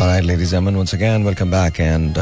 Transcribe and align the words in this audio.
Alright, 0.00 0.24
ladies 0.24 0.54
and 0.54 0.74
once 0.74 0.94
again, 0.94 1.24
welcome 1.24 1.50
back 1.50 1.78
and 1.78 2.16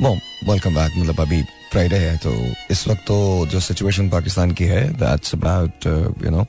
वो 0.00 0.10
welcome 0.46 0.74
back 0.74 0.92
मतलब 0.98 1.20
अभी 1.20 1.42
Friday 1.72 1.96
है 1.98 2.16
तो 2.22 2.30
इस 2.70 2.86
वक्त 2.88 3.02
तो 3.06 3.46
जो 3.50 3.60
सिचुएशन 3.60 4.08
पाकिस्तान 4.10 4.50
की 4.54 4.64
है 4.64 4.82
दैट्स 4.98 5.34
अबाउट 5.34 5.86
यू 6.24 6.30
नो 6.30 6.44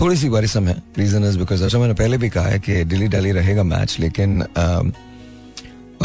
थोड़ी 0.00 0.16
सी 0.16 0.28
वरिसम 0.28 0.68
है 0.68 0.74
रीजन 0.98 1.24
इज़ 1.28 1.38
बिकॉज़ 1.38 1.64
अच्छा 1.64 1.78
मैंने 1.78 1.94
पहले 2.00 2.18
भी 2.18 2.28
कहा 2.36 2.44
है 2.46 2.58
कि 2.60 2.84
डिली 2.84 3.08
डाली 3.16 3.32
रहेगा 3.40 3.62
मैच 3.72 3.96
लेकिन 4.00 4.42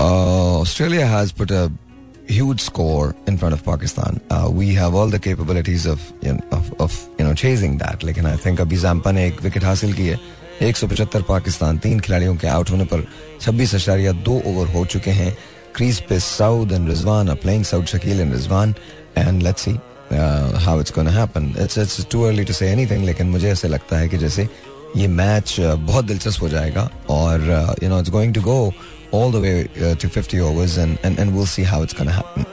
Australia 0.01 1.07
has 1.17 1.33
put 1.39 1.51
a 1.51 1.67
huge 2.29 2.61
score 2.61 3.07
in 3.29 3.37
front 3.37 3.53
of 3.53 3.63
Pakistan. 3.65 4.19
Uh, 4.31 4.49
we 4.59 4.67
have 4.73 4.95
all 4.95 5.09
the 5.15 5.19
capabilities 5.19 5.85
of 5.85 6.05
you 6.21 6.31
know, 6.33 6.45
of, 6.51 6.69
of 6.79 6.93
you 7.17 7.25
know 7.25 7.33
chasing 7.33 7.77
that. 7.79 8.01
Like, 8.01 8.17
and 8.17 8.27
I 8.27 8.37
think 8.37 8.59
Abhi 8.59 8.77
Zampa 8.77 9.11
ne 9.11 9.25
ek 9.27 9.43
wicket 9.43 9.63
hasil 9.63 9.93
ki 9.95 10.07
hai. 10.11 10.19
175 10.61 11.23
Pakistan 11.27 11.77
तीन 11.83 11.99
खिलाड़ियों 11.99 12.35
के 12.35 12.47
out 12.47 12.69
होने 12.71 12.85
पर 12.91 13.05
छब्बीस 13.41 13.75
अशारिया 13.75 14.11
दो 14.27 14.41
over 14.45 14.67
हो 14.73 14.85
चुके 14.93 15.11
हैं 15.11 15.35
क्रीज 15.75 15.99
पे 16.09 16.19
Saud 16.19 16.71
and 16.71 16.89
Rizwan 16.89 17.29
are 17.29 17.35
playing 17.43 17.63
Saud 17.65 17.85
Shakeel 17.93 18.19
and 18.19 18.33
Rizwan 18.33 18.75
and 19.17 19.41
let's 19.43 19.61
see 19.61 19.77
how 20.65 20.79
it's 20.79 20.93
gonna 20.95 21.11
happen 21.11 21.53
it's 21.63 21.77
it's 21.77 22.05
too 22.11 22.23
early 22.23 22.43
to 22.45 22.53
say 22.53 22.69
anything 22.71 23.05
लेकिन 23.05 23.27
मुझे 23.29 23.49
ऐसे 23.51 23.67
लगता 23.67 23.97
है 23.97 24.09
कि 24.09 24.17
जैसे 24.17 24.47
ये 24.97 25.07
मैच 25.07 25.55
uh, 25.59 25.75
बहुत 25.75 26.05
दिलचस्प 26.05 26.41
हो 26.41 26.49
जाएगा 26.49 26.89
और 27.09 27.77
you 27.83 27.89
know 27.89 27.99
it's 27.99 28.09
going 28.09 28.33
to 28.33 28.41
go 28.41 28.73
all 29.13 29.31
the 29.31 29.43
way 29.45 29.95
to 30.01 30.09
50 30.21 30.39
overs 30.39 30.77
and 30.77 30.97
and 31.05 31.19
and 31.19 31.29
we 31.31 31.37
will 31.37 31.47
see 31.47 31.63
how 31.71 31.83
it's 31.83 31.97
gonna 31.97 32.11
happen 32.11 32.45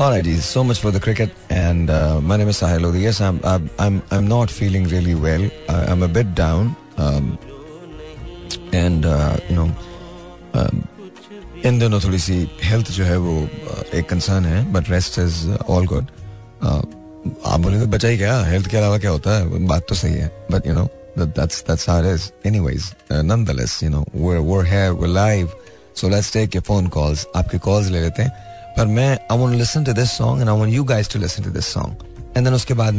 Alright, 0.00 0.24
geez, 0.24 0.46
so 0.46 0.60
much 0.64 0.78
for 0.80 0.90
the 0.90 0.98
cricket. 0.98 1.32
And 1.50 1.90
uh, 1.90 2.22
my 2.22 2.38
name 2.38 2.48
is 2.48 2.58
Sahil 2.58 2.84
Lodi. 2.84 3.00
Yes, 3.00 3.18
I'm, 3.20 3.38
I'm, 3.44 3.68
I'm, 3.78 4.02
I'm 4.10 4.26
not 4.26 4.50
feeling 4.50 4.84
really 4.84 5.14
well. 5.14 5.42
I, 5.68 5.74
I'm 5.86 6.02
a 6.02 6.08
bit 6.08 6.34
down. 6.34 6.70
um, 7.00 7.36
and 8.74 9.06
no 9.52 9.70
इन 11.68 11.78
दोनों 11.78 12.00
थोड़ी 12.00 12.18
सी 12.18 12.50
health 12.64 12.90
जो 12.90 13.04
है 13.04 13.16
वो 13.16 13.48
एक 13.94 14.08
concern 14.08 14.44
है 14.44 14.72
but 14.72 14.90
rest 14.90 15.18
is 15.18 15.50
all 15.50 15.86
good 15.86 16.06
आप 17.46 17.60
बोले 17.60 17.80
तो 17.80 17.86
बचा 17.86 18.08
ही 18.08 18.18
क्या? 18.18 18.44
हेल्थ 18.44 18.68
के 18.68 18.76
अलावा 18.76 18.98
क्या 18.98 19.10
होता 19.10 19.38
है? 19.38 19.66
बात 19.66 19.86
तो 19.88 19.94
सही 19.94 20.14
है 20.14 20.46
बट 20.50 20.66
यू 20.66 20.74
नो 20.74 20.88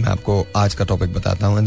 आपको 0.07 0.47
आज 0.55 0.73
का 0.73 0.85
टॉपिक 0.85 1.13
बताता 1.13 1.47
हूँ 1.47 1.59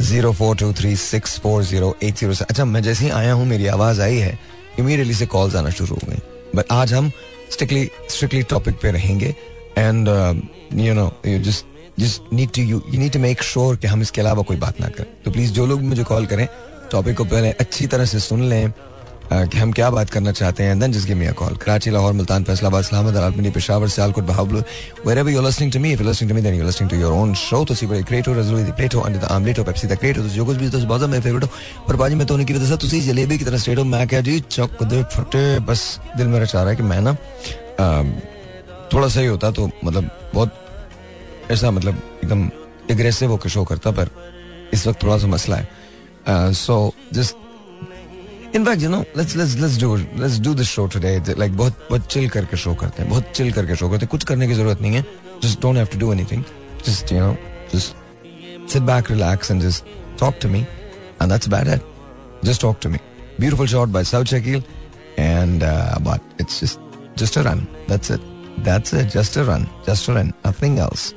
zero 0.00 0.32
four 0.32 0.56
two 0.56 0.72
three 0.72 0.94
six 0.96 1.38
four 1.40 1.62
zero 1.64 1.94
eight 2.02 2.18
zero 2.18 2.34
अच्छा 2.42 2.64
मैं 2.64 2.82
जैसे 2.82 3.04
ही 3.04 3.10
आया 3.10 3.32
हूँ, 3.32 3.46
मेरी 3.46 3.66
आवाज़ 3.68 4.00
आई 4.02 4.16
है 4.16 4.38
इमीडियटली 4.78 5.14
से 5.14 5.26
कॉल 5.26 5.56
आना 5.56 5.70
शुरू 5.70 5.94
हो 5.94 6.08
गए। 6.08 6.20
बट 6.56 6.72
आज 6.72 6.92
हम 6.94 7.10
स्ट्रिक्टली 7.52 7.88
स्ट्रिक्टली 8.10 8.42
टॉपिक 8.50 8.74
पे 8.82 8.90
रहेंगे। 8.92 9.34
And 9.78 10.08
you 10.74 10.94
know 10.94 11.12
you 11.26 11.38
just 11.40 11.66
just 12.00 12.32
need 12.32 12.50
to 12.56 12.62
you 12.62 12.82
you 12.90 13.00
need 13.00 13.12
to 13.12 13.18
make 13.18 13.42
sure 13.42 13.76
कि 13.76 13.86
हम 13.86 14.02
इसके 14.02 14.20
अलावा 14.20 14.42
कोई 14.42 14.56
बात 14.56 14.80
ना 14.80 14.88
करें। 14.88 15.06
तो 15.24 15.30
प्लीज़ 15.30 15.52
जो 15.52 15.66
लोग 15.66 15.82
मुझे 15.82 16.04
कॉल 16.04 16.26
करें 16.26 16.46
टॉपिक 16.92 17.16
को 17.16 17.24
पहले 17.24 17.50
अच्छी 17.60 17.86
तरह 17.86 18.04
से 18.04 18.20
सुन 18.20 18.48
लें। 18.48 18.72
कि 19.32 19.58
हम 19.58 19.72
क्या 19.72 19.88
बात 19.90 20.10
करना 20.10 20.32
चाहते 20.32 20.62
हैं? 20.62 20.78
Then 20.78 20.92
just 20.92 21.06
give 21.08 21.16
me 21.16 21.26
a 21.26 21.32
call 21.38 21.56
Karachi 21.56 21.90
Lahore 21.90 22.12
Multan 22.12 22.44
Faisalabad 22.44 22.84
Islamabad 22.84 23.16
Rawalpindi 23.16 23.50
Peshawar 23.50 23.88
Sialkot 23.88 24.24
Bahawal 24.24 24.64
wherever 25.04 25.30
you're 25.30 25.44
listening 25.44 25.70
to 25.74 25.80
me. 25.82 25.92
If 25.94 26.00
you're 26.00 26.08
listening 26.08 26.30
to 26.30 26.36
me, 26.36 26.42
then 26.46 26.56
you're 26.56 26.68
listening 26.68 26.90
to 26.92 26.98
your 27.02 27.12
own 27.14 27.34
show. 27.42 27.60
तो 27.68 27.74
सीबड़े 27.74 28.02
क्रिएटो 28.10 28.32
रजूली 28.40 28.62
दी 28.64 28.72
प्लेटो 28.78 29.00
under 29.00 29.18
the 29.18 29.24
omelette 29.32 29.58
हो 29.58 29.64
Pepsi 29.64 29.86
द 29.88 29.98
क्रिएटो 29.98 30.22
तो 30.22 30.28
जो 30.28 30.44
कुछ 30.44 30.56
भी 30.56 30.70
तो 30.70 30.78
बाजा 30.86 31.06
मेरे 31.06 31.22
फेवरेट 31.22 31.44
हो। 31.44 31.48
पर 31.88 31.96
बाजी, 31.96 32.14
मैं 32.14 32.26
तो 32.26 32.34
उनकी 32.34 32.54
वजह 32.54 32.66
से 32.66 32.76
तुसी 32.76 33.00
जलेबी 33.00 33.38
की 33.38 33.44
तरह 33.44 33.58
स्ट्रेट 33.58 33.78
हो। 33.78 33.84
मैं 33.84 34.06
क्या 34.08 34.20
जी, 34.20 34.38
चक 34.50 34.82
दे, 34.82 35.02
फटे, 35.14 35.58
बस 35.60 35.80
दिल 36.16 36.26
मेरा 36.28 36.44
चाह 36.44 36.62
रहा 36.62 36.70
है 36.70 36.76
कि 36.76 36.82
मैं 36.82 37.00
ना 37.00 37.12
थोड़ा 38.92 39.08
सही 39.08 39.26
होता 39.26 39.50
तो 39.50 39.70
मतलब 39.84 40.10
बहुत 40.34 41.50
ऐसा 41.50 41.70
मतलब 41.70 42.02
एकदम 42.24 42.50
एग्रेसिव 42.90 43.30
होकर 43.30 43.48
शो 43.50 43.64
करता, 43.64 43.90
पर 43.90 44.10
इस 44.74 44.86
वक्त 44.86 45.02
थोड़ा 45.02 45.18
सा 45.18 45.26
मसला 45.26 45.56
है। 45.56 46.52
So 46.54 46.76
just 47.12 47.36
in 48.54 48.66
you 48.80 48.88
know 48.90 49.00
let's 49.16 49.36
let's 49.36 49.54
let's 49.56 49.80
do 49.80 49.96
let's 49.96 50.38
do 50.44 50.54
this 50.54 50.68
show 50.68 50.86
today 50.92 51.10
like 51.38 51.56
बहुत 51.56 51.86
बहुत 51.90 52.06
चिल 52.12 52.28
करके 52.28 52.56
शो 52.56 52.74
करते 52.74 53.02
हैं, 53.02 53.10
बहुत 53.10 53.30
चिल 53.34 53.52
करके 53.52 53.76
शो 53.76 53.88
करते 53.88 54.04
हैं। 54.04 54.08
कुछ 54.10 54.24
करने 54.24 54.48
की 54.48 54.54
ज़रूरत 54.54 54.80
नहीं 54.80 54.94
है। 54.94 55.04
Just 55.42 55.60
don't 55.62 55.76
have 55.76 55.86
to 55.92 55.98
do 55.98 56.12
anything 56.12 56.42
just 56.86 57.12
you 57.12 57.20
know 57.20 57.36
just 57.74 58.70
sit 58.72 58.82
back 58.82 59.10
relax 59.10 59.50
and 59.50 59.62
just 59.62 59.84
talk 60.20 60.34
to 60.42 60.48
me 60.48 60.60
and 60.60 61.30
that's 61.32 61.48
bad 61.48 61.68
it 61.74 62.44
just 62.44 62.62
talk 62.62 62.78
to 62.82 62.88
me 62.88 62.98
beautiful 63.40 63.66
shot 63.66 63.88
by 63.88 64.04
Saud 64.04 64.24
Shakeel 64.34 64.62
and 65.18 65.62
but 66.08 66.40
it's 66.40 66.60
just 66.60 67.18
just 67.18 67.38
a 67.38 67.42
run 67.42 67.66
that's 67.88 68.10
it 68.10 68.20
that's 68.64 68.94
it 68.94 69.12
just 69.14 69.38
a 69.38 69.42
run 69.48 69.66
just 69.88 70.10
a 70.10 70.14
run 70.14 70.32
nothing 70.46 70.78
else 70.78 71.12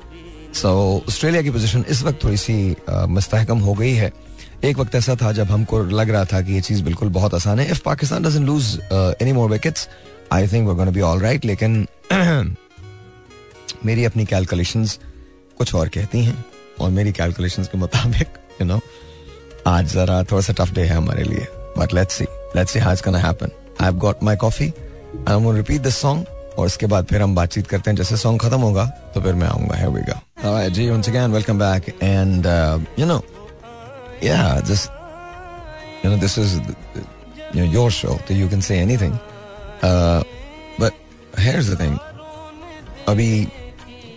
so 0.62 0.72
Australia 1.08 1.42
की 1.44 1.52
position 1.52 1.86
इस 1.90 2.04
वक्त 2.04 2.24
थोड़ी 2.24 2.38
सी 2.38 2.76
मुस्तहकम 2.90 3.60
हो 3.60 3.74
गई 3.74 3.94
है। 3.94 4.12
एक 4.66 4.78
वक्त 4.79 4.96
ऐसा 4.96 5.16
था 5.16 5.31
जब 5.31 5.51
हमको 5.51 5.84
लग 5.84 6.09
रहा 6.09 6.25
था 6.25 6.41
कि 6.41 6.53
ये 6.53 6.62
चीज़ 6.62 6.84
बिल्कुल 6.84 7.09
बहुत 7.09 7.34
आसान 7.34 7.59
है। 7.59 7.69
If 7.72 7.81
Pakistan 7.85 8.24
doesn't 8.24 8.46
lose 8.46 8.79
any 8.94 9.31
more 9.34 9.50
wickets 9.50 9.88
I 10.34 10.47
think 10.47 10.69
we 10.69 10.75
gonna 10.75 10.91
be 10.91 11.01
all 11.01 11.19
right 11.19 11.46
लेकिन 11.46 11.88
मेरी 13.85 14.06
अपनी 14.06 14.25
कैलकुलेशंस 14.25 15.00
कुछ 15.57 15.73
और 15.75 15.88
कहती 15.88 16.23
हैं, 16.23 16.46
और 16.79 16.90
मेरी 16.90 17.12
कैलकुलेशंस 17.12 17.68
के 17.68 17.78
मुताबिक 17.78 18.38
यू 18.62 18.68
नो 18.68 18.79
आज 19.68 19.94
जरा 19.94 20.23
थोड़ा 20.23 20.41
सा 20.41 20.53
टफ 20.53 20.73
डे 20.73 20.81
है 20.81 20.96
हमारे 20.96 21.23
लिए 21.23 21.47
but 21.78 21.94
let's 21.94 22.16
see 22.16 22.25
let's 22.56 22.73
see 22.73 22.79
how 22.79 22.96
gonna 22.96 23.19
happen 23.19 23.52
I 23.81 23.85
have 23.85 23.97
got 24.00 24.23
my 24.23 24.35
coffee 24.35 24.72
I 25.29 25.35
am 25.35 25.52
repeat 25.56 25.81
this 25.81 25.97
song 25.97 26.25
और 26.57 26.66
इसके 26.68 26.85
बाद 26.85 27.06
फिर 27.06 27.22
हम 27.22 27.35
बातचीत 27.35 27.68
करते 27.68 27.91
हैं। 27.91 27.97
जैसे 27.97 28.18
सॉन्ग 28.18 28.41
खत्म 28.41 28.59
होगा 28.62 28.85
तो 28.85 29.22
फिर 29.22 29.34
मैं 29.34 29.47
आऊँगा 29.47 29.75
है 29.75 30.69
जी 30.72 30.90
once 30.90 31.09
again 31.09 31.31
welcome 31.31 31.59
back 31.59 31.94
and 32.03 32.46
you 33.00 33.06
know 33.06 33.23
yeah, 34.23 34.61
just 34.61 34.89
you 36.03 36.09
know, 36.09 36.17
this 36.17 36.38
is 36.38 36.56
you 37.53 37.61
know 37.61 37.69
your 37.78 37.89
show, 37.91 38.17
so 38.28 38.34
you 38.34 38.47
can 38.47 38.61
say 38.61 38.79
anything. 38.79 39.13
Uh, 39.81 40.23
but 40.79 40.94
here's 41.38 41.67
the 41.67 41.78
thing. 41.84 41.97
अभी 43.07 43.29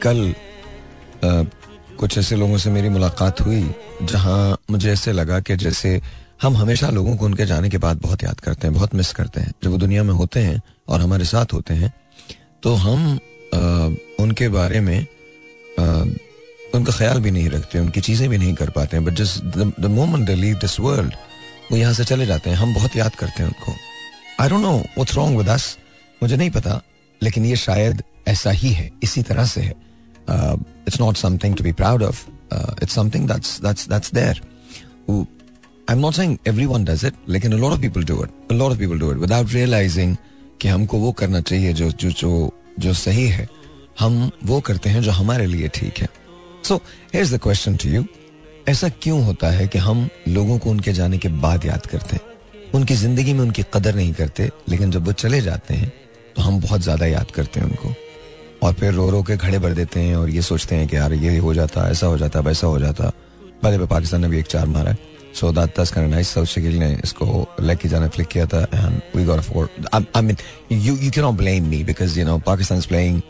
कल 0.03 0.35
uh, 1.25 1.45
कुछ 1.99 2.19
ऐसे 2.19 2.37
लोगों 2.37 2.59
से 2.59 2.71
मेरी 2.71 2.89
मुलाकात 2.89 3.41
हुई 3.41 3.63
जहाँ 4.03 4.59
मुझे 4.71 4.91
ऐसे 4.93 5.13
लगा 5.13 5.41
कि 5.41 5.57
जैसे 5.57 6.01
हम 6.43 6.57
हमेशा 6.57 6.91
लोगों 6.91 7.17
को 7.17 7.25
उनके 7.25 7.45
जाने 7.47 7.69
के 7.71 7.79
बाद 7.85 8.01
बहुत 8.03 8.23
याद 8.25 8.41
करते 8.41 8.67
हैं 8.67 8.75
बहुत 8.75 8.95
मिस 8.95 9.13
करते 9.19 9.41
हैं 9.41 9.53
जब 9.65 9.71
वो 9.71 9.79
दुनिया 9.79 10.03
में 10.05 10.13
होते 10.15 10.41
हैं 10.41 10.61
और 10.89 11.01
हमारे 11.01 11.25
साथ 11.25 11.53
होते 11.53 11.75
हैं 11.75 11.93
तो 12.63 12.75
हम 12.85 13.19
आ, 13.55 13.59
उनके 14.23 14.49
बारे 14.59 14.81
में 14.81 14.99
आ, 15.01 16.05
उनका 16.77 16.93
ख्याल 16.93 17.21
भी 17.21 17.31
नहीं 17.31 17.49
रखते, 17.51 17.79
उनकी 17.79 18.01
चीज़ें 18.01 18.29
भी 18.31 18.39
नहीं 18.39 18.55
कर 18.55 18.71
पाते 18.71 19.01
but 19.01 19.15
just 19.15 19.45
the 19.81 19.87
moment 19.91 20.31
leave 20.31 20.57
this 20.61 20.79
world 20.81 21.15
वो 21.71 21.77
यहाँ 21.77 21.93
से 21.95 22.05
चले 22.05 22.27
जाते 22.27 22.51
हैं। 22.51 22.57
हम 22.57 22.75
बहुत 22.75 22.97
याद 22.97 23.15
करते 23.15 23.43
हैं 23.43 23.49
उनको। 23.49 23.73
I 24.43 24.49
don't 24.49 24.63
know 24.63 24.77
what's 24.77 25.15
wrong 25.17 25.39
with 25.39 25.49
us 25.49 25.77
मुझे 26.23 26.37
नहीं 26.37 26.51
पता, 26.51 26.81
लेकिन 27.21 27.45
ये 27.47 27.57
शायद 27.57 28.03
ऐसा 28.29 28.51
ही 28.51 28.71
है, 28.71 28.91
इसी 29.03 29.23
तरह 29.23 29.45
से 29.47 29.61
है। 29.61 29.75
It's 30.89 31.01
not 31.01 31.17
something 31.17 31.57
to 31.57 31.65
be 31.65 31.73
proud 31.73 32.03
of 32.03 32.25
it's 32.83 32.95
something 32.95 33.29
that's 33.29 33.61
that's 33.63 33.89
that's 33.89 34.13
there 34.15 34.41
I 35.11 35.95
am 35.95 35.99
not 36.01 36.15
saying 36.15 36.37
everyone 36.49 36.85
does 36.85 37.05
it 37.05 37.15
लेकिन 37.29 37.53
a 37.53 37.57
lot 37.57 37.73
of 37.73 37.81
people 37.81 38.05
do 38.05 38.23
it 38.25 38.53
a 38.53 38.55
lot 38.55 38.71
of 38.71 38.79
people 38.79 38.99
do 38.99 39.11
it 39.13 39.19
without 39.19 39.53
realising 39.53 40.17
कि 40.61 40.69
हमको 40.69 40.99
वो 40.99 41.13
करना 41.13 41.41
चाहिए 41.41 41.73
जो 41.73 41.91
जो 41.93 42.11
जो 42.13 42.31
जो 42.81 42.93
सही 42.95 43.27
है। 43.29 43.49
हम 44.01 44.31
वो 44.45 44.61
करते 44.61 44.91
हैं 44.91 45.03
जो 45.03 45.11
हमारे 45.13 45.47
लिए 45.47 45.69
ठीक 45.75 45.99
है। 45.99 46.09
So 46.67 46.77
here's 47.15 47.33
the 47.33 47.39
question 47.43 47.77
to 47.77 47.89
you 47.89 48.05
ऐसा 48.69 48.89
क्यों 49.03 49.23
होता 49.25 49.51
है 49.51 49.67
कि 49.69 49.79
हम 49.79 50.09
लोगों 50.29 50.59
को 50.59 50.71
उनके 50.71 50.93
जाने 50.93 51.19
के 51.19 51.29
बाद 51.43 51.65
याद 51.67 51.87
करते 51.87 52.17
हैं? 52.17 52.23
उनकी 52.75 52.95
ज़िंदगी 52.95 53.33
में 53.35 53.41
उनकी 53.41 53.63
कदर 53.75 53.95
नहीं 53.95 54.13
करते, 54.13 54.51
लेकिन 54.69 54.91
जब 54.91 55.07
वो 55.07 55.13
चले 55.15 55.41
जाते 55.41 55.75
हैं 55.75 55.93
तो 56.37 56.43
हम 56.43 56.61
बहुत 56.61 56.81
ज़्यादा 56.81 57.07
याद 57.07 57.31
करते 57.31 57.61
हैं 57.61 57.67
उनको। 57.67 57.93
और 58.63 58.73
फिर 58.75 58.93
रो 58.93 59.09
रो 59.11 59.23
के 59.23 59.37
खड़े 59.37 59.59
भर 59.59 59.73
देते 59.75 60.01
हैं 60.01 60.17
और 60.17 60.31
ये 60.31 60.43
सोचते 60.43 60.77
हैं 60.77 60.89
कि 60.89 60.97
यार, 60.97 61.13
ये 61.15 61.37
हो 61.39 61.55
जाता, 61.55 61.89
ऐसा 61.91 62.07
हो 62.07 62.19
जाता, 62.19 62.41
वैसा 62.41 62.67
हो 62.67 62.79
जाता। 62.79 63.13
पहले 63.63 63.79
पे 63.79 63.87
पाकिस्तान 63.87 64.21
ने 64.21 64.29
भी 64.29 64.39
एक 64.39 64.47
चार 64.47 64.67
मारा 64.67 64.91
है। 64.91 64.99
सो 65.35 65.53
दैट 65.53 65.81
साउथ 65.81 66.45
शकील 66.47 66.79
ने 66.79 66.93
इसको 67.05 67.47
लेग 67.61 67.79
की 67.79 67.89
जाना 67.89 68.09
फ्लिक 68.09 68.29
किया 68.29 68.47
था 68.47 68.61
and 68.65 69.01
we 69.17 69.25
got 69.25 69.41
four 69.43 69.71
I 69.95 70.23
mean 70.23 70.37
you 70.73 70.97
you 70.97 71.11
can 71.11 71.25
not 71.25 71.35
blame 71.37 71.69
me 71.69 71.83
because 71.85 72.19
you 72.19 72.27
know 72.27 72.39
Pakistan 72.47 72.79
is 72.79 72.89
playing 72.89 73.21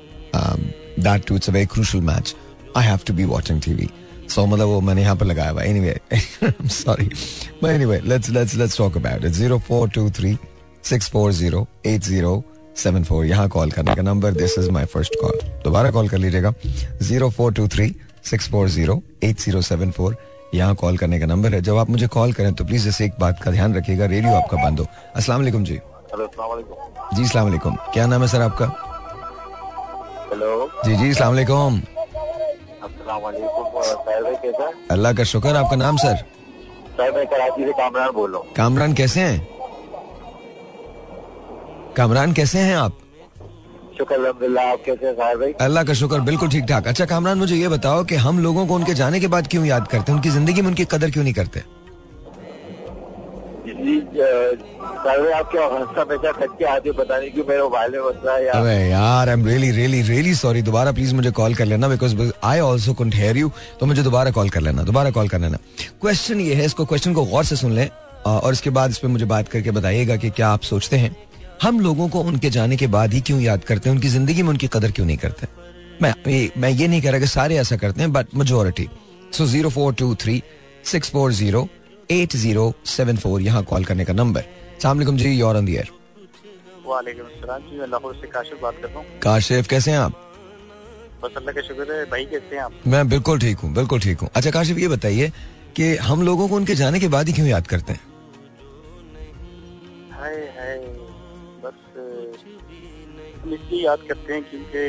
that 1.04 1.26
too 1.26 1.36
it's 1.36 1.48
a 1.48 1.52
very 1.52 1.66
crucial 1.74 2.04
match 2.04 2.34
I 2.76 2.84
have 2.84 3.00
to 3.06 3.14
be 3.14 3.24
watching 3.24 3.60
TV 3.62 3.88
so 4.30 4.46
मतलब 4.46 4.66
वो 4.68 4.80
मैंने 4.80 5.02
यहाँ 5.02 5.16
पर 5.16 5.26
लगाया 5.26 5.50
हुआ 5.50 5.62
anyway 5.62 6.00
sorry 6.42 7.06
but 7.62 7.70
anyway 7.70 8.00
let's 8.04 8.30
let's 8.30 8.54
let's 8.54 8.78
talk 8.78 8.96
about 8.96 9.24
it 9.24 9.32
zero 9.32 9.58
four 9.68 9.88
two 9.90 10.10
three 10.18 10.36
six 10.84 11.10
four 11.10 11.32
zero 11.32 11.66
eight 11.86 12.02
zero 12.04 12.42
seven 12.76 13.04
four 13.04 13.24
यहाँ 13.26 13.48
call 13.48 13.70
करने 13.70 13.94
का 13.96 14.02
number 14.02 14.32
this 14.32 14.58
is 14.58 14.70
my 14.70 14.84
first 14.94 15.14
call 15.20 15.38
दोबारा 15.64 15.90
कॉल 15.90 16.08
कर 16.08 16.18
लीजिएगा। 16.18 16.52
Zero 17.02 17.30
four 17.30 17.52
two 17.54 17.66
three 17.68 17.94
six 18.30 18.48
four 18.50 18.68
zero 18.68 19.00
eight 19.24 19.40
zero 19.40 19.60
seven 19.62 19.90
four 19.90 20.16
यहाँ 20.54 20.74
call 20.74 20.96
करने 20.98 21.18
का 21.20 21.26
number 21.26 21.54
है। 21.54 21.60
जब 21.62 21.76
आप 21.78 21.90
मुझे 21.90 22.06
कॉल 22.08 22.32
करें 22.32 22.52
तो 22.54 22.64
प्लीज़ 22.64 22.88
ऐसे 22.88 23.04
एक 23.04 23.12
बात 23.20 23.42
का 23.42 23.50
ध्यान 23.50 23.74
रखिएगा। 23.74 24.06
रेडियो 24.06 24.34
आपका 24.34 24.62
बंद 24.64 24.80
हो। 24.80 24.86
अस्सलाम 25.16 25.40
वालेकुम 25.40 25.64
जी। 25.64 25.74
जी 25.74 27.22
अस्सलाम 27.22 27.44
वालेकुम। 27.44 27.76
क्या 27.94 28.06
नाम 28.06 28.22
है 28.22 28.28
सर 28.28 28.40
आपका? 28.42 28.66
हेलो। 30.32 30.70
जी 30.84 30.96
जी 30.96 31.10
अस्सलाम 31.10 31.32
वालेकुम। 31.32 31.80
अल्लाह 34.90 35.12
का 35.12 35.24
शुक्र 35.24 35.54
आपका 35.56 35.76
नाम 35.76 35.96
सर? 35.96 36.16
सर 36.96 37.10
मैं 37.16 37.26
कराची 37.26 37.64
से 37.64 37.72
कामरान 37.72 38.10
बोल 38.12 38.30
रहा 38.32 38.40
हूँ। 38.40 38.52
कामरान 38.56 38.92
कैसे 39.00 39.20
हैं? 39.20 39.48
कामरान 41.96 42.32
कैसे 42.32 42.58
हैं 42.58 42.76
आप? 42.76 42.98
शुक्र 43.98 44.14
अल्हम्दुलिल्लाह 44.14 44.72
आप 44.72 44.82
कैसे 44.86 45.06
हैं 45.06 45.38
भाई? 45.38 45.52
अल्लाह 45.66 45.84
का 45.84 45.92
शुक्र 46.00 46.20
बिल्कुल 46.20 46.48
ठीक 46.48 46.64
ठाक 46.68 46.86
अच्छा 46.88 47.04
कामरान 47.06 47.38
मुझे 47.38 47.56
ये 47.56 47.68
बताओ 47.68 48.04
कि 48.04 48.14
हम 48.26 48.38
लोगों 48.42 48.66
को 48.66 48.74
उनके 48.74 48.94
जाने 48.94 49.20
के 49.20 49.26
बाद 49.36 49.48
क्यों 49.50 49.64
याद 49.66 49.88
करते 49.88 50.12
हैं? 50.12 50.18
उनकी 50.18 50.30
ज़िंदगी 50.30 50.60
में 50.62 50.68
उनकी 50.68 50.84
कदर 50.84 51.10
क्यों 51.10 51.24
नहीं 51.24 51.34
करते? 51.34 51.62
थक 56.40 56.56
के 56.58 57.58
मोबाइल 57.62 57.92
में 58.64 58.90
यार। 58.90 59.36
रियली 60.02 60.34
सॉरी 60.34 60.62
दोबारा 60.62 60.92
प्लीज़ 60.92 61.14
मुझे 61.14 61.30
कॉल 61.30 61.54
कर 61.54 61.64
लेना 61.64 61.88
because 61.88 62.32
I 62.44 62.60
also 62.60 62.96
hear 63.00 63.36
you 63.36 63.52
तो 63.80 63.86
मुझे 63.86 64.02
दोबारा 64.02 64.30
कॉल 64.30 64.48
कर 64.48 64.60
लेना, 64.60 64.82
दोबारा 64.82 65.10
कॉल 65.10 65.28
कर 65.28 65.38
लेना। 65.38 65.58
क्वेश्चन 66.00 66.40
ये 66.40 66.54
है, 66.54 66.64
इसको 66.64 66.84
क्वेश्चन 66.84 67.14
को 67.14 67.24
गौर 67.24 67.44
से 67.44 67.56
सुन 67.56 67.72
लें 67.72 67.90
और 68.26 68.52
इसके 68.52 68.70
बाद 68.70 68.90
इस 68.90 68.98
पर 68.98 69.08
मुझे 69.08 69.24
बात 69.24 69.48
करके 69.48 69.70
बताइएगा 69.70 70.16
कि 70.16 70.30
क्या 70.30 70.48
आप 70.48 70.62
सोचते 70.62 70.96
हैं, 70.96 71.16
हम 71.62 71.80
लोगों 71.80 72.08
को 72.08 72.20
उनके 72.20 72.50
जाने 72.50 72.76
के 72.76 72.86
बाद 72.86 73.14
ही 73.14 73.20
क्यों 73.20 73.40
याद 73.40 73.64
करते 73.64 73.90
हैं? 73.90 73.96
उनकी 73.96 74.08
ज़िंदगी 74.08 74.42
में 74.42 74.50
उनकी 74.50 74.68
कदर 74.72 74.90
क्यों 74.90 75.06
नहीं 75.06 75.16
करते? 75.16 75.46
मैं, 76.02 76.14
ये- 76.32 76.58
मैं 76.58 76.70
ये 76.70 76.88
नहीं 76.88 77.02
कह 77.02 77.10
रहा 77.10 77.20
कि 77.20 77.26
सारे 77.26 77.56
ऐसा 77.56 77.76
करते 77.76 78.00
हैं 78.00 78.12
but 78.12 78.26
majority 78.34 78.88
so 79.32 79.46
zero 79.46 79.70
four 79.70 79.94
two 79.94 80.14
three 80.14 80.42
six 80.84 81.10
four 81.10 81.32
zero 81.32 81.68
eight 82.10 82.36
zero 82.36 82.72
seven 82.86 83.16
four 83.16 83.42
यहाँ 83.42 83.62
कॉल 83.64 83.84
करने 83.84 84.04
का 84.04 84.12
नंबर। 84.12 84.44
सलामकुम 84.82 85.16
जी 85.16 85.30
योर 85.30 85.56
ऑन 85.56 85.66
द 85.66 85.68
एयर 85.68 85.90
वालेकुम 86.86 87.26
अस्सलाम 87.26 87.60
जी 87.60 87.78
मैं 87.78 87.86
लाहौर 87.86 88.14
से 88.14 88.26
काशिफ 88.28 88.62
बात 88.62 88.74
कर 88.82 88.88
रहा 88.88 88.98
हूँ। 88.98 89.18
काशिफ 89.22 89.68
कैसे 89.68 89.90
हैं 89.90 89.98
आप? 89.98 90.22
बस 91.22 91.36
अल्लाह 91.36 91.54
का 91.54 91.62
शुक्र 91.68 91.92
है 91.92 92.04
भाई 92.10 92.24
कैसे 92.26 92.56
हैं 92.56 92.62
आप? 92.62 92.72
मैं 92.86 93.08
बिल्कुल 93.08 93.38
ठीक 93.40 93.58
हूँ 93.58 93.72
बिल्कुल 93.74 94.00
ठीक 94.00 94.20
हूँ। 94.20 94.28
अच्छा 94.34 94.50
काशिफ 94.50 94.78
ये 94.78 94.88
बताइए 94.88 95.30
कि 95.76 95.94
हम 96.08 96.22
लोगों 96.22 96.48
को 96.48 96.56
उनके 96.56 96.74
जाने 96.74 97.00
के 97.00 97.08
बाद 97.08 97.26
ही 97.28 97.32
क्यों 97.32 97.48
याद 97.48 97.66
करते 97.66 97.92
हैं? 97.92 98.00
हाय 100.12 100.36
हाय 100.58 100.78
बस 101.64 101.78
हम 103.42 103.52
इसलिए 103.54 103.84
याद 103.84 104.06
करते 104.08 104.34
हैं 104.34 104.42
क्योंकि 104.50 104.84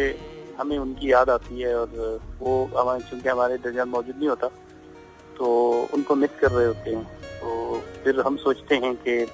हमें 0.59 0.77
उनकी 0.77 1.11
याद 1.11 1.29
आती 1.29 1.61
है 1.61 1.75
और 1.77 2.19
वो 2.39 2.53
हमारे 2.77 3.01
चूँकि 3.09 3.29
हमारे 3.29 3.57
दरमियान 3.65 3.89
मौजूद 3.89 4.15
नहीं 4.17 4.29
होता 4.29 4.49
तो 5.37 5.45
उनको 5.93 6.15
मिस 6.15 6.29
कर 6.41 6.51
रहे 6.51 6.65
होते 6.67 6.89
हैं। 6.91 7.03
तो 7.41 7.81
फिर 8.03 8.19
हम 8.19 8.37
सोचते 8.37 8.75
हैं 8.75 8.95
कि 8.97 9.25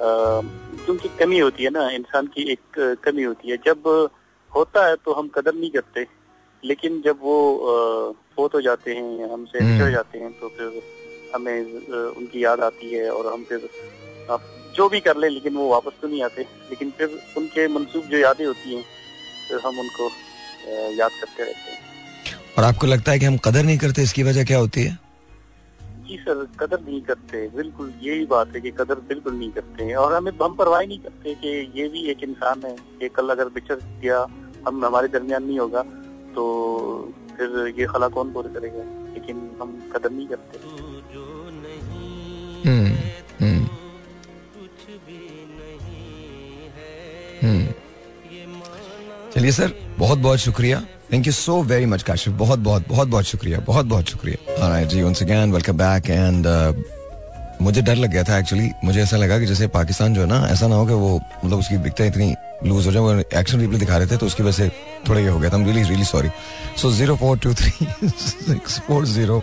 क्योंकि 0.00 1.08
कमी 1.18 1.38
होती 1.38 1.64
है 1.64 1.70
ना 1.70 1.88
इंसान 1.90 2.26
की 2.34 2.42
एक 2.52 2.78
कमी 3.04 3.22
होती 3.22 3.50
है। 3.50 3.56
जब 3.66 3.88
होता 4.50 4.86
है 4.86 4.96
तो 5.04 5.12
हम 5.12 5.28
कदर 5.28 5.54
नहीं 5.54 5.70
करते 5.70 6.06
लेकिन 6.62 7.00
जब 7.02 7.18
वो 7.22 7.36
फोत 8.36 8.54
हो 8.54 8.60
जाते 8.60 8.94
हैं 8.94 9.30
हमसे 9.32 9.58
हम्म। 9.58 9.72
बिछड़ 9.72 9.90
जाते 9.92 10.18
हैं 10.18 10.32
तो 10.40 10.48
फिर 10.56 10.82
हमें 11.34 11.58
उनकी 12.16 12.44
याद 12.44 12.60
आती 12.60 12.94
है 12.94 13.08
और 13.10 13.32
हम 13.32 13.44
फिर 13.44 13.68
आप 14.30 14.42
जो 14.76 14.88
भी 14.88 15.00
कर 15.00 15.16
लें 15.16 15.28
लेकिन 15.30 15.54
वो 15.56 15.68
वापस 15.68 15.92
तो 16.02 16.08
नहीं 16.08 16.22
आते। 16.22 16.42
लेकिन 16.70 16.90
फिर 16.98 17.18
उनके 17.36 17.66
मनसूब 17.68 18.04
जो 18.04 18.18
यादें 18.18 18.46
होती 18.46 18.74
हैं 18.74 18.84
फिर 19.48 19.60
हम 19.66 19.78
उनको 19.80 20.10
याद 20.92 21.10
करते 21.20 21.42
रहते 21.42 21.70
हैं। 21.70 21.84
और 22.58 22.64
आपको 22.64 22.86
लगता 22.86 23.12
है 23.12 23.18
कि 23.18 23.24
हम 23.24 23.36
कदर 23.44 23.62
नहीं 23.62 23.78
करते? 23.78 24.02
इसकी 24.02 24.22
वजह 24.22 24.44
क्या 24.44 24.58
होती 24.58 24.82
है? 24.82 24.98
जी 26.08 26.16
सर 26.16 26.46
कदर 26.60 26.80
नहीं 26.80 27.00
करते। 27.02 27.48
बिल्कुल 27.56 27.92
यही 28.02 28.26
बात 28.26 28.54
है 28.54 28.60
कि 28.60 28.70
कदर 28.70 28.94
बिल्कुल 28.94 29.34
नहीं 29.34 29.50
करते 29.50 29.94
और 29.94 30.12
हमें 30.14 30.32
हम 30.42 30.54
परवाह 30.54 30.80
नहीं 30.80 30.98
करते 30.98 31.34
कि 31.34 31.72
ये 31.80 31.88
भी 31.88 32.02
एक 32.10 32.22
इंसान 32.22 32.62
है। 32.64 32.76
कि 33.00 33.08
कल 33.08 33.28
अगर 33.28 33.48
बिछड़ 33.48 33.78
गया 34.00 34.26
हम 34.68 34.84
हमारे 34.84 35.08
दरमियान 35.08 35.44
नहीं 35.44 35.58
होगा 35.58 35.82
तो 36.34 36.44
फिर 37.36 37.74
ये 37.78 37.86
खला 37.86 38.08
कौन 38.08 38.32
पूरे 38.32 38.48
करेगा? 38.48 38.84
लेकिन 39.14 39.50
हम 39.62 39.90
कदर 39.96 40.10
नहीं 40.10 40.26
करते। 40.26 40.58
चलिए 49.36 49.52
सर 49.52 49.72
बहुत 49.98 50.18
बहुत 50.18 50.38
शुक्रिया। 50.38 50.78
Thank 51.12 51.26
you 51.26 51.32
so 51.32 51.62
very 51.62 51.86
much 51.86 52.02
Kashif. 52.02 52.32
बहुत 52.34 52.58
बहुत 52.58 52.86
बहुत 52.88 53.08
बहुत 53.08 53.24
शुक्रिया। 53.24 53.58
बहुत 53.66 53.86
बहुत 53.86 54.08
शुक्रिया 54.08 54.84
जी 54.84 55.02
once 55.02 55.22
again 55.22 55.52
welcome 55.52 55.76
back 55.78 56.08
and 56.10 56.46
मुझे 57.62 57.82
डर 57.82 57.96
लग 57.96 58.10
गया 58.12 58.22
था 58.24 58.38
एक्चुअली 58.38 58.70
मुझे 58.84 59.02
ऐसा 59.02 59.16
लगा 59.16 59.38
कि 59.38 59.46
जैसे 59.46 59.66
पाकिस्तान 59.76 60.14
जो 60.14 60.20
है 60.20 60.26
ना, 60.26 60.40
ऐसा 60.46 60.66
ना 60.68 60.74
हो 60.74 60.86
कि 60.86 60.92
वो 60.94 61.20
मतलब 61.44 61.58
उसकी 61.58 61.76
दिखते 61.76 62.06
इतनी 62.06 62.34
लूज 62.64 62.86
हो 62.86 62.92
जाए, 62.92 63.02
वो 63.02 63.38
एक्शन 63.40 63.60
रिप्ले 63.60 63.78
दिखा 63.78 63.96
रहे 63.96 64.06
थे 64.06 64.16
तो 64.16 64.26
उसकी 64.26 64.42
वजह 64.42 64.52
से 64.52 64.68
थोड़ा 65.08 65.20
ये 65.20 65.28
हो 65.28 65.38
गया 65.38 65.50
था। 65.50 65.56
Really 65.64 65.82
really 65.82 66.04
sorry 66.04 66.30
so 66.76 66.92
zero 66.92 67.16
four 67.16 67.38
two 67.38 67.54
three 67.54 67.86
six 68.04 68.78
four 68.88 69.06
zero 69.06 69.42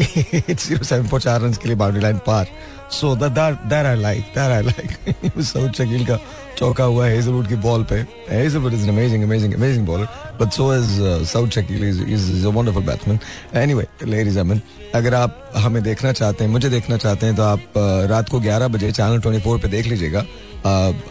eight 0.00 0.58
zero 0.58 0.84
seven 0.84 1.08
four 1.08 1.20
चार 1.20 1.40
रन 1.40 1.52
के 1.52 1.68
लिए 1.68 1.76
boundary 1.76 2.02
line 2.02 2.18
par. 2.26 2.46
So 2.92 3.14
that 3.16 3.86
I 3.86 3.96
like 4.00 4.32
that 4.36 4.50
I 4.50 4.62
like 4.62 5.42
Saud 5.42 5.72
Shakeel 5.72 6.06
का 6.06 6.18
चौका 6.58 6.84
हुआ 6.84 7.06
है 7.06 7.14
हेजलवुड 7.14 7.48
की 7.48 7.54
बॉल 7.62 7.84
पे 7.90 7.96
Hazlewood 8.30 8.74
is 8.74 8.88
amazing 8.88 9.22
amazing 9.24 9.54
amazing 9.54 9.86
bowler 9.86 10.08
but 10.40 10.52
so 10.52 10.74
is 10.74 11.00
Saud 11.32 11.50
Shakeel 11.50 11.84
is 11.84 12.02
is 12.02 12.46
a 12.46 12.50
wonderful 12.50 12.82
batsman 12.86 13.18
anyway 13.62 13.86
ladies 14.06 14.38
and 14.38 14.60
अगर 14.94 15.14
आप 15.14 15.52
हमें 15.56 15.82
देखना 15.82 16.12
चाहते 16.12 16.44
हैं 16.44 16.50
मुझे 16.50 16.68
देखना 16.70 16.96
चाहते 16.96 17.26
हैं 17.26 17.36
तो 17.36 17.42
आप 17.42 17.58
uh, 17.58 18.10
रात 18.10 18.28
को 18.28 18.40
11 18.40 18.70
बजे 18.70 18.90
चैनल 18.92 19.20
24 19.20 19.62
पे 19.62 19.68
देख 19.68 19.86
लीजिएगा। 19.86 20.24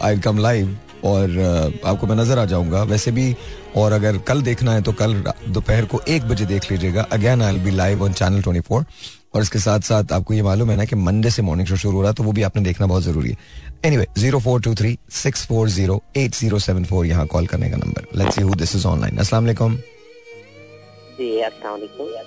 आई 0.02 0.18
कम 0.18 0.38
लाइव 0.38 0.76
और 1.04 1.28
uh, 1.28 1.86
आपको 1.88 2.06
मैं 2.06 2.16
नज़र 2.16 2.38
आ 2.38 2.44
जाऊँगा। 2.44 2.82
वैसे 2.82 3.12
भी 3.12 3.34
और 3.76 3.92
अगर 3.92 4.18
कल 4.28 4.42
देखना 4.42 4.72
है 4.72 4.82
तो 4.82 4.92
कल 4.92 5.14
दोपहर 5.48 5.84
को 5.84 6.00
एक 6.08 6.28
बजे 6.28 6.46
देख 6.46 6.70
लीजिएगा। 6.72 7.06
Again 7.12 7.42
I 7.42 7.58
be 7.58 7.70
live 7.70 8.02
on 8.02 8.12
channel 8.12 8.42
24 8.42 8.84
और 9.34 9.42
इसके 9.42 9.58
साथ 9.58 9.80
साथ 9.80 10.12
आपको 10.12 10.34
ये 10.34 10.42
मालूम 10.42 10.70
है 10.70 10.76
ना 10.76 10.84
कि 10.84 10.96
मंडे 10.96 11.30
से 11.30 11.42
मॉर्निंग 11.42 11.68
शो 11.68 11.76
शुरू 11.76 11.96
हो 11.96 12.02
रहा 12.02 12.10
है 12.10 12.14
तो 12.14 12.24
वो 12.24 12.32
भी 12.32 12.42
आपने 12.42 12.62
देखना 12.62 12.86
बहुत 12.86 13.02
ज़रूरी 13.02 13.30
है। 13.30 13.36
Anyway 13.84 14.06
zero 14.18 14.38
four 14.40 14.60
two 14.62 14.74
three 14.74 14.98
six 15.12 15.46
four 15.46 15.68
zero 15.70 16.02
eight 16.16 16.34
zero 16.34 16.58
seven 16.58 16.84
four 16.84 17.06
यहाँ 17.06 17.26
कॉल 17.26 17.46
करने 17.46 17.70
का 17.70 17.76
number 17.76 18.06
let's 18.18 18.34
see 18.34 18.42
who 18.42 18.54
this 18.54 18.74
is 18.76 18.86
online 18.86 19.18
अस्सलाम 19.18 19.44
वालेकुम। 19.44 19.78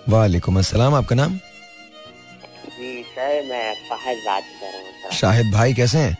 वालेकुम। 0.09 0.59
अस्सलाम 0.59 0.93
आपका 0.95 1.15
नाम? 1.15 1.35
जी 2.75 3.01
सर 3.05 3.41
मैं 3.49 3.73
फाहिद 3.89 4.17
बात 4.25 4.43
कर 4.43 4.67
रहा 4.67 4.77
हूँ 4.77 5.11
शाहिद 5.13 5.51
भाई 5.53 5.73
कैसे 5.73 5.97
हैं? 5.97 6.17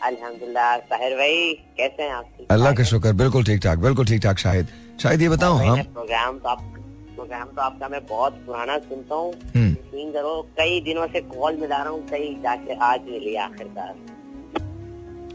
अल्हम्दुलिल्लाह 0.00 0.76
साहिर 0.78 1.16
भाई 1.16 1.52
कैसे 1.78 2.02
हैं 2.02 2.12
आप? 2.12 2.26
अल्लाह 2.50 2.72
का 2.74 2.84
शुक्र 2.84 3.12
बिल्कुल 3.14 3.44
ठीक 3.44 3.62
ठाक 3.62 3.78
बिल्कुल 3.78 4.06
ठीक 4.06 4.22
ठाक 4.22 4.38
शाहिद। 4.38 4.68
शाहिद 5.02 5.22
ये 5.22 5.28
बताओ 5.28 5.54
हम 5.56 5.82
प्रोग्राम 5.84 6.38
तो 6.38 6.48
आप 6.48 6.74
प्रोग्राम 7.18 7.48
तो 7.48 7.62
आपका 7.62 7.88
मैं 7.88 8.00
बहुत 8.06 8.32
पुराना 8.46 8.78
सुनता 8.80 9.14
हूँ। 9.14 9.32
हम्म। 9.54 9.70
यकीन 9.70 10.10
करो 10.12 10.34
कई 10.58 10.80
दिनों 10.80 11.06
से 11.06 11.20
कॉल 11.30 11.56
मिला 11.56 11.76
रहा 11.76 11.92
हूँ 11.92 12.06
कई 12.10 12.34
जाके 12.42 12.74
आज 12.86 13.08
मिली 13.10 13.34
आखिरकार। 13.44 13.94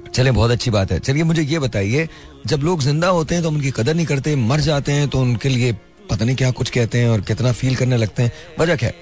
चले 0.09 0.31
बहुत 0.31 0.51
अच्छी 0.51 0.71
बात 0.71 0.91
है। 0.91 0.99
चलिए 0.99 1.23
मुझे 1.23 1.41
ये 1.43 1.59
बताइए 1.59 2.07
जब 2.47 2.59
लोग 2.63 2.81
ज़िंदा 2.81 3.07
होते 3.09 3.35
हैं 3.35 3.43
तो 3.43 3.49
उनकी 3.49 3.71
कदर 3.71 3.93
नहीं 3.95 4.05
करते 4.05 4.35
मर 4.43 4.59
जाते 4.61 4.91
हैं 4.91 5.07
तो 5.09 5.19
उनके 5.21 5.49
लिए 5.49 5.71
पता 6.09 6.25
नहीं 6.25 6.35
क्या 6.35 6.51
कुछ 6.51 6.69
कहते 6.69 6.97
हैं 6.97 7.09
और 7.09 7.21
कितना 7.21 7.51
फील 7.53 7.75
करने 7.75 7.97
लगते 7.97 8.23
हैं। 8.23 8.31
वजह 8.59 8.75
क्या 8.75 8.89
है? 8.89 8.95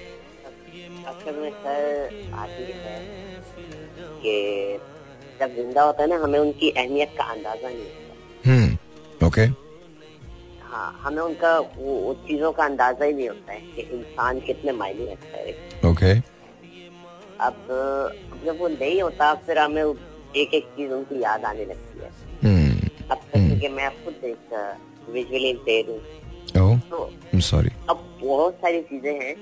है 4.24 4.78
जब 5.40 5.54
ज़िंदा 5.56 5.82
होता 5.82 6.02
है 6.02 6.08
ना 6.08 6.16
हमें 6.24 6.38
उनकी 6.38 6.70
अहमियत 6.70 7.14
का 7.18 7.24
अंदाज़ा 7.24 7.68
नहीं 7.68 7.78
होता। 7.78 8.50
हम्म 8.50 9.26
ओके 9.26 9.46
हाँ 10.72 11.00
हमें 11.02 11.22
उनका 11.22 11.58
वो 11.58 11.96
उन 12.10 12.14
चीज़ों 12.26 12.52
का 12.52 12.64
अंदाज़ा 12.64 13.04
ही 13.04 13.12
नहीं 13.12 13.28
होता 13.28 13.52
है 13.52 13.60
कि 13.74 13.82
इंसान 13.96 14.40
कितने 14.40 14.72
मायने 14.72 15.12
रखता 15.12 15.38
है। 15.38 15.90
ओके। 15.90 16.12
अब 17.40 17.66
जब 18.44 18.58
वो 18.58 18.68
नहीं 18.68 19.00
होता 19.02 19.34
फिर 19.46 19.58
हमें 19.58 19.82
एक 19.82 20.54
एक 20.54 20.64
चीज़ 20.76 20.92
उनकी 20.92 21.22
याद 21.22 21.44
आने 21.44 21.64
लगती 21.64 22.00
है। 22.00 22.10
हम्म। 22.44 22.88
अब 23.10 23.20
जैसे 23.34 23.60
कि 23.60 23.68
मैं 23.68 23.90
खुद 24.04 24.24
एक 24.24 24.54
विजुअली 25.08 25.50
इम्पेयर 25.50 25.90
हूँ। 25.90 26.00
तो 26.90 27.40
सॉरी 27.40 27.70
अब 27.90 28.04
बहुत 28.22 28.54
सारी 28.54 28.80
चीज़ें 28.82 29.12
हैं 29.12 29.34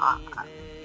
आ, 0.00 0.16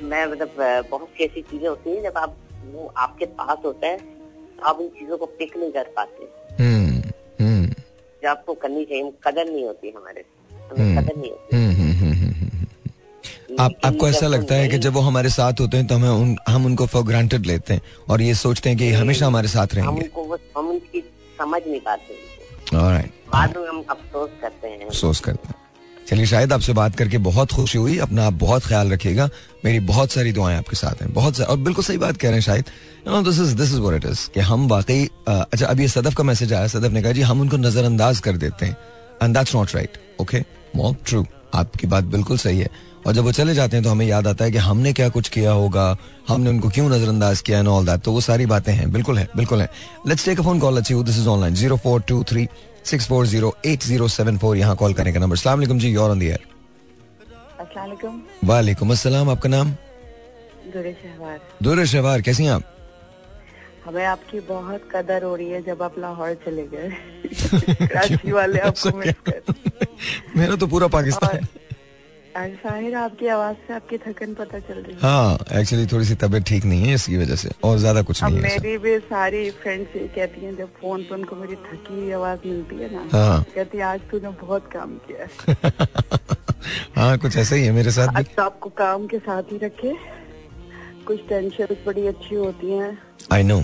मैं 0.01 0.25
मतलब 0.25 0.55
बहुत 0.91 1.07
सी 1.09 1.23
ऐसी 1.23 1.41
चीज़ें 1.41 1.67
होती 1.67 1.89
हैं 1.89 2.03
जब 2.03 2.17
आप 2.17 2.35
वो 2.65 2.93
आपके 2.97 3.25
पास 3.39 3.57
होता 3.65 3.87
है 3.87 3.97
तो 3.97 4.65
आप 4.65 4.79
उन 4.79 4.87
चीज़ों 4.89 5.17
को 5.17 5.25
पिक 5.25 5.57
नहीं 5.57 5.71
कर 5.71 5.91
पाते। 5.95 6.23
हम्म 6.23 6.25
हम्म 6.25 6.38
जो 8.23 8.29
आपको 8.29 8.53
करनी 8.53 8.85
चाहिए। 8.85 9.11
कदर 9.27 9.45
नहीं 9.45 9.65
होती 9.65 9.93
हमारे 9.97 10.25
हम्म। 10.53 10.81
हमें 10.81 11.03
कदर 11.03 11.15
नहीं 11.17 11.31
होती। 11.31 11.55
हम्म, 11.55 11.91
हम्म। 11.91 12.65
आप 13.59 13.71
आपको 13.85 14.07
ऐसा 14.09 14.27
लगता 14.27 14.55
है 14.55 14.67
कि 14.67 14.77
जब 14.77 14.93
वो 14.93 14.99
हमारे 14.99 15.29
साथ 15.29 15.53
होते 15.59 15.77
हैं 15.77 15.88
तो 15.88 15.95
हमें 15.95 16.09
उन 16.09 16.35
हम 16.47 16.65
उनको 16.65 16.85
फॉर 16.85 17.03
ग्रांटेड 17.03 17.45
लेते 17.45 17.73
हैं 17.73 17.81
और 18.09 18.21
ये 18.21 18.33
सोचते 18.33 18.69
हैं 18.69 18.77
कि 18.77 18.91
हमेशा 18.91 19.27
हमारे 19.27 19.47
साथ 19.47 19.67
हम 19.67 19.77
रहेंगे। 19.77 20.01
उनको 20.01 20.38
हम 20.57 20.69
उनकी 20.69 21.01
समझ 21.38 21.61
नहीं 21.67 21.79
पाते 21.79 22.29
बाद 23.31 23.57
में 23.57 23.67
हम 23.67 23.83
अफसोस 23.89 24.29
करते 24.41 24.67
हैं। 24.67 24.85
अफसोस 24.85 25.19
करते 25.19 25.47
हैं। 25.47 25.55
चलिए, 26.09 26.25
शायद 26.25 26.53
आपसे 26.53 26.73
बात 26.73 26.95
करके 26.95 27.17
बहुत 27.19 27.51
खुशी 27.53 27.77
हुई। 27.77 27.97
अपना 27.99 28.25
आप 28.27 28.33
बहुत 28.33 28.65
ख्याल 28.65 28.91
रखिएगा। 28.91 29.29
मेरी 29.65 29.79
बहुत 29.87 30.11
सारी 30.11 30.31
दुआएँ 30.31 30.57
आपके 30.57 30.75
साथ 30.75 31.01
हैं। 31.01 31.11
बहुत 31.13 31.39
और 31.41 31.57
बिल्कुल 31.57 31.83
सही 31.85 31.97
बात 31.97 32.17
कह 32.17 32.27
रहे 32.27 32.37
हैं 32.37 32.41
शायद। 32.41 32.65
This 33.25 33.39
is 33.39 33.55
this 33.55 33.71
is 33.71 33.79
what 33.79 34.05
is 34.05 34.27
कि 34.33 34.39
हम 34.39 34.67
वाकई 34.67 35.05
अच्छा 35.27 35.65
अभी 35.65 35.83
ये 35.83 35.87
सदफ 35.89 36.15
का 36.15 36.23
मैसेज 36.23 36.53
आया। 36.53 36.67
सदफ 36.67 36.91
ने 36.91 37.01
कहा, 37.01 37.11
जी, 37.11 37.21
हम 37.21 37.41
उनको 37.41 37.57
नजरअंदाज 37.57 38.19
कर 38.19 38.37
देते 38.37 38.65
हैं। 38.65 38.77
And 39.23 39.37
that's 39.37 39.55
not 39.55 39.75
right 39.75 39.97
okay 40.21 40.43
mom 40.75 40.95
true 41.05 41.25
आपकी 41.55 41.87
बात 41.87 42.03
बिल्कुल 42.05 42.37
सही 42.37 42.59
है। 42.59 42.69
और 43.07 43.13
जब 43.13 43.23
वो 43.23 43.31
चले 43.31 43.53
जाते 43.55 43.77
हैं 43.77 43.83
तो 43.83 43.89
हमें 43.89 44.05
याद 44.05 44.27
आता 44.27 44.45
है 44.45 44.51
कि 44.51 44.57
हमने 44.59 44.91
क्या 44.93 45.07
कुछ 45.09 45.29
किया 45.29 45.51
होगा? 45.51 45.95
हमने 46.29 46.49
उनको 46.49 46.69
क्यों 46.69 46.89
नजरअंदाज 46.89 47.41
किया 47.41 47.59
एंड 47.59 47.67
ऑल 47.67 47.85
दैट 47.85 48.01
तो 48.01 48.11
वो 48.11 48.21
सारी 48.21 48.45
बातें 48.45 48.73
हैं। 48.73 48.91
बिल्कुल 48.91 49.17
है 49.17 49.27
बिल्कुल 49.35 49.61
है। 49.61 49.69
Let's 50.07 50.25
take 50.25 50.39
a 50.39 50.43
phone 50.43 50.59
call 50.59 50.77
अच्छी 50.77 51.03
this 51.03 51.17
is 51.17 51.27
online 51.27 51.55
zero 51.55 51.77
four 51.77 52.01
two 52.01 52.23
three 52.23 52.47
six 52.86 53.07
four 53.07 53.25
zero 53.27 53.55
eight 53.65 53.83
zero 53.83 54.07
seven 54.07 54.38
four. 54.38 54.57
यहाँ 54.57 54.75
कॉल 54.75 54.93
करने 54.93 55.13
का 55.13 55.19
नंबर। 55.19 55.38
सलाम 55.38 55.77
जी 55.79 55.89
योर 55.89 56.12
ऑन 56.12 56.19
दी 56.19 56.27
एयर 56.27 56.48
वालेकुम। 58.43 58.91
अस्सलाम 58.91 59.29
आपका 59.29 59.50
नाम? 59.50 59.74
दूर 61.63 61.86
शहवार 61.86 62.21
कैसी 62.21 62.43
हैं 62.45 62.51
आप? 62.51 62.63
हमें 63.86 64.05
आपकी 64.05 64.39
बहुत 64.39 64.89
कदर 64.95 65.24
हो 65.24 65.36
रही 65.36 65.50
है 65.50 65.62
जब 65.63 65.81
आप 65.83 66.00
लाहौर 66.00 66.33
चले 66.45 66.65
गए। 66.67 66.89
कराची 67.88 68.31
वाले 68.31 68.59
आपको 68.59 68.98
मेरा 70.38 70.55
तो 70.55 70.67
पूरा 70.67 70.88
पाकिस्तान 70.88 71.38
आपकी 72.36 73.27
आवाज़ 73.27 73.55
से 73.67 73.74
आपकी 73.74 73.98
थकन 73.98 74.33
पता 74.33 74.59
चल 74.59 74.74
रही 74.74 74.93
है। 74.93 75.00
हाँ 75.01 75.59
एक्चुअली 75.59 75.86
थोड़ी 75.88 76.05
सी 76.05 76.15
तबीयत 76.15 76.43
ठीक 76.43 76.65
नहीं 76.65 76.83
है 76.83 76.93
इसकी 76.93 77.17
वजह 77.17 77.36
से 77.36 77.50
और 77.63 77.77
ज़्यादा 77.77 78.01
कुछ 78.01 78.24
नहीं 78.24 78.36
है 78.36 78.41
मेरी 78.41 78.77
भी 78.77 78.98
सारी 79.00 79.50
फ्रेंड्स 79.51 79.95
ये 79.95 80.07
कहती 80.07 80.45
हैं 80.45 80.55
जब 80.55 80.67
फ़ोन 80.81 81.03
पर 81.03 81.15
उनको 81.15 81.36
मेरी 81.36 81.55
थकी 81.55 81.93
हुई 81.93 82.12
आवाज़ 82.12 82.39
मिलती 82.45 82.75
है 82.75 82.93
ना 82.93 83.07
हाँ। 83.13 83.43
कहती 83.55 83.77
है 83.77 83.83
आज 83.83 84.00
तूने 84.12 84.29
बहुत 84.29 84.69
काम 84.74 84.98
किया 85.09 85.27
हाँ। 86.95 87.17
कुछ 87.17 87.38
ऐसा 87.38 87.55
ही 87.55 87.65
है 87.65 87.71
मेरे 87.71 87.91
साथ 87.91 88.07
भी। 88.07 88.24
तो 88.24 88.43
आपको 88.43 88.69
काम 88.69 89.07
के 89.07 89.17
साथ 89.19 89.43
ही 89.51 89.57
रखे। 89.57 89.93
कुछ 91.07 91.19
टेंशन 91.29 91.75
बड़ी 91.86 92.07
अच्छी 92.07 92.36
होती 92.36 92.71
हैं। 92.71 93.08
I 93.33 93.43
know 93.43 93.57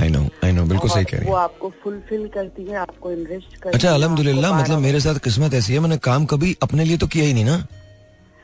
I 0.00 0.08
know 0.08 0.20
I 0.44 0.52
know 0.52 0.64
बिल्कुल 0.66 0.90
सही 0.90 1.04
कह 1.04 1.16
रही 1.16 1.26
है। 1.26 1.30
वो 1.30 1.36
आपको 1.36 1.72
फुलफिल 1.82 2.26
करती 2.34 2.64
है 2.64 2.76
आपको 2.78 3.10
इनरिस्ट 3.12 3.56
करती 3.56 3.74
अच्छा 3.74 3.94
अल्हम्दुलिल्लाह 3.94 4.60
मतलब 4.60 4.78
मेरे 4.80 5.00
साथ 5.00 5.18
किस्मत 5.24 5.54
ऐसी 5.54 5.72
है 5.72 5.80
मैंने 5.80 5.98
काम 6.04 6.24
कभी 6.32 6.56
अपने 6.62 6.84
लिए 6.84 6.98
तो 6.98 7.06
किया 7.06 7.24
ही 7.24 7.34
नहीं 7.34 7.44
ना। 7.44 7.56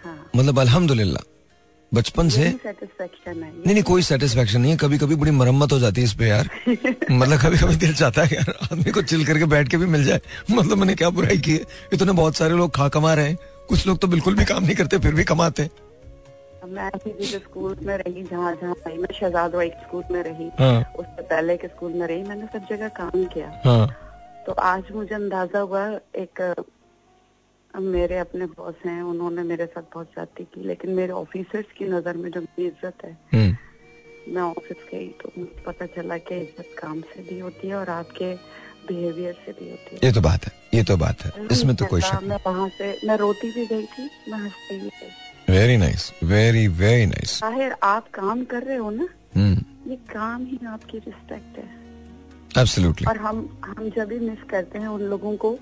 हाँ। 0.04 0.16
मतलब 0.36 0.60
अल्हम्दुलिल्लाह 0.60 1.32
बचपन 1.92 2.28
से 2.28 2.50
सेटिस्फेक्शन 2.62 3.42
है 3.42 3.50
नहीं 3.50 3.74
नहीं 3.74 3.82
कोई 3.88 4.02
सेटिस्फेक्शन 4.02 4.60
नहीं 4.60 4.70
है 4.72 4.76
कभी 4.78 4.98
कभी 4.98 5.14
बड़ी 5.14 5.30
मरम्मत 5.30 5.72
हो 5.72 5.78
जाती 5.78 6.00
है 6.00 6.04
इस 6.06 6.14
पे 6.14 6.26
यार। 6.28 6.48
मतलब 7.10 7.38
कभी 7.40 7.58
कभी 7.58 7.76
दिल 7.76 7.94
चाहता 7.94 8.22
है 8.22 8.36
यार 8.36 8.54
आदमी 8.62 8.92
को 8.92 9.02
चिल 9.02 9.24
करके 9.26 9.44
बैठ 9.54 9.68
के 9.68 9.76
भी 9.76 9.86
मिल 9.86 10.04
जाए। 10.04 10.20
मतलब 10.50 10.78
मैंने 10.78 10.94
क्या 10.94 11.10
बुराई 11.10 11.38
की 11.38 11.52
है? 11.52 11.64
इतने 11.92 12.12
बहुत 12.12 12.36
सारे 12.36 12.54
लोग 12.54 12.74
खा 12.76 12.88
कमा 12.98 13.14
रहे 13.14 13.28
हैं 13.28 13.38
कुछ 13.68 13.86
लोग 13.86 13.98
तो 13.98 14.08
बिल्कुल 14.08 14.34
भी 14.36 14.44
काम 14.44 14.64
नहीं 14.64 14.76
करते 14.76 14.98
फिर 14.98 15.14
भी 15.14 15.24
कमाते 15.24 15.62
हैं। 15.62 15.70
मैं 16.74 16.90
जिस 17.06 17.34
स्कूल 17.34 17.76
में 17.82 17.96
रही 17.96 18.22
जहाँ 18.24 18.54
जहाँ 18.54 18.74
रही 18.86 18.98
मैं 18.98 19.12
शहजाद 19.14 19.54
वाइट 19.54 19.74
स्कूल 19.82 20.04
में 20.10 20.22
रही 20.22 20.48
हाँ। 20.58 20.92
उससे 20.98 21.22
पहले 21.24 21.56
के 21.56 21.68
स्कूल 21.68 21.92
में 21.92 22.06
रही 22.06 22.22
मैंने 22.22 22.46
सब 22.52 22.66
जगह 22.70 22.88
काम 22.96 23.24
किया। 23.34 23.50
हाँ। 23.64 23.86
तो 24.46 24.52
आज 24.62 24.90
मुझे 24.92 25.14
अंदाज़ा 25.14 25.60
हुआ 25.60 25.86
एक 26.16 26.40
मेरे 27.74 28.18
अपने 28.18 28.46
बॉस 28.48 28.74
हैं 28.86 29.02
उन्होंने 29.02 29.42
मेरे 29.42 29.66
साथ 29.66 29.82
बहुत 29.94 30.10
ज़्यादा 30.12 30.44
की 30.44 30.66
लेकिन 30.66 30.90
मेरे 30.94 31.12
ऑफिसर्स 31.12 31.72
की 31.78 31.84
नज़र 31.86 32.16
में 32.16 32.30
जो 32.30 32.40
मेरी 32.40 32.66
इज़्ज़त 32.66 33.04
है 33.04 33.16
हम्म। 33.32 34.34
मैं 34.34 34.42
ऑफ़िस 34.42 34.84
गई 34.92 35.08
तो 35.22 35.32
मुझे 35.38 35.62
पता 35.66 35.86
चला 35.96 36.18
कि 36.18 36.40
इज़्ज़त 36.40 36.76
काम 36.78 37.00
से 37.14 37.22
भी 37.22 37.38
होती 37.38 37.68
है 37.68 37.74
और 37.74 37.90
आपके 37.90 38.34
बिहेवियर 38.88 39.34
से 39.44 39.52
भी 39.52 39.70
होती 39.70 39.94
है। 39.94 40.00
ये 40.04 40.12
तो 40.12 40.20
बात 40.20 40.46
है 40.46 40.52
ये 40.74 40.82
तो 40.84 40.96
बात 40.96 41.24
है। 41.24 41.46
इसमें 41.52 41.74
तो 41.76 41.86
कोई 41.86 42.00
शक 42.02 42.22
मैं 42.24 42.38
वहाँ 42.46 42.68
से 42.78 42.96
मैं 43.06 43.16
रोती 43.18 43.50
भी 43.52 43.66
गई 43.66 43.86
थी 43.88 44.08
मैं 44.30 44.38
हंसती 44.38 44.78
भी 44.78 44.88
गई 44.88 45.10
very 45.48 45.76
nice 45.76 46.12
very 46.24 46.66
very 46.78 47.06
nice 47.06 47.40
Tahir 47.40 47.74
आप 47.84 48.08
काम 48.14 48.44
कर 48.52 48.62
रहे 48.62 48.76
हो 48.76 48.90
ना 48.90 49.06
हम्म 49.36 49.90
ये 49.90 49.96
काम 50.12 50.44
ही 50.44 50.58
आपकी 50.66 50.98
रिस्पेक्ट 50.98 51.58
है 51.58 51.68
एब्सोल्युटली 52.58 53.06
और 53.08 53.18
हम 53.18 53.48
हम 53.66 53.88
जब 53.96 54.08
भी 54.08 54.18
मिस 54.20 54.42
करते 54.50 54.78
हैं 54.78 54.88
उन 54.88 55.02
लोगों 55.10 55.36
को 55.36 55.52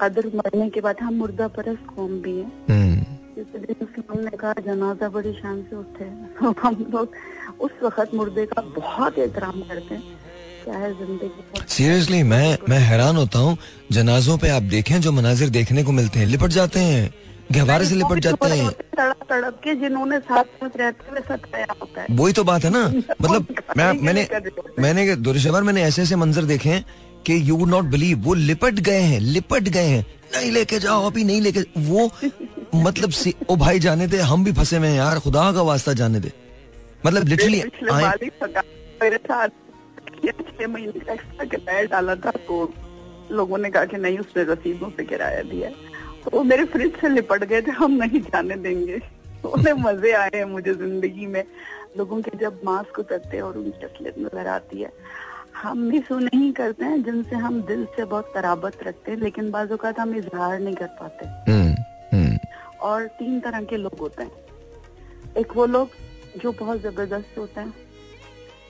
कदर 0.00 0.26
मरने 0.34 0.68
के 0.70 0.80
बाद 0.80 0.96
हम 1.02 1.14
मुर्दा 1.14 1.48
परस्त 1.56 1.86
कौम 1.96 2.20
भी 2.22 2.36
हैं 2.38 2.52
हम्म 2.70 3.04
इस्लाम 3.40 4.18
ने 4.18 4.36
कहा 4.36 4.52
जनाजा 4.66 5.08
बड़ी 5.08 5.32
शान 5.34 5.62
से 5.70 5.76
उठे 5.76 6.04
तो 6.38 6.54
हम 6.62 6.86
लोग 6.92 7.16
उस 7.60 7.82
वक्त 7.82 8.14
मुर्दे 8.14 8.46
का 8.46 8.62
बहुत 8.76 9.18
एहतराम 9.18 9.60
करते 9.62 9.94
हैं 9.94 10.24
सीरियसली 10.66 12.22
मैं 12.24 12.56
मैं 12.68 12.78
हैरान 12.80 13.16
होता 13.16 13.38
हूँ 13.38 13.56
जनाजों 13.92 14.36
पे 14.38 14.48
आप 14.50 14.62
देखें 14.70 15.00
जो 15.00 15.12
मनाजिर 15.12 15.50
देखने 15.50 15.84
को 15.84 15.92
मिलते 15.92 16.18
हैं 16.18 16.26
लिपट 16.26 16.50
जाते 16.50 16.80
हैं 16.80 17.04
गहवारे 17.52 17.84
से 17.86 17.94
लिपट 17.94 18.18
जाते 18.18 18.48
हैं। 18.48 18.70
तड़प 18.70 19.16
तड़प 19.30 19.60
के 19.64 19.74
जिन्होंने 19.74 20.18
साथ 20.18 20.44
रहते 20.76 21.10
हुए 21.10 21.20
सताया 21.20 21.66
होता 21.80 22.00
है। 22.00 22.06
वही 22.10 22.32
तो 22.32 22.44
बात 22.44 22.64
है 22.64 22.70
ना। 22.70 22.88
मतलब 23.22 23.46
मैं 23.76 23.92
मैंने 23.92 24.28
मैंने 24.78 25.16
दुरशवर 25.16 25.62
मैंने 25.62 25.82
ऐसे 25.82 26.02
ऐसे 26.02 26.16
मंजर 26.16 26.44
देखे 26.44 26.68
हैं 26.68 26.84
कि 27.26 27.50
यू 27.50 27.56
वुड 27.56 27.68
नॉट 27.68 27.84
बिलीव 27.84 28.18
वो 28.18 28.34
लिपट 28.34 28.74
गए 28.74 29.00
हैं 29.00 29.20
लिपट 29.20 29.62
गए 29.62 29.86
हैं। 29.86 30.06
नहीं 30.36 30.50
लेके 30.52 30.78
जाओ 30.78 31.06
अभी 31.06 31.24
नहीं 31.24 31.40
लेके 31.40 31.60
वो 31.78 32.10
मतलब 32.74 33.10
सी- 33.10 33.34
ओ 33.50 33.56
भाई 33.56 33.78
जाने 33.78 34.06
दे 34.06 34.18
हम 34.18 34.44
भी 34.44 34.52
फंसे 34.52 34.76
हुए 34.76 34.88
हैं 34.88 34.96
यार 34.96 35.18
खुदा 35.18 35.52
का 35.52 35.62
वास्ता 35.62 35.92
जाने 35.92 36.20
दे। 36.20 36.32
मतलब 37.06 37.28
लिटरली 37.28 37.62
मेरे 39.02 39.16
साथ 39.16 39.48
महीने 40.68 41.46
का 41.46 41.82
डाला 41.82 42.14
था 42.14 42.30
तो 42.30 42.72
लोगों 43.32 43.58
ने 43.58 43.70
कहा 43.70 43.84
कि 43.84 43.96
नहीं 43.96 44.18
उसने 44.18 44.42
रसीदों 44.42 44.90
से 44.90 45.04
किराया 45.04 45.42
दिया 45.42 45.70
वो 46.32 46.42
मेरे 46.42 46.64
फ्रिज 46.64 46.96
से 47.00 47.08
लिपट 47.08 47.44
गए 47.44 47.62
थे 47.62 47.70
हम 47.70 47.92
नहीं 47.92 48.20
जाने 48.20 48.56
देंगे। 48.56 49.00
उन्हें 49.44 49.72
मज़े 49.72 50.12
आए 50.12 50.30
हैं 50.34 50.44
मुझे 50.44 50.74
ज़िंदगी 50.74 51.26
में। 51.26 51.44
लोगों 51.98 52.22
के 52.22 52.38
जब 52.38 52.60
मास्क 52.64 52.98
उतरते 52.98 53.36
हैं 53.36 53.42
और 53.42 53.58
उनकी 53.58 53.84
असलियत 53.84 54.14
नज़र 54.18 54.46
आती 54.46 54.82
है। 54.82 54.92
हम 55.62 55.78
मिस 55.78 56.10
वो 56.12 56.18
नहीं 56.18 56.52
करते 56.52 56.84
हैं 56.84 57.02
जिनसे 57.02 57.36
हम 57.36 57.62
दिल 57.62 57.84
से 57.84 58.04
बहुत 58.04 58.30
कराबत 58.34 58.82
रखते 58.82 59.10
हैं 59.10 59.18
लेकिन 59.18 59.50
बाजू 59.50 59.76
का 59.76 59.94
हम 59.98 60.14
इजहार 60.14 60.58
नहीं 60.58 60.74
कर 60.74 60.86
पाते। 60.86 61.52
हम्म 61.52 61.74
हम्म। 62.12 62.38
और 62.80 63.06
तीन 63.06 63.40
तरह 63.40 63.60
के 63.60 63.76
लोग 63.76 63.98
होते 64.00 64.22
हैं। 64.22 64.32
एक 65.36 65.56
वो 65.56 65.66
लोग 65.66 65.88
जो 66.42 66.52
बहुत 66.52 66.80
ज़बरदस्त 66.80 67.38
होते 67.38 67.60
हैं। 67.60 67.74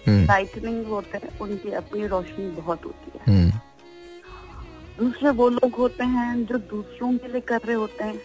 हम्म। 0.09 0.25
लाइटनिंग 0.25 0.87
होते 0.87 1.19
हैं 1.19 1.39
उनकी 1.39 1.73
अपनी 1.73 2.07
रोशनी 2.07 2.49
बहुत 2.51 2.85
होती 2.85 3.19
है। 3.19 3.35
हम्म। 3.35 3.61
दूसरे 4.99 5.31
वो 5.31 5.49
लोग 5.49 5.75
होते 5.75 6.05
हैं 6.05 6.47
जो 6.47 6.59
दूसरों 6.59 7.19
के 7.19 7.29
लिए 7.29 7.41
कर 7.41 7.61
रहे 7.61 7.75
होते 7.75 8.05
हैं। 8.05 8.21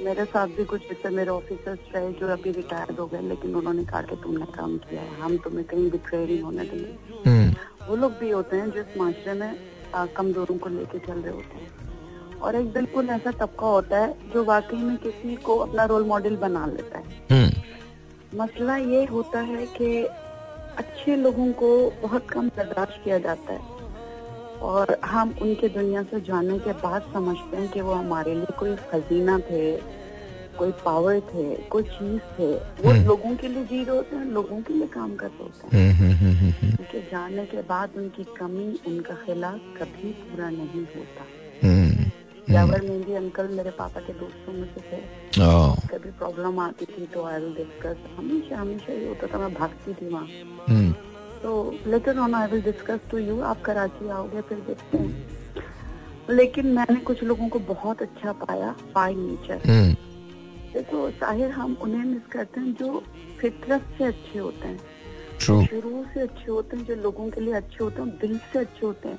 मेरे 0.00 0.24
साथ 0.24 0.46
भी 0.46 0.64
कुछ 0.64 0.80
जैसे 0.80 1.08
मेरे 1.08 1.30
ऑफिसर्स 1.30 1.78
रहे 1.94 2.12
जो 2.12 2.26
अभी 2.26 2.50
रिटायर्ड 2.52 3.00
हो 3.00 3.06
गए 3.06 3.20
लेकिन 3.20 3.54
उन्होंने 3.54 3.84
कहा 3.84 4.02
कि 4.02 4.16
तुमने 4.16 4.44
काम 4.44 4.78
किया 4.78 5.02
है। 5.02 5.20
हम 5.20 5.36
तुम्हें 5.36 5.64
कहीं 5.64 5.90
भी 5.90 5.98
ट्रेनिंग 5.98 6.44
होने 6.44 6.64
देंगे। 6.64 7.30
हम्म। 7.30 7.54
वो 7.86 7.96
लोग 7.96 8.12
भी 8.12 8.30
होते 8.30 8.56
हैं 8.56 8.70
जो 8.70 8.80
इस 8.80 8.96
माशरे 8.96 9.32
में 9.32 9.58
कमजोरों 9.96 10.58
को 10.58 10.68
लेके 10.68 10.98
चल 10.98 11.12
रहे 11.12 11.34
होते 11.34 11.54
हैं। 11.54 11.92
और 12.40 12.56
एक 12.56 12.72
बिल्कुल 12.72 13.10
ऐसा 13.10 13.30
तबका 13.30 13.66
होता 13.66 13.98
है 13.98 14.30
जो 14.34 14.44
वाकई 14.44 14.76
में 14.76 14.96
किसी 14.96 15.36
को 15.36 15.56
अपना 15.56 15.84
रोल 15.84 16.04
मॉडल 16.04 16.36
बना 16.36 16.66
लेता 16.66 16.98
है। 16.98 17.26
हम्म। 17.32 18.42
मसला 18.42 18.76
ये 18.76 19.04
होता 19.04 19.40
है 19.40 19.66
कि 19.66 20.04
अच्छे 20.78 21.16
लोगों 21.16 21.52
को 21.52 21.90
बहुत 22.02 22.30
कम 22.30 22.48
बर्दाश्त 22.48 23.00
किया 23.04 23.18
जाता 23.18 23.52
है। 23.52 23.81
और 24.62 24.96
हम 25.04 25.34
उनके 25.42 25.68
दुनिया 25.68 26.02
से 26.02 26.20
जाने 26.20 26.58
के 26.58 26.72
बाद 26.82 27.10
समझते 27.12 27.56
हैं 27.56 27.68
कि 27.68 27.80
वो 27.80 27.92
हमारे 27.92 28.34
लिए 28.34 28.56
कोई 28.58 28.74
खजीना 28.90 29.38
थे 29.50 29.64
कोई 30.58 30.70
पावर 30.84 31.20
थे 31.28 31.54
कोई 31.72 31.82
चीज़ 31.82 32.20
थे। 32.38 32.46
वो 32.54 32.90
हम्म। 32.90 33.04
लोगों 33.06 33.34
के 33.36 33.48
लिए 33.48 33.64
जी 33.64 33.82
रहे 33.84 33.96
होते 33.96 34.16
हैं 34.16 34.24
लोगों 34.24 34.60
के 34.62 34.74
लिए 34.74 34.86
काम 34.86 35.14
कर 35.16 35.26
रहे 35.26 35.42
होते 35.42 35.76
हैं। 35.76 35.92
हम्म 35.92 36.12
हम्म 36.16 36.68
उनके 36.68 37.00
जाने 37.10 37.44
के 37.46 37.62
बाद 37.62 37.96
उनकी 37.96 38.24
कमी 38.36 38.66
उनका 38.86 39.14
खिलाफ 39.24 39.60
कभी 39.78 40.10
पूरा 40.22 40.50
नहीं 40.50 40.84
होता। 40.96 41.24
जावर 42.50 42.82
मेहंदी 42.82 43.14
अंकल 43.14 43.48
मेरे 43.48 43.70
पापा 43.70 44.00
के 44.00 44.12
दोस्तों 44.12 44.52
में 44.52 44.68
से 44.74 44.80
थे। 44.80 45.00
कभी 45.88 46.10
प्रॉब्लम 46.10 46.58
आती 46.60 46.84
थी 46.84 47.06
तो 47.06 47.24
आई 47.24 47.40
विल 47.40 47.54
डिस्कस 47.54 47.96
हमेशा 48.16 48.60
हमेशा 48.60 48.92
ये 48.92 49.08
होता 49.08 49.26
था 49.26 49.38
मैं 49.38 49.52
भागती 49.54 49.92
थी 49.92 50.08
वहाँ। 50.08 50.26
तो 51.42 51.74
later 51.86 52.18
on 52.18 52.34
I 52.34 52.46
will 52.48 52.62
discuss 52.62 53.00
to 53.10 53.18
you 53.18 53.40
आप 53.40 53.62
कराची 53.62 54.08
आओगे 54.08 54.40
फिर 54.40 54.58
देखते 54.58 54.98
हैं। 54.98 55.40
लेकिन 56.30 56.66
मैंने 56.66 57.00
कुछ 57.00 57.22
लोगों 57.22 57.48
को 57.48 57.58
बहुत 57.58 58.02
अच्छा 58.02 58.32
पाया 58.32 58.74
बाय 58.94 59.14
नेचर 59.14 59.62
हम्म। 59.66 59.92
देखो 60.72 61.10
साहिर 61.10 61.50
हम 61.50 61.76
उन्हें 61.82 62.04
मिस 62.04 62.26
करते 62.32 62.60
हैं 62.60 62.74
जो 62.74 63.02
फितरत 63.40 63.94
से 63.98 64.04
अच्छे 64.04 64.38
होते 64.38 64.68
हैं। 64.68 64.80
शुरू 65.40 66.04
से 66.14 66.20
अच्छे 66.20 66.50
होते 66.50 66.76
हैं 66.76 66.84
जो 66.84 66.94
लोगों 66.94 67.30
के 67.30 67.40
लिए 67.40 67.54
अच्छे 67.54 67.84
होते 67.84 68.02
हैं 68.02 68.18
दिल 68.18 68.38
से 68.52 68.58
अच्छे 68.58 68.86
होते 68.86 69.08
हैं। 69.08 69.18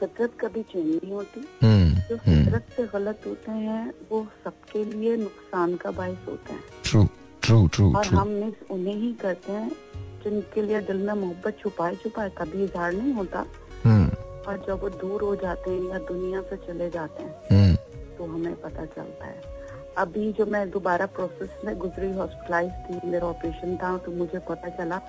फितरत 0.00 0.32
कभी 0.40 0.62
चेंज 0.62 0.86
नहीं 0.86 1.12
होती। 1.12 1.40
हम्म 1.62 1.94
जो 1.94 2.16
हम्म। 2.16 2.44
फितरत 2.44 2.66
से 2.76 2.86
गलत 2.86 3.20
होते 3.26 3.50
हैं 3.50 3.92
वो 4.10 4.26
सबके 4.44 4.84
लिए 4.84 5.16
नुकसान 5.16 5.76
का 5.76 5.90
बायस 5.90 6.18
होते 6.28 6.52
हैं। 6.52 6.62
ट्रू 6.84 7.04
ट्रू 7.42 7.66
ट्रू 7.66 7.92
और 7.94 8.06
हम 8.06 8.28
मिस 8.28 8.70
उन्हें 8.70 8.94
ही 8.94 9.12
करते 9.12 9.52
हैं 9.52 9.70
जिनके 10.26 10.62
लिए 10.62 10.80
दिल 10.80 10.96
में 10.96 11.14
मोहब्बत 11.14 11.58
छुपाए 11.60 11.94
छुपाए 11.94 12.30
कभी 12.30 12.64
इजहार 12.64 12.92
नहीं 12.92 13.12
होता। 13.12 13.46
हम्म। 13.84 14.10
और 14.48 14.64
जब 14.66 14.80
वो 14.82 14.88
दूर 14.88 15.22
हो 15.22 15.36
जाते 15.36 15.70
हैं 15.70 15.90
या 15.90 15.98
दुनिया 15.98 16.40
से 16.42 16.56
चले 16.56 16.90
जाते 16.90 17.22
हैं 17.22 17.34
हम्म। 17.52 17.76
तो 17.76 18.18
तो 18.18 18.24
हमें 18.24 18.54
पता 18.60 18.84
चलता 18.84 19.24
है। 19.26 19.42
अभी 19.98 20.32
जो 20.32 20.46
मैं 20.46 20.70
दोबारा 20.70 21.06
प्रोसेस 21.06 21.50
में 21.64 21.78
गुजरी 21.78 22.12
हॉस्पिटलाइज 22.12 22.70
थी 22.70 23.10
मेरा 23.10 23.26
ऑपरेशन 23.26 23.76
था 23.76 23.98
तो 23.98 24.12
मुझे 24.12 24.38
पता 24.38 24.68
चला 24.68 25.00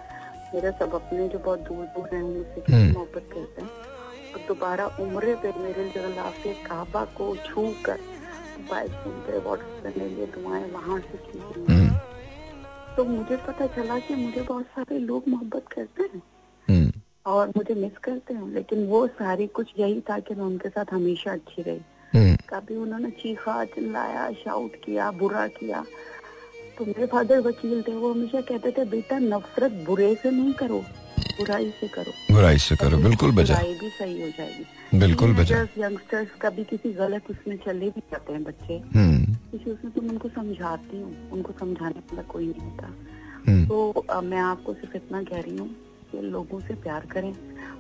मेरे 0.54 0.72
सब 0.72 0.94
अपने 0.96 1.28
जो 1.28 1.40
बहुत 1.40 1.60
दूर 1.60 1.86
दूर 1.86 2.10
हैं 2.14 2.24
मुझसे 2.24 2.56
कितनी 2.56 2.76
हम्म। 2.76 2.94
मोहब्बत 2.94 3.24
करते 3.34 3.62
हैं। 3.62 3.70
और 4.34 4.42
दोबारा 4.48 4.88
उम्र 4.88 5.36
पे 5.36 5.54
मेरे 5.60 5.90
जगह 5.96 6.30
काबा 6.68 7.06
को 7.06 7.36
छू 7.36 7.74
कर 7.86 8.00
मोबाइल 8.60 8.88
फ़ोन 8.88 9.14
पे 9.14 9.40
व्हाट्सएप 9.40 9.98
लिए 9.98 10.26
दुआएँ 10.26 10.72
वहाँ 10.72 11.00
से 11.00 11.18
की 11.18 11.87
तो 12.98 13.06
मुझे 13.06 13.38
पता 13.38 13.66
चला 13.68 14.00
कि 14.00 14.16
मुझे 14.16 14.42
बहुत 14.42 14.66
सारे 14.66 15.00
लोग 15.00 15.24
मोहब्बत 15.27 15.66
करते 15.72 16.04
हैं। 16.04 16.24
हम्म, 16.70 16.92
और 17.25 17.51
मुझे 17.58 17.74
मिस 17.74 17.98
करते 17.98 18.34
हैं 18.34 18.54
लेकिन 18.54 18.88
वो 18.88 19.08
सारी 19.08 19.48
कुछ 19.48 19.74
यही 19.80 20.01
था 20.01 20.20
कि 20.20 20.36
मैं 20.36 20.46
उनके 20.46 20.70
साथ 20.70 20.86
हमेशा 20.92 21.32
अच्छी 21.32 21.62
रही। 21.62 21.80
हम्म, 22.13 22.36
कभी 22.50 22.75
उन्होंने 22.75 23.10
चीखा 23.12 23.66
चिल्लाया 23.66 24.32
शाउट 24.32 24.75
किया 24.75 25.12
बुरा 25.12 25.48
किया। 25.48 25.86
तो 26.77 26.86
मेरे 26.86 27.06
फादर 27.06 27.39
वकील 27.39 27.82
थे 27.82 27.94
वो 27.94 28.13
हमेशा 28.13 28.42
कहते 28.42 28.72
थे 28.72 28.86
बेटा 28.86 29.20
नफरत 29.20 29.72
बुरे 29.72 30.16
से 30.16 30.32
नहीं 30.32 30.54
करो। 30.54 30.84
बुराई 31.38 31.70
से 31.70 31.88
करो। 31.88 32.13
बुराई 32.34 32.58
से 32.58 32.75
करो 32.75 32.98
बिल्कुल 32.98 33.32
बजा। 33.32 33.56
बुराई 33.56 33.74
भी 33.74 33.89
सही 33.89 34.22
हो 34.22 34.29
जाएगी। 34.29 35.00
बिल्कुल 35.00 35.34
बजा। 35.34 35.62
यंगस्टर्स 35.77 36.27
कभी 36.41 36.63
किसी 36.63 36.94
गलत 36.94 37.24
उसमें 37.29 37.58
चले 37.58 37.89
भी 37.89 38.00
जाते 38.00 38.34
हैं 38.34 38.44
बच्चे। 38.44 38.82
हम्म, 38.96 39.34
किसी 39.51 39.72
उसमें 39.72 39.94
तुम 39.94 40.10
उनको 40.10 40.29
समझाती 40.29 41.01
हूँ 41.01 41.32
उनको 41.32 41.53
समझाने 41.60 42.00
वाला 42.00 42.22
कोई 42.22 42.48
नहीं 42.48 42.72
होता। 42.72 42.88
हम्म, 43.48 43.65
तो 43.65 44.06
मैं 44.22 44.39
आपको 44.39 44.74
सिर्फ़ 44.74 44.96
इतना 44.96 45.24
कह 45.24 45.39
रही 45.39 45.58
हूँ 45.58 45.70
कि 46.12 46.22
लोगों 46.22 46.60
से 46.60 46.74
प्यार 46.74 47.06
करें। 47.06 47.34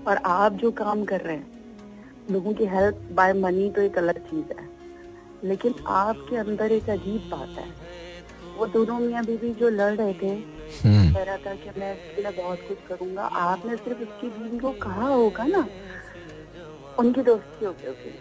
और 0.07 0.17
आप 0.17 0.53
जो 0.53 0.71
काम 0.71 1.05
कर 1.05 1.21
रहे 1.21 1.35
हैं 1.35 1.47
लोगों 2.31 2.53
की 2.53 2.65
हेल्प 2.65 3.09
बाय 3.11 3.33
मनी 3.33 3.69
तो 3.69 3.81
एक 3.81 3.97
अलग 3.97 4.17
चीज़ 4.17 4.59
है। 4.59 4.69
लेकिन 5.43 5.75
आपके 5.87 6.35
अंदर 6.35 6.71
एक 6.71 6.89
अजीब 6.89 7.29
बात 7.31 7.49
है। 7.49 7.86
वो 8.57 8.65
दोनों 8.67 8.99
मियाँ 8.99 9.23
बीवी 9.25 9.53
जो 9.53 9.69
लड़ 9.69 9.93
रहे 9.95 10.13
थे 10.13 10.27
हम्म, 10.27 11.11
कह 11.13 11.23
रहा 11.23 11.37
था 11.37 11.53
कि 11.55 11.79
मैं 11.79 11.93
इसके 11.93 12.21
लिए 12.21 12.31
बहुत 12.31 12.61
कुछ 12.67 12.77
करूँगा। 12.87 13.23
आपने 13.23 13.75
सिर्फ़ 13.77 14.01
उसकी 14.01 14.29
बीवी 14.29 14.59
को 14.59 14.71
कहा 14.81 15.07
होगा 15.07 15.45
ना 15.47 15.67
उनकी 16.97 17.21
दोस्ती 17.21 17.65
होगी 17.65 17.87
होगी। 17.87 18.17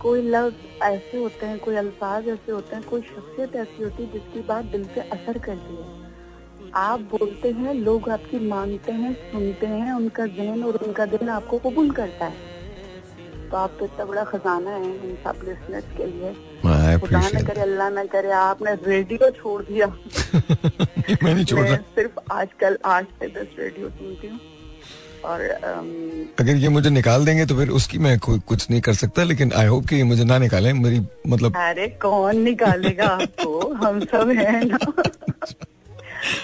कोई 0.00 0.22
लफ्ज 0.22 0.66
ऐसे 0.82 1.16
होते 1.16 1.46
हैं 1.46 1.58
कोई 1.58 1.76
अल्फाज 1.76 2.28
ऐसे 2.28 2.52
होते 2.52 2.76
हैं 2.76 2.84
कोई 2.84 3.02
शख्सियत 3.02 3.56
ऐसी 3.56 3.82
होती 3.82 4.02
है 4.02 4.08
जिसकी 4.12 4.40
बात 4.42 4.64
दिल 4.66 4.84
पे 4.94 5.00
असर 5.00 5.38
करती 5.38 5.76
है। 5.76 6.00
आप 6.74 7.00
बोलते 7.10 7.50
हैं 7.52 7.74
लोग 7.74 8.08
आपकी 8.10 8.38
मानते 8.48 8.92
हैं 8.92 9.12
सुनते 9.14 9.66
हैं 9.66 9.92
उनका 9.92 10.26
जहन 10.28 10.64
और 10.64 10.76
उनका 10.86 11.06
दिल 11.06 11.28
आपको 11.30 11.58
कबूल 11.58 11.90
करता 11.90 12.26
है। 12.26 12.51
तो 13.52 13.56
आप 13.58 13.76
तो 13.78 13.84
इतना 13.84 14.04
बड़ा 14.04 14.22
खजाना 14.24 14.70
है 14.70 14.84
इन 14.84 15.16
सब 15.24 15.40
लिसनर्स 15.44 15.84
के 15.96 16.06
लिए। 16.06 16.98
खुदा 16.98 17.20
न 17.34 17.42
करे 17.46 17.60
अल्लाह 17.60 17.88
न 17.90 18.06
करे 18.12 18.30
आपने 18.32 18.74
रेडियो 18.86 19.30
छोड़ 19.30 19.62
दिया। 19.62 19.86
it. 21.10 21.22
मैं 21.24 21.34
नहीं 21.34 21.44
छोड़ 21.44 21.66
सिर्फ़ 21.66 22.18
आजकल 22.32 22.78
आज 22.94 23.04
से 23.20 23.26
दस 23.36 23.56
रेडियो 23.58 23.88
सुनती 23.88 24.28
हूँ। 24.28 24.40
और 25.24 25.40
अगर 26.40 26.56
ये 26.56 26.68
मुझे 26.68 26.90
निकाल 26.90 27.24
देंगे 27.24 27.44
तो 27.46 27.56
फिर 27.56 27.68
उसकी 27.80 27.98
मैं 28.06 28.18
कोई 28.18 28.38
कुछ 28.46 28.70
नहीं 28.70 28.80
कर 28.86 28.94
सकता 29.00 29.22
लेकिन 29.24 29.52
आई 29.56 29.66
होप 29.66 29.86
कि 29.88 29.96
ये 29.96 30.04
मुझे 30.04 30.24
ना 30.24 30.38
निकालें 30.38 30.72
मेरी 30.72 31.00
मतलब 31.28 31.56
अरे 31.56 31.86
कौन 32.02 32.38
निकालेगा 32.44 33.06
आपको? 33.20 33.74
हम 33.84 34.00
सब 34.04 34.30
हैं 34.38 34.64
ना। 34.64 34.78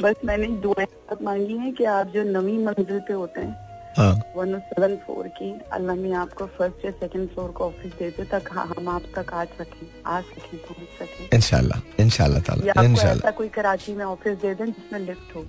बस 0.03 0.15
मैंने 0.25 0.47
दुआएँ 0.63 1.17
मांगी 1.23 1.57
है 1.59 1.71
कि 1.73 1.85
आप 1.97 2.13
जो 2.15 2.23
नवी 2.39 2.57
मंजिल 2.65 3.01
पे 3.09 3.13
होते 3.13 3.41
हाँ 3.41 3.68
वन 3.99 4.59
सेवन 4.59 4.95
फ्लोर 5.05 5.29
की 5.37 5.51
अल्लाह 5.73 5.97
ने 5.97 6.13
आपको 6.15 6.47
फ़र्स्ट 6.59 6.85
या 6.85 6.91
सेकंड 6.99 7.29
फ्लोर 7.29 7.53
का 7.59 7.65
ऑफ़िस 7.65 7.93
देते 7.99 8.25
तक 8.33 8.49
हाँ, 8.53 8.67
हम 8.77 8.89
आप 8.89 9.03
तक 9.17 9.33
आ 9.35 9.45
सकें 9.45 9.87
आ 10.07 10.21
सकें 10.21 10.59
पहुँच 10.59 10.89
सकें। 10.99 11.37
इंशाल्लाह 11.37 11.81
या 12.67 12.75
ताला 12.75 13.31
कोई 13.39 13.49
कराची 13.57 13.95
में 13.95 14.05
ऑफ़िस 14.05 14.39
दे 14.39 14.55
दें 14.55 14.67
जिसमें 14.67 15.01
लिफ्ट 15.01 15.35
हो। 15.37 15.45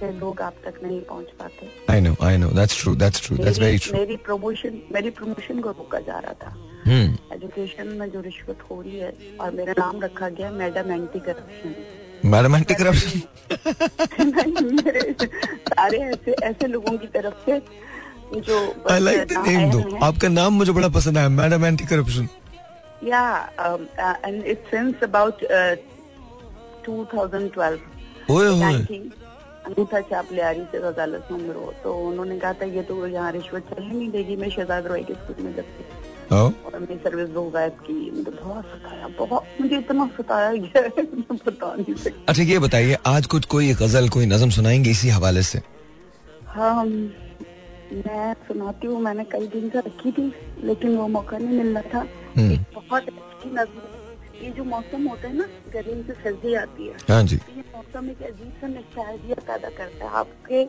फिर 0.00 0.12
लोग 0.14 0.40
आप 0.42 0.54
तक 0.64 0.80
नहीं 0.82 1.00
पहुँच 1.02 1.28
पाते। 1.38 1.68
I 1.90 2.00
know 2.00 2.14
I 2.22 2.36
know 2.36 2.48
that's 2.58 2.82
true 2.82 2.94
that's 3.02 3.26
true 3.26 3.36
that's 3.36 3.58
very 3.60 3.78
true 3.78 3.96
मेरी 3.98 4.16
प्रमोशन 4.26 4.82
मेरी 4.92 5.10
प्रमोशन 5.20 5.60
को 5.60 5.70
रोका 5.78 6.00
जा 6.10 6.18
रहा 6.18 6.32
था। 6.42 6.50
हम्म। 6.86 7.34
एजुकेशन 7.34 7.88
में 8.00 8.10
जो 8.10 8.20
रिश्वत 8.20 8.58
हो 8.70 8.80
रही 8.82 8.98
है 8.98 9.12
और 9.40 9.50
मेरा 9.54 9.74
नाम 9.78 10.00
रखा 10.02 10.28
गया 10.28 10.50
madam 10.50 10.92
anti 10.92 11.20
corruption 11.20 11.74
madam 12.24 12.56
anti 12.56 12.74
corruption 12.74 13.20
सारे 15.68 15.98
ऐसे 15.98 16.32
ऐसे 16.44 16.66
लोगों 16.66 16.96
की 16.98 17.06
तरफ़ 17.06 17.34
से 17.46 17.58
जो 18.40 18.56
आई 18.90 19.00
लाइक 19.00 19.28
द 19.28 19.44
नेम 19.46 19.70
दो 19.70 19.78
आपका 20.04 20.28
नाम 20.28 20.52
मुझे 20.54 20.72
बड़ा 20.72 20.88
पसंद 20.96 21.18
है 21.18 21.28
मैडम 21.36 21.64
एंटी 21.64 21.84
करप्शन 21.84 22.28
या 23.04 23.22
एंड 24.24 24.44
इट 24.44 24.64
सिंस 24.70 25.02
अबाउट 25.02 25.44
2012 26.88 27.78
ओए 28.30 28.46
होए। 28.48 28.74
अनूठा 29.68 30.00
चापलियारी 30.10 30.62
से 30.72 30.78
वकालत 30.78 31.28
में 31.32 31.54
हो 31.54 31.72
तो 31.84 31.94
उन्होंने 32.08 32.38
कहा 32.38 32.52
था 32.52 32.64
ये 32.74 32.82
तो 32.82 33.06
यहाँ 33.06 33.32
रिश्वत 33.32 33.62
चलने 33.70 33.94
नहीं 33.94 34.10
देगी 34.10 34.36
मैं 34.36 34.50
शहजाद 34.50 34.86
रॉय 34.86 35.02
के 35.02 35.14
स्कूल 35.14 35.44
में 35.44 35.54
जब 35.56 35.66
और 36.32 36.78
मेरी 36.80 36.96
सर्विस 37.04 37.28
वो 37.34 37.42
गायब 37.50 37.72
की 37.86 38.10
मुझे 38.10 38.30
बहुत 38.30 38.64
सताया 38.64 39.08
बहुत 39.18 39.60
मुझे 39.60 39.76
इतना 39.78 40.06
सताया 40.16 40.52
गया 40.52 40.82
है 40.82 41.02
बता 41.46 41.74
नहीं 41.74 41.94
सकती। 41.94 42.24
अच्छा 42.28 42.42
ये 42.42 42.58
बताइए 42.58 42.96
आज 43.06 43.26
कुछ 43.34 43.44
कोई 43.54 43.72
गज़ल 43.74 44.08
कोई 44.16 44.26
नज्म 44.26 44.50
सुनाएँगे 44.56 44.90
इसी 44.90 45.08
हवाले 45.08 45.42
से? 45.42 45.62
हाँ 46.48 46.84
मैं 46.84 48.32
सुनाती 48.48 48.86
हूँ 48.86 49.00
मैंने 49.02 49.24
कई 49.32 49.46
दिन 49.48 49.68
से 49.70 49.78
रखी 49.78 50.12
थी 50.12 50.32
लेकिन 50.64 50.96
वो 50.96 51.06
मौका 51.08 51.38
नहीं 51.38 51.58
मिल 51.58 51.78
रहा 51.78 51.82
था। 51.94 52.06
हम्म। 52.36 52.52
एक 52.52 52.60
बहुत 52.74 53.08
अच्छी 53.08 53.50
नज्म 53.50 54.44
ये 54.44 54.50
जो 54.56 54.64
मौसम 54.64 55.06
होता 55.08 55.28
है 55.28 55.36
ना 55.36 55.44
गर्मी 55.72 56.02
से 56.02 56.12
सर्दी 56.22 56.54
आती 56.54 56.86
है। 56.88 56.96
हाँ 57.10 57.22
जी। 57.22 57.36
ये 57.36 57.62
मौसम 57.76 58.10
एक 58.10 58.22
अजीब 58.22 58.52
सा 58.60 58.66
नस्टैल्जिया 58.68 59.36
पैदा 59.46 59.68
करता 59.78 60.04
है 60.04 60.10
आपके 60.18 60.62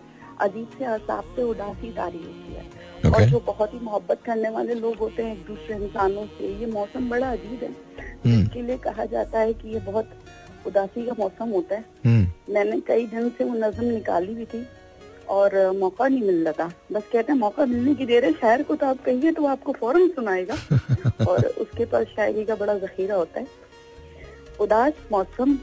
अजीब 0.46 0.68
से 0.80 0.86
असाब 0.86 1.24
से 1.36 1.44
उदासी 1.44 1.92
तारी 1.98 2.18
होती 2.18 2.54
है। 2.54 2.79
और 3.06 3.24
जो 3.24 3.40
बहुत 3.40 3.74
ही 3.74 3.80
मोहब्बत 3.80 4.20
करने 4.26 4.50
वाले 4.50 4.74
लोग 4.74 4.96
होते 4.96 5.24
हैं 5.24 5.34
एक 5.34 5.46
दूसरे 5.46 5.76
इंसानों 5.76 6.26
से 6.26 6.60
ये 6.60 6.66
मौसम 6.66 7.10
बड़ा 7.10 7.32
अजीब 7.32 7.60
है। 7.64 7.70
हम्म। 8.26 8.44
इसके 8.44 8.62
लिए 8.62 8.78
कहा 8.78 9.06
जाता 9.06 9.40
है 9.40 9.54
कि 9.54 9.74
ये 9.74 9.80
बहुत 9.80 10.10
उदासी 10.68 11.06
का 11.06 11.16
मौसम 11.20 11.50
होता 11.50 11.76
है। 11.76 11.86
हम्म। 12.06 12.54
मैंने 12.54 12.80
कई 12.80 13.06
दिन 13.08 13.30
से 13.30 13.44
वो 13.44 13.54
नज्म 13.54 13.86
निकाली 13.86 14.34
भी 14.34 14.46
थी 14.46 14.68
और 15.30 15.72
मौका 15.72 16.08
नहीं 16.08 16.22
मिल 16.22 16.48
रहा 16.48 16.54
था 16.54 16.72
बस 16.92 17.04
कहते 17.14 17.32
हैं 17.32 17.40
मौका 17.40 17.66
मिलने 17.66 17.96
की 17.96 18.06
देर 18.06 18.26
है 18.26 18.32
शायर 18.34 18.64
को 18.64 18.76
तो 18.76 18.86
आप 18.86 19.04
कहिए 19.06 19.32
तो 19.32 19.46
आपको 19.46 19.72
फ़ौरन 19.72 20.08
सुनाएगा। 20.10 20.56
और 21.28 21.46
उसके 21.46 21.86
पास 21.86 22.06
शायरी 22.06 22.46
का 22.46 22.56
बड़ा 22.56 22.74
जखीरा 22.74 23.16
होता 23.16 23.40
है। 23.40 23.48
उदास 24.62 24.94
मौसम। 25.12 25.58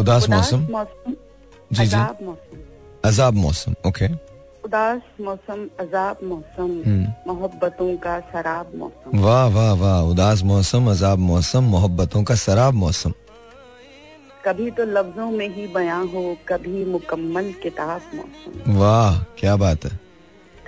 उदास 0.00 0.28
मौसम? 0.28 0.68
मौसम। 0.70 1.12
जी 1.12 1.76
जी। 1.76 1.82
अजाब 1.82 2.18
मौसम। 2.22 2.58
अजाब 3.04 3.34
मौसम 3.34 3.74
ओके 3.86 4.29
उदास 4.64 5.00
मौसम 5.20 5.68
अजाब 5.80 6.18
मौसम 6.24 6.70
हम्म। 6.86 7.12
मोहब्बतों 7.26 7.96
का 7.96 8.18
शराब 8.32 8.72
मौसम। 8.76 9.18
वाह 9.18 9.46
वाह 9.48 9.72
वाह 9.74 10.00
उदास 10.10 10.42
मौसम 10.42 10.90
अजाब 10.90 11.18
मौसम 11.18 11.64
मोहब्बतों 11.70 12.22
का 12.24 12.34
शराब 12.34 12.74
मौसम। 12.74 13.12
कभी 14.44 14.70
तो 14.70 14.84
लफ्जों 14.84 15.30
में 15.30 15.48
ही 15.48 15.66
बयां 15.66 16.02
हो 16.08 16.22
कभी 16.48 16.84
मुकम्मल 16.84 17.52
किताब 17.62 18.00
मौसम। 18.14 18.78
वाह 18.78 19.18
क्या 19.38 19.56
बात 19.56 19.84
है। 19.84 19.98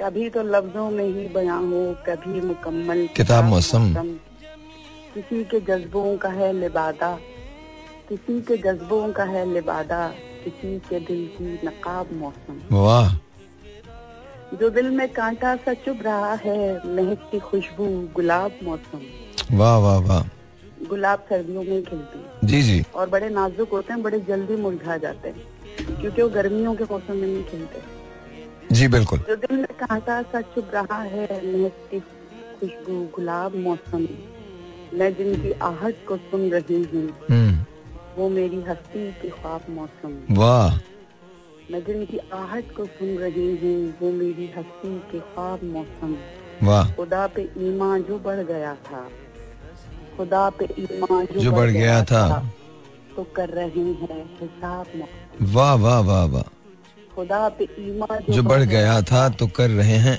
कभी 0.00 0.28
तो 0.30 0.42
लफ्जों 0.42 0.90
में 0.90 1.04
ही 1.04 1.26
बयां 1.28 1.62
हो 1.70 1.82
कभी 2.08 2.40
मुकम्मल 2.40 3.06
किताब 3.16 3.44
मौसम। 3.44 3.92
किसी 5.14 5.42
के 5.44 5.60
जज्बों 5.60 6.16
का 6.16 6.28
है 6.30 6.52
लिबादा 6.52 7.12
किसी 8.08 8.40
के 8.40 8.56
जज्बों 8.56 9.12
का 9.12 9.24
है 9.24 9.44
लिबादा 9.52 10.06
किसी 10.44 10.78
के 10.88 11.00
दिल 11.00 11.26
की 11.36 11.66
नकाब 11.66 12.12
मौसम। 12.12 12.60
वाह 12.76 13.14
जो 14.60 14.68
दिल 14.70 14.90
में 14.90 15.08
कांटा 15.12 15.54
सा 15.56 15.72
चुभ 15.74 16.02
रहा 16.02 16.32
है 16.34 16.58
महकती 16.96 17.38
खुशबू 17.38 17.86
गुलाब 18.14 18.58
मौसम। 18.62 19.56
वाह 19.58 19.76
वाह 19.78 19.98
वाह। 19.98 20.22
गुलाब 20.88 21.18
सर्दियों 21.28 21.62
में 21.62 21.82
खिलती 21.84 22.18
है। 22.18 22.48
जी 22.48 22.62
जी। 22.62 22.82
और 22.94 23.08
बड़े 23.08 23.28
नाजुक 23.28 23.70
होते 23.72 23.92
हैं 23.92 24.02
बड़े 24.02 24.20
जल्दी 24.20 24.56
मुरझा 24.56 24.96
जाते 24.96 25.28
हैं 25.28 26.00
क्योंकि 26.00 26.22
वो 26.22 26.28
गर्मियों 26.28 26.74
के 26.74 26.84
मौसम 26.84 27.16
में 27.16 27.26
नहीं 27.28 27.44
खिलते। 27.44 28.74
जी 28.74 28.88
बिल्कुल। 28.88 29.18
जो 29.18 29.36
दिल 29.36 29.56
में 29.56 29.66
कांटा 29.80 30.20
सा 30.22 30.40
चुभ 30.54 30.70
रहा 30.74 31.02
है 31.02 31.26
महकती 31.46 32.00
खुशबू 32.60 33.02
गुलाब 33.16 33.56
मौसम 33.56 34.06
मैं 34.98 35.14
जिनकी 35.14 35.52
आहट 35.62 36.06
को 36.08 36.16
सुन 36.30 36.48
रही 36.50 36.82
हूँ 36.84 37.08
हम्म। 37.30 37.64
वो 38.16 38.28
मेरी 38.28 38.62
हस्ती 38.62 39.10
की 39.12 39.28
ख्वाब 39.30 39.70
मौसम। 39.70 40.34
वाह। 40.36 40.78
मैं 41.72 41.84
जिनकी 41.84 42.18
आहट 42.18 42.76
को 42.76 42.84
सुन 42.86 43.08
रही 43.18 43.56
हूँ 43.56 43.94
वो 44.02 44.10
मेरी 44.12 44.52
हस्ती 44.56 44.98
के 45.10 45.20
ख्वाब 45.20 45.64
मौसम। 45.64 46.16
वाह। 46.62 46.90
खुदा 46.92 47.26
पे 47.26 47.42
ईमान 47.58 48.02
जो 48.02 48.18
बढ़ 48.18 48.40
गया 48.40 48.74
था। 48.74 49.08
खुदा 50.16 50.50
पे 50.50 50.68
ईमान 50.78 51.26
जो, 51.26 51.40
जो 51.40 51.52
बढ़ 51.52 51.70
गया 51.70 52.04
था। 52.04 52.52
तो 53.16 53.24
कर 53.36 53.48
रहे 53.48 53.84
हैं 54.02 54.38
हिसाब 54.40 55.08
वाह 55.42 55.74
वाह 55.74 56.00
वाह 56.00 56.24
वाह। 56.24 56.42
खुदा 57.14 57.48
पे 57.48 57.68
ईमान 57.78 58.32
जो 58.32 58.42
बढ़ 58.42 58.62
गया 58.62 59.02
था 59.02 59.28
तो 59.28 59.46
कर 59.46 59.70
रहे 59.70 59.96
हैं। 59.96 60.18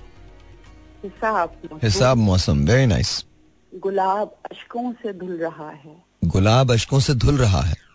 हिसाब 1.04 1.80
हिसाब 1.84 2.18
मौसम 2.18 2.66
वेरी 2.66 2.86
नाइस 2.86 3.26
गुलाब 3.74 4.36
अशकों 4.52 4.92
से 4.94 5.14
धुल 5.14 5.38
रहा 5.38 5.70
है। 5.70 5.96
गुलाब 6.26 6.72
अशकों 6.72 7.00
से 7.00 7.14
धुल 7.14 7.38
रहा 7.38 7.62
है। 7.62 7.93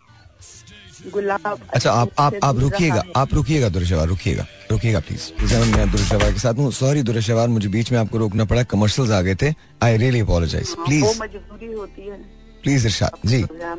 गुलाब 1.09 1.59
अच्छा 1.73 1.91
आप 1.91 2.09
आप 2.19 2.33
आप 2.43 2.59
रुकिएगा। 2.59 3.03
आप 3.15 3.33
रुकिएगा 3.33 3.69
दुरशवार 3.69 4.07
रुकिएगा 4.07 4.45
रुकिएगा 4.71 4.99
प्लीज़ 4.99 5.53
मैं 5.75 5.89
दुरशवार 5.91 6.31
के 6.33 6.39
साथ 6.39 6.53
हूँ 6.53 6.71
सॉरी 6.73 7.01
दुरशवार 7.03 7.47
मुझे 7.49 7.69
बीच 7.69 7.91
में 7.91 7.99
आपको 7.99 8.17
रोकना 8.17 8.45
पड़ा 8.45 8.63
कमर्शियल्स 8.71 9.11
आ 9.11 9.21
गए 9.21 9.35
थे 9.41 9.53
आई 9.83 9.97
रियली 9.97 10.19
अपोलोजाइज 10.19 10.75
प्लीज़ 10.79 11.21
मजबूरी 11.21 11.71
होती 11.73 12.07
है। 12.07 12.17
प्लीज़ 12.63 12.85
इरशाद 12.87 13.13
जी। 13.25 13.41
हाँ। 13.41 13.77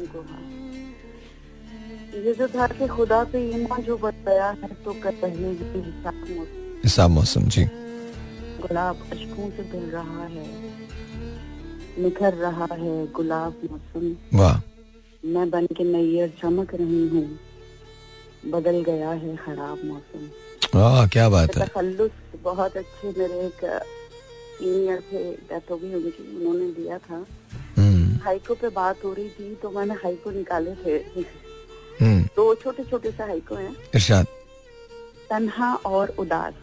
ये 2.16 2.33
जो 2.35 2.47
था 2.49 2.66
कि 2.69 2.87
खुदा 2.88 3.23
पे 3.33 3.38
ईमान 3.57 3.83
जो 3.83 3.97
बताया 3.99 4.49
है 4.62 4.69
तो 4.85 4.93
कर 5.03 5.14
रहे 5.14 5.33
हैं 5.33 5.53
हिसाब 5.77 6.14
मौसम। 6.31 6.81
हिसाब 6.85 7.11
मौसम 7.11 7.49
जी। 7.49 7.64
गुलाब 8.62 8.97
अशकों 9.12 9.51
से 9.51 9.62
धुल 9.73 9.87
रहा 9.90 10.25
है 10.25 10.47
निखर 11.99 12.35
रहा 12.35 12.66
है 12.73 12.93
गुलाब 13.12 13.55
मौसम। 13.71 14.38
वाह। 14.38 14.57
मैं 15.25 15.51
बन 15.51 15.67
के 15.67 15.85
नैयर 15.85 16.29
चमक 16.43 16.75
रही 16.75 17.09
हूँ। 17.09 17.39
बदल 18.47 18.83
गया 18.83 19.11
है 19.11 19.37
खराब 19.37 19.85
मौसम। 19.85 20.31
वाह 20.79 21.07
क्या 21.07 21.29
बात 21.29 21.57
है। 21.57 21.67
तखल्लुस 21.67 22.11
बहुत 22.43 22.77
अच्छे 22.77 23.15
मेरे 23.19 23.41
एक 23.47 23.83
सीनियर 24.59 25.01
थे 25.13 25.33
डेथ 25.33 25.71
हो 25.71 25.77
गई 25.77 25.95
उनकी 25.95 26.37
उन्होंने 26.37 26.71
दिया 26.73 26.99
था। 26.99 27.27
हम्म। 27.79 28.17
हाइको 28.17 28.55
पे 28.55 28.69
बात 28.69 29.05
हो 29.05 29.13
रही 29.13 29.29
थी 29.29 29.55
तो 29.55 29.71
मैंने 29.71 29.95
हाइको 29.95 30.31
निकाले 30.31 30.75
थे। 30.75 31.21
हम्म। 32.01 32.23
दो 32.23 32.55
छोटे 32.55 32.85
छोटे 32.85 33.11
से 33.11 33.23
हाइको 33.23 33.55
हैं। 33.55 33.77
इरशाद। 33.95 34.27
तन्हा 35.31 35.75
और 35.75 36.09
उदास। 36.19 36.55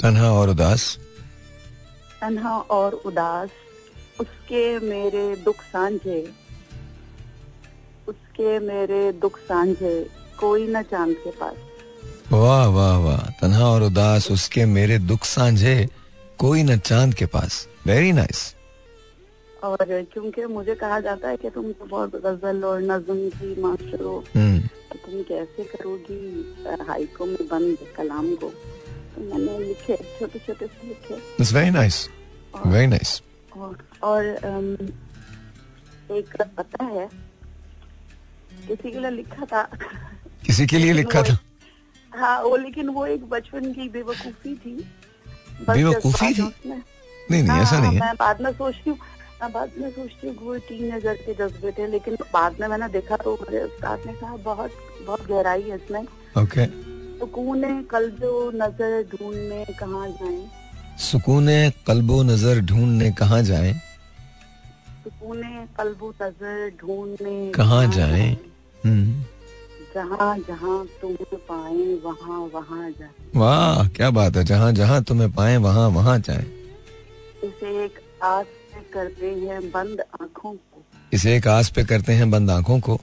तन्हा 0.00 0.32
और 0.32 0.50
उदास। 0.50 0.98
तन्हा 2.20 2.58
और 2.58 2.92
उदास। 2.92 3.50
उसके 4.20 4.78
मेरे 4.78 5.36
दुख 5.36 5.56
सांझे। 5.56 6.47
उसके 8.08 8.58
मेरे 8.58 9.00
दुख 9.22 9.38
सांझे 9.38 9.94
कोई 10.40 10.66
न 10.66 10.82
चाँद 10.82 11.14
के 11.24 11.30
पास। 11.30 11.56
वाह 12.32 12.66
वाह 12.68 12.96
वाह 12.98 13.20
तन्हा 13.40 13.66
और 13.66 13.82
उदास 13.82 14.30
उसके 14.30 14.64
मेरे 14.66 14.98
दुख 15.08 15.24
सांझे 15.24 15.76
कोई 16.38 16.62
न 16.62 16.76
चाँद 16.78 17.14
के 17.14 17.26
पास। 17.26 17.66
वेरी 17.86 18.12
नाइस 18.12 18.54
और 19.64 19.76
क्योंकि 20.12 20.44
मुझे 20.46 20.74
कहा 20.74 20.98
जाता 21.00 21.28
है 21.28 21.36
कि 21.36 21.50
तुम 21.50 21.70
तो 21.72 21.84
बहुत 21.84 22.14
गज़ल 22.24 22.64
और 22.64 22.80
नज्म 22.82 23.28
की 23.38 23.60
मास्टर 23.62 24.02
हो 24.02 24.16
हम्म। 24.36 24.60
तो 24.60 24.98
तुम 25.06 25.22
कैसे 25.28 25.64
करोगी 25.64 26.20
हाइको 26.88 27.24
में 27.26 27.42
बंद 27.50 27.78
कलाम 27.96 28.34
को? 28.34 28.48
तो 28.48 29.22
मैंने 29.22 29.58
लिखे 29.58 29.96
छोटे 30.18 30.38
छोटे 30.38 30.66
से 30.66 30.88
लिखे। 30.88 31.14
It's 31.14 31.52
very 31.52 31.70
nice 31.70 32.08
very 32.66 32.86
nice 32.86 33.20
और, 33.56 33.76
और 34.02 34.24
अम, 34.24 34.72
एक 36.16 36.36
पता 36.56 36.84
है 36.84 37.08
किसी 38.66 38.90
के 38.90 38.98
लिए 38.98 39.10
लिखा 39.10 39.44
था। 39.44 39.62
किसी 40.46 40.66
के 40.66 40.78
लिए 40.78 40.92
लिखा 40.92 41.22
था? 41.22 41.38
हाँ 42.12 42.40
वो 42.42 42.56
लेकिन 42.56 42.88
वो 42.88 43.06
एक 43.06 43.28
बचपन 43.30 43.72
की 43.72 43.88
बेवकूफ़ी 43.88 44.54
थी। 44.54 44.74
बेवकूफ़ी 45.68 46.32
थी? 46.34 46.42
नहीं 47.30 47.42
नहीं 47.42 47.60
ऐसा 47.60 47.76
हाँ, 47.76 47.88
नहीं 47.88 48.00
मैं 48.00 48.14
बाद 48.16 48.40
में 48.42 48.52
सोचती 48.52 48.90
हूँ 48.90 48.98
मैं 49.42 49.50
बाद 49.52 49.72
में 49.78 49.90
सोचती 49.90 50.28
हूँ 50.28 50.36
वो 50.42 50.56
टीन 50.68 50.94
नज़र 50.94 51.14
के 51.26 51.34
जज्बे 51.34 51.72
थे 51.72 51.86
लेकिन 51.86 52.16
बाद 52.32 52.60
में 52.60 52.66
मैंने 52.68 52.88
देखा 52.88 53.16
तो 53.16 53.34
मेरे 53.42 53.62
उस्ताद 53.64 54.06
ने 54.06 54.12
कहा 54.12 54.36
बहुत 54.44 54.70
बहुत 55.06 55.26
गहराई 55.26 55.62
है 55.62 55.76
इसमें। 55.76 56.02
ओके। 56.42 56.66
सुकून 57.18 57.82
कल 57.82 58.10
जो 58.20 58.50
नज़र 58.54 59.02
ढूँढने 59.12 59.64
कहाँ 59.78 60.08
जाए। 60.10 60.96
सुकून 61.00 61.46
कल्बो 61.86 62.22
नज़र 62.22 62.60
ढूँढने 62.60 63.10
कहाँ 63.12 63.42
जाए? 63.42 63.72
सुकून 65.04 65.42
कल्बो 65.76 66.14
नज़र 66.22 66.70
ढूँढने 66.80 67.50
कहाँ 67.54 67.86
जाएँ? 67.92 68.36
हम्म। 68.84 69.24
जहाँ 69.94 70.38
जहाँ 70.38 70.86
तुम्हें 71.00 71.38
पाए 71.38 71.94
वहाँ 72.04 72.38
वहाँ 72.54 72.90
जाए। 72.90 73.10
वाह 73.36 73.88
क्या 73.88 74.10
बात 74.10 74.36
है। 74.36 74.44
जहाँ 74.44 74.72
जहाँ 74.72 75.02
तुम्हें 75.02 75.30
पाए 75.32 75.56
वहाँ 75.56 75.88
वहाँ 75.88 76.18
जाए। 76.18 76.46
इसे 77.44 77.84
एक 77.84 78.00
आस 78.22 78.46
से 78.46 78.80
करते 78.94 79.30
हैं 79.30 79.60
बंद 79.70 80.00
आँखों 80.20 80.52
को। 80.52 80.82
इसे 81.12 81.36
एक 81.36 81.48
आस 81.48 81.70
पे 81.70 81.84
करते 81.84 82.12
हैं 82.12 82.30
बंद 82.30 82.50
आँखों 82.50 82.80
को। 82.80 83.00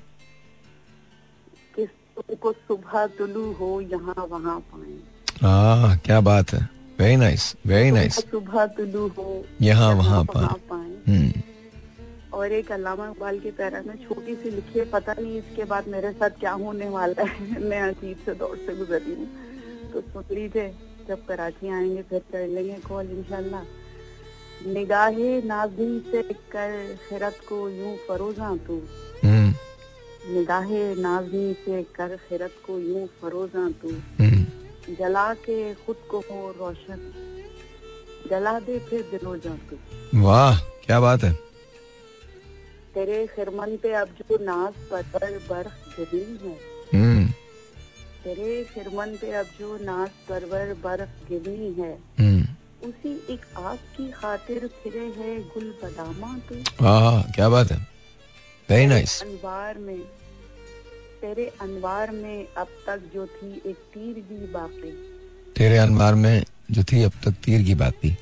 तुमको 1.77 2.51
सुबह 2.51 3.05
तुलू 3.07 3.51
हो 3.51 3.81
यहाँ 3.81 4.25
वहाँ 4.29 4.59
पाए। 4.59 4.93
हाँ 5.41 5.97
क्या 5.97 6.19
बात 6.21 6.53
है। 6.53 6.69
वेरी 6.99 7.15
नाइस 7.15 7.55
वेरी 7.65 7.91
नाइस 7.91 8.15
सुबह 8.15 8.65
तुलू 8.65 9.07
हो 9.07 9.45
यहाँ 9.61 9.93
वहाँ 9.95 10.23
पाए। 10.35 10.47
और 12.35 12.51
एक 12.51 12.71
अल्लामा 12.71 13.09
इकबाल 13.09 13.39
की 13.39 13.51
पैरा 13.51 13.83
में 13.87 13.95
छोटी 13.95 14.35
सी 14.35 14.49
लिखी 14.49 14.79
है 14.79 14.85
पता 14.85 15.13
नहीं 15.13 15.37
इसके 15.37 15.63
बाद 15.63 15.87
मेरे 15.87 16.11
साथ 16.11 16.29
क्या 16.29 16.51
होने 16.51 16.89
वाला 16.89 17.23
है। 17.23 17.59
मैं 17.69 17.81
अजीब 17.81 18.17
से 18.25 18.33
दौर 18.33 18.57
से 18.57 18.75
गुजरी 18.75 19.13
हूँ। 19.13 19.27
तो 19.93 20.01
सुन 20.01 20.23
लीजिए 20.31 20.75
जब 21.07 21.25
कराची 21.25 21.69
आएँगे 21.69 22.01
फिर 22.01 22.19
कर 22.19 22.47
लेंगे 22.47 22.77
कॉल 22.89 23.05
इंशाल्लाह। 23.05 23.63
निगाहे 24.73 25.41
नाजी 25.41 26.05
से 26.11 26.21
कर 26.23 26.97
खिरत 27.09 27.37
को 27.49 27.69
यूँ 27.69 27.97
फरोजा 27.97 28.57
तू। 28.57 28.81
हम्म। 29.23 29.53
निगाहे 30.33 30.95
नाजी 30.95 31.53
से 31.53 31.83
कर 31.83 32.15
खिरत 32.15 32.51
को 32.67 32.79
यूँ 32.79 33.07
फरोजा 33.07 33.69
तू। 33.69 33.89
हम्म। 33.89 34.45
जला 34.95 35.33
के 35.33 35.73
खुद 35.73 35.95
को 36.11 36.17
हो 36.19 36.51
रोशन। 36.59 37.13
जला 38.29 38.59
दे 38.59 38.79
फिर 38.79 39.01
दिलो 39.01 39.37
जा 39.37 39.55
तू। 39.55 39.77
वाह 40.21 40.59
क्या 40.59 40.99
बात 40.99 41.23
है। 41.23 41.44
तेरे 42.95 43.27
खिरमन 43.27 43.75
पे 43.83 43.93
अब 43.93 44.07
जो 44.07 44.37
नाज 44.45 44.73
पर 44.91 45.31
बर्फ़ 45.49 45.99
गिरी 45.99 46.37
है। 46.43 46.59
हम्म। 46.93 47.27
तेरे 48.23 48.63
खिरमन 48.63 49.15
पे 49.21 49.31
अब 49.31 49.45
जो 49.59 49.77
नाज 49.77 50.09
परवर 50.29 50.73
बर्फ़ 50.83 51.29
गिरी 51.29 51.81
है। 51.81 51.97
हम्म। 52.19 52.43
उसी 52.87 53.33
एक 53.33 53.41
आग 53.57 53.77
की 53.77 54.11
खातिर 54.11 54.67
फिरे 54.67 55.05
है 55.17 55.39
गुल 55.39 55.75
बदामा 55.83 56.37
तो 56.49 56.55
वाह 56.83 57.21
क्या 57.23 57.49
बात 57.49 57.71
है। 57.71 57.77
वेरी 58.69 58.85
नाइस 58.85 59.21
अनवार 59.21 59.77
में 59.77 59.99
तेरे 61.21 61.51
अनवार 61.61 62.11
में 62.11 62.47
अब 62.57 62.67
तक 62.87 63.01
जो 63.13 63.25
थी 63.27 63.61
एक 63.65 63.75
तीर 63.75 64.15
भी 64.29 64.51
बाकी 64.51 64.91
तेरे 65.57 65.77
अनवार 65.77 66.15
में 66.15 66.43
जो 66.71 66.83
थी 66.83 67.03
अब 67.03 67.11
तक 67.25 67.31
तीर 67.31 67.61
की 67.61 67.75
थी 67.75 68.17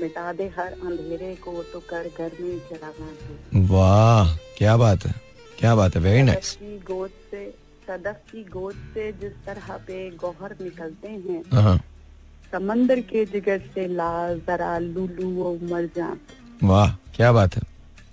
मिटा 0.00 0.32
दे 0.32 0.44
हर 0.58 0.72
अंधेरे 0.72 1.34
को 1.34 1.62
तो 1.72 1.80
कर 1.92 2.08
घर 2.18 2.30
में 2.40 3.66
वाह 3.68 4.36
क्या 4.58 4.76
बात 4.76 5.06
है 5.06 5.14
क्या 5.58 5.74
बात 5.76 5.96
है 5.96 6.02
वेरी 6.02 6.22
नाइस 6.22 6.52
की 6.62 6.78
गोद 6.78 7.10
से 7.30 7.44
की 7.90 8.44
गोद 8.44 8.74
से 8.94 9.12
जिस 9.12 9.32
तरह 9.46 9.76
पे 9.86 10.10
गौहर 10.10 10.54
निकलते 10.60 11.08
हैं 11.08 11.42
हाँ। 11.52 11.76
समंदर 12.52 13.00
के 13.00 13.24
जिगर 13.24 13.58
से 13.74 13.86
ला 13.86 14.34
जरा 14.34 14.78
लूलू 14.78 15.58
मर 15.62 15.86
जा 15.96 16.16
वाह 16.64 16.90
क्या 17.16 17.32
बात 17.32 17.56
है 17.56 17.62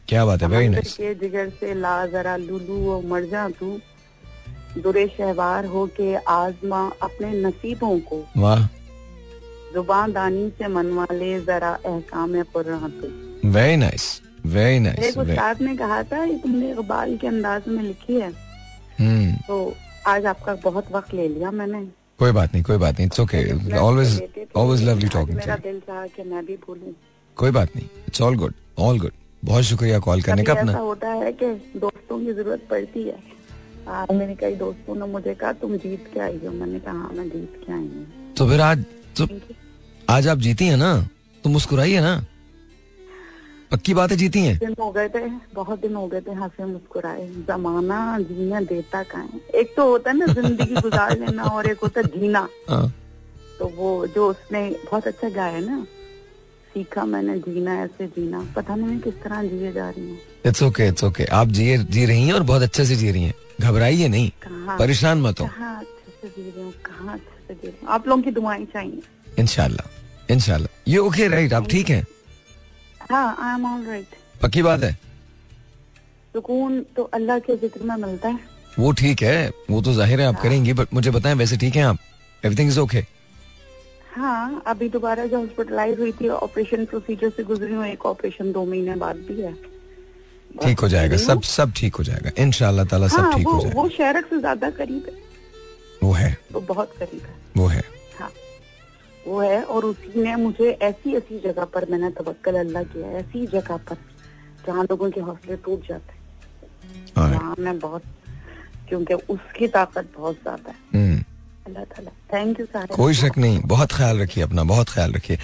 क्या 0.08 0.26
बात 0.26 0.42
है 0.42 0.48
वेरी 0.48 0.68
नाइस 0.68 0.94
के 0.94 1.14
जिगर 1.16 1.50
से 1.50 1.74
ला 1.74 2.06
जरा 2.08 2.36
लूलू 2.38 3.02
मर 3.02 3.26
जा 3.26 3.50
तू 3.50 3.80
दुरे 4.84 5.08
शहवार 5.08 5.66
हो 5.66 5.86
के 5.88 6.16
आजमा 6.16 6.92
अपने 7.02 7.32
नसीबों 7.42 8.00
को। 8.00 8.24
वाह। 8.38 8.68
ज़ुबान 9.74 10.14
दानी 10.14 10.50
से 10.58 10.68
मनवा 10.68 11.06
ले 11.12 11.40
जरा 11.46 11.78
एहकाम 11.86 12.42
कुरान 12.54 12.92
तू 13.02 13.08
वेरी 13.50 13.76
नाइस 13.78 14.04
वेरी 14.46 14.80
नाइस 14.80 15.18
उस्ताद 15.18 15.62
ने 15.62 15.76
कहा 15.78 16.02
था 16.12 16.24
ये 16.24 16.38
तुमने 16.40 16.72
इकबाल 16.72 17.18
के 17.18 17.28
अंदाज 17.28 17.68
में 17.68 17.84
लिखी 17.84 18.20
है। 18.20 18.32
हम्म 19.00 19.34
तो 19.48 19.58
आज 20.08 20.26
आपका 20.26 20.54
बहुत 20.64 20.92
वक्त 20.92 21.14
ले 21.14 21.28
लिया 21.28 21.52
मैंने। 21.52 21.82
कोई 22.20 22.32
बात 22.32 22.54
नहीं 22.54 22.64
कोई 22.64 22.78
बात 22.78 22.96
नहीं 22.96 23.06
it's 23.08 23.20
okay 23.20 23.78
always 23.78 24.22
always 24.56 24.84
lovely 24.84 25.08
talking 25.14 25.38
मेरा 25.38 25.56
दिल 25.64 25.80
चाहा 25.88 26.06
कि 26.08 26.24
मैं 26.24 26.46
भी 26.46 26.56
भूलूं 26.68 26.94
कोई 27.38 27.52
बात 27.52 27.76
नहीं 27.76 27.88
it's 28.08 28.22
all 28.22 28.36
good 28.38 28.54
all 28.80 29.00
good 29.00 29.12
बहुत 29.46 29.64
शुक्रिया 29.64 30.00
कॉल 30.00 30.22
करने 30.22 30.44
का 30.44 30.54
अपना। 30.54 30.74
होता 30.74 31.10
है 31.14 31.32
कि 31.34 31.48
दोस्तों 31.80 32.20
की 32.20 32.34
ज़रूरत 32.34 32.68
पड़ती 32.70 33.04
है। 33.04 33.18
आज 33.88 34.16
मेरे 34.16 34.36
कई 34.36 34.56
दोस्तों 34.56 34.96
ने 34.96 35.06
मुझे 35.12 35.34
कहा 35.34 35.52
तुम 35.62 35.76
जीत 35.78 36.10
के 36.14 36.20
आई 36.20 36.40
हो। 36.46 36.52
मैंने 36.52 36.80
कहा 36.80 36.94
हाँ 36.94 37.12
मैं 37.14 37.30
जीत 37.30 37.62
के 37.66 37.72
आई 37.74 37.80
हूँ। 37.80 38.34
तो 38.38 38.48
फिर 38.50 38.62
आज 38.62 38.86
तो 39.20 39.28
आज 40.10 40.28
आप 40.28 40.38
जीती 40.38 40.66
है 40.68 40.76
ना? 40.76 40.96
तो 41.44 41.50
मुस्कुराइए 41.50 42.00
ना। 42.02 42.16
पक्की 43.72 43.94
बात 43.94 44.12
है 44.12 44.18
जीती 44.18 44.40
हैं। 44.40 44.58
दिन 44.58 44.76
हो 44.80 44.92
गए 44.92 45.10
थे 45.10 45.20
बहुत 45.54 45.82
दिन 45.82 45.96
हो 45.96 46.08
गए 46.08 46.22
थे 46.22 46.32
हंसे 46.32 46.66
मुस्कुराए। 46.66 47.28
जमाना 47.48 48.00
जीना 48.20 48.62
देता 48.62 49.04
का 49.04 49.18
है? 49.18 49.40
एक 49.56 49.74
तो 49.78 49.90
होता 49.90 50.12
है 50.12 50.18
ना 50.18 50.26
ज़िंदगी 50.34 50.76
गुजार 50.82 51.18
लेना 51.20 51.44
और 51.44 51.68
एक 51.72 51.80
होता 51.80 52.02
है 52.02 52.20
जीना। 52.20 52.48
हाँ। 52.70 52.88
तो 53.60 53.68
वो 53.76 54.08
जो 54.08 54.30
उसने 54.30 54.70
बहुत 54.92 55.08
अच्छा 55.08 55.30
गाया 55.30 55.60
ना 55.60 55.84
सीखा 56.74 57.06
मैंने 57.06 57.38
जीना 57.40 57.76
ऐसे 57.84 58.08
जीना। 58.08 58.46
पता 58.56 58.76
नहीं 58.76 58.88
मैं 58.88 59.00
किस 59.02 59.22
तरह 59.24 59.44
जिए 59.44 59.72
जा 59.72 59.90
रही 59.90 60.10
हूँ। 60.10 60.18
इट्स 60.46 60.64
ओके 60.64 60.88
इट्स 60.88 61.04
ओके 61.04 61.26
आप 61.40 61.48
जी 61.48 61.78
जी 61.78 62.06
रही 62.06 62.24
हैं 62.24 62.34
और 62.34 62.44
बहुत 62.44 62.62
अच्छे 62.62 62.86
से 62.86 62.96
जी 62.96 63.12
रही 63.12 63.24
हैं। 63.24 63.34
घबराइए 63.62 64.08
नहीं। 64.08 64.32
परेशान 64.80 65.22
मत 65.22 65.40
हो। 65.40 65.46
कहाँ 65.48 65.80
अच्छे 65.80 66.12
से 66.22 66.28
जी 66.28 66.50
रही 66.50 66.64
हूँ 66.64 66.74
कहाँ 66.86 67.18
से 67.48 67.54
जी 67.54 67.68
रही 67.68 67.78
हूँ 67.82 67.90
आप 67.94 68.08
लोगों 68.08 68.22
की 68.24 68.32
दुआएँ 68.32 68.66
चाहिए। 68.74 69.02
इनशाला 69.40 69.90
इनशाला 70.32 70.68
ये 70.88 70.98
ओके 71.00 71.28
राइट 71.28 71.54
आप 71.54 71.68
ठीक 71.70 71.90
हैं? 71.90 72.06
हाँ 73.12 73.36
आई 73.40 73.54
एम 73.54 73.66
ऑल 73.66 73.86
राइट 73.88 74.16
पक्की 74.42 74.62
बात 74.64 74.84
है? 74.84 74.94
सुकून 76.34 76.82
तो 76.96 77.04
अल्लाह 77.14 77.40
के 77.40 77.56
ज़िक्र 77.58 77.84
में 77.84 77.96
मिलता 77.98 78.30
है। 78.30 78.40
वो 78.80 78.92
ठीक 78.94 79.22
है 79.24 79.52
वो 79.70 79.82
तो 79.82 79.94
ज़ाहिर 79.94 80.22
है 80.22 80.28
आप 80.28 80.42
करेंगी 80.42 80.74
बट 80.74 80.94
मुझे 80.94 81.12
बताएँ 81.12 81.36
वैसे 81.36 81.58
ठीक 81.58 81.76
है 81.76 81.84
आप? 81.84 81.98
एवरीथिंग 82.44 82.70
इज़ 82.70 82.80
ओके 82.80 83.04
हाँ 84.16 84.64
अभी 84.68 84.88
दोबारा 84.90 85.26
जो 85.26 85.40
हॉस्पिटलाइज 85.40 86.00
हुई 86.00 86.12
थी 86.20 86.28
ऑपरेशन 86.30 86.86
प्रोसीजर 86.86 87.30
से 87.38 87.44
गुजरी 87.44 87.74
हूँ 87.74 87.86
एक 87.86 88.06
ऑपरेशन 88.06 88.52
दो 88.52 88.66
महीने 88.66 88.96
बाद 88.98 89.16
भी 89.28 89.42
है। 89.42 89.54
ठीक 90.64 90.80
हो 90.80 90.88
जाएगा 90.90 91.18
सब 91.18 91.42
सब 91.44 91.72
ठीक 91.78 91.96
हो 91.96 92.04
जाएगा। 92.04 92.32
इन 92.42 92.52
ताला 92.52 93.08
सब 93.08 93.20
हाँ 93.20 93.34
ठीक 93.34 93.48
हो 93.48 93.60
जाएगा। 93.62 93.82
वो 93.82 93.88
शहरक 93.90 94.26
से 94.30 94.40
ज़्यादा 94.40 94.70
करीब 94.78 95.06
है। 95.08 95.14
वो 96.04 96.12
है। 96.14 96.38
वो 96.52 96.62
बहुत 96.62 96.94
करीब 97.00 97.22
है। 97.22 97.36
वो 97.58 97.68
है। 97.68 97.84
हाँ। 98.20 98.32
वो 99.28 99.40
है 99.42 99.62
और 99.64 99.86
उसी 99.86 100.22
ने 100.22 100.36
मुझे 100.36 100.70
ऐसी 100.82 101.16
ऐसी 101.18 101.40
जगह 101.40 101.66
पर 101.74 101.90
मैंने 101.92 102.10
तवक्कल 102.18 102.56
अल्लाह 102.60 102.84
किया 102.84 103.08
है, 103.08 103.20
ऐसी 103.20 103.46
जगह 103.48 103.78
पर 103.90 103.98
जहाँ 104.68 104.84
लोगों 104.84 105.10
के 105.12 105.22
हौसले 105.22 105.56
टूट 105.66 105.88
जाते 105.88 106.14
हैं। 106.14 106.24
Alright. 107.18 107.42
वहाँ 107.42 107.56
मैं 107.60 107.80
बहुत 107.80 108.04
क्योंकि 108.90 109.14
उसकी 109.14 109.68
ताकत 109.68 110.12
बहुत 110.18 110.36
ज़्यादा 110.42 110.72
है। 110.72 110.78
हम्म, 110.94 111.24
अल्लाह 111.68 111.84
ताला 111.84 112.12
थैंक 112.34 112.60
यू 112.60 112.66
सारे। 112.66 112.96
कोई 112.96 113.14
शक 113.14 113.38
नहीं। 113.38 113.60
बहुत 113.66 113.92
ख्याल 113.92 114.20
रखिए 114.22 114.44
अपना 114.44 114.64
बहुत 114.64 114.90
ख्याल 114.90 115.14
रखिए। 115.14 115.38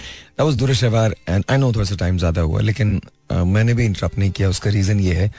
एंड 1.28 1.44
आई 1.50 1.56
नो 1.58 1.72
थोड़ा 1.72 1.84
सा 1.84 1.96
टाइम 1.96 2.18
ज़्यादा 2.18 2.40
हुआ 2.42 2.60
लेकिन 2.60 3.00
अ, 3.30 3.34
मैंने 3.34 3.74
भी 3.74 3.84
इंटरप्ट 3.84 4.18
नहीं 4.18 4.30
किया। 4.30 4.48
उसका 4.48 4.70
रीजन 4.70 5.00
ये 5.00 5.14
है 5.14 5.30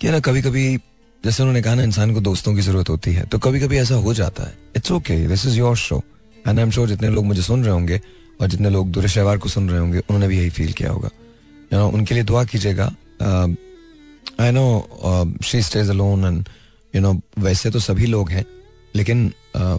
कि 0.00 0.10
ना 0.10 0.20
कभी 0.20 0.42
कभी 0.42 0.64
जैसे 1.24 1.42
उन्होंने 1.42 1.62
कहा 1.62 1.74
ना 1.74 1.82
इंसान 1.82 2.14
को 2.14 2.20
दोस्तों 2.20 2.54
की 2.54 2.60
ज़रूरत 2.60 2.88
होती 2.88 3.12
है 3.12 3.24
तो 3.26 3.38
कभी 3.38 3.60
कभी 3.60 3.76
ऐसा 3.78 3.94
हो 3.94 4.14
जाता 4.14 4.44
है। 4.44 4.54
It's 4.76 4.92
okay 4.92 5.16
this 5.28 5.46
is 5.46 5.58
your 5.58 5.76
show 5.76 6.02
and 6.48 6.58
I 6.58 6.64
am 6.64 6.70
sure 6.70 6.88
जितने 6.88 7.08
लोग 7.08 7.24
मुझे 7.24 7.42
सुन 7.42 7.64
रहे 7.64 7.72
होंगे 7.72 8.00
और 8.40 8.48
जितने 8.48 8.70
लोग 8.70 8.90
दुरुश 8.90 9.14
शवार 9.14 9.38
को 9.38 9.48
सुन 9.48 9.68
रहे 9.70 9.80
होंगे 9.80 9.98
उन्होंने 9.98 10.28
भी 10.28 10.38
यही 10.38 10.50
फील 10.50 10.72
किया 10.72 10.90
होगा। 10.90 11.08
You 11.08 11.80
know, 11.80 11.92
उनके 11.94 12.14
लिए 12.14 12.24
दुआ 12.24 12.44
कीजिएगा। 12.44 12.86
I 14.40 14.50
know 14.50 15.36
she 15.44 15.62
stays 15.62 15.90
alone 15.90 16.24
and 16.24 16.48
you 16.94 17.00
know 17.02 17.12
वैसे 17.38 17.70
तो 17.70 17.78
सभी 17.80 18.06
लोग 18.06 18.30
हैं 18.30 18.44
लेकिन 18.96 19.32
uh, 19.56 19.78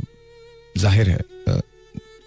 ज़ाहिर 0.77 1.10
है 1.10 1.19
uh, 1.49 1.62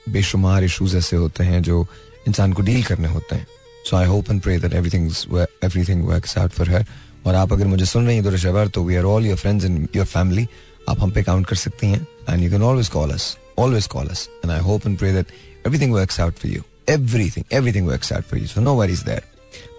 बेशुमार 0.08 0.64
इश्यूज़ 0.64 0.96
ऐसे 0.96 1.16
होते 1.16 1.44
हैं 1.44 1.62
जो 1.62 1.86
इंसान 2.28 2.52
को 2.52 2.62
डील 2.62 2.82
करने 2.84 3.08
होते 3.08 3.36
हैं। 3.36 3.46
So 3.90 3.96
I 3.96 4.06
hope 4.06 4.30
and 4.30 4.40
pray 4.42 4.58
that 4.58 4.74
everything 4.74 5.10
everything 5.64 6.04
works 6.04 6.38
out 6.38 6.50
for 6.50 6.70
her 6.70 6.86
और 7.26 7.34
आप 7.34 7.52
अगर 7.52 7.66
मुझे 7.66 7.84
सुन 7.84 8.06
रही 8.06 8.16
हैं 8.16 8.24
तो 8.24 8.66
तो 8.68 8.82
we 8.84 8.96
are 8.96 9.04
all 9.04 9.26
your 9.26 9.36
friends 9.36 9.64
in 9.64 9.86
your 9.96 10.06
family 10.06 10.46
आप 10.88 11.00
हम 11.00 11.10
पे 11.10 11.22
काउंट 11.22 11.46
कर 11.46 11.56
सकती 11.56 11.86
हैं 11.86 12.06
and 12.28 12.42
you 12.42 12.50
can 12.50 12.62
always 12.62 12.88
call 12.88 13.10
us 13.10 13.36
always 13.58 13.86
call 13.86 14.08
us 14.08 14.28
and 14.44 14.52
I 14.52 14.60
hope 14.60 14.86
and 14.86 14.98
pray 14.98 15.12
that 15.12 15.32
everything 15.66 15.92
works 15.94 16.20
out 16.20 16.34
for 16.34 16.52
you 16.52 16.62
everything 16.88 17.44
everything 17.52 17.88
works 17.88 18.12
out 18.12 18.24
for 18.24 18.40
you 18.40 18.46
so 18.46 18.60
no 18.60 18.74
worries 18.74 19.02
there 19.02 19.22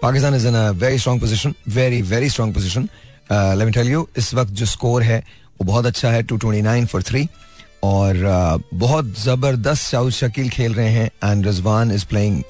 Pakistan 0.02 0.34
is 0.34 0.46
in 0.48 0.54
a 0.54 0.70
very 0.76 0.98
strong 0.98 1.20
position 1.20 1.54
very 1.70 2.02
very 2.04 2.28
strong 2.30 2.54
position 2.54 2.88
let 3.32 3.66
me 3.66 3.72
tell 3.72 3.88
you 3.88 4.08
इस 4.18 4.32
वक्त 4.34 4.52
जो 4.52 4.66
score 4.66 5.02
है 5.02 5.18
वो 5.60 5.64
बहुत 5.64 5.86
अच्छा 5.86 6.10
है 6.10 6.22
229 6.26 6.86
for 6.86 7.02
three 7.02 7.26
और 7.84 8.16
uh, 8.16 8.62
बहुत 8.74 9.18
ज़बरदस्त 9.18 9.82
शाउद 9.82 10.12
शकील 10.12 10.48
खेल 10.50 10.74
रहे 10.74 10.90
हैं 10.90 11.10
and 11.24 11.46
Rizwan 11.46 11.92
is 11.92 12.06
playing 12.06 12.42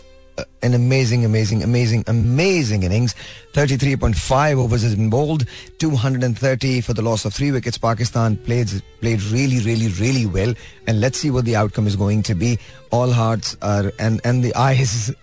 an 0.61 0.73
amazing, 0.73 1.25
amazing, 1.25 1.61
amazing, 1.63 2.03
amazing 2.07 2.83
innings. 2.83 3.13
33.5 3.53 4.57
overs 4.57 4.81
has 4.81 4.95
been 4.95 5.09
bowled, 5.09 5.45
230 5.77 6.81
for 6.81 6.93
the 6.93 7.01
loss 7.01 7.25
of 7.25 7.33
three 7.33 7.51
wickets. 7.51 7.77
Pakistan 7.77 8.37
played 8.37 8.69
played 9.01 9.21
really, 9.23 9.59
really, 9.59 9.89
really 9.99 10.25
well. 10.25 10.53
And 10.87 11.01
let's 11.01 11.19
see 11.19 11.29
what 11.29 11.45
the 11.45 11.55
outcome 11.55 11.87
is 11.87 11.95
going 11.95 12.23
to 12.23 12.35
be. 12.35 12.57
All 12.91 13.11
hearts 13.11 13.57
are 13.61 13.91
and 13.99 14.21
and 14.23 14.43
the 14.43 14.55
eyes. 14.55 15.13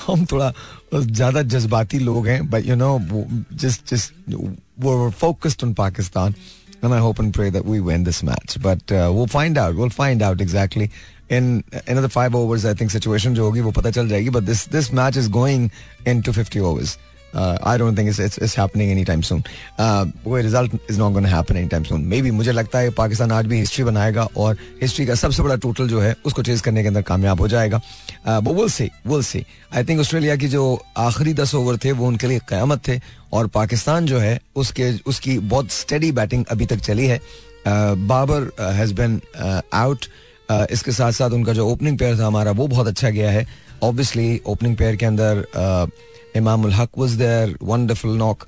हम 0.00 0.24
थोड़ा 0.26 0.52
ज्यादा 0.94 1.42
जज्बाती 1.52 1.98
लोग 1.98 2.26
हैं 2.28 2.48
but 2.50 2.66
you 2.66 2.74
know 2.76 2.98
just 3.62 3.90
just 3.90 4.34
वो 4.80 5.10
focused 5.20 5.64
on 5.64 5.74
Pakistan 5.74 6.34
and 6.86 6.94
I 6.94 6.98
hope 6.98 7.18
and 7.18 7.32
pray 7.36 7.50
that 7.52 7.64
we 7.64 7.78
win 7.84 8.02
this 8.04 8.22
match. 8.22 8.56
But 8.64 8.92
uh, 8.92 9.10
we'll 9.12 9.30
find 9.34 9.58
out. 9.58 9.76
We'll 9.76 9.94
find 9.94 10.22
out 10.22 10.42
exactly 10.44 10.88
in 11.31 11.63
another 11.87 12.09
five 12.09 12.35
overs. 12.35 12.65
I 12.65 12.73
think 12.73 12.91
situation 12.91 13.35
जो 13.35 13.45
होगी 13.45 13.61
वो 13.61 13.71
पता 13.71 13.91
चल 13.91 14.09
जाएगी. 14.09 14.29
This 14.49 14.65
this 14.75 14.91
match 14.99 15.23
is 15.23 15.31
going 15.39 15.71
into 16.05 16.33
50 16.33 16.61
overs. 16.71 16.97
Uh, 17.33 17.57
I 17.63 17.77
don't 17.77 17.95
think 17.95 18.09
it's, 18.09 18.19
it's 18.19 18.37
it's 18.37 18.55
happening 18.55 18.89
anytime 18.91 19.21
soon. 19.23 19.43
Uh, 19.79 20.05
वो 20.25 20.41
result 20.43 20.73
is 20.89 20.97
not 20.97 21.13
going 21.13 21.23
to 21.23 21.29
happen 21.29 21.55
anytime 21.55 21.85
soon. 21.85 22.01
Maybe 22.13 22.31
मुझे 22.31 22.51
लगता 22.51 22.79
है 22.79 22.89
पाकिस्तान 22.91 23.31
आज 23.31 23.45
भी 23.45 23.59
हिस्ट्री 23.59 23.83
बनाएगा 23.83 24.27
और 24.37 24.57
हिस्ट्री 24.81 25.05
का 25.05 25.15
सबसे 25.15 25.43
बड़ा 25.43 25.55
टोटल 25.65 25.87
जो 25.87 26.01
है 26.01 26.15
उसको 26.25 26.43
चेज 26.43 26.61
करने 26.61 26.81
के 26.81 26.87
अंदर 26.87 27.01
कामयाब 27.01 27.41
हो 27.41 27.47
जाएगा. 27.47 27.81
वो 28.27 28.53
will 28.53 28.69
see 28.69 28.89
will 29.07 29.23
see. 29.23 29.45
I 29.75 29.83
think 29.83 29.99
Australia 29.99 30.35
की 30.35 30.47
जो 30.47 30.63
आखिरी 30.97 31.33
दस 31.33 31.55
ओवर 31.55 31.77
थे 31.77 31.91
वो 31.91 32.07
उनके 32.07 32.27
लिए 32.27 32.39
कयामत 32.49 32.87
थे 32.87 32.99
और 33.33 33.47
पाकिस्तान 33.47 34.05
जो 34.05 34.19
है 34.19 34.39
उसके 34.55 34.91
उसकी 35.07 35.37
बहुत 35.39 35.71
स्टेडी 35.71 36.11
बैटिंग 36.11 36.45
अभी 36.51 36.65
तक 36.65 36.79
चली 36.89 37.05
है 37.07 37.19
बाबर 37.67 38.51
हैज़ 38.75 38.93
बिन 38.93 39.21
आउट 39.73 40.05
इसके 40.71 40.91
साथ 40.91 41.11
साथ 41.11 41.29
उनका 41.31 41.53
जो 41.53 41.67
ओपनिंग 41.67 41.97
पेयर 41.97 42.19
था 42.19 42.27
हमारा, 42.27 42.51
वो 42.51 42.67
बहुत 42.67 42.87
अच्छा 42.87 43.09
गया 43.09 43.31
है। 43.31 43.45
ऑब्वियसली 43.83 44.41
ओपनिंग 44.45 44.75
पेयर 44.77 44.95
के 44.95 45.05
अंदर 45.05 45.45
Imam 46.35 46.67
Haq 46.71 46.89
was 46.97 47.11
there 47.17 47.57
wonderful 47.63 48.17
knock 48.17 48.45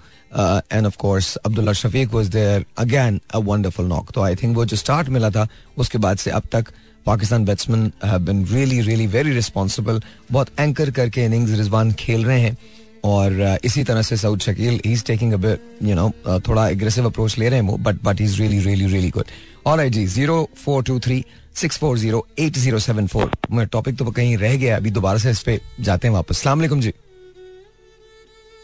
and 0.72 0.86
of 0.86 0.98
course 1.00 1.36
Abdullah 1.38 1.74
Shafique 1.74 2.14
was 2.14 2.28
there 2.30 2.66
again 2.80 3.20
a 3.30 3.38
wonderful 3.40 3.86
knock 3.88 4.12
तो 4.16 4.22
आई 4.22 4.36
थिंक 4.36 4.56
वो 4.56 4.66
जो 4.66 4.78
स्टार्ट 4.78 5.10
मिला 5.10 5.30
था, 5.30 5.48
उसके 5.78 5.98
बाद 5.98 6.18
से 6.18 6.32
अब 6.32 6.44
तक 6.52 6.72
Pakistan 7.06 7.46
batsman 7.46 7.92
been 8.06 8.46
really 8.48 8.80
really 8.82 9.08
very 9.08 9.32
responsible 9.34 10.02
बहुत 10.32 10.60
एंकर 10.60 10.92
करके 10.92 11.26
इनिंग्स 11.26 11.52
रिजवान 11.52 11.92
खेल 12.00 12.26
रहे 12.26 12.40
हैं। 12.42 12.58
और 13.06 13.58
इसी 13.66 13.84
तरह 13.84 14.02
से 14.02 14.18
Saud 14.18 14.40
Shakeel 14.42 14.80
he 14.86 14.92
is 14.94 15.04
taking 15.06 15.34
you 15.34 15.96
know 15.96 16.10
थोड़ा 16.48 16.68
एग्रेसिव 16.70 17.06
अप्रोच 17.06 17.38
ले 17.38 17.50
रहे 17.50 17.60
हैं 17.60 17.68
वो 17.68 17.78
but 17.78 18.04
but 18.04 18.22
is 18.22 18.38
really 18.42 18.60
really 18.60 18.86
really 18.88 19.10
good 19.10 19.26
और 19.66 19.88
जी 19.88 20.06
zero 20.08 20.48
four 20.64 20.84
two 20.84 21.00
three 21.00 21.24
six 21.56 21.78
four 21.80 21.98
zero 21.98 22.26
eight 22.40 22.54
zero 22.58 22.80
seven 22.80 23.08
four. 23.08 23.32
मैं 23.52 23.66
टॉपिक 23.74 23.98
तो 23.98 24.12
कहीं 24.12 24.38
रह 24.38 24.56
गया 24.58 24.78
अभी 24.78 24.92
दोबारा 24.92 25.18
से 25.18 25.32
इस 25.32 25.42
पे 25.44 25.60
जाते 25.80 26.08
हैं 26.08 26.14
वापस। 26.14 26.38
सलाम 26.42 26.60
अलैकुम 26.60 26.82
जी। 26.82 26.94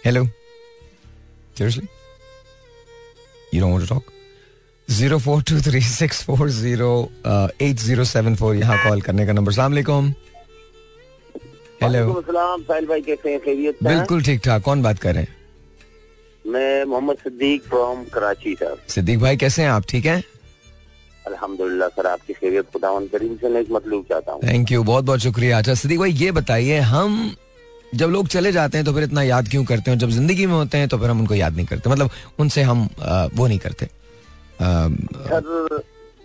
Hello 0.06 0.26
seriously 1.58 1.88
you 3.54 3.62
don't 3.62 3.72
want 3.72 3.88
to 3.88 3.94
talk 3.96 4.12
zero 4.88 5.18
four 5.20 5.42
two 5.50 5.60
three 5.62 5.82
six 5.82 6.24
four 6.24 6.50
zero 6.50 6.92
eight 7.62 7.76
zero 7.80 8.04
seven 8.06 8.36
four 8.36 8.56
यहाँ 8.56 8.78
कॉल 8.84 9.02
करने 9.02 9.26
का 9.26 9.34
नंबर 9.34 9.52
सलाम 9.54 9.72
अलैकुम 9.72 10.14
हेलो 11.84 12.22
सलाम 12.22 12.62
साहिल 12.64 12.86
भाई 12.86 13.02
कैसे 13.02 13.30
हैं? 13.30 13.40
हैं? 13.40 13.74
बिल्कुल 13.84 14.24
ठीक 14.24 14.42
ठाक। 14.46 14.62
कौन 14.64 14.82
बात 14.84 15.00
कर 15.00 15.14
रहे 15.14 15.24
हैं? 15.24 15.36
मैं 16.46 16.84
मोहम्मद 16.86 17.18
सिद्दीक 17.18 17.64
फ्रॉम 17.64 18.04
कराची 18.14 18.54
सर 18.56 18.78
सिद्दीक 18.90 19.20
भाई 19.20 19.38
कैसे 19.38 19.62
हैं 19.62 19.70
आप? 19.70 19.84
ठीक 19.90 20.06
हैं? 20.06 20.24
अल्हम्दुलिल्लाह 21.30 21.90
सर 21.90 22.08
आपकी 22.08 22.34
खैरियत 22.34 22.72
खुदावन 22.74 23.06
करीम 23.08 23.36
से 23.38 23.50
मैं 23.50 23.62
एक 23.62 23.72
मतलूब 23.72 24.06
चाहता 24.10 24.32
हूँ। 24.32 24.42
थैंक 24.44 24.72
यू 24.72 24.84
बहुत 24.84 25.04
बहुत 25.06 25.20
शुक्रिया। 25.22 25.58
अच्छा 25.58 25.74
सिद्दीक 25.76 26.00
भाई 26.00 26.12
ये 26.24 26.32
बताइए 26.34 26.80
हम 26.94 27.22
जब 27.96 28.10
लोग 28.10 28.28
चले 28.30 28.52
जाते 28.52 28.78
हैं 28.78 28.86
तो 28.86 28.94
फिर 28.94 29.04
इतना 29.04 29.22
याद 29.24 29.48
क्यों 29.50 29.64
करते 29.66 29.92
हैं? 29.92 29.98
जब 30.00 30.10
ज़िंदगी 30.12 30.46
में 30.46 30.54
होते 30.54 30.78
हैं 30.78 30.88
तो 30.88 30.98
फिर 30.98 31.10
हम 31.10 31.20
उनको 31.20 31.36
याद 31.36 31.56
नहीं 31.56 31.66
करते। 31.66 31.90
मतलब 31.90 32.10
उनसे 32.40 32.62
हम 32.64 32.88
आ, 33.02 33.26
वो 33.26 33.48
नहीं 33.48 33.60
करते। 33.60 33.86
आ, 33.86 34.88
सर 35.30 35.82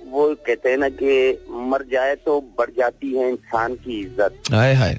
वो 0.08 0.34
कहते 0.46 0.70
हैं 0.70 0.78
ना 0.78 0.88
कि 0.92 1.12
मर 1.70 1.82
जाए 1.92 2.14
तो 2.24 2.40
बढ़ 2.58 2.70
जाती 2.78 3.12
है 3.14 3.28
इंसान 3.30 3.74
की 3.76 4.00
इज़्ज़त। 4.00 4.52
हाय 4.52 4.74
हाय। 4.74 4.98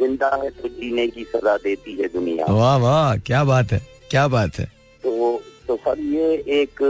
ज़िंदा 0.00 0.28
है 0.42 0.50
तो 0.52 0.68
जीने 0.70 1.06
की 1.08 1.24
सजा 1.26 1.56
देती 1.58 1.96
है 2.00 2.08
दुनिया। 2.08 2.52
वाह 2.52 2.76
वाह 2.78 3.16
क्या 3.18 3.42
बात 3.44 3.72
है 3.72 3.80
क्या 4.10 4.26
बात 4.28 4.58
है। 4.58 4.64
तो 5.02 5.42
तो 5.68 5.76
सर 5.76 6.00
ये 6.12 6.32
एक 6.60 6.82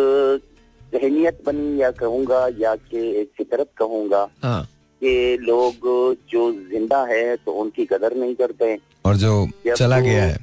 जहनीत 0.92 1.38
बनी 1.46 1.80
या 1.82 1.90
कहूँगा 1.90 2.46
या 2.58 2.74
कि 2.74 2.98
एक 3.20 3.30
फितरत 3.38 3.70
कहूँगा 3.76 4.28
हाँ। 4.42 4.62
कि 5.02 5.36
लोग 5.40 5.88
जो 6.30 6.52
ज़िंदा 6.70 7.02
है 7.10 7.36
तो 7.36 7.52
उनकी 7.52 7.84
कदर 7.84 8.16
नहीं 8.16 8.34
करते 8.34 8.76
और 9.04 9.16
जो 9.16 9.48
चला 9.76 10.00
गया 10.00 10.24
है। 10.24 10.38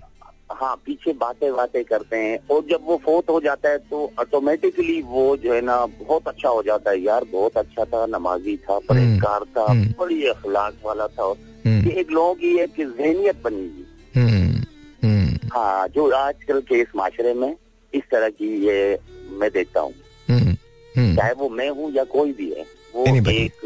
हाँ 0.51 0.75
पीछे 0.85 1.13
बातें 1.13 1.51
बातें 1.55 1.83
करते 1.85 2.17
हैं 2.17 2.37
और 2.51 2.63
जब 2.71 2.85
वो 2.85 2.97
फोत 2.97 3.29
हो 3.29 3.39
जाता 3.41 3.69
है 3.69 3.77
तो 3.77 4.11
ऑटोमेटिकली 4.19 5.01
वो 5.01 5.35
जो 5.37 5.53
है 5.53 5.61
ना 5.61 5.85
बहुत 5.85 6.27
अच्छा 6.27 6.49
हो 6.49 6.63
जाता 6.63 6.91
है। 6.91 7.01
यार 7.01 7.23
बहुत 7.31 7.57
अच्छा 7.57 7.85
था 7.85 8.05
नमाजी 8.05 8.55
था 8.57 8.79
परहेजगार 8.79 9.43
था 9.57 9.65
हम्म। 9.71 9.93
बड़ी 9.99 10.23
अखलाक 10.27 10.73
वाला 10.85 11.07
था। 11.07 11.23
हम्म, 11.23 11.87
ये 11.89 11.99
एक 11.99 12.11
लोगों 12.11 12.33
की 12.35 12.57
एक 12.59 12.73
जहनीत 12.79 13.41
बनी 13.43 13.67
हुई। 13.67 13.85
हम्म, 14.15 14.63
हम्म, 15.03 15.49
हाँ 15.53 15.87
जो 15.87 16.09
आजकल 16.11 16.61
के 16.61 16.81
इस 16.81 16.95
माशरे 16.95 17.33
में 17.33 17.55
इस 17.93 18.03
तरह 18.11 18.29
की 18.29 18.55
ये 18.67 18.99
मैं 19.31 19.49
देखता 19.51 19.79
हूँ। 19.79 19.91
हम्म, 19.91 19.95
हम्म, 19.95 20.06
चाहे 20.29 21.33
वो 21.33 21.49
मैं 21.49 21.69
हूँ 21.69 21.91
या 21.93 22.03
कोई 22.03 22.31
भी 22.33 22.49
है 22.49 22.65
वो. 22.95 23.05
एक 23.31 23.61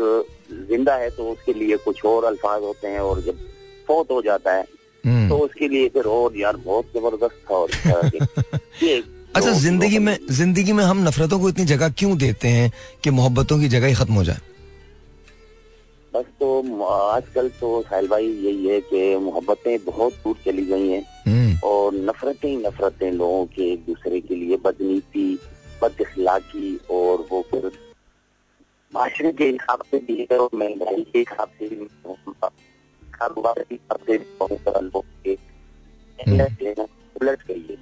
ज़िंदा 0.69 0.95
है 0.95 1.09
तो 1.09 1.31
उसके 1.31 1.53
लिए 1.53 1.77
कुछ 1.77 2.03
और 2.05 2.25
अल्फाज 2.25 2.61
होते 2.61 2.87
हैं 2.87 2.99
और 2.99 3.21
जब 3.21 3.39
फौत 3.87 4.11
हो 4.11 4.21
जाता 4.21 4.53
है 4.53 4.65
हम्म। 5.05 5.29
तो 5.29 5.37
उसके 5.37 5.67
लिए 5.67 5.87
फिर 5.89 6.03
और 6.03 6.37
यार 6.37 6.57
बहुत 6.57 6.85
ज़बरदस्त 6.95 7.43
था 7.51 7.55
और। 7.55 7.69
ये 8.83 9.03
अच्छा 9.35 9.51
ज़िंदगी 9.51 9.99
में 9.99 10.17
ज़िंदगी 10.31 10.73
में 10.73 10.83
हम 10.83 11.07
नफरतों 11.07 11.39
को 11.39 11.49
इतनी 11.49 11.65
जगह 11.65 11.89
क्यों 11.89 12.17
देते 12.17 12.47
हैं 12.47 12.71
कि 13.03 13.09
मोहब्बतों 13.09 13.59
की 13.59 13.67
जगह 13.67 13.87
ही 13.87 13.93
खत्म 13.93 14.13
हो 14.13 14.23
जाए 14.23 14.39
बस 16.13 16.25
तो 16.39 16.83
आजकल 16.85 17.47
तो 17.59 17.81
साहिल 17.81 18.07
भाई 18.07 18.25
यही 18.25 18.67
है 18.67 18.79
कि 18.81 19.15
मोहब्बतें 19.17 19.77
बहुत 19.85 20.13
दूर 20.13 20.35
चली 20.45 20.65
गई 20.65 20.89
हैं 20.89 21.03
हम्म 21.27 21.57
और 21.63 21.93
नफरतें 21.93 22.49
ही 22.49 22.55
नफरतें 22.57 23.11
लोगों 23.11 23.45
के 23.45 23.71
एक 23.73 23.85
दूसरे 23.85 24.19
के 24.21 24.35
लिए 24.35 24.57
बदनीति 24.57 25.27
बद 25.81 26.01
इखलाकी 26.01 26.75
और 26.91 27.25
वो 27.31 27.41
फिर 27.51 27.71
माशरे 28.93 29.31
के 29.31 29.45
हिसाब 29.45 29.83
से 29.91 29.97
भी 30.07 30.27
है 30.31 30.37
और 30.37 30.49
महँगाई 30.55 31.03
के 31.13 31.19
हिसाब 31.19 31.49
से 31.59 31.67
भी 31.69 31.85
कारोबार 33.03 33.59
के 33.59 33.73
हिसाब 33.73 33.99
से 34.07 34.17
भी 34.17 34.25
उलट 37.21 37.45
गई 37.47 37.65
है। 37.69 37.77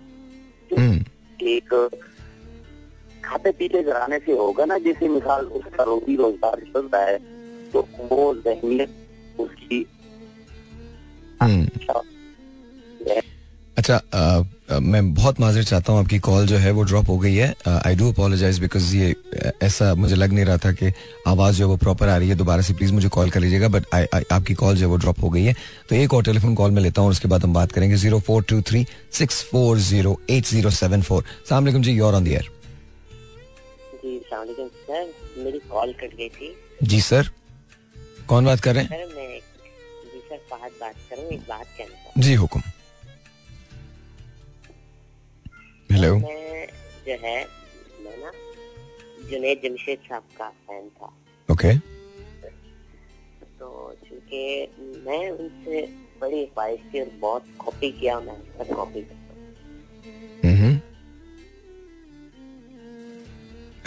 हम्म। 0.77 1.03
एक 1.47 1.73
खाते 3.25 3.51
पीते 3.51 3.81
घराने 3.83 4.19
से 4.19 4.31
होगा 4.37 4.65
ना 4.65 4.77
जैसे 4.77 5.07
मिसाल 5.07 5.45
उसका 5.59 5.83
रोजी 5.83 6.15
रोज़गार 6.15 6.59
चल 6.73 6.87
रहा 6.93 7.01
है 7.01 7.17
तो 7.71 7.87
वो 8.11 8.33
जहनीत 8.45 9.39
उसकी 9.39 9.85
हम्म। 11.41 11.65
अच्छा 13.77 13.97
मैं 14.71 15.13
बहुत 15.13 15.39
माजर 15.39 15.63
चाहता 15.63 15.93
हूँ 15.93 15.99
आपकी 15.99 16.17
कॉल 16.19 16.45
जो 16.47 16.57
है 16.57 16.71
वो 16.71 16.83
ड्रॉप 16.83 17.09
हो 17.09 17.17
गई 17.19 17.35
है। 17.35 17.53
आई 17.67 17.95
डू 17.95 18.11
अपोलोजाइज 18.11 18.59
बिकॉज़ 18.59 18.95
ये 18.95 19.15
ऐसा 19.63 19.93
मुझे 19.95 20.15
लग 20.15 20.33
नहीं 20.33 20.45
रहा 20.45 20.57
था 20.57 20.71
कि 20.71 20.91
आवाज़ 21.27 21.55
जो 21.57 21.65
है 21.65 21.69
वो 21.69 21.77
प्रॉपर 21.77 22.09
आ 22.09 22.17
रही 22.17 22.29
है। 22.29 22.35
दोबारा 22.35 22.61
से 22.61 22.73
प्लीज़ 22.73 22.93
मुझे 22.93 23.09
कॉल 23.09 23.29
कर 23.29 23.39
लीजिएगा 23.39 23.67
बट 23.67 23.85
आपकी 24.31 24.53
कॉल 24.53 24.75
जो 24.75 24.85
है 24.85 24.89
वो 24.91 24.97
ड्रॉप 24.97 25.23
हो 25.23 25.29
गई 25.29 25.43
है। 25.43 25.55
तो 25.89 25.95
एक 25.95 26.13
और 26.13 26.23
टेलीफोन 26.23 26.55
कॉल 26.55 26.71
में 26.71 26.81
लेता 26.81 27.01
हूँ 27.01 27.09
उसके 27.09 27.27
बाद 27.27 27.43
हम 27.43 27.53
बात 27.53 27.71
करेंगे। 27.71 27.95
Zero 27.95 28.19
four 28.27 28.43
two 28.49 28.61
three 28.69 28.85
six 29.13 29.41
four 29.51 29.77
zero 29.79 30.19
eight 30.29 30.45
zero 30.45 30.69
seven 30.71 31.01
four 31.01 31.23
सलाम 31.49 31.69
जी 31.71 31.91
योर 31.91 32.15
ऑन 32.15 32.23
द 32.23 32.27
एयर 32.27 32.49
जी 33.95 34.17
सर 34.25 35.13
मेरी 35.37 35.59
कॉल 35.69 35.93
कट 36.01 36.15
गई 36.17 36.29
थी। 36.29 36.55
जी 36.83 37.01
सर 37.01 37.29
कौन 38.29 38.45
बात 38.45 38.59
कर 38.59 38.75
रहे 38.75 38.83
हैं? 38.83 39.07
जी 40.03 40.19
सर 40.19 40.37
फहद 40.51 40.71
बात 40.81 40.95
कर 41.09 41.33
एक 41.33 41.39
बात 41.39 41.65
कहना 41.77 42.21
जी 42.21 42.33
हुक्म। 42.35 42.61
हेलो 45.89 46.15
मैं 46.17 46.67
जो 47.05 47.13
है 47.21 47.37
मैं 48.03 48.17
ना 48.17 48.31
जुनेद 49.29 49.61
जमशेद 49.63 49.99
साहब 50.09 50.23
का 50.37 50.49
फ़ैन 50.49 50.89
था। 50.97 51.07
ओके 51.49 51.73
तो 53.59 53.69
चूँकि 54.07 54.41
मैं 55.05 55.29
उनसे 55.29 55.81
बड़ी 56.21 56.45
ख्वाहिश 56.45 56.79
थी 56.93 56.99
और 57.01 57.09
बहुत 57.21 57.45
कॉपी 57.59 57.91
किया 57.99 58.19
मैं 58.19 58.33
उनका 58.33 58.75
कॉपी 58.75 59.05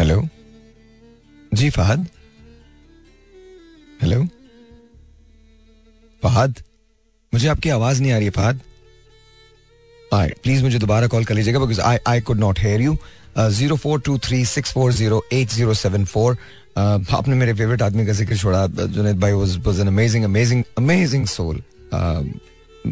हेलो 0.01 0.21
जी 1.55 1.71
फहद 1.71 2.07
हेलो 4.03 4.23
फहद 6.23 6.63
मुझे 7.33 7.49
आपकी 7.49 7.69
आवाज़ 7.71 8.03
नहीं 8.03 8.13
आ 8.13 8.17
रही 8.17 8.25
है 8.25 8.31
फहद 8.33 8.61
प्लीज़ 10.15 10.63
मुझे 10.63 10.79
दोबारा 10.79 11.07
कॉल 11.09 11.25
कर 11.25 11.35
लीजिएगा 11.35 11.59
because 11.59 11.81
I 11.81 11.99
I 12.09 12.21
could 12.21 12.39
not 12.41 12.59
hear 12.61 12.81
you 12.81 12.97
zero 13.39 13.77
four 13.77 14.01
two 14.07 14.17
three 14.25 14.45
six 14.47 14.73
four 14.73 14.93
zero 14.93 15.23
eight 15.33 15.49
zero 15.51 15.75
seven 15.75 16.05
four 16.05 16.37
आपने 16.79 17.35
मेरे 17.37 17.55
फेवरेट 17.55 17.83
आदमी 17.83 18.07
का 18.07 18.13
ज़िक्र 18.13 18.37
छोड़ा 18.37 18.67
जुनेद 18.67 19.21
भाई 19.21 19.33
was 19.33 19.57
was 19.67 19.81
an 19.81 19.87
amazing 19.89 20.25
amazing 20.25 20.65
amazing 20.79 21.27
soul 21.27 21.63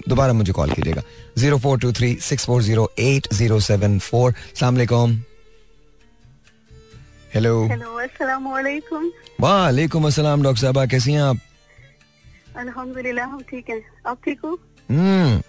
दोबारा 0.08 0.32
मुझे 0.32 0.52
कॉल 0.52 0.70
कीजिएगा। 0.70 1.02
Zero 1.38 1.58
four 1.58 1.78
two 1.80 1.92
three 1.92 2.14
six 2.22 2.44
four 2.46 2.62
zero 2.62 2.90
eight 2.98 3.28
zero 3.34 3.60
seven 3.60 3.98
four 3.98 4.34
सलामकुम 4.54 5.16
हेलो 7.34 7.54
वालेकुम 7.60 9.10
वालेकुम 9.40 10.06
अस्सलाम 10.06 10.42
डॉक्टर 10.42 10.60
साहबा 10.60 10.86
कैसी 10.86 11.12
हैं 11.12 11.22
आप? 11.22 11.38
अल्हम्दुलिल्लाह 12.58 13.26
हम 13.26 13.42
ठीक 13.50 13.70
हैं। 13.70 13.82
आप 14.06 14.18
ठीक 14.24 14.40
हो? 14.44 14.58
हम्म 14.88 15.40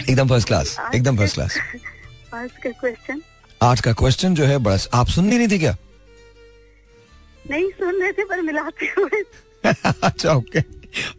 एकदम 0.00 0.28
फ़र्स्ट 0.28 0.48
क्लास 0.48 0.76
एकदम 0.94 1.16
फ़र्स्ट 1.16 1.34
क्लास 1.34 1.58
आज 2.34 2.50
का 2.64 2.70
क्वेश्चन 2.70 3.20
आज 3.62 3.80
का 3.80 3.92
क्वेश्चन 3.92 4.34
जो 4.34 4.44
है 4.44 4.58
बड़ा 4.58 4.78
आप 4.94 5.08
सुन 5.08 5.24
नहीं 5.24 5.38
रही 5.38 5.48
थी 5.48 5.58
क्या? 5.58 5.76
नहीं 7.50 7.70
सुन 7.70 8.00
रहे 8.02 8.12
थे 8.12 8.24
पर 8.24 8.42
मिलाते 8.42 8.86
हुए। 8.98 9.22
अच्छा 10.02 10.32
ओके 10.32 10.62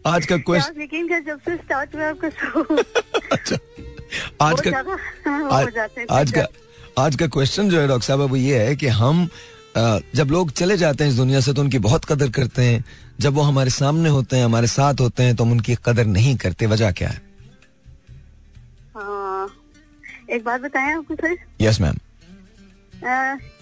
आज 0.06 0.26
का 0.26 0.36
क्वेश्चन 0.36 0.82
यकीन 0.82 1.08
कर 1.08 1.20
जब 1.20 1.40
से 1.40 1.56
स्टार्ट 1.56 1.94
हुआ 1.94 2.08
आपका 2.10 2.28
शो 2.28 2.76
अच्छा। 3.32 3.56
आज 4.40 4.60
का 4.60 4.70
हाँ, 5.30 5.50
आज, 5.52 5.78
आज 6.10 6.32
का 6.32 6.46
आज 6.98 7.16
का 7.16 7.26
क्वेश्चन 7.26 7.70
जो 7.70 7.80
है 7.80 7.88
डॉक्टर 7.88 8.06
साहब 8.06 8.20
वो 8.20 8.36
ये 8.36 8.58
है 8.64 8.76
कि 8.76 8.86
हम 8.86 9.28
जब 10.14 10.28
लोग 10.30 10.50
चले 10.50 10.76
जाते 10.76 11.04
हैं 11.04 11.10
इस 11.10 11.16
दुनिया 11.16 11.40
से 11.40 11.52
तो 11.52 11.62
उनकी 11.62 11.78
बहुत 11.78 12.04
कदर 12.04 12.30
करते 12.30 12.62
हैं। 12.62 12.84
जब 13.20 13.34
वो 13.34 13.42
हमारे 13.42 13.70
सामने 13.70 14.08
होते 14.08 14.36
हैं 14.36 14.44
हमारे 14.44 14.66
साथ 14.66 14.94
होते 15.00 15.22
हैं 15.22 15.36
तो 15.36 15.44
हम 15.44 15.52
उनकी 15.52 15.74
कदर 15.84 16.06
नहीं 16.06 16.36
करते। 16.36 16.66
वजह 16.66 16.90
क्या 16.90 17.08
हाँ? 17.08 17.18
एक 20.30 20.44
बात 20.44 20.60
बताएँ 20.60 20.92
आपको 20.94 21.14
सर? 21.14 21.36
यस 21.60 21.80
मैम 21.80 21.96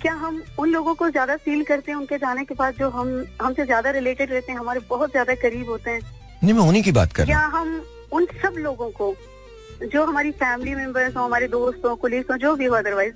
क्या 0.02 0.12
हम 0.14 0.42
उन 0.59 0.70
लोगों 0.70 0.94
को 0.94 1.09
ज़्यादा 1.11 1.37
फील 1.37 1.62
करते 1.64 1.92
हैं 1.92 1.98
उनके 1.98 2.18
जाने 2.18 2.44
के 2.44 2.55
बाद 2.55 2.74
जो 2.74 2.88
हम 2.90 3.09
हमसे 3.42 3.64
ज़्यादा 3.64 3.90
रिलेटेड 3.90 4.31
रहते 4.33 4.52
हैं 4.52 4.59
हमारे 4.59 4.81
बहुत 4.90 5.11
ज़्यादा 5.11 5.35
करीब 5.42 5.68
होते 5.68 5.90
हैं? 5.90 6.00
नहीं 6.44 6.55
मैं 6.55 6.62
उन्हीं 6.68 6.83
की 6.83 6.92
बात 6.92 7.12
कर 7.12 7.26
रहा 7.26 7.38
क्या 7.38 7.46
हम 7.59 7.83
उन 8.12 8.26
सब 8.42 8.55
लोगों 8.59 8.90
को 8.90 9.14
जो 9.92 10.05
हमारी 10.07 10.31
फैमिली 10.40 10.74
मेंबर्स 10.74 11.16
हो 11.16 11.22
हमारे 11.22 11.48
दोस्त 11.48 11.85
हो 11.85 11.94
कुलीग 11.96 12.31
हो 12.31 12.37
जो 12.37 12.55
भी 12.57 12.64
हो 12.64 12.74
अदरवाइज़। 12.74 13.14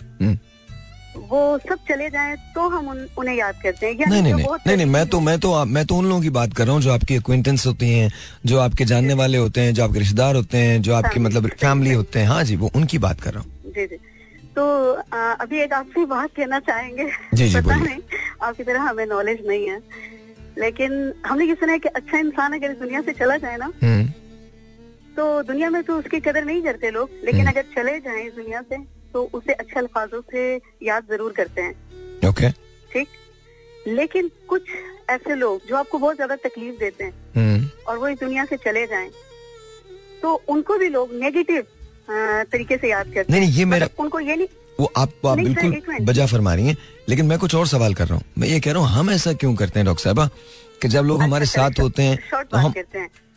वो 1.17 1.59
सब 1.59 1.79
चले 1.89 2.09
जाए 2.11 2.37
तो 2.55 2.69
हम 2.69 2.89
उन, 2.89 3.07
उन्हें 3.19 3.37
याद 3.37 3.55
करते 3.63 3.87
हैं। 3.87 3.95
या 3.95 4.07
नहीं 4.11 4.23
नहीं 4.23 4.33
जो 4.33 4.39
नहीं 4.39 4.59
नहीं 4.67 4.77
नहीं 4.77 4.87
मैं 4.87 5.07
तो 5.07 5.21
मैं 5.21 5.39
तो 5.41 5.65
मैं 5.65 5.85
तो 5.87 5.97
उन 5.97 6.07
लोगों 6.07 6.21
की 6.23 6.31
बात 6.31 6.55
कर 6.55 6.65
रहा 6.65 6.75
हूँ 6.75 6.83
जो 6.83 6.93
आपकी 6.93 7.17
अक्विंटेंस 7.17 7.67
होती 7.67 7.93
हैं 7.93 8.11
जो 8.47 8.59
आपके 8.59 8.85
जानने 8.85 9.15
वाले 9.15 9.39
होते 9.39 9.61
हैं 9.61 9.75
जो 9.75 9.85
आपके 9.85 9.99
रिश्तेदार 9.99 10.37
होते 10.37 10.59
हैं 10.59 10.83
जो 10.83 10.95
आपके 10.95 11.21
मतलब 11.21 11.49
फैमिली 11.61 11.95
होते 11.95 12.19
हैं। 12.19 12.27
हाँ 12.27 12.45
जी 12.45 12.57
वो 12.57 12.71
उनकी 12.77 12.99
बात 12.99 13.21
कर 13.21 13.35
रहा 13.35 13.43
हूँ। 13.43 13.73
जी 13.73 13.87
जी। 13.87 13.97
तो 14.57 14.93
अ, 14.93 15.37
अभी 15.41 15.61
एक 15.61 15.73
आपसे 15.73 16.05
बात 16.05 16.31
कहना 16.37 16.59
चाहेंगे। 16.61 17.05
जी, 17.35 17.49
जी, 17.49 17.61
पता 17.61 17.77
नहीं 17.77 17.99
आपकी 18.43 18.65
तरह 18.65 18.81
हमें 18.81 19.07
नॉलेज 19.07 19.47
नहीं 19.47 19.69
है। 19.69 19.79
लेकिन 20.59 21.13
हमने 21.27 21.45
ये 21.45 21.55
सुना 21.55 21.73
है 21.73 21.79
कि 21.79 21.89
अच्छा 21.89 22.19
इंसान 22.19 22.53
अगर 22.53 22.71
इस 22.71 22.79
दुनिया 22.79 23.01
से 23.01 23.13
चला 23.13 23.37
जाए 23.37 23.57
ना 23.57 23.73
हम्म। 23.83 24.07
तो 25.17 25.43
दुनिया 25.43 25.71
में 25.71 25.83
तो 25.83 25.99
उसकी 25.99 26.21
कदर 26.21 26.45
नहीं 26.45 26.63
करते 26.63 26.91
लोग। 26.91 27.11
लेकिन 27.25 27.41
हम्म। 27.41 27.51
अगर 27.51 27.63
चले 27.77 27.99
जाए 28.01 28.23
इस 28.23 28.33
दुनिया 28.35 28.63
से 28.63 29.00
तो 29.15 29.23
उसे 29.35 29.53
अच्छे 29.53 29.79
अल्फाजों 29.81 30.21
से 30.33 30.43
याद 30.83 31.07
ज़रूर 31.11 31.33
करते 31.33 31.63
हैं। 31.63 32.29
ओके 32.29 32.51
ठीक? 32.93 33.09
लेकिन 33.89 34.31
कुछ 34.49 34.63
ऐसे 35.11 35.35
लोग 35.35 35.67
जो 35.69 35.77
आपको 35.77 35.99
बहुत 35.99 36.17
ज़्यादा 36.17 36.37
तकलीफ़ 36.45 36.79
देते 36.81 37.05
हैं 37.05 37.13
हम्म 37.37 37.69
और 37.89 37.99
वो 37.99 38.09
इस 38.09 38.19
दुनिया 38.21 38.45
से 38.45 38.57
चले 38.65 38.87
जाएँ 38.87 39.11
तो 40.23 40.35
उनको 40.49 40.77
भी 40.79 40.89
लोग 40.89 41.15
नेगेटिव 41.21 41.67
तरीके 42.53 42.77
से 42.77 42.91
याद 42.91 43.13
करते 43.15 43.33
नहीं 43.33 43.41
नहीं 43.41 43.53
ये 43.53 43.59
हैं 43.59 43.67
मेरा 43.67 43.87
मतलब 43.87 44.05
उनको 44.05 44.21
ये 44.21 44.37
नहीं 44.37 44.47
वो 44.81 44.91
आप 44.97 45.27
आप 45.27 45.39
बिल्कुल 45.39 46.05
बजा 46.07 46.27
फरमा 46.27 46.55
रही 46.55 46.67
हैं 46.67 46.77
लेकिन 47.09 47.27
मैं 47.27 47.39
कुछ 47.39 47.55
और 47.55 47.67
सवाल 47.67 47.95
कर 47.95 48.07
रहा 48.09 48.17
हूँ। 48.17 48.25
मैं 48.39 48.49
ये 48.49 48.61
कह 48.61 48.73
रहा 48.73 48.83
हूँ 48.83 48.91
हम 48.91 49.11
ऐसा 49.11 49.33
क्यों 49.33 49.55
करते 49.55 49.79
हैं 49.79 49.87
डॉक्टर 49.87 50.03
साहबा? 50.03 50.29
कि 50.83 50.89
जब 50.89 51.05
लोग 51.05 51.23
हमारे 51.23 51.45
अच्छा, 51.45 51.63
साथ 51.63 51.81
होते 51.81 52.03
हैं 52.03 52.45
तो 52.45 52.57
हम 52.59 52.75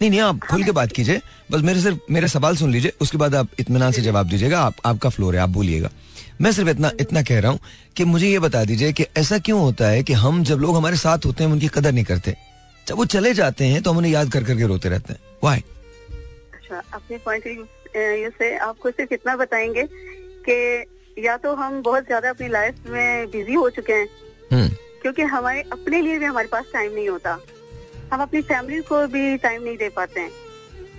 नहीं 0.01 0.09
नहीं 0.09 0.19
आप 0.21 0.39
खुल 0.41 0.63
के 0.63 0.71
बात 0.71 0.91
कीजिए। 0.91 1.21
बस 1.51 1.61
मेरे 1.61 1.81
सिर्फ़ 1.81 2.11
मेरे 2.11 2.27
सवाल 2.27 2.55
सुन 2.57 2.71
लीजिए 2.71 2.91
उसके 3.01 3.17
बाद 3.17 3.35
आप 3.35 3.49
इतमान 3.59 3.91
से 3.91 4.01
जवाब 4.01 4.27
दीजिएगा 4.29 4.59
आप 4.61 4.75
आपका 4.85 5.09
फ्लोर 5.09 5.35
है 5.35 5.41
आप 5.41 5.49
बोलिएगा। 5.49 5.89
मैं 6.41 6.51
सिर्फ़ 6.51 6.69
इतना 6.69 6.91
इतना 6.99 7.21
कह 7.23 7.39
रहा 7.39 7.51
हूँ 7.51 7.59
कि 7.97 8.05
मुझे 8.05 8.27
ये 8.27 8.39
बता 8.39 8.63
दीजिए 8.65 8.91
कि 8.93 9.05
ऐसा 9.17 9.37
क्यों 9.39 9.59
होता 9.61 9.87
है 9.87 10.03
कि 10.03 10.13
हम 10.15 10.43
जब 10.43 10.59
लोग 10.59 10.75
हमारे 10.77 10.97
साथ 10.97 11.25
होते 11.25 11.43
हैं 11.43 11.51
उनकी 11.51 11.67
कदर 11.69 11.91
नहीं 11.91 12.05
करते। 12.05 12.35
जब 12.87 12.95
वो 12.97 13.05
चले 13.07 13.33
जाते 13.33 13.65
हैं 13.65 13.81
तो 13.81 13.91
हम 13.91 13.97
उन्हें 13.97 14.11
याद 14.11 14.31
कर 14.31 14.43
करके 14.43 14.67
रोते 14.67 14.89
रहते 14.89 15.13
हैं। 15.13 15.19
वाई 15.43 15.63
अच्छा 16.53 16.81
अपने 16.93 17.17
पॉइंट 17.25 17.47
व्यू 17.47 18.29
से 18.31 18.55
आपको 18.59 18.91
सिर्फ़ 18.91 19.13
इतना 19.13 19.35
बताएँगे 19.35 19.87
कि 20.49 21.23
या 21.25 21.35
तो 21.37 21.53
हम 21.55 21.81
बहुत 21.81 22.05
ज़्यादा 22.05 22.29
अपनी 22.29 22.47
लाइफ 22.49 22.87
में 22.87 23.29
बिज़ी 23.31 23.53
हो 23.53 23.69
चुके 23.69 23.93
हैं 23.93 24.07
हम्म। 24.51 24.69
क्योंकि 25.03 25.21
हमारे 25.21 25.61
अपने 25.71 26.01
लिए 26.01 26.19
भी 26.19 26.25
हमारे 26.25 26.47
पास 26.47 26.65
टाइम 26.73 26.93
नहीं 26.93 27.09
होता। 27.09 27.39
हम 28.13 28.21
अपनी 28.21 28.41
फैमिली 28.41 28.81
को 28.81 29.07
भी 29.07 29.37
टाइम 29.37 29.63
नहीं 29.63 29.77
दे 29.77 29.89
पाते 29.89 30.19
हैं। 30.19 30.31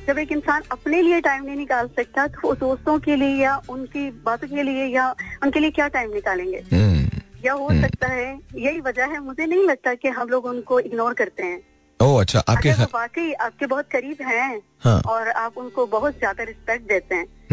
जब 0.07 0.19
एक 0.19 0.33
इंसान 0.33 0.63
अपने 0.73 1.03
लिए 1.03 1.21
टाइम 1.21 1.45
नहीं 1.45 1.57
निकाल 1.57 1.89
सकता 1.89 2.27
तो 2.27 2.41
वो 2.45 2.55
दोस्तों 2.55 2.99
के 2.99 3.17
लिए 3.17 3.43
या 3.43 3.61
उनकी 3.71 4.11
बातों 4.25 4.49
के 4.49 4.63
लिए 4.63 4.87
या 4.87 5.15
उनके 5.43 5.61
लिए 5.61 5.71
क्या 5.71 5.89
टाइम 5.89 6.13
निकालेंगे? 6.15 6.63
हम्म। 6.73 7.21
या 7.45 7.53
हो 7.53 7.69
सकता 7.71 8.07
है 8.07 8.27
यही 8.57 8.81
वजह 8.81 9.05
है 9.05 9.19
मुझे 9.21 9.47
नहीं 9.47 9.67
लगता 9.67 9.95
कि 9.95 10.09
हम 10.09 10.29
लोग 10.29 10.45
उनको 10.47 10.81
इग्नोर 10.81 11.15
करते 11.15 11.43
हैं। 11.43 11.61
ओ 12.01 12.15
अच्छा 12.17 12.39
आपके 12.41 12.69
अगर 12.69 12.87
वाकई 12.95 13.33
आपके 13.33 13.67
बहुत 13.67 13.89
करीब 13.91 14.23
हैं 14.23 14.61
हाँ। 14.85 15.01
और 15.07 15.29
आप 15.29 15.59
उनको 15.59 15.87
बहुत 15.87 16.19
ज़्यादा 16.19 16.45
रिस्पेक्ट 16.45 16.89
देते 16.89 17.15
हैं 17.15 17.25
हम्म 17.25 17.44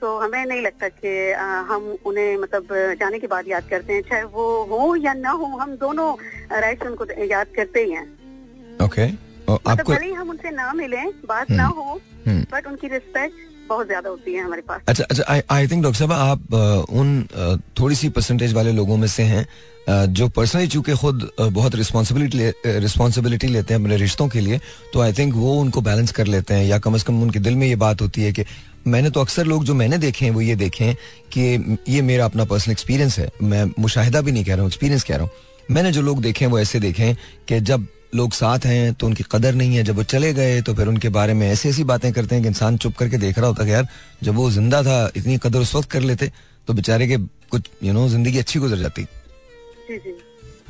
तो 0.00 0.18
हमें 0.18 0.44
नहीं 0.44 0.62
लगता 0.62 0.88
कि 0.88 1.10
हम 1.70 1.96
उन्हें 2.06 2.36
मतलब 2.38 2.74
जाने 3.00 3.18
के 3.18 3.26
बाद 3.26 3.48
याद 3.48 3.68
करते 3.70 3.92
हैं 3.92 4.02
चाहे 4.10 4.22
वो 4.34 4.46
हो 4.70 4.94
या 4.96 5.12
ना 5.14 5.30
हो 5.30 5.46
हम 5.58 5.76
दोनों 5.76 6.08
राइट 6.60 6.86
उनको 6.86 7.06
याद 7.24 7.46
करते 7.56 7.84
ही 7.84 7.92
हैं। 7.92 8.06
ओके 8.84 9.06
मतलब 9.06 9.68
आपको 9.68 9.92
भले 9.92 10.06
ही 10.06 10.12
हम 10.12 10.30
उनसे 10.30 10.50
ना 10.50 10.72
मिले 10.72 11.04
बात 11.28 11.50
ना 11.50 11.66
हो 11.66 12.00
हम्म। 12.26 12.44
बट 12.52 12.66
उनकी 12.66 12.88
रिस्पेक्ट 12.88 13.46
बहुत 13.68 13.86
ज़्यादा 13.86 14.10
होती 14.10 14.34
है 14.34 14.42
हमारे 14.42 14.62
पास। 14.68 14.80
अच्छा 14.88 15.04
अच्छा 15.04 15.24
आई 15.28 15.40
आई 15.50 15.66
थिंक 15.68 15.82
डॉक्टर 15.82 15.98
साहब 15.98 16.12
आप 16.12 16.54
उन 16.90 17.08
थोड़ी 17.80 17.94
सी 17.94 18.08
परसेंटेज 18.10 18.52
वाले 18.54 18.72
लोगों 18.72 18.96
में 18.96 19.08
से 19.08 19.22
हैं 19.32 19.46
जो 19.88 20.28
पर्सनली 20.28 20.66
चूँकि 20.68 20.94
खुद 20.96 21.28
बहुत 21.40 21.74
रिस्पॉन्सिबिलिटी 21.74 22.78
रिस्पॉन्सिबिलिटी 22.80 23.46
लेते 23.46 23.74
हैं 23.74 23.80
अपने 23.80 23.96
रिश्तों 23.96 24.28
के 24.28 24.40
लिए 24.40 24.60
तो 24.92 25.00
आई 25.00 25.12
थिंक 25.18 25.34
वो 25.34 25.54
उनको 25.60 25.80
बैलेंस 25.80 26.12
कर 26.12 26.26
लेते 26.26 26.54
हैं 26.54 26.64
या 26.64 26.78
कम 26.78 26.96
से 26.96 27.04
कम 27.06 27.22
उनके 27.22 27.38
दिल 27.40 27.54
में 27.56 27.66
ये 27.66 27.76
बात 27.82 28.00
होती 28.00 28.22
है 28.22 28.32
कि 28.32 28.44
मैंने 28.88 29.10
तो 29.10 29.20
अक्सर 29.20 29.46
लोग 29.46 29.64
जो 29.64 29.74
मैंने 29.74 29.98
देखे 29.98 30.24
हैं, 30.24 30.32
वो 30.32 30.40
ये 30.40 30.56
देखे 30.56 30.84
हैं 30.84 30.96
कि 31.32 31.76
ये 31.88 32.02
मेरा 32.02 32.24
अपना 32.24 32.44
पर्सनल 32.46 32.72
एक्सपीरियंस 32.72 33.18
है। 33.18 33.30
मैं 33.42 33.64
मुशाहिदा 33.78 34.20
भी 34.20 34.32
नहीं 34.32 34.44
कह 34.44 34.54
रहा 34.54 34.62
हूँ 34.62 34.70
एक्सपीरियंस 34.70 35.04
कह 35.04 35.16
रहा 35.16 35.24
हूँ। 35.24 35.30
मैंने 35.70 35.92
जो 35.92 36.02
लोग 36.02 36.20
देखे 36.22 36.44
हैं, 36.44 36.50
वो 36.52 36.58
ऐसे 36.58 36.80
देखे 36.80 37.02
हैं 37.02 37.16
कि 37.48 37.60
जब 37.62 37.86
लोग 38.14 38.32
साथ 38.32 38.64
हैं 38.66 38.92
तो 38.94 39.06
उनकी 39.06 39.24
कदर 39.32 39.54
नहीं 39.54 39.76
है। 39.76 39.82
जब 39.84 39.96
वो 39.96 40.02
चले 40.04 40.32
गए 40.34 40.60
तो 40.62 40.74
फिर 40.74 40.86
उनके 40.88 41.08
बारे 41.10 41.34
में 41.34 41.46
ऐसी 41.48 41.68
ऐसी 41.68 41.84
बातें 41.84 42.12
करते 42.12 42.34
हैं 42.34 42.42
कि 42.42 42.48
इंसान 42.48 42.76
चुप 42.78 42.96
करके 42.96 43.18
देख 43.18 43.38
रहा 43.38 43.46
होता 43.46 43.64
कि 43.64 43.72
यार, 43.72 43.86
जब 44.22 44.34
वो 44.34 44.50
ज़िंदा 44.50 44.82
था, 44.82 45.10
इतनी 45.16 45.38
कदर 45.38 45.58
उस 45.60 45.74
वक्त 45.74 45.90
कर 45.90 46.00
लेते 46.02 46.30
तो 46.68 46.74
बेचारे 46.74 47.06
के 47.08 47.16
कुछ 47.50 47.68
यू 47.82 47.92
नो 47.92 48.08
ज़िंदगी 48.08 48.38
अच्छी 48.38 48.58
गुजर 48.58 48.78
जाती। 48.78 49.06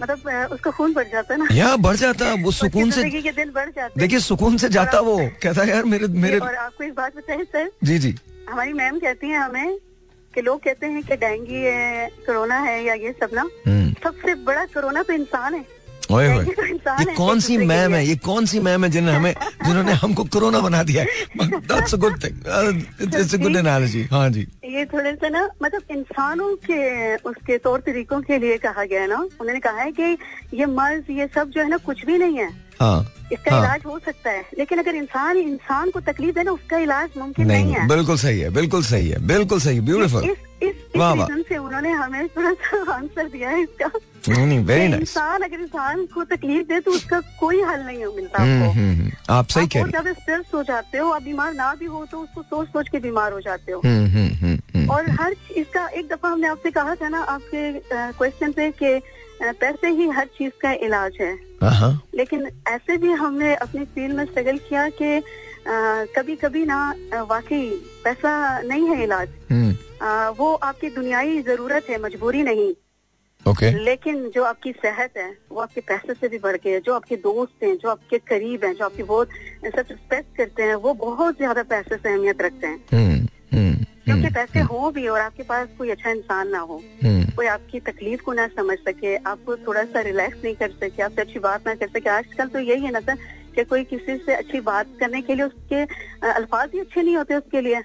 मतलब 0.03 0.51
उसका 0.53 0.71
खून 0.71 0.93
बढ़ 0.93 1.09
जाता 1.09 1.35
है 1.35 1.41
ना। 1.41 1.47
यहाँ 1.53 1.79
बढ़ 1.79 1.97
जाता 1.97 2.33
वो 2.35 2.51
सुकून 2.51 2.89
उसकी 2.89 3.21
से 3.23 3.33
दिन 3.33 3.51
बढ़ 3.51 3.67
जाते 3.67 3.81
हैं। 3.81 3.99
देखिए 3.99 4.19
सुकून 4.19 4.57
से 4.57 4.69
जाता 4.69 5.01
वो। 5.01 5.19
कहता 5.43 5.63
है 5.63 5.69
यार 5.69 5.85
मेरे 5.85 6.07
मेरे 6.07 6.39
और 6.39 6.55
आपको 6.55 6.85
एक 6.85 6.95
बात 6.95 7.17
बताए 7.17 7.45
सर। 7.45 7.71
जी 7.85 7.99
जी। 7.99 8.15
हमारी 8.51 8.73
मैम 8.73 8.99
कहती 8.99 9.29
है 9.29 9.39
हमें 9.39 9.79
कि 10.35 10.41
लोग 10.41 10.63
कहते 10.63 10.87
हैं 10.87 11.03
कि 11.03 11.17
डेंगू 11.17 11.65
है 11.65 12.09
कोरोना 12.27 12.59
है 12.59 12.83
या 12.85 12.95
ये 12.95 13.13
सब 13.21 13.31
ना 13.35 13.49
हम्म। 13.67 13.93
सबसे 14.03 14.35
बड़ा 14.45 14.65
कोरोना 14.65 15.03
तो 15.03 15.13
इंसान 15.13 15.55
है। 15.55 15.65
ओए 16.13 16.29
ओए 16.37 16.45
तो 16.45 16.65
ये 17.01 17.15
कौन 17.17 17.41
सी 17.41 17.57
मैम 17.59 17.95
है? 17.95 18.05
ये 18.07 18.15
कौन 18.27 18.47
सी 18.47 18.61
मैम 18.61 18.85
है 18.85 18.91
जिन्हें 18.91 19.15
हमें 19.15 19.33
जिन्होंने 19.67 19.93
हमको 20.03 20.25
कोरोना 20.35 20.61
बना 20.61 20.83
दिया? 20.91 21.03
है 21.03 21.49
that's 21.49 21.95
a 21.95 21.97
good 22.05 22.23
thing 22.25 23.09
it's 23.15 23.35
a 23.35 23.39
good 23.39 23.57
analogy 23.57 24.03
हाँ 24.13 24.29
जी। 24.31 24.47
ये 24.75 24.85
थोड़े 24.93 25.13
से 25.15 25.29
ना 25.31 25.49
मतलब 25.63 25.83
इंसानों 25.91 26.55
के 26.65 26.81
उसके 27.31 27.59
तौर 27.67 27.81
तरीकों 27.87 28.21
के 28.23 28.39
लिए 28.39 28.57
कहा 28.65 28.85
गया 28.85 29.01
है 29.01 29.09
ना 29.09 29.19
उन्होंने 29.41 29.61
कहा 29.61 29.81
है 29.83 29.91
कि 30.01 30.17
ये 30.55 30.67
मर्ज 30.79 31.11
ये 31.19 31.27
सब 31.35 31.51
जो 31.51 31.61
है 31.63 31.69
ना 31.69 31.77
कुछ 31.87 32.05
भी 32.07 32.19
नहीं 32.19 32.39
है। 32.39 32.49
हाँ 32.81 33.15
इसका 33.33 33.51
हाँ। 33.51 33.61
इलाज 33.61 33.83
हो 33.87 33.99
सकता 33.99 34.31
है 34.31 34.45
लेकिन 34.59 34.79
अगर 34.79 34.95
इंसान 34.95 35.37
इंसान 35.39 35.91
को 35.91 36.01
तकलीफ़ 36.01 36.39
है 36.39 36.45
ना 36.45 36.53
उसका 36.53 36.79
इलाज 36.79 37.09
मुमकिन 37.17 37.47
नहीं, 37.47 37.65
नहीं 37.65 37.75
है। 37.75 37.87
बिल्कुल 37.89 38.17
सही 38.19 38.41
है 38.41 38.51
बिल्कुल 38.51 38.83
सही 38.83 39.09
है 39.09 39.27
बिल्कुल 39.27 39.61
सही 39.61 39.81
ब्यूटीफुल 39.81 40.25
इस 40.25 40.31
इस 40.31 40.69
इस। 40.69 40.75
रीजन 40.97 41.43
से 41.49 41.57
उन्होंने 41.57 41.91
हमें 41.93 42.29
थोड़ा 42.29 42.53
सा 42.53 42.93
आंसर 42.93 43.29
दिया 43.29 43.51
है 43.51 43.63
इसका। 43.63 43.91
नहीं 44.29 44.59
वेरी 44.65 44.89
नाइस 44.89 45.01
इंसान 45.01 45.43
अगर 45.43 45.61
इंसान 45.61 46.05
को 46.15 46.25
तकलीफ़ 46.25 46.67
दे 46.69 46.81
तो 46.81 46.91
उसका 46.91 47.21
कोई 47.41 47.61
हल 47.63 47.83
नहीं 47.83 48.05
हो 48.05 48.13
मिलता 48.13 48.43
आपको। 48.43 49.33
आप 49.33 49.49
सही 49.49 49.65
आप 49.65 49.71
कह 49.73 49.79
बहुत 49.81 49.85
रही 49.85 49.91
ज़्यादा 49.91 50.13
स्ट्रेस 50.13 50.47
हो 50.55 50.63
जाते 50.63 50.99
हो 50.99 51.11
आप 51.11 51.23
बीमार 51.23 51.53
ना 51.55 51.73
भी 51.75 51.87
हो 51.87 52.05
तो 52.11 52.21
उसको 52.21 52.43
सोच 52.43 52.69
सोच 52.69 52.89
के 52.89 52.99
बीमार 52.99 53.33
हो 53.33 53.41
जाते 53.41 53.73
हो। 53.73 53.81
हम्म, 53.85 54.07
हम्म, 54.07 54.35
हम्म, 54.37 54.59
हम्म। 54.75 54.91
और 54.91 55.11
हर 55.21 55.35
इसका 55.57 55.87
एक 55.89 56.09
दफ़ा 56.13 56.29
हमने 56.29 56.49
आपसे 56.49 56.71
कहा 56.71 56.95
था 56.95 57.09
ना 57.09 57.21
आपके 57.35 57.71
क्वेश्चन 58.19 58.53
पे 58.53 58.71
कि 58.83 58.99
पैसे 59.43 59.89
ही 59.91 60.09
हर 60.11 60.27
चीज़ 60.39 60.53
का 60.63 60.73
इलाज 60.87 61.19
हाँ। 61.21 61.35
लेकिन 62.15 62.49
ऐसे 62.69 62.97
भी 62.97 63.13
हमने 63.13 63.55
अपनी 63.55 63.85
फ़ील्ड 63.85 64.17
में 64.17 64.25
स्ट्रगल 64.25 64.59
किया 64.69 64.89
कि 65.03 65.21
कभी 66.17 66.37
कभी 66.37 66.65
ना 66.67 66.79
वाकई 67.31 67.69
पैसा 68.05 68.33
नहीं 68.63 68.89
है 68.89 69.03
इलाज। 69.05 69.29
हम्म, 69.51 69.75
अ, 70.03 70.31
वो 70.39 70.55
आपकी 70.55 70.91
दुनियाई 70.91 71.43
ज़रूरत 71.43 71.87
है 71.91 72.01
मजबूरी 72.03 72.43
नहीं। 72.43 72.73
ओके 73.47 73.71
लेकिन 73.85 74.29
जो 74.31 74.43
आपकी 74.45 74.73
सेहत 74.73 75.17
है 75.17 75.31
वो 75.53 75.61
आपके 75.61 75.81
पैसे 75.81 76.15
से 76.15 76.29
भी 76.29 76.39
बढ़ 76.39 76.57
के 76.57 76.71
है। 76.71 76.81
जो 76.81 76.95
आपके 76.95 77.17
दोस्त 77.17 77.63
हैं 77.63 77.77
जो 77.77 77.89
आपके 77.89 78.19
करीब 78.19 78.65
हैं 78.65 78.75
जो 78.75 78.85
आपकी 78.85 79.03
बहुत 79.03 79.29
सच 79.67 79.91
रिस्पेक्ट 79.91 80.37
करते 80.37 80.63
हैं 80.63 80.75
वो 80.75 80.95
बहुत 80.95 81.37
ज़्यादा 81.37 81.63
पैसे 81.63 81.97
से 81.97 82.09
अहमियत 82.09 82.43
रखते 82.43 82.67
हैं। 82.67 82.77
हम्म, 82.93 83.11
हम्म, 83.11 83.27
क्योंकि 83.55 84.23
हम्म, 84.23 84.35
पैसे 84.35 84.61
हो 84.61 84.91
भी 84.91 85.07
और 85.09 85.21
आपके 85.21 85.43
पास 85.43 85.69
कोई 85.79 85.91
अच्छा 85.91 86.11
इंसान 86.11 86.49
ना 86.49 86.59
हो 86.59 86.83
हम्म, 87.05 87.25
कोई 87.37 87.47
आपकी 87.47 87.81
तकलीफ़ 87.81 88.23
को 88.23 88.33
ना 88.33 88.47
समझ 88.49 88.79
सके 88.79 89.17
आपको 89.17 89.57
थोड़ा 89.57 89.85
सा 89.85 90.01
रिलैक्स 90.01 90.45
नहीं 90.45 90.55
कर 90.55 90.71
सके 90.71 91.03
आपसे 91.03 91.21
अच्छी 91.21 91.39
बात 91.39 91.67
ना 91.67 91.75
कर 91.75 91.89
सके। 91.89 92.11
आजकल 92.11 92.49
तो 92.49 92.59
यही 92.59 92.85
है 92.85 92.91
ना 92.93 93.01
सर 93.01 93.17
कि 93.55 93.65
कोई 93.65 93.85
किसी 93.85 94.17
से 94.17 94.35
अच्छी 94.35 94.61
बात 94.61 94.87
करने 95.01 95.23
के 95.23 95.35
लिए 95.35 95.45
उसके 95.45 95.83
अल्फाज 96.33 96.71
ही 96.75 96.81
अच्छे 96.81 97.03
नहीं 97.03 97.17
होते 97.17 97.35
उसके 97.35 97.61
लिए। 97.61 97.83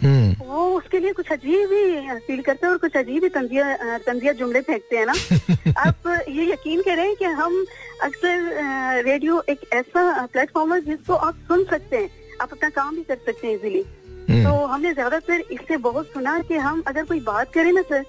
हम्म, 0.00 0.46
वो 0.46 0.64
उसके 0.78 0.98
लिए 0.98 1.12
कुछ 1.12 1.32
अजीब 1.32 1.72
ही 1.72 2.18
फील 2.26 2.42
करते 2.42 2.66
हैं 2.66 2.72
और 2.72 2.78
कुछ 2.78 2.96
अजीब 2.96 3.22
ही 3.22 3.28
तंजिया 3.28 3.98
तंजिया 3.98 4.32
जुमले 4.32 4.60
फेंकते 4.60 4.96
हैं 4.96 5.06
ना। 5.06 5.12
आप 5.86 6.06
ये 6.28 6.52
यकीन 6.52 6.82
करें 6.82 7.14
कि 7.16 7.24
हम 7.24 7.64
अक्सर 8.02 9.02
रेडियो 9.04 9.42
एक 9.48 9.60
ऐसा 9.72 10.26
प्लेटफॉर्म 10.26 10.74
है 10.74 10.80
जिसको 10.80 11.14
आप 11.14 11.34
सुन 11.48 11.64
सकते 11.64 11.96
हैं 11.96 12.08
आप 12.40 12.52
अपना 12.52 12.68
काम 12.68 12.96
भी 12.96 13.02
कर 13.02 13.16
सकते 13.16 13.46
हैं 13.46 13.54
इजीली 13.54 13.80
हम्म, 13.80 14.03
तो 14.30 14.64
हमने 14.66 14.92
ज़्यादातर 14.94 15.40
इससे 15.52 15.76
बहुत 15.86 16.06
सुना 16.14 16.38
कि 16.48 16.54
हम 16.56 16.82
अगर 16.88 17.04
कोई 17.04 17.20
बात 17.20 17.52
करें 17.52 17.72
ना 17.72 17.82
सर 17.82 18.04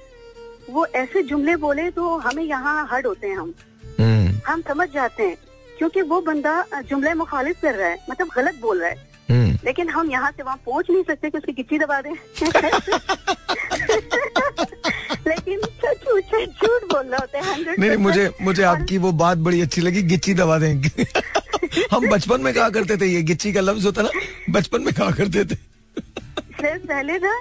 वो 0.69 0.85
ऐसे 0.95 1.23
जुमले 1.23 1.55
बोले 1.63 1.89
तो 1.91 2.15
हमें 2.17 2.43
यहाँ 2.43 2.87
हर्ड 2.91 3.07
होते 3.07 3.27
हैं 3.27 3.37
हम। 3.37 3.53
हम्म, 3.99 4.39
हम 4.47 4.61
समझ 4.67 4.87
जाते 4.93 5.23
हैं 5.23 5.35
क्योंकि 5.77 6.01
वो 6.01 6.19
बंदा 6.21 6.63
जुमले 6.89 7.13
मुखालिफ 7.13 7.61
कर 7.61 7.75
रहा 7.75 7.87
है 7.87 7.97
मतलब 8.09 8.27
गलत 8.35 8.59
बोल 8.61 8.79
रहा 8.81 8.89
है। 8.89 8.95
हम्म। 9.29 9.57
लेकिन 9.65 9.89
हम 9.89 10.11
यहाँ 10.11 10.31
से 10.31 10.43
वहाँ 10.43 10.57
पहुँच 10.65 10.89
नहीं 10.89 11.03
सकते 11.03 11.29
कि 11.29 11.37
उसकी 11.37 11.51
गिच्ची 11.53 11.77
दबा 11.79 12.01
दें। 12.01 12.11
लेकिन 15.27 15.59
झूठ 15.59 16.83
बोल 16.91 17.05
रहा 17.05 17.19
होता 17.19 17.39
है 17.39 17.61
नहीं 17.61 17.89
नहीं 17.89 17.97
मुझे 17.97 18.29
मुझे 18.41 18.63
आपकी 18.63 18.97
वो 18.97 19.11
बात 19.21 19.37
बड़ी 19.47 19.61
अच्छी 19.61 19.81
लगी 19.81 20.01
गिच्ची 20.03 20.33
दबा 20.33 20.57
देंगे 20.59 21.05
हम 21.91 22.07
बचपन 22.09 22.41
में 22.41 22.53
कहा 22.53 22.69
करते 22.69 22.97
थे 22.97 23.05
ये 23.05 23.21
गिच्ची 23.23 23.53
का 23.53 23.61
लफ्ज 23.61 23.85
होता 23.85 24.01
ना 24.01 24.09
बचपन 24.49 24.81
में 24.81 24.93
कहा 24.93 25.11
करते 25.11 25.45
थे। 25.45 25.55
से 26.65 26.77
पहले 26.87 27.17
ना 27.19 27.33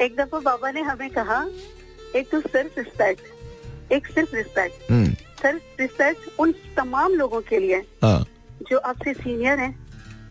एक 0.00 0.16
दफ़ा 0.16 0.38
बाबा 0.40 0.70
ने 0.70 0.80
हमें 0.82 1.10
कहा 1.10 1.44
एक 2.16 2.30
तो 2.30 2.40
सिर्फ़ 2.40 2.78
रिस्पेक्ट 2.78 3.92
एक 3.92 4.06
सिर्फ़ 4.06 4.34
रिस्पेक्ट 4.36 4.90
हम्म, 4.90 5.10
सिर्फ़ 5.42 5.80
रिस्पेक्ट 5.80 6.40
उन 6.40 6.52
तमाम 6.76 7.14
लोगों 7.14 7.40
के 7.48 7.58
लिए 7.58 7.76
हाँ. 8.02 8.24
जो 8.70 8.78
आपसे 8.78 9.14
सीनियर 9.14 9.58
हैं 9.58 9.72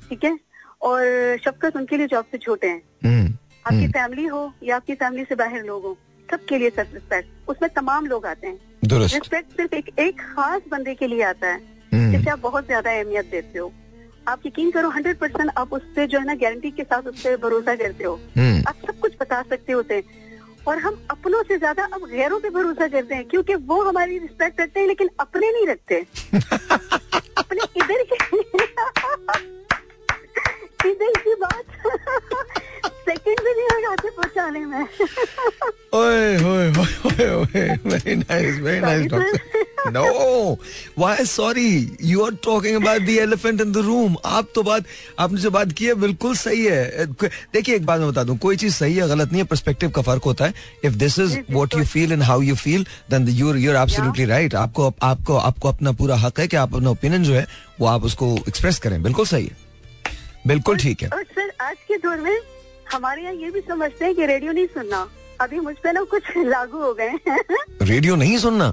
ठीक 0.09 0.23
है? 0.23 0.37
और 0.81 1.37
शफकत 1.45 1.75
उनके 1.75 1.97
लिए 1.97 2.07
जो 2.07 2.17
आपसे 2.17 2.37
छोटे 2.37 2.67
हैं। 2.67 2.81
हम्म, 3.05 3.27
आपकी 3.65 3.75
हम्म, 3.75 3.91
फैमिली 3.91 4.25
हो 4.25 4.53
या 4.63 4.75
आपकी 4.75 4.95
फैमिली 4.95 5.23
से 5.23 5.35
बाहर 5.35 5.63
लोग 5.63 5.83
हो 5.83 5.97
सबके 6.31 6.57
लिए 6.57 6.69
सिर्फ़ 6.69 6.93
रिस्पेक्ट 6.93 7.49
उसमें 7.49 7.69
तमाम 7.75 8.05
लोग 8.05 8.25
आते 8.25 8.47
हैं। 8.47 8.59
रिस्पेक्ट 8.99 9.55
सिर्फ़ 9.57 9.75
एक 9.75 9.99
एक 9.99 10.21
खास 10.21 10.61
बंदे 10.71 10.95
के 10.95 11.07
लिए 11.07 11.23
आता 11.23 11.47
है 11.47 11.57
हम्म, 11.93 12.17
जिसे 12.17 12.29
आप 12.29 12.39
बहुत 12.39 12.65
ज़्यादा 12.65 12.91
अहमियत 12.91 13.25
देते 13.25 13.59
हो। 13.59 13.71
आप 14.27 14.41
यकीन 14.45 14.71
करो 14.71 14.89
हंड्रेड 14.89 15.17
परसेंट 15.17 15.51
आप 15.57 15.73
उससे 15.73 16.07
जो 16.07 16.19
है 16.19 16.25
ना 16.25 16.33
गारंटी 16.35 16.71
के 16.71 16.83
साथ 16.83 17.07
उससे 17.07 17.35
भरोसा 17.37 17.75
करते 17.75 18.03
हो। 18.03 18.19
हम्म, 18.37 18.63
आप 18.67 18.75
सब 18.87 18.99
कुछ 18.99 19.15
बता 19.21 19.41
सकते 19.41 19.73
होते 19.73 19.95
हैं 19.95 20.03
और 20.67 20.77
हम 20.79 20.97
अपनों 21.11 21.41
से 21.43 21.57
ज़्यादा 21.57 21.83
अब 21.93 22.05
गैरों 22.09 22.39
पे 22.39 22.49
भरोसा 22.49 22.87
करते 22.87 23.15
हैं 23.15 23.25
क्योंकि 23.29 23.55
वो 23.71 23.81
हमारी 23.83 24.17
रिस्पेक्ट 24.17 24.57
करते 24.57 24.79
हैं 24.79 24.87
लेकिन 24.87 25.09
अपने 25.19 25.51
नहीं 25.51 25.67
रखते। 25.67 26.05
अपने 27.37 27.61
इधर 27.77 28.03
के 28.11 28.15
इधर 30.91 31.11
की 31.17 31.33
बात। 31.35 31.65
सेकंड 33.13 33.39
भी 33.45 33.53
नहीं 33.53 33.67
लगाते 33.77 34.09
पहुँचाने 34.09 34.59
में। 34.65 34.83
ओए 35.93 36.37
ओए 36.43 36.69
ओए 37.07 37.29
ओए 37.31 37.65
very 37.85 38.15
nice 38.15 38.59
very 38.59 38.79
nice 38.81 39.05
doctor 39.11 39.91
no 39.91 40.57
why 40.97 41.25
sorry 41.25 41.97
you 42.03 42.23
are 42.25 42.35
talking 42.43 42.75
about 42.75 43.01
the 43.01 43.09
elephant 43.21 43.61
in 43.61 43.71
the 43.71 43.77
room 43.85 44.15
आप 44.25 44.47
तो 44.55 44.63
बात 44.63 44.85
आपने 45.19 45.41
जो 45.41 45.51
बात 45.51 45.71
की 45.77 45.85
है 45.85 45.93
बिल्कुल 46.03 46.35
सही 46.37 46.63
है। 46.65 47.05
देखिए 47.53 47.75
एक 47.75 47.85
बात 47.85 47.99
मैं 47.99 48.09
बता 48.09 48.23
दूँ 48.23 48.37
कोई 48.37 48.57
चीज़ 48.57 48.73
सही 48.75 48.95
है 48.95 49.07
गलत 49.09 49.31
नहीं 49.31 49.41
है 49.41 49.47
पर्सपेक्टिव 49.47 49.89
का 49.89 50.01
फ़र्क 50.01 50.23
होता 50.25 50.45
है। 50.45 50.53
If 50.85 50.93
this 51.03 51.19
is 51.19 51.37
what 51.51 51.75
you 51.75 51.83
feel 51.85 52.11
and 52.13 52.23
how 52.23 52.41
you 52.41 52.55
feel 52.55 52.85
then 53.09 53.27
you 53.29 53.53
you 53.55 53.71
are 53.71 53.81
absolutely 53.81 54.25
right 54.25 54.55
आपको 54.55 54.93
आपको 55.03 55.37
आपको 55.37 55.69
अपना 55.69 55.91
पूरा 56.01 56.15
हक 56.17 56.39
है 56.39 56.47
कि 56.47 56.57
आप 56.57 56.75
अपना 56.75 56.89
ओपिनियन 56.89 57.23
जो 57.23 57.33
है 57.33 57.45
वो 57.79 57.87
आप 57.87 58.03
उसको 58.05 58.35
एक्सप्रेस 58.47 58.79
करें। 58.79 59.01
बिल्कुल 59.03 59.25
सही 59.25 59.45
है। 59.45 59.61
बिल्कुल 60.47 60.77
ठीक 60.77 61.01
है। 61.03 61.09
और 61.09 61.23
सर 61.23 61.51
आज 61.61 61.75
के 61.87 61.97
दौर 61.97 62.17
में 62.21 62.37
हमारे 62.93 63.21
यहाँ 63.21 63.33
ये 63.33 63.51
भी 63.51 63.61
समझते 63.61 64.05
हैं 64.05 64.15
कि 64.15 64.25
रेडियो 64.25 64.51
नहीं 64.51 64.65
सुनना। 64.65 65.07
अभी 65.41 65.59
मुझ 65.59 65.75
पे 65.83 65.91
ना 65.91 66.01
कुछ 66.01 66.23
लागू 66.37 66.77
हो 66.77 66.93
गए 66.93 67.09
हैं। 67.27 67.39
रेडियो 67.81 68.15
नहीं 68.15 68.37
सुनना? 68.37 68.71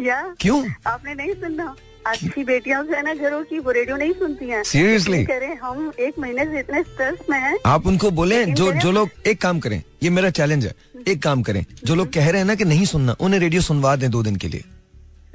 या? 0.00 0.34
क्यों? 0.40 0.68
आपने 0.86 1.14
नहीं 1.14 1.34
सुनना। 1.34 1.74
आज 2.06 2.18
की 2.34 2.44
बेटियाँ 2.44 2.82
जो 2.84 2.94
है 2.94 3.02
ना 3.02 3.14
घरों 3.14 3.42
की 3.44 3.58
वो 3.58 3.70
रेडियो 3.70 3.96
नहीं 3.96 4.12
सुनती 4.12 4.48
हैं। 4.48 4.62
सीरियसली 4.64 5.24
करें 5.24 5.56
हम 5.56 5.92
एक 6.00 6.18
महीने 6.18 6.44
से 6.44 6.60
इतने 6.60 6.82
स्ट्रेस 6.82 7.18
में 7.30 7.38
हैं। 7.38 7.58
आप 7.66 7.86
उनको 7.86 8.10
बोले 8.10 8.44
जो 8.46 8.72
जो 8.72 8.92
लोग 8.92 9.10
एक 9.26 9.40
काम 9.42 9.60
करें 9.60 9.82
ये 10.02 10.10
मेरा 10.10 10.30
चैलेंज 10.30 10.66
है। 10.66 10.74
एक 11.08 11.22
काम 11.22 11.42
करें 11.42 11.64
जो 11.84 11.94
लोग 11.94 12.12
कह 12.12 12.30
रहे 12.30 12.38
हैं 12.38 12.44
ना 12.44 12.54
कि 12.54 12.64
नहीं 12.64 12.84
सुनना 12.84 13.16
उन्हें 13.20 13.40
रेडियो 13.40 13.62
सुनवा 13.62 13.96
दें 13.96 14.10
दो 14.10 14.22
दिन 14.22 14.36
के 14.36 14.48
लिए। 14.48 14.64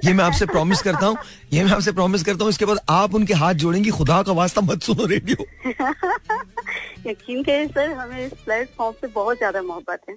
ये 0.06 0.14
मैं 0.14 0.24
आपसे 0.24 0.46
प्रॉमिस 0.46 0.82
करता 0.82 1.06
हूँ 1.06 1.18
ये 1.54 1.64
मैं 1.64 1.72
आपसे 1.72 1.92
प्रॉमिस 1.92 2.24
करता 2.24 2.44
हूँ 2.44 2.50
इसके 2.50 2.66
बाद 2.66 2.80
आप 2.90 3.16
उनके 3.16 3.34
हाथ 3.34 3.54
जोड़ेंगी 3.64 3.90
खुदा 3.90 4.22
का 4.24 4.32
वास्ता 4.32 4.62
मत 4.62 4.84
सुनो 4.84 5.06
रेडियो 5.06 5.72
यकीन 7.10 7.44
करें 7.44 7.68
सर 7.68 7.92
हमें 7.92 8.26
इस 8.26 8.34
प्लेटफॉर्म 8.46 8.96
से 9.02 9.08
बहुत 9.08 9.38
ज़्यादा 9.38 9.62
मोहब्बत 9.62 10.02
है। 10.10 10.16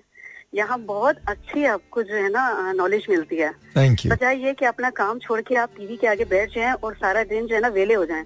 यहाँ 0.54 0.78
बहुत 0.78 1.16
अच्छी 1.28 1.64
आपको 1.64 2.02
जो 2.02 2.14
है 2.14 2.30
ना 2.30 2.72
नॉलेज 2.72 3.06
मिलती 3.10 3.36
है। 3.36 3.50
थैंक 3.76 4.04
यू 4.04 4.10
बजाय 4.12 4.36
ये 4.44 4.52
कि 4.54 4.64
अपना 4.66 4.90
काम 4.90 5.18
छोड़ 5.18 5.40
के 5.40 5.54
आप 5.54 5.70
टीवी 5.76 5.96
के 5.96 6.06
आगे 6.06 6.24
बैठ 6.24 6.54
जाएँ 6.54 6.72
और 6.74 6.94
सारा 6.94 7.22
दिन 7.24 7.46
जो 7.46 7.54
है 7.54 7.60
ना 7.60 7.68
वेले 7.68 7.94
हो 7.94 8.04
जाएँ। 8.04 8.24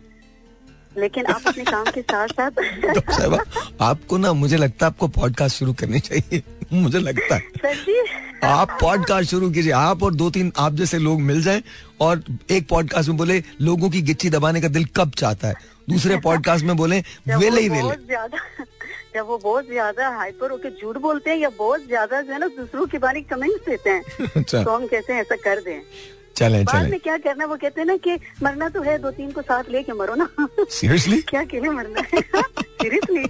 लेकिन 0.99 1.27
आप 1.27 1.43
अपने 1.47 1.65
काम 1.73 1.85
के 1.95 2.03
साथ 2.03 2.29
साथ 2.29 3.83
आपको 3.83 4.19
ना 4.19 4.33
मुझे 4.33 4.57
लगता 4.57 4.87
है 4.87 4.93
आपको 4.93 5.09
पॉडकास्ट 5.21 5.59
शुरू 5.59 5.73
करनी 5.75 6.01
चाहिए। 6.01 6.43
मुझे 6.73 6.99
लगता 6.99 7.35
है। 7.35 7.41
सर 7.57 7.75
जी। 7.75 8.01
आप 8.45 8.77
पॉडकास्ट 8.81 9.31
शुरू 9.31 9.51
कीजिए। 9.51 9.73
आप 9.73 10.03
और 10.03 10.15
दो 10.15 10.29
तीन 10.31 10.53
आप 10.59 10.75
जैसे 10.75 10.99
लोग 10.99 11.21
मिल 11.21 11.43
जाएँ 11.43 11.63
और 12.01 12.23
एक 12.51 12.69
पॉडकास्ट 12.69 13.09
में 13.09 13.17
बोले 13.19 13.43
लोगों 13.61 13.91
की 13.91 14.03
गिच्ची 14.03 14.31
दबाने 14.31 14.61
का 14.61 14.69
दिल 14.69 14.85
कब 14.97 15.11
चाहता 15.19 15.49
है? 15.49 15.55
दूसरे 15.91 16.17
पॉडकास्ट 16.21 16.65
में 16.65 16.77
बोले 16.77 16.99
वेले 17.29 17.61
ही 17.61 17.69
वेले 17.69 17.95
ज़्यादा 18.07 18.39
जब 19.15 19.27
वो 19.27 19.39
बहुत 19.39 19.67
ज़्यादा 19.67 20.09
हाइपर 20.09 20.51
होकर 20.51 20.71
झूठ 20.83 20.97
बोलते 20.99 21.31
हैं 21.31 21.37
या 21.39 21.49
बहुत 21.59 21.87
ज़्यादा 21.87 22.21
जो 22.23 22.33
है 22.33 22.39
ना 22.39 22.47
दूसरों 22.47 22.87
के 22.87 22.99
बारे 22.99 23.21
कमेंट्स 23.23 23.67
देते 23.69 23.91
हैं 23.91 24.27
अच्छा। 24.37 24.63
तो 24.65 24.71
हम 24.71 24.87
कहते 24.87 25.13
हैं 25.13 25.21
ऐसा 25.21 25.37
कर 25.37 25.61
दें। 25.61 25.81
चलें 26.37 26.65
बाद 26.65 26.75
चलें। 26.75 26.91
में 26.91 27.01
क्या 27.01 27.17
करना 27.27 27.47
वो 27.47 27.57
कहते 27.57 27.81
हैं 27.81 27.87
ना 27.87 27.97
कि 27.97 28.19
मरना 28.43 28.69
तो 28.69 28.83
है 28.83 28.99
दो 29.03 29.11
तीन 29.11 29.31
को 29.33 29.43
साथ 29.43 29.71
लेके 29.71 29.93
मरो 29.93 30.15
ना। 30.15 30.29
सीरियसली 30.71 31.21
क्या 31.23 31.41
अकेले 31.41 31.69
मरना? 31.69 32.03
है 32.15 32.21
सीरियसली। 32.23 33.25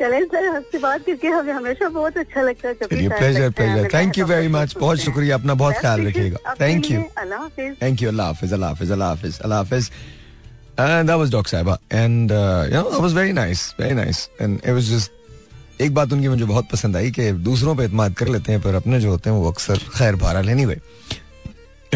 चले 0.00 0.20
सर 0.24 0.46
आपसे 0.56 0.78
बात 0.78 1.04
करके 1.06 1.28
हमें 1.28 1.52
हमेशा 1.52 1.88
बहुत 1.88 2.16
अच्छा 2.18 2.42
लगता 2.42 2.68
है 2.68 2.74
प्लेजर 2.74 3.50
प्लेजर 3.50 3.88
थैंक 3.94 4.18
यू 4.18 4.24
बहुत 4.24 4.36
वेरी 4.36 4.48
मच 4.48 4.76
बहुत 4.78 4.98
शुक्रिया 4.98 5.34
अपना 5.34 5.54
बहुत 5.54 5.74
ख्याल 5.80 6.06
रखिएगा। 6.06 6.54
थैंक 6.60 6.90
यू 6.90 6.98
लिए, 6.98 7.10
अल्लाह 7.18 8.26
हाफिज। 8.26 8.52
Allah 8.54 8.68
Hafiz, 8.74 8.90
Allah 8.94 9.08
Hafiz, 9.14 9.40
Allah 9.44 9.58
Hafiz. 9.64 9.90
And 10.76 11.08
that 11.08 11.18
was 11.18 11.30
Doc 11.30 11.46
Saiba. 11.46 11.74
And, 11.90 12.32
uh, 12.32 12.64
you 12.68 12.74
know, 12.74 12.90
that 12.90 13.02
was 13.02 13.12
very 13.12 13.32
nice, 13.32 13.60
very 13.78 13.94
nice. 13.94 14.28
And 14.40 14.64
it 14.64 14.72
was 14.78 14.88
just, 14.88 15.10
एक 15.80 15.94
बात 15.94 16.12
उनकी 16.12 16.28
मुझे 16.28 16.44
बहुत 16.44 16.68
पसंद 16.72 16.96
आई 16.96 17.10
कि 17.10 17.30
दूसरों 17.48 17.74
पे 17.76 17.84
इतमाद 17.84 18.14
कर 18.14 18.28
लेते 18.28 18.52
हैं 18.52 18.60
पर 18.62 18.74
अपने 18.74 19.00
जो 19.00 19.10
होते 19.10 19.30
हैं 19.30 19.36
वो 19.36 19.50
अक्सर 19.50 19.78
खैर 19.96 20.16
बहरहाल 20.16 20.48
anyway 20.48 20.76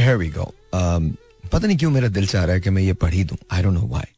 here 0.00 0.18
we 0.18 0.28
go. 0.28 0.46
Um, 0.72 1.16
पता 1.52 1.66
नहीं 1.66 1.76
क्यों 1.78 1.90
मेरा 1.90 2.08
दिल 2.08 2.26
चाह 2.26 2.44
रहा 2.44 2.54
है 2.54 2.60
कि 2.60 2.70
मैं 2.70 2.82
ये 2.82 2.92
पढ़ी 2.92 3.24
दूँ। 3.24 3.36
आई 3.52 3.62
डोंट 3.62 3.74
नो 3.74 3.86
व्हाई 3.86 4.12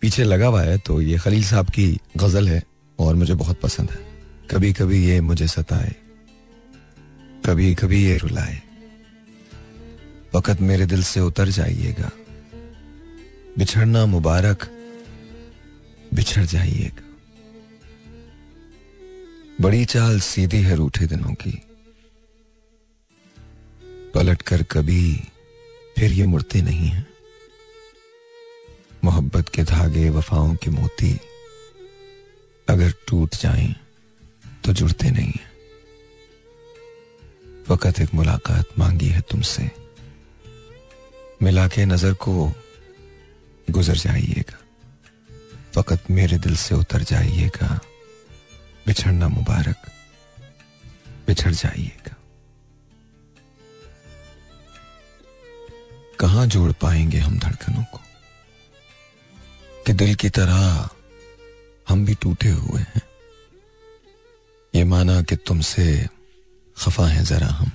पीछे 0.00 0.24
लगा 0.24 0.46
हुआ 0.46 0.62
है 0.62 0.78
तो 0.78 1.00
ये 1.00 1.18
खलील 1.18 1.44
साहब 1.44 1.70
की 1.70 1.86
गज़ल 2.16 2.48
है 2.48 2.62
और 2.98 3.14
मुझे 3.14 3.34
बहुत 3.34 3.60
पसंद 3.60 3.90
है। 3.90 3.98
कभी 4.50 4.72
कभी 4.72 5.06
ये 5.06 5.20
मुझे 5.20 5.46
सताए। 5.46 5.94
कभी 7.46 7.74
कभी 7.74 8.04
ये 8.04 8.16
रुलाए। 8.16 8.60
वक़्त 10.34 10.60
मेरे 10.60 10.86
दिल 10.86 11.02
से 11.02 11.20
उतर 11.20 11.48
जाइएगा। 11.48 12.10
बिछड़ना 13.58 14.06
मुबारक 14.06 14.68
बिछड़ 16.14 16.44
जाइएगा। 16.44 17.08
बड़ी 19.60 19.84
चाल 19.84 20.20
सीधी 20.20 20.62
है 20.62 20.76
रूठे 20.76 21.06
दिनों 21.06 21.34
की। 21.34 21.58
पलट 24.14 24.42
कर 24.42 24.62
कभी 24.62 25.14
फिर 25.98 26.12
ये 26.12 26.26
मुड़ते 26.26 26.62
नहीं 26.62 26.88
हैं। 26.88 27.06
मोहब्बत 29.04 29.48
के 29.48 29.62
धागे, 29.62 30.10
वफाओं 30.10 30.54
के 30.54 30.70
मोती 30.70 31.12
अगर 32.68 32.94
टूट 33.08 33.34
जाएँ 33.34 33.74
तो 34.64 34.72
जुड़ते 34.72 35.10
नहीं 35.10 35.32
हैं। 35.32 35.50
वक़्त 37.70 38.00
एक 38.00 38.14
मुलाकात 38.14 38.78
मांगी 38.78 39.08
है 39.08 39.20
तुमसे। 39.20 39.70
मिला 41.42 41.68
के 41.68 41.84
नज़र 41.84 42.14
को 42.14 42.52
गुजर 43.70 43.96
जाइएगा। 43.96 44.58
फकत 45.74 46.10
मेरे 46.10 46.38
दिल 46.38 46.56
से 46.56 46.74
उतर 46.74 47.02
जाइएगा। 47.02 47.80
बिछड़ना 48.86 49.28
मुबारक। 49.28 49.76
बिछड़ 51.26 51.52
जाइएगा। 51.52 52.21
कहाँ 56.22 56.46
जोड़ 56.46 56.72
पाएँगे 56.72 57.18
हम 57.18 57.38
धड़कनों 57.38 57.84
को? 57.84 58.00
कि 59.86 59.92
दिल 59.92 60.14
की 60.14 60.30
तरह 60.30 60.88
हम 61.88 62.04
भी 62.06 62.14
टूटे 62.14 62.48
हुए 62.48 62.80
हैं। 62.80 63.02
ये 64.74 64.84
माना 64.84 65.22
कि 65.22 65.36
तुमसे 65.36 66.08
खफा 66.78 67.06
है 67.06 67.24
जरा 67.24 67.46
हम, 67.46 67.70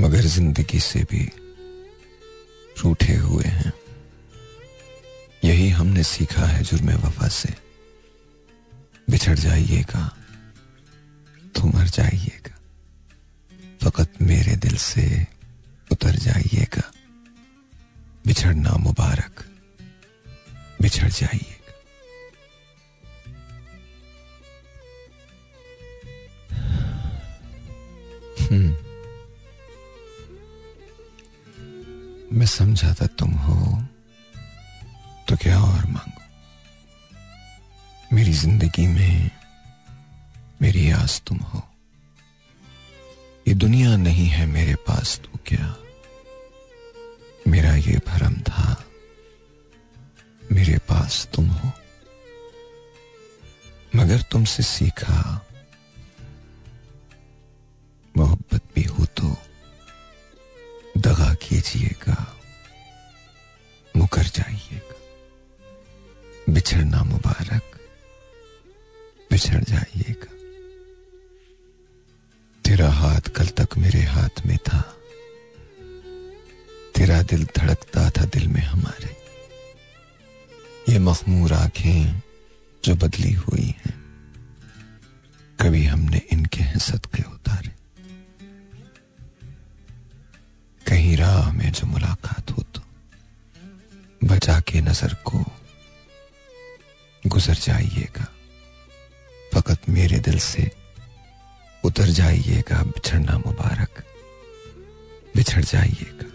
मगर 0.00 0.20
ज़िंदगी 0.20 0.80
से 0.80 1.02
भी 1.02 1.30
रूठे 2.84 3.14
हुए 3.14 3.44
हैं। 3.44 3.72
यही 5.44 5.68
हमने 5.68 6.02
सीखा 6.02 6.46
है 6.46 6.62
जुर्म 6.62 6.90
वफा 6.90 7.28
से। 7.28 7.54
बिछड़ 9.10 9.38
जाइएगा 9.38 10.16
तो 11.54 11.62
मर 11.64 11.88
जाइएगा। 11.88 12.58
फकत 13.82 14.22
मेरे 14.22 14.56
दिल 14.56 14.76
से 14.76 15.26
उतर 16.08 16.18
जाइएगा। 16.18 16.82
बिछड़ना 18.26 18.72
मुबारक। 18.80 19.44
बिछड़ 20.82 21.08
जाइएगा। 21.08 21.72
हम्म। 28.40 28.70
मैं 32.32 32.46
समझा 32.46 32.94
था 32.94 33.06
तुम 33.18 33.32
हो 33.44 33.56
तो 35.28 35.36
क्या 35.36 35.58
और 35.60 35.86
मांगो? 35.86 36.22
मेरी 38.12 38.32
ज़िंदगी 38.32 38.86
में 38.86 39.30
मेरी 40.62 40.90
आस 40.90 41.20
तुम 41.26 41.38
हो। 41.38 41.62
ये 43.48 43.54
दुनिया 43.54 43.96
नहीं 43.96 44.26
है 44.28 44.46
मेरे 44.46 44.74
पास 44.88 45.18
तो 45.24 45.38
क्या 45.46 45.66
मेरा 47.48 47.74
ये 47.74 47.98
भरम 48.06 48.34
था। 48.34 48.84
मेरे 50.52 50.78
पास 50.78 51.28
तुम 51.34 51.46
हो। 51.46 51.72
मगर 53.96 54.22
तुमसे 54.22 54.62
सीखा। 54.62 55.46
मोहब्बत 58.16 58.62
भी 58.74 58.82
हो 58.82 59.06
तो 59.06 59.36
दगा 60.98 61.34
कीजिएगा। 61.34 62.36
मुकर 63.96 64.22
जाइएगा। 64.22 64.94
बिछड़ना 66.52 67.04
मुबारक। 67.04 67.80
बिछड़ 69.30 69.64
जाइएगा। 69.64 70.32
तेरा 72.64 72.90
हाथ 72.90 73.20
कल 73.20 73.46
तक 73.46 73.68
मेरे 73.78 74.02
हाथ 74.02 74.46
में 74.46 74.58
था। 74.58 74.97
तेरा 76.98 77.20
दिल 77.22 77.44
धड़कता 77.56 78.08
था 78.10 78.24
दिल 78.26 78.46
में 78.48 78.62
हमारे। 78.62 79.10
ये 80.88 80.98
मखमूर 80.98 81.52
आँखें 81.54 82.22
जो 82.84 82.94
बदली 82.96 83.32
हुई 83.34 83.66
हैं, 83.78 83.94
कभी 85.58 85.84
हमने 85.84 86.20
इनके 86.32 86.62
हैं 86.62 86.78
सदके 86.80 87.22
उतारे। 87.24 87.70
कहीं 90.82 91.16
राह 91.16 91.52
में 91.52 91.70
जो 91.72 91.86
मुलाकात 91.86 92.50
हो 92.50 92.62
तो 92.64 92.80
बचा 94.22 94.58
के 94.60 94.80
नज़र 94.80 95.14
को 95.24 95.44
गुजर 97.22 97.54
जाइएगा। 97.56 98.26
फकत 99.54 99.88
मेरे 99.88 100.18
दिल 100.20 100.38
से 100.40 100.70
उतर 101.84 102.08
जाइएगा, 102.12 102.82
बिछड़ना 102.84 103.38
मुबारक, 103.38 104.02
बिछड़ 105.36 105.64
जाइएगा। 105.64 106.26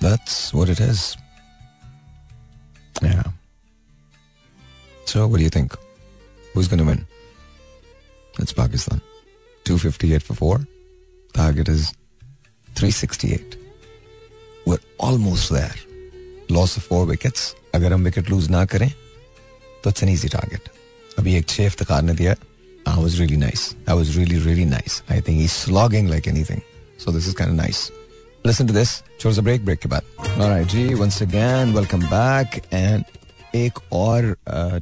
That's 0.00 0.52
what 0.52 0.68
it 0.68 0.80
is. 0.80 1.16
Yeah. 3.02 3.22
So, 5.04 5.26
what 5.26 5.38
do 5.38 5.44
you 5.44 5.50
think? 5.50 5.76
Who's 6.54 6.68
going 6.68 6.78
to 6.78 6.84
win? 6.84 7.06
It's 8.38 8.52
Pakistan. 8.52 9.00
258 9.64 10.22
for 10.22 10.34
4. 10.34 10.60
Target 11.34 11.68
is 11.68 11.92
368. 12.74 13.56
We're 14.66 14.78
almost 14.98 15.50
there. 15.50 15.74
Loss 16.48 16.76
of 16.76 16.82
four 16.84 17.06
wickets. 17.06 17.54
अगर 17.74 17.92
हम 17.92 18.04
विकेट 18.04 18.30
लूज 18.30 18.48
ना 18.50 18.64
करें 18.72 18.90
तो 19.84 19.90
इट्स 19.90 20.02
एन 20.02 20.08
इजी 20.08 20.28
टारगेट 20.28 20.68
अभी 21.18 21.34
एक 21.34 21.48
छह 21.48 21.64
इफ्तार 21.66 22.02
ने 22.02 22.14
दिया 22.14 22.34
I 22.84 22.98
was 22.98 23.20
really 23.20 23.36
nice. 23.36 23.74
That 23.84 23.94
was 23.94 24.16
really, 24.16 24.38
really 24.38 24.64
nice. 24.64 25.02
I 25.08 25.20
think 25.20 25.38
he's 25.40 25.52
slogging 25.52 26.08
like 26.08 26.26
anything. 26.26 26.62
So 26.98 27.12
this 27.12 27.28
is 27.28 27.34
kind 27.40 27.50
of 27.50 27.56
nice. 27.56 27.92
Listen 28.47 28.67
to 28.67 28.73
this. 28.73 28.91
छोड़ 29.19 29.33
सा 29.33 29.41
break, 29.41 29.63
break 29.65 29.81
के 29.81 29.89
बाद. 29.89 30.03
Right, 30.39 30.67
ji, 30.73 30.83
once 30.99 31.21
again, 31.25 31.73
welcome 31.77 32.03
back. 32.11 32.59
And 32.73 33.03
एक 33.55 33.79
और 33.93 34.35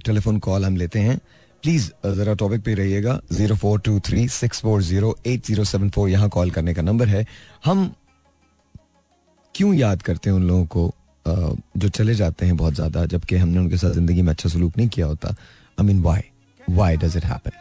telephone 0.06 0.40
call 0.40 0.66
हम 0.66 0.78
लेते 0.78 1.00
हैं 1.00 1.18
please 1.64 1.90
जरा 2.16 2.34
टॉपिक 2.34 2.64
पे 2.64 2.74
रहिएगा 2.74 3.20
zero 3.32 3.56
four 3.56 3.80
two 3.80 4.00
three 4.08 4.28
six 4.30 4.62
four 4.62 4.82
zero 4.84 5.16
eight 5.28 5.46
zero 5.46 5.64
seven 5.64 5.90
four 5.90 6.10
यहाँ 6.10 6.30
कॉल 6.30 6.52
करने 6.52 6.74
का 6.74 6.82
नंबर 6.82 7.08
है 7.08 7.26
हम 7.66 7.94
क्यों 9.56 9.74
याद 9.76 10.02
करते 10.02 10.30
हैं 10.30 10.38
उन 10.38 10.48
लोगों 10.48 10.66
को 10.66 10.94
uh, 11.26 11.58
जो 11.78 11.90
चले 11.90 12.16
जाते 12.16 12.46
हैं 12.46 12.58
बहुत 12.58 12.74
ज़्यादा 12.74 13.06
जबकि 13.06 13.36
हमने 13.36 13.60
उनके 13.60 13.78
साथ 13.78 13.92
ज़िंदगी 13.92 14.22
में 14.22 14.32
अच्छा 14.34 14.50
सलूक 14.50 14.78
नहीं 14.78 14.90
किया 14.90 15.06
होता 15.06 15.36
I 15.80 15.86
mean 15.86 16.02
why 16.02 16.22
why 16.70 16.98
does 16.98 17.18
it 17.18 17.26
happen. 17.26 17.52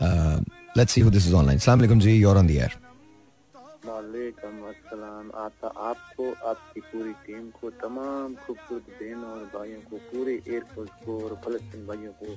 Uh, 0.00 0.40
let's 0.76 0.92
see 0.92 1.00
who 1.00 1.10
this 1.10 1.26
is 1.26 1.34
online. 1.34 1.58
Assalamu 1.58 1.86
alaikum 1.86 2.00
ji, 2.00 2.16
you're 2.16 2.38
on 2.38 2.46
the 2.46 2.60
air. 2.60 2.83
वालेकुम 4.24 4.72
सलाम 4.88 5.26
आता 5.36 5.68
आपको 5.88 6.24
आपकी 6.48 6.80
पूरी 6.80 7.12
टीम 7.24 7.44
को 7.60 7.70
तमाम 7.76 8.34
खूबसूरत 8.40 8.86
बहनों 8.96 9.30
और 9.30 9.44
भाइयों 9.52 9.80
को 9.90 9.96
पूरे 10.08 10.34
एयरफोर्स 10.48 10.90
को 11.04 11.12
और 11.24 11.32
फलस्तीन 11.44 11.86
भाइयों 11.86 12.12
को 12.20 12.28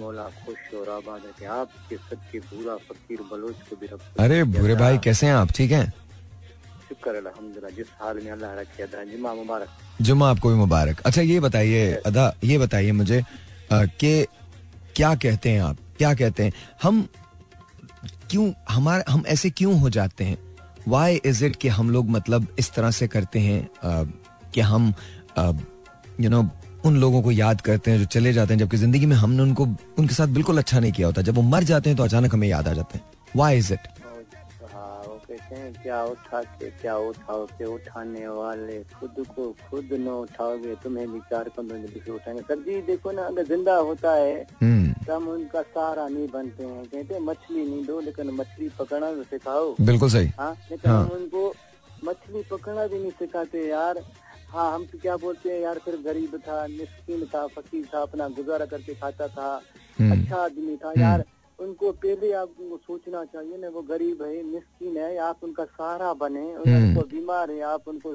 मौला 0.00 0.26
खुश 0.38 0.74
और 0.78 0.88
आबाद 0.96 1.20
है 1.26 1.32
कि 1.38 1.44
आपके 1.58 1.96
सबके 1.96 2.38
पूरा 2.46 2.76
फकीर 2.86 3.20
बलोच 3.30 3.58
को 3.70 3.76
भी 3.76 3.86
रब 3.92 4.00
अरे 4.22 4.42
भूरे 4.54 4.74
भाई 4.76 4.98
कैसे 5.02 5.26
हैं 5.26 5.34
आप? 5.34 5.50
ठीक 5.56 5.70
हैं? 5.72 5.92
शुक्र 6.88 7.14
अल्हम्दुलिल्लाह 7.16 7.70
जिस 7.76 7.88
हाल 8.00 8.20
में 8.24 8.30
अल्लाह 8.30 8.54
रखे 8.60 8.86
था 8.86 9.04
जुम्मा 9.10 9.34
मुबारक। 9.34 9.68
जुम्मा 10.02 10.30
आपको 10.30 10.48
भी 10.48 10.56
मुबारक। 10.56 11.00
अच्छा 11.06 11.22
ये 11.22 11.40
बताइए 11.40 11.92
अदा 12.06 12.32
ये 12.44 12.58
बताइए 12.58 12.92
मुझे 13.02 13.22
कि 13.72 14.26
क्या 14.96 15.14
कहते 15.14 15.50
हैं 15.50 15.60
आप? 15.62 15.76
क्या 15.98 16.14
कहते 16.14 16.44
हैं? 16.44 16.52
हम 16.82 17.06
क्यों 18.30 18.52
हमारे 18.70 19.04
हम 19.08 19.22
ऐसे 19.28 19.50
क्यों 19.50 19.78
हो 19.80 19.90
जाते 19.96 20.24
हैं? 20.24 20.38
वाई 20.88 21.20
इज़ 21.24 21.44
इट 21.44 21.56
कि 21.56 21.68
हम 21.68 21.90
लोग 21.90 22.10
मतलब 22.10 22.46
इस 22.58 22.72
तरह 22.72 22.90
से 22.90 23.06
करते 23.08 23.38
हैं 23.40 23.68
कि 24.54 24.60
हम 24.62 24.92
यू 26.20 26.30
नो 26.30 26.48
उन 26.84 26.96
लोगों 26.96 27.22
को 27.22 27.30
याद 27.32 27.60
करते 27.60 27.90
हैं 27.90 27.98
जो 27.98 28.04
चले 28.04 28.32
जाते 28.32 28.54
हैं, 28.54 28.58
जबकि 28.60 28.76
ज़िंदगी 28.76 29.06
में 29.06 29.16
हमने 29.16 29.42
उनको, 29.42 29.64
उनके 29.98 30.14
साथ 30.14 30.26
बिल्कुल 30.28 30.58
अच्छा 30.58 30.80
नहीं 30.80 30.92
किया 30.92 31.06
होता। 31.06 31.22
जब 31.22 31.34
वो 31.34 31.42
मर 31.42 31.64
जाते 31.64 31.90
हैं 31.90 31.96
तो 31.96 32.04
अचानक 32.04 32.34
हमें 32.34 32.48
याद 32.48 32.68
आ 32.68 32.72
जाते 32.72 32.98
हैं। 32.98 33.04
वाई 33.36 33.58
इज़ 33.58 33.72
इट 33.72 33.88
हैं 35.66 35.82
क्या 35.82 36.02
उठा 36.04 36.40
के 36.58 36.70
क्या 36.80 36.96
उठाओ 37.08 37.44
के 37.58 37.64
उठाने 37.64 38.26
वाले 38.28 38.82
खुद 38.94 39.24
को 39.36 39.50
खुद 39.70 39.92
न 40.00 40.08
उठाओगे 40.08 40.74
तुम्हें 40.82 41.10
भी 41.12 41.20
चार 41.30 41.48
कमरे 41.56 41.78
में 41.78 41.88
किसी 41.92 42.10
उठाएँगे 42.12 42.42
सर 42.42 42.62
जी 42.62 42.80
देखो 42.86 43.12
ना 43.12 43.22
अगर 43.26 43.46
ज़िंदा 43.46 43.76
होता 43.76 44.12
है 44.14 44.34
हम्म। 44.62 44.92
तो 45.06 45.14
हम 45.14 45.28
उनका 45.28 45.62
सहारा 45.62 46.06
नहीं 46.08 46.28
बनते 46.28 46.64
हैं। 46.64 46.84
कहते 46.84 47.18
मछली 47.20 47.64
नहीं 47.66 47.84
दो 47.84 48.00
लेकिन 48.00 48.30
मछली 48.30 48.68
पकड़ना 48.78 49.12
तो 49.12 49.22
सिखाओ। 49.22 49.74
बिल्कुल 49.80 50.10
सही। 50.10 50.30
हाँ 50.38 50.52
लेकिन 50.70 50.90
हाँ। 50.90 51.02
हम 51.04 51.10
उनको 51.16 51.48
मछली 52.04 52.42
पकड़ना 52.50 52.86
भी 52.86 52.98
नहीं 52.98 53.10
सिखाते 53.18 53.66
यार। 53.68 54.02
हाँ 54.50 54.72
हम 54.74 54.84
तो 54.86 54.98
क्या 54.98 55.16
बोलते 55.16 55.50
हैं 55.50 55.60
यार 55.60 55.78
फिर 55.84 55.96
गरीब 56.04 56.36
था 56.48 56.66
मिस्किन 56.70 57.24
था 57.34 57.46
फकीर 57.46 57.88
था 57.94 58.02
अपना 58.02 58.28
गुजारा 58.36 58.66
करके 58.66 58.94
खाता 58.94 59.28
था। 59.28 59.48
हम्म। 60.00 60.12
अच्छा 60.12 60.36
आदमी 60.36 60.76
था 60.76 60.92
यार। 60.98 61.24
उनको 61.58 61.90
पहले 61.94 62.32
आपको 62.34 62.76
सोचना 62.78 63.24
चाहिए 63.26 63.56
ना 63.56 63.68
वो 63.68 63.82
गरीब 63.84 64.22
है 64.22 64.42
मिस्किन 64.44 64.96
है 64.96 65.16
आप 65.24 65.44
उनका 65.44 65.64
सहारा 65.66 66.12
बने 66.14 66.44
हम्म। 66.52 66.76
उनको 66.78 67.02
बीमार 67.08 67.50
है 67.50 67.60
आप 67.66 67.88
उनको 67.88 68.12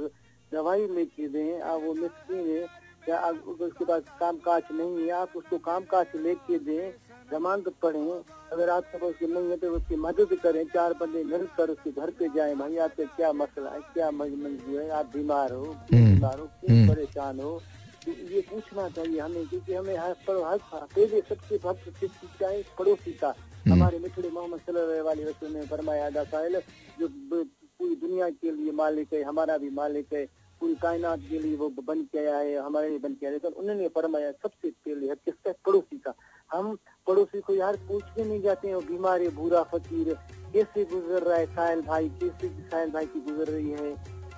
दवाई 0.52 0.88
लेके 0.90 1.28
दें 1.28 1.62
आप 1.64 1.82
वो 1.82 1.94
मिस्किन 1.96 2.48
है 2.50 2.66
या 3.10 3.18
आप 3.20 3.48
उसके 3.62 3.86
पास 3.86 4.04
काम 4.20 4.38
काज 4.40 4.64
नहीं 4.72 5.04
है 5.04 5.10
आप 5.18 5.34
उसको 5.36 5.58
काम 5.60 5.84
काज 5.92 6.16
लेके 6.18 6.58
दें 6.60 6.92
जमानत 7.32 7.74
पढ़ें 7.82 8.12
अगर 8.52 8.70
आपके 8.70 8.98
पास 8.98 9.10
उसकी 9.10 9.28
नहीं 9.28 9.50
है 9.50 9.58
तो 9.58 9.72
उसकी 9.72 9.96
मदद 9.98 10.38
करें 10.44 10.64
चार 10.68 10.94
बंदे 10.94 11.24
मिलकर 11.26 11.70
उसके 11.70 11.92
घर 11.92 12.10
पे 12.20 12.28
जाएँ 12.36 12.56
भाई 12.56 12.78
आपका 12.86 13.04
क्या 13.16 13.32
मसला 13.34 13.70
है 13.70 13.80
क्या 13.94 14.12
मजबूरी 14.14 14.76
है 14.76 14.90
आप 14.92 15.12
बीमार 15.14 15.52
हो 15.54 15.64
हम्म। 15.64 16.06
बीमार 16.06 16.40
हो 16.40 16.46
क्यों 16.46 16.78
हम्म। 16.78 16.94
परेशान 16.94 17.40
हो 17.40 17.62
ये 18.08 18.42
पूछना 18.42 18.88
चाहिए 18.90 19.20
हमें 19.20 19.48
क्योंकि 19.48 19.74
हमें 19.74 19.98
हर 19.98 20.14
पर 20.28 20.44
हर 20.44 20.58
पहले 20.74 21.22
सबसे 21.22 21.58
भक्त 21.64 22.42
है 22.42 22.62
पड़ोसी 22.78 23.12
का। 23.14 23.34
हमारे 23.68 24.00
मिठड़े 24.00 24.30
मोहम्मद 24.30 24.70
अलैहि 24.70 25.24
वसल्लम 25.24 25.54
ने 25.54 25.66
फरमाया 25.68 26.10
साहिल 26.26 26.62
जो 27.00 27.08
पूरी 27.08 27.96
दुनिया 27.96 28.30
के 28.32 28.52
लिए 28.52 28.72
मालिक 28.72 29.14
है 29.14 29.22
हमारा 29.24 29.58
भी 29.58 29.70
मालिक 29.70 30.14
है 30.14 30.26
पूरी 30.62 30.76
कायनात 30.76 31.20
के 31.30 31.40
लिए 31.40 31.56
वो 31.58 31.70
बन 31.80 32.02
के 32.06 32.20
आया 32.20 32.38
है 32.38 32.58
हमारे 32.60 32.90
लिए 32.90 33.00
बन 33.00 33.14
के 33.14 33.26
आया 33.26 33.34
है। 33.34 33.40
तो 33.40 33.50
उन्होंने 33.50 33.88
फरमाया 33.88 34.32
सबसे 34.34 34.70
पहले 34.70 35.08
है 35.08 35.16
किसका 35.26 35.52
पड़ोसी 35.66 35.98
का। 35.98 36.14
हम 36.50 36.76
पड़ोसी 37.08 37.42
को 37.42 37.56
यार 37.56 37.76
पूछने 37.88 38.24
नहीं 38.24 38.42
जाते 38.42 38.68
हैं 38.68 38.80
बीमार 38.88 39.22
है 39.22 39.30
बुरा 39.36 39.64
फकीर 39.74 40.14
कैसे 40.54 40.86
गुजर 40.86 41.24
रहा 41.24 41.38
है 41.38 41.46
साहिल 41.56 41.82
भाई 41.82 42.10
कैसे 42.22 42.50
साहिल 42.50 42.90
भाई 42.92 43.06
की 43.06 43.20
गुजर 43.22 43.52
रही 43.52 43.72
है? 43.72 43.94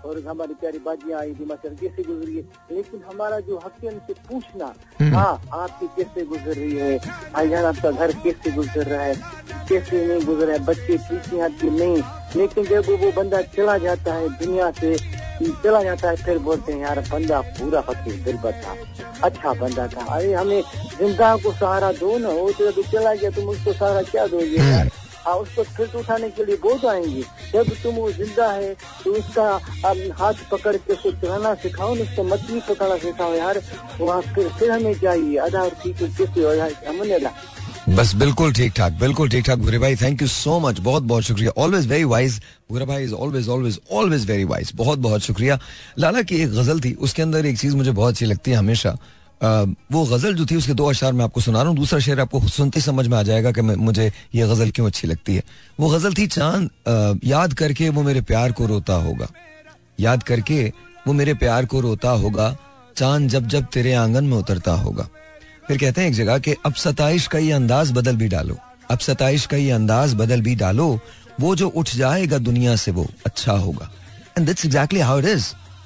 और 0.05 0.19
हमारी 0.27 0.53
प्यारी 0.53 0.77
बाजियाँ 0.85 1.19
आई 1.19 1.33
थी 1.33 1.45
मसर 1.45 1.73
कैसे 1.81 2.03
गुजरी 2.03 2.35
है? 2.35 2.43
लेकिन 2.71 3.01
हमारा 3.11 3.39
जो 3.39 3.57
हक 3.65 3.83
है 3.83 3.89
उनसे 3.89 4.13
पूछना 4.29 4.73
हाँ 5.15 5.41
आपकी 5.53 5.87
कैसे 5.97 6.25
गुजर 6.25 6.53
रही 6.53 6.75
है? 6.75 6.97
भाईजान 7.33 7.65
आपका 7.65 7.91
घर 7.91 8.11
कैसे 8.23 8.51
गुजर 8.51 8.85
रहा 8.85 9.03
है? 9.03 9.15
कैसे 9.69 10.05
नहीं 10.07 10.25
गुजर 10.25 10.45
रहा 10.45 10.55
है? 10.57 10.65
बच्चे 10.65 10.97
पीछे 10.97 11.39
आपके 11.39 11.69
नहीं। 11.69 12.01
लेकिन 12.35 12.65
जब 12.65 12.89
वो 13.01 13.11
बंदा 13.11 13.41
चला 13.55 13.77
जाता 13.77 14.13
है 14.13 14.29
दुनिया 14.37 14.71
से 14.71 14.95
चला 15.63 15.81
जाता 15.83 16.09
है 16.09 16.15
फिर 16.15 16.37
बोलते 16.39 16.73
हैं 16.73 16.79
यार 16.81 16.99
बंदा 17.11 17.39
पूरा 17.41 17.81
फकीर 17.81 18.21
दिल 18.23 18.37
था। 18.37 18.75
अच्छा 19.23 19.53
बंदा 19.53 19.87
था। 19.87 20.03
अरे 20.15 20.33
हमें 20.33 20.61
ज़िंदा 20.97 21.35
को 21.35 21.51
सहारा 21.51 21.91
दो 21.91 22.17
ना 22.17 22.29
वो 22.29 22.51
तो 22.51 22.67
अभी 22.67 22.83
चला 22.83 23.13
गया 23.13 23.29
तुम 23.29 23.49
उसको 23.49 23.73
सहारा 23.73 24.01
क्या 24.01 24.27
दोगे? 24.27 24.57
यार 24.59 24.89
हाँ 25.25 25.35
उसको 25.35 25.63
फिर 25.63 25.87
तो 25.87 25.99
उठाने 25.99 26.29
के 26.29 26.45
लिए 26.45 26.55
बहुत 26.63 26.85
आएँगे। 26.85 27.21
जब 27.53 27.69
तुम 27.83 27.95
वो 27.95 28.11
ज़िंदा 28.11 28.51
है 28.51 28.73
तो 29.03 29.13
उसका 29.13 29.45
हाथ 30.19 30.47
पकड़ 30.51 30.75
के 30.75 30.93
उसको 30.93 31.11
चलाना 31.11 31.53
सिखाओ 31.63 31.95
ना 31.95 32.01
उसको 32.01 32.23
मछली 32.25 32.59
पकड़ना 32.69 32.97
सिखाओ, 32.97 33.33
यार। 33.33 33.61
वहाँ 33.99 34.21
फिर 34.35 34.49
फिर 34.59 34.71
हमें 34.71 34.93
चाहिए 34.93 35.37
और 35.37 35.69
ठीक 35.83 36.01
हमने 36.87 37.19
ला। 37.19 37.31
बस 37.89 38.13
बिल्कुल 38.15 38.53
ठीक 38.53 38.73
ठाक 38.75 38.91
बिल्कुल 38.99 39.29
ठीक 39.29 39.45
ठाक 39.45 39.59
भूरे 39.59 39.79
भाई। 39.79 39.95
थैंक 39.95 40.21
यू 40.21 40.27
सो 40.27 40.59
मच 40.59 40.79
बहुत 40.79 41.03
बहुत 41.03 41.23
शुक्रिया। 41.23 41.51
ऑलवेज 41.57 41.87
वेरी 41.87 42.03
वाइज 42.05 42.39
भूरा 42.71 42.85
भाई 42.85 43.03
is 43.03 43.13
always 43.13 43.49
always 43.49 43.79
always 43.91 44.25
very 44.27 44.43
wise 44.43 44.71
बहुत 44.75 44.99
बहुत 44.99 45.21
शुक्रिया। 45.21 45.59
लाला 45.99 46.21
की 46.21 46.35
एक 46.35 46.51
गज़ल 46.51 46.79
थी, 46.79 46.93
उसके 46.93 47.21
अंदर 47.21 47.45
एक 47.45 47.59
चीज़ 47.59 47.75
मुझे 47.75 47.91
बहुत 47.91 48.13
अच्छी 48.13 48.25
लगती 48.25 48.51
है 48.51 48.57
हमेशा। 48.57 48.97
वो 49.41 50.03
गज़ल 50.05 50.35
जो 50.35 50.45
थी, 50.45 50.55
उसके 50.55 50.73
दो 50.73 50.85
अशार 50.85 51.13
मैं 51.13 51.23
आपको 51.25 51.41
सुना 51.41 51.59
रहा 51.59 51.69
हूँ। 51.69 51.77
दूसरा 51.77 51.99
शेर 51.99 52.19
आपको 52.19 52.47
सुनते 52.49 52.81
समझ 52.81 53.07
में 53.07 53.17
आ 53.17 53.21
जाएगा 53.23 53.51
कि 53.51 53.61
मुझे 53.61 54.11
ये 54.35 54.47
गज़ल 54.47 54.69
क्यों 54.71 54.87
अच्छी 54.87 55.07
लगती 55.07 55.35
है। 55.35 55.43
वो 55.79 55.89
गज़ल 55.89 56.13
थी 56.13 56.27
चाँद 56.27 57.19
याद 57.23 57.53
करके 57.53 57.89
वो 57.89 58.03
मेरे 58.03 58.21
प्यार 58.23 58.51
को 58.51 58.65
रोता 58.65 58.93
होगा। 58.99 59.27
याद 59.99 60.23
करके 60.23 60.61
वो 61.07 61.13
मेरे 61.13 61.33
प्यार 61.35 61.65
को 61.65 61.79
रोता 61.79 62.09
होगा, 62.11 62.55
चाँद 62.97 63.29
जब 63.29 63.47
जब 63.47 63.65
तेरे 63.65 63.93
आँगन 63.93 64.23
में 64.23 64.37
उतरता 64.37 64.71
होगा। 64.73 65.07
फिर 65.67 65.77
कहते 65.77 66.01
हैं 66.01 66.07
एक 66.07 66.15
जगह 66.15 66.37
कि 66.37 66.55
अब 66.65 66.73
सताइश 66.75 67.27
का 67.27 67.39
ये 67.39 67.51
अंदाज 67.51 67.91
बदल 67.91 68.15
भी 68.15 68.27
डालो। 68.27 68.57
अब 68.91 68.99
सताइश 68.99 69.45
का 69.45 69.57
ये 69.57 69.71
अंदाज 69.71 70.13
बदल 70.13 70.41
भी 70.41 70.55
डालो, 70.55 70.99
वो 71.39 71.55
जो 71.55 71.67
उठ 71.67 71.89
जाएगा 71.95 72.37
दुनिया 72.39 72.75
से 72.75 72.91
वो 72.91 73.07
अच्छा 73.25 73.51
होगा। 73.53 73.89
And 74.37 74.47
that's 74.47 74.65
exactly 74.65 74.99
how 74.99 75.19
it 75.19 75.25
is 75.25 75.45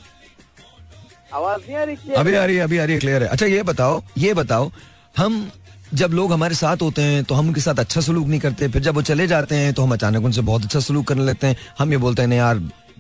आवाज़ 1.34 1.62
नहीं 1.62 1.76
आ 1.76 1.84
रही 1.84 2.14
अभी 2.14 2.36
आ 2.36 2.46
रही 2.46 2.56
है 2.56 2.64
अभी 2.64 2.78
आ 2.78 2.84
रही 2.84 2.94
है 2.94 3.00
क्लियर 3.00 3.24
है। 3.24 3.30
अच्छा 3.30 3.46
ये 3.46 3.64
बताओ 3.64 4.02
ये 4.18 4.34
बताओ 4.34 4.70
हम 5.18 5.50
जब 5.94 6.12
लोग 6.14 6.32
हमारे 6.34 6.56
साथ 6.56 6.82
होते 6.82 7.02
हैं 7.02 7.24
तो 7.24 7.36
हम 7.36 7.48
उनके 7.48 7.62
साथ 7.62 7.80
अच्छा 7.80 8.02
सलूक 8.02 8.28
नहीं 8.28 8.40
करते 8.40 8.68
फिर 8.68 8.82
जब 8.82 8.96
वो 8.96 9.02
चले 9.02 9.28
जाते 9.28 9.56
हैं 9.56 9.74
तो 9.74 9.84
हम 9.84 9.94
अचानक 9.94 10.26
उनसे 10.26 10.42
बहुत 10.42 10.64
अच्छा 10.64 10.80
सलूक 10.80 11.08
करने 11.08 11.24
लगते 11.26 11.48
हैं। 11.48 11.58
हम 11.80 11.92
ये 11.92 11.98
बोलते 11.98 12.22
हैं 12.22 12.30
नहीं 12.30 12.40
यार 12.40 12.60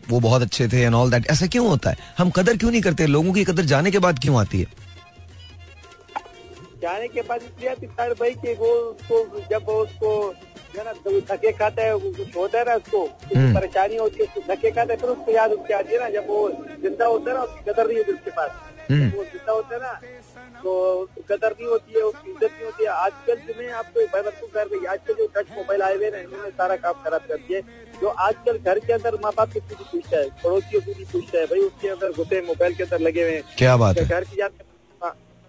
वो 0.09 0.19
बहुत 0.19 0.41
अच्छे 0.41 0.67
थे 0.67 0.81
एंड 0.81 0.95
ऑल 0.95 1.11
दैट 1.11 1.27
ऐसा 1.31 1.47
क्यों 1.47 1.67
होता 1.67 1.89
है? 1.89 1.97
हम 2.17 2.29
कदर 2.29 2.57
क्यों 2.57 2.71
नहीं 2.71 2.81
करते? 2.81 3.07
लोगों 3.07 3.33
की 3.33 3.43
कदर 3.43 3.65
जाने 3.65 3.91
के 3.91 3.99
बाद 3.99 4.19
क्यों 4.19 4.39
आती 4.39 4.59
है? 4.59 4.67
जाने 6.81 7.07
के 7.07 7.21
बाद 7.21 7.41
इसलिए 7.43 8.13
भाई 8.13 8.31
के 8.35 8.53
वो 8.55 8.67
उसको 8.67 9.45
जब 9.51 9.65
वो 9.67 9.73
उसको 9.83 10.33
है 10.77 10.85
ना 10.85 10.93
तो 11.03 11.19
धक्के 11.31 11.51
खाता 11.59 11.83
है 11.83 11.97
कुछ 11.99 12.35
होता 12.35 12.59
है 12.59 12.65
ना 12.65 12.75
उसको 12.75 13.03
हम्म। 13.35 13.53
परेशानी 13.55 13.95
होती 13.97 14.19
है 14.19 14.25
उसको 14.25 14.41
धक्के 14.47 14.71
खाता 14.71 14.93
है 14.93 14.99
फिर 14.99 15.09
उसको 15.09 15.31
याद 15.31 15.51
उसकी 15.53 15.73
आती 15.73 15.93
है 15.93 15.99
ना 15.99 16.09
जब 16.11 16.27
वो 16.27 16.49
ज़िंदा 16.81 17.05
होता 17.05 17.31
है 17.31 17.37
ना 17.37 17.43
उसकी 17.43 17.71
कदर 17.71 17.87
नहीं 17.87 17.97
होती 17.97 18.11
उसके 18.13 18.31
पास। 18.31 18.51
हम्म। 18.91 19.09
वो 19.15 19.23
ज़िंदा 19.25 19.51
होता 19.51 19.75
है 19.75 19.81
ना 19.81 19.93
तो 20.57 20.73
कदर 21.29 21.51
नहीं 21.51 21.67
होती 21.69 21.93
है 21.93 22.01
उसकी 22.03 22.31
इज़्ज़त 22.31 22.51
नहीं 22.51 22.65
होती 22.65 22.83
है। 22.83 22.89
आजकल 22.91 23.35
जो 23.47 23.53
मैं 23.57 23.71
आपको 23.79 23.99
एक 24.01 24.11
कर 24.53 24.67
रही 24.67 24.85
आजकल 24.87 25.13
जो 25.13 25.27
टच 25.35 25.51
मोबाइल 25.55 25.81
आए 25.81 25.95
हुए 25.95 26.09
ना 26.11 26.17
इन्होंने 26.19 26.49
सारा 26.51 26.75
काम 26.85 27.03
खराब 27.03 27.27
कर 27.27 27.37
दिया 27.47 27.59
जो 28.01 28.07
आजकल 28.27 28.57
घर 28.59 28.79
के 28.79 28.93
अंदर 28.93 29.15
माँ 29.23 29.31
बाप 29.37 29.53
को 29.53 29.59
क्यों 29.59 29.85
पूछता 29.91 30.17
है 30.17 30.29
पड़ोसियों 30.43 30.81
को 30.81 30.91
नहीं 30.91 31.05
पूछता 31.11 31.37
है 31.39 31.45
भाई 31.47 31.59
उसके 31.61 31.87
अंदर 31.89 32.11
घुसे 32.13 32.41
मोबाइल 32.47 32.75
के 32.75 32.83
अंदर 32.83 32.99
लगे 33.01 33.23
हुए 33.23 33.35
हैं। 33.35 33.43
क्या 33.57 33.75
बात 33.77 33.97
है। 33.97 34.05
घर 34.07 34.23
की 34.23 34.35
जाते 34.37 34.57
हाँ, 34.57 34.66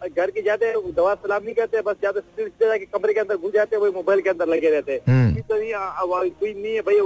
घर 0.06 0.30
के 0.30 0.42
जाते 0.42 0.66
हैं 0.66 0.92
दवा 0.94 1.14
सलाम 1.16 1.42
नहीं 1.42 1.54
करते 1.54 1.80
बस 1.82 1.96
जाते 2.02 2.20
सीधे 2.20 2.66
जाके 2.66 2.84
कमरे 2.86 3.12
के 3.14 3.20
अंदर 3.20 3.36
घुस 3.36 3.52
जाते 3.52 3.76
हैं 3.76 3.82
वही 3.82 3.92
मोबाइल 3.92 4.20
के 4.20 4.30
अंदर 4.30 4.48
लगे 4.48 4.70
रहते 4.70 4.92
हैं। 4.92 5.00
हम्म। 5.08 5.40
तो 5.40 5.54
नहीं 5.56 6.30
कोई 6.30 6.52
नहीं 6.54 6.74
है 6.74 6.80
भाई 6.82 6.98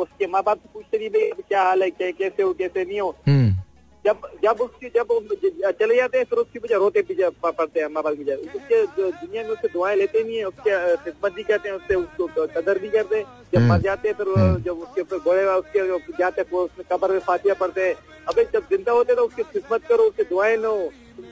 उसके 0.00 0.26
माँ 0.26 0.42
बाप 0.42 0.58
से 0.58 0.68
पूछते 0.74 0.98
नहीं 0.98 1.08
भाई 1.10 1.42
क्या 1.48 1.62
हाल 1.62 1.82
है 1.82 1.90
कैसे 1.90 2.42
हो 2.42 2.52
कैसे 2.54 2.84
नहीं 2.84 3.00
हो। 3.00 3.14
हम्म। 3.28 3.54
जब 4.04 4.20
जब 4.42 4.60
उसकी 4.60 4.88
जब 4.88 5.08
चले 5.80 5.96
जाते 5.96 6.18
हैं 6.18 6.24
फिर 6.24 6.38
उसकी 6.38 6.58
वजह 6.58 6.76
रोते 6.78 7.02
पीछे 7.02 7.28
पड़ते 7.42 7.80
हैं 7.80 7.88
माँ 7.88 8.02
बाप 8.02 8.14
की 8.14 8.22
वजह। 8.22 8.36
उसके 8.58 8.84
दुनिया 8.96 9.42
में 9.42 9.50
उससे 9.50 9.68
दुआएँ 9.68 9.96
लेते 9.96 10.22
नहीं 10.22 10.36
है 10.36 10.44
उसके 10.44 10.96
खिदमत 10.96 11.32
नहीं 11.32 11.44
करते 11.44 11.68
हैं 11.68 11.76
उससे 11.76 11.94
उसको 11.94 12.46
कदर 12.54 12.80
नहीं 12.80 12.90
करते। 12.90 13.22
जब 13.22 13.58
हम्म। 13.58 13.72
मर 13.72 13.80
जाते 13.80 14.08
हैं 14.08 14.14
फिर 14.16 14.60
जब 14.64 14.78
उसके 14.78 15.00
ऊपर 15.00 15.18
घोड़े 15.18 15.44
उसके 15.46 15.86
जाते 16.18 16.40
हैं 16.42 16.60
उसमें 16.60 16.86
कब्र 16.92 17.12
में 17.12 17.20
फातिया 17.26 17.54
पड़ते 17.54 17.88
हैं। 17.88 17.94
अबे 18.28 18.44
जब 18.52 18.68
ज़िंदा 18.70 18.92
होते 18.92 19.14
तो 19.14 19.24
उसकी 19.24 19.42
खिदमत 19.42 19.84
करो 19.88 20.04
उसकी 20.04 20.22
दुआएँ 20.30 20.56
लो। 20.58 20.74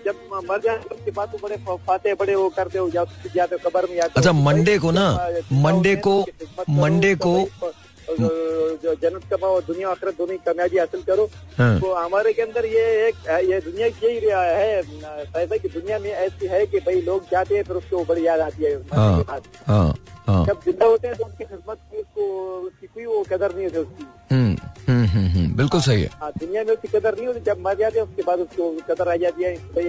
जब 0.07 0.45
मर 0.51 0.61
जाए 0.61 0.77
हैं 0.77 0.85
उसके 0.85 1.11
बाद 1.11 1.29
तो 1.29 1.39
बड़े 1.43 1.57
फाते 1.87 2.15
बड़े 2.15 2.35
वो 2.35 2.49
करते 2.49 2.79
हो 2.79 2.91
जाते 2.91 3.57
कबर 3.59 3.87
में 3.91 3.99
अच्छा, 4.01 4.23
तो 4.23 4.33
मंडे 4.33 4.79
को 4.79 4.91
ना, 4.91 5.07
मंडे 5.53 5.97
तो 5.97 6.03
को- 6.03 6.27
करो, 6.27 6.73
मंडे 6.73 7.15
को- 7.15 7.73
जो- 8.11 8.95
जन्नत 9.03 9.23
कमाओ 9.33 9.61
दुनिया 9.61 9.89
आखिरत 9.89 10.15
दोनों 10.15 10.33
की 10.33 10.45
कामयाबी 10.47 10.79
हासिल 10.79 11.03
करो। 11.03 11.29
हाँ। 11.59 11.81
तो 11.81 11.93
हमारे 11.95 12.33
के 12.33 12.43
अंदर 12.43 12.65
ये 12.67 12.85
एक 13.09 13.15
ये 13.51 13.61
दुनिया 13.61 13.89
की 13.89 14.07
यही 14.07 14.19
रहा 14.19 14.43
है 14.43 14.83
शायद 14.83 15.55
कि 15.55 15.69
दुनिया 15.69 15.99
में 15.99 16.11
ऐसी 16.11 16.47
है 16.47 16.67
कि 16.67 16.79
भाई 16.79 17.01
लोग 17.01 17.25
जाते 17.25 17.57
हैं 17.57 17.63
फिर 17.63 17.77
उसको 17.77 18.05
बड़ी 18.05 18.27
याद 18.27 18.41
आती 18.41 18.65
है। 18.65 18.75
हाँ 18.95 19.25
हाँ 19.67 19.95
हाँ। 20.29 20.47
जब 20.47 20.61
ज़िंदा 20.65 20.87
होते 20.87 21.09
हैं 21.09 21.17
तो 21.17 21.25
उसकी 21.25 21.45
खिदमत 21.45 21.79
की 21.91 21.99
उसको 21.99 22.23
उसकी 22.67 22.87
कोई 22.87 23.05
वो 23.07 23.25
कदर 23.33 23.55
नहीं 23.55 23.65
होती 23.65 23.79
उसकी। 23.79 24.07
हम्म 24.35 24.57
हम्म 24.89 25.27
हम्म 25.27 25.57
बिल्कुल 25.57 25.81
सही 25.81 26.03
है। 26.03 26.11
हाँ 26.13 26.31
दुनिया 26.39 26.65
में 26.65 26.73
उसकी 26.75 26.89
कदर 26.99 27.15
नहीं 27.17 27.27
होती 27.27 27.41
जब 27.41 27.61
मर 27.61 27.75
जाते 27.75 27.99
हैं 27.99 28.07
उसके 28.07 28.23
बाद 28.23 28.39
उसको 28.39 28.95
कदर 28.95 29.09
आ 29.09 29.17
जाती 29.17 29.45
है 29.45 29.55
भाई 29.57 29.85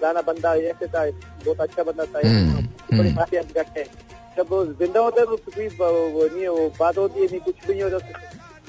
फलाना 0.00 0.22
बंदा 0.22 0.54
ऐसे 0.54 0.86
था 0.86 1.10
बहुत 1.10 1.60
अच्छा 1.60 1.82
बंदा 1.82 2.04
था 2.04 2.20
बड़ी। 2.98 3.12
बातें 3.12 3.38
हम 3.38 3.46
करते 3.54 3.80
हैं। 3.80 3.86
जब 4.38 4.76
ज़िंदा 4.78 5.00
होते 5.00 5.20
हैं 5.20 5.26
तो 5.28 5.34
उसकी 5.34 5.66
वो 5.66 6.36
नहीं 6.36 6.46
वो 6.48 6.72
बात 6.80 6.98
होती 6.98 7.20
है 7.20 7.26
नहीं 7.26 7.40
कुछ 7.40 7.54
भी 7.66 7.72
नहीं 7.72 7.82
होता 7.82 8.06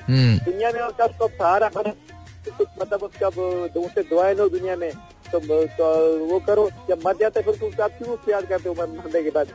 हम्म। 0.07 0.37
दुनिया 0.51 0.71
में 0.71 0.81
उसका 0.81 1.05
उसको 1.05 1.27
सहारा 1.27 1.69
तो 1.69 2.51
कुछ 2.57 2.67
मतलब 2.81 2.99
उसका 3.03 3.27
वो- 3.27 3.85
उससे 3.85 4.01
दुआएँ 4.01 4.35
लो 4.35 4.49
दुनिया 4.49 4.75
में 4.75 4.91
तो, 5.31 5.39
तो 5.65 6.17
वो 6.25 6.39
करो। 6.39 6.69
जब 6.89 6.99
मर 7.05 7.15
जाते 7.19 7.39
हैं, 7.39 7.45
फिर 7.45 7.55
तो 7.55 7.67
उसको 7.67 7.87
क्यों 7.87 8.09
उसको 8.09 8.31
याद 8.31 8.45
करते 8.45 8.69
हो 8.69 8.75
मरने 8.79 9.23
के 9.23 9.29
बाद? 9.29 9.47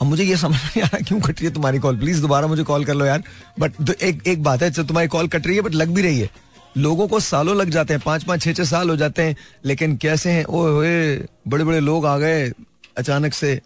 अब 0.01 0.07
मुझे 0.07 0.23
ये 0.23 0.35
समझ 0.37 0.55
नहीं 0.55 0.81
आ 0.83 0.85
रहा 0.85 0.99
क्यों 0.99 1.19
कट 1.19 1.29
रही 1.29 1.45
है 1.45 1.53
तुम्हारी 1.53 1.79
कॉल 1.79 1.97
प्लीज़ 1.99 2.21
दोबारा 2.21 2.47
मुझे 2.47 2.63
कॉल 2.63 2.85
कर 2.85 2.93
लो 2.93 3.05
यार। 3.05 3.23
बट 3.59 3.89
एक 3.91 4.27
एक 4.27 4.43
बात 4.43 4.63
है 4.63 4.71
तुम्हारी 4.73 5.07
कॉल 5.07 5.27
कट 5.27 5.47
रही 5.47 5.55
है 5.55 5.61
बट 5.61 5.73
लग 5.73 5.89
भी 5.89 6.01
रही 6.01 6.19
है। 6.19 6.29
लोगों 6.77 7.07
को 7.07 7.19
सालों 7.19 7.55
लग 7.55 7.69
जाते 7.69 7.93
हैं 7.93 8.01
पाँच 8.05 8.23
पाँच 8.23 8.41
छह 8.41 8.53
छह 8.53 8.63
साल 8.65 8.89
हो 8.89 8.95
जाते 8.95 9.21
हैं, 9.21 9.35
लेकिन 9.65 9.95
कैसे 9.97 10.31
हैं? 10.31 10.43
होए 10.45 11.27
बड़े 11.47 11.63
बड़े 11.63 11.79
लोग 11.79 12.05
आ 12.05 12.17
गए 12.17 12.51
अचानक 12.97 13.33
से। 13.33 13.59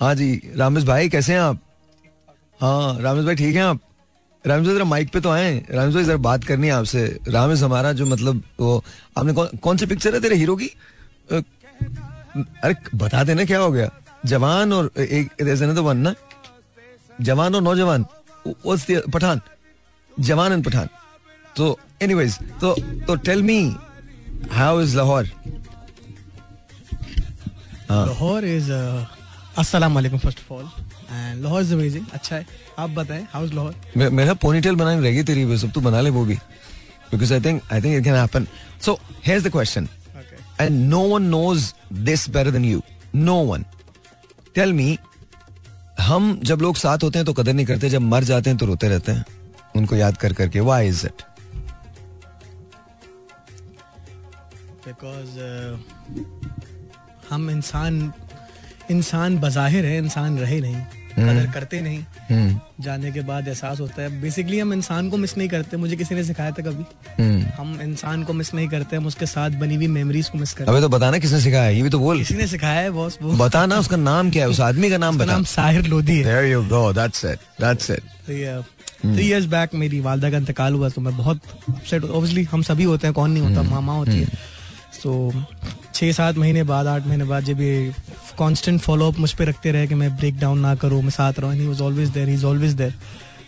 हाँ 0.00 0.14
जी, 0.14 0.40
रामेश 0.56 0.84
भाई, 0.84 1.08
कैसे 1.08 1.32
हैं 1.32 1.40
आप? 1.40 1.60
हाँ 2.60 3.00
रामेश 3.02 3.24
भाई, 3.24 3.34
ठीक 3.34 3.54
हैं 3.56 3.62
आप? 3.62 3.80
भाई 4.48 4.64
जरा 4.64 4.84
माइक 4.84 5.10
पे 5.12 5.20
तो 5.20 5.30
आए। 5.30 5.54
भाई 5.74 6.04
जरा 6.04 6.16
बात 6.16 6.44
करनी 6.44 6.66
है 6.66 6.72
आपसे। 6.72 7.20
रामेश 7.28 7.62
हमारा 7.62 7.92
जो 7.92 8.06
मतलब 8.06 8.42
वो, 8.60 8.84
आपने 9.18 9.32
कौन 9.32 9.46
कौन 9.62 9.76
सी 9.76 9.86
पिक्चर 9.86 10.14
है 10.14 10.20
तेरे 10.20 10.36
हीरो 10.36 10.56
की? 10.56 10.66
अरे, 11.32 12.74
बता 12.94 13.24
देना 13.24 13.44
क्या 13.44 13.58
हो 13.58 13.70
गया? 13.72 13.90
जवान 14.26 14.72
और 14.72 14.90
एक 14.98 15.78
वन 15.78 15.96
ना? 15.96 16.14
जवान 17.20 17.54
और 17.54 17.62
नौजवान। 17.62 18.06
पठान? 19.12 19.40
जवान 20.20 20.52
एंड 20.52 20.64
पठान। 20.64 20.88
तो 21.56 21.78
एनीवेज 22.02 22.38
तो 22.60 22.74
तो 23.06 23.14
tell 23.16 23.42
me 23.42 23.58
how 24.52 24.80
is 24.80 24.96
Lahore 24.96 25.24
Lahore 27.90 28.44
is 28.44 28.70
अस्सलाम 29.58 29.94
वालेकुम 29.94 30.18
first 30.18 30.40
of 30.40 30.52
all 30.52 30.68
and 31.16 31.42
Lahore 31.42 31.60
is 31.62 31.72
amazing 31.74 32.06
अच्छा 32.14 32.36
है 32.36 32.46
आप 32.78 32.90
बताएँ 32.90 33.26
हाउ 33.32 33.44
इज़ 33.44 33.52
लाहौर 33.54 33.74
मे- 33.96 34.10
मेरा 34.12 34.34
पोनीटेल 34.46 34.76
बनानी 34.76 35.02
रहेगी 35.02 35.22
तेरी 35.30 35.44
वो 35.44 35.56
सब 35.56 35.72
तू 35.72 35.80
बना 35.80 36.00
ले 36.00 36.10
वो 36.18 36.24
भी 36.24 36.34
because 37.10 37.32
I 37.34 37.40
think 37.40 37.62
I 37.72 37.80
think 37.82 37.96
it 37.98 38.04
can 38.04 38.14
happen 38.14 38.46
so 38.86 38.98
here's 39.26 39.44
the 39.44 39.50
question 39.52 39.88
and 40.60 40.78
no 40.90 41.00
one 41.08 41.22
knows 41.36 41.72
this 42.10 42.28
better 42.30 42.50
than 42.50 42.64
you 42.64 42.82
no 43.14 43.34
one 43.52 43.64
tell 44.54 44.72
me 44.72 44.98
हम 46.00 46.38
जब 46.44 46.60
लोग 46.62 46.76
साथ 46.76 47.02
होते 47.02 47.18
हैं 47.18 47.26
तो 47.26 47.32
कदर 47.32 47.52
नहीं 47.52 47.66
करते 47.66 47.88
जब 47.90 48.00
मर 48.02 48.24
जाते 48.24 48.50
हैं 48.50 48.58
तो 48.58 48.66
रोते 48.66 48.88
रहते 48.88 49.12
हैं 49.12 49.24
उनको 49.76 49.96
याद 49.96 50.16
कर 50.16 50.32
करके 50.40 50.60
वाई 50.68 50.88
इज़ 50.88 51.06
इट 51.06 51.22
बिकॉज़ 54.86 55.38
हम 57.30 57.48
इंसान 57.50 58.12
इंसान 58.90 59.38
बज़ाहिर 59.40 59.84
है 59.86 59.96
इंसान 59.98 60.38
रहे 60.38 60.60
नहीं 60.60 60.76
कदर 61.18 61.50
करते 61.52 61.80
नहीं। 61.80 62.54
जाने 62.80 63.12
के 63.12 63.20
बाद 63.22 63.48
एहसास 63.48 63.80
होता 63.80 64.02
है। 64.02 64.20
बेसिकली 64.22 64.58
हम 64.58 64.72
इंसान 64.72 65.10
को 65.10 65.16
मिस 65.16 65.36
नहीं 65.38 65.48
करते 65.48 65.76
मुझे 65.76 65.96
किसी 65.96 66.14
ने 66.14 66.24
सिखाया 66.24 66.50
था 66.50 66.62
कभी। 66.62 66.84
हम 67.52 67.78
इंसान 67.82 68.22
को 68.22 68.32
मिस 68.32 68.54
नहीं 68.54 68.68
करते 68.68 68.96
हम 68.96 69.06
उसके 69.06 69.26
साथ 69.26 69.50
बनी 69.60 69.74
हुई 69.74 69.86
मेमोरीज 69.88 70.28
को 70.28 70.38
मिस 70.38 70.52
करते 70.52 70.70
अबे 70.70 70.80
तो 70.80 70.88
बताना 70.88 71.18
किसने 71.18 71.40
सिखाया 71.40 71.68
ये 71.68 71.82
भी 71.82 71.90
तो 71.90 71.98
बोल। 71.98 72.18
किसी 72.18 72.34
ने 72.34 72.46
सिखाया 72.46 72.80
है 72.80 72.90
बॉस 72.90 73.18
वो। 73.22 73.32
बता 73.36 73.66
ना 73.66 73.78
उसका 73.78 73.96
नाम 73.96 74.30
क्या 74.30 74.44
है? 74.44 74.50
उस 74.50 74.60
आदमी 74.62 74.90
का 74.90 74.98
नाम 74.98 75.18
बता। 75.18 75.26
नाम 75.26 75.44
साहिर 75.46 75.86
लोधी 75.86 76.18
है. 76.18 76.24
थ्री 78.98 79.22
इयर्स 79.22 79.46
बैक 79.46 79.74
मेरी 79.74 80.00
वालदा 80.00 80.30
का 80.30 80.36
इंतकाल 80.36 80.74
हुआ 80.74 80.88
तो 80.88 81.00
मैं 81.00 81.16
बहुत 81.16 81.40
अपसेट 81.68 82.04
ऑब्वियसली 82.04 82.44
हम 82.44 82.62
सभी 82.62 82.84
होते 82.84 83.06
हैं 83.06 83.14
कौन 83.14 83.30
नहीं 83.30 83.42
होता 83.42 83.62
मामा 83.62 83.94
होती 83.94 84.12
है। 84.12 84.55
तो 85.02 85.32
छः 85.94 86.12
सात 86.12 86.36
महीने 86.38 86.62
बाद, 86.62 86.86
आठ 86.86 87.06
महीने 87.06 87.24
बाद 87.24 87.44
जब 87.44 87.60
ये 87.60 87.92
कॉन्स्टेंट 88.38 88.80
फॉलो 88.80 89.08
अप 89.10 89.18
मुझ 89.18 89.32
पर 89.32 89.46
रखते 89.46 89.72
रहे 89.72 89.86
कि 89.86 89.94
मैं 89.94 90.16
ब्रेक 90.16 90.38
डाउन 90.38 90.58
ना 90.58 90.74
करूँ, 90.74 91.02
मैं 91.02 91.10
साथ 91.10 91.38
रहूँ 91.40 91.54
he 91.54 91.66
was 91.66 91.80
always 91.82 92.08
there 92.10 92.28
he 92.28 92.34
is 92.34 92.44
always 92.46 92.72
there 92.74 92.94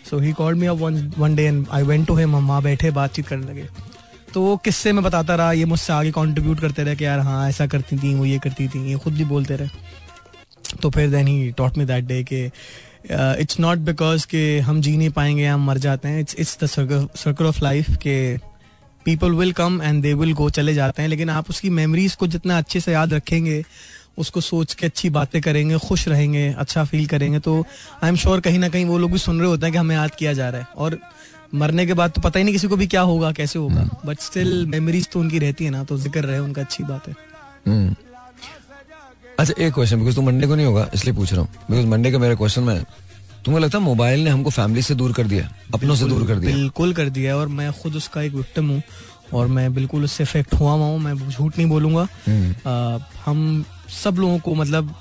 so 0.09 0.19
he 0.19 0.31
called 0.33 0.57
me 0.57 0.67
up 0.67 0.77
one 1.17 1.35
day 1.35 1.43
and 1.43 1.65
I 1.71 1.83
went 1.83 2.07
to 2.07 2.15
him 2.15 2.35
हम 2.35 2.47
वहाँ 2.47 2.61
बैठे, 2.63 2.91
बातचीत 2.91 3.27
करने 3.27 3.47
लगे। 3.47 3.67
तो 4.33 4.41
वो 4.41 4.55
किस्से 4.57 4.91
में 4.93 5.03
बताता 5.03 5.35
रहा, 5.35 5.51
ये 5.53 5.65
मुझसे 5.65 5.93
आगे 5.93 6.11
कंट्रीब्यूट 6.11 6.59
करते 6.59 6.83
रहे 6.83 6.95
कि 6.95 7.05
यार 7.05 7.19
हाँ 7.19 7.47
ऐसा 7.49 7.67
करती 7.67 7.97
थी, 7.97 8.13
वो 8.15 8.25
ये 8.25 8.39
करती 8.39 8.67
थी, 8.67 8.85
ये 8.89 8.97
खुद 8.97 9.13
भी 9.13 9.25
बोलते 9.25 9.55
रहे। 9.55 10.77
तो 10.81 10.89
फिर 10.89 11.09
then 11.09 11.27
he 11.27 11.51
taught 11.57 11.77
me 11.77 11.85
that 11.85 12.03
day 12.05 12.23
कि 12.23 12.45
इट्स 13.41 13.59
नॉट 13.59 13.77
बिकॉज़ 13.85 14.25
कि 14.27 14.59
हम 14.59 14.81
जी 14.81 14.95
नहीं 14.97 15.09
पाएँगे, 15.09 15.45
हम 15.45 15.65
मर 15.67 15.77
जाते 15.77 16.07
हैं 16.07 16.19
it's 16.21 16.35
it's 16.39 16.57
the 16.63 16.65
circle 16.65 17.45
of 17.45 17.63
life 17.63 17.95
के 17.97 18.19
people 19.05 19.31
will 19.31 19.51
come 19.51 19.81
and 19.83 20.01
they 20.01 20.13
will 20.13 20.33
go 20.33 20.49
चले 20.49 20.73
जाते 20.73 21.01
हैं 21.01 21.09
लेकिन 21.09 21.29
आप 21.29 21.49
उसकी 21.49 21.69
मेमोरीज 21.69 22.15
को 22.15 22.27
जितना 22.27 22.57
अच्छे 22.57 22.79
से 22.79 22.91
याद 22.91 23.13
रखेंगे 23.13 23.63
उसको 24.17 24.41
सोच 24.41 24.73
के 24.73 24.85
अच्छी 24.85 25.09
बातें 25.09 25.41
करेंगे 25.41 25.77
खुश 25.77 26.07
रहेंगे 26.07 26.47
अच्छा 26.57 26.83
फील 26.83 27.05
करेंगे 27.07 27.39
तो 27.39 27.59
आई 28.03 28.09
एम 28.09 28.15
श्योर 28.15 28.39
कहीं 28.39 28.59
ना 28.59 28.69
कहीं 28.69 28.85
वो 28.85 28.97
लोग 28.97 29.11
भी 29.11 29.17
सुन 29.17 29.39
रहे 29.39 29.49
होते 29.49 29.65
हैं 29.65 29.73
कि 29.73 29.77
हमें 29.77 29.95
याद 29.95 30.15
किया 30.15 30.33
जा 30.33 30.49
रहा 30.49 30.61
है। 30.61 30.67
और 30.77 30.99
मरने 31.55 31.85
के 31.85 31.93
बाद 31.93 32.11
तो 32.11 32.21
पता 32.21 32.39
ही 32.39 32.43
नहीं 32.43 32.53
किसी 32.53 32.67
को 32.67 32.77
भी 32.77 32.87
क्या 32.87 33.01
होगा 33.01 33.31
कैसे 33.31 33.59
होगा 33.59 33.89
बट 34.05 34.19
स्टिल 34.19 34.65
मेमोरीज 34.65 35.07
तो 35.11 35.19
उनकी 35.19 35.39
रहती 35.39 35.65
है 35.65 35.71
ना 35.71 35.83
तो 35.83 35.97
ज़िक्र 35.97 36.23
रहे 36.23 36.39
उनका 36.39 36.61
अच्छी 36.61 36.83
बात 36.83 37.07
है। 37.07 37.15
Hmm. 37.67 37.95
अच्छा 39.39 39.53
एक 39.63 39.73
क्वेश्चन 39.73 39.99
बिकॉज़ 39.99 40.15
तुम 40.15 40.25
मंडे 40.25 40.47
को 40.47 40.55
नहीं 40.55 40.65
होगा 40.65 40.89
इसलिए 40.93 41.15
पूछ 41.15 41.33
रहा 41.33 41.41
हूँ। 41.41 41.49
बिकॉज़ 41.69 41.85
मंडे 41.85 42.11
का 42.11 42.17
मेरा 42.17 42.35
क्वेश्चन 42.35 42.63
में 42.63 42.83
तुम्हें 43.45 43.61
लगता 43.61 43.77
है 43.77 43.83
मोबाइल 43.83 44.23
ने 44.23 44.29
हमको 44.29 44.49
फैमिली 44.49 44.81
से 44.81 44.95
दूर 44.95 45.13
कर 45.13 45.27
दिया? 45.27 45.49
अपनों 45.73 45.95
से 45.95 46.05
दूर 46.05 46.27
कर 46.27 46.35
दिया? 46.35 46.55
बिल्कुल 46.55 46.93
कर 46.93 47.09
दिया 47.09 47.37
और 47.37 47.47
मैं 47.47 47.71
खुद 47.73 47.95
उसका 47.95 48.21
एक 48.21 48.33
विक्टिम 48.33 48.69
हूँ 48.69 48.81
और 49.33 49.47
मैं 49.47 49.73
बिल्कुल 49.73 50.03
उससे 50.03 50.23
इफ़ेक्ट 50.23 50.53
हुआ 50.53 50.71
हुआ 50.71 50.85
हूँ 50.85 50.99
मैं 50.99 51.29
झूठ 51.29 51.57
नहीं 51.57 51.67
बोलूँगा। 51.69 52.07
हम्म। 52.27 52.69
आ, 52.69 52.99
हम 53.25 53.65
सब 54.03 54.15
लोगों 54.15 54.39
को 54.39 54.55
मतलब 54.55 54.95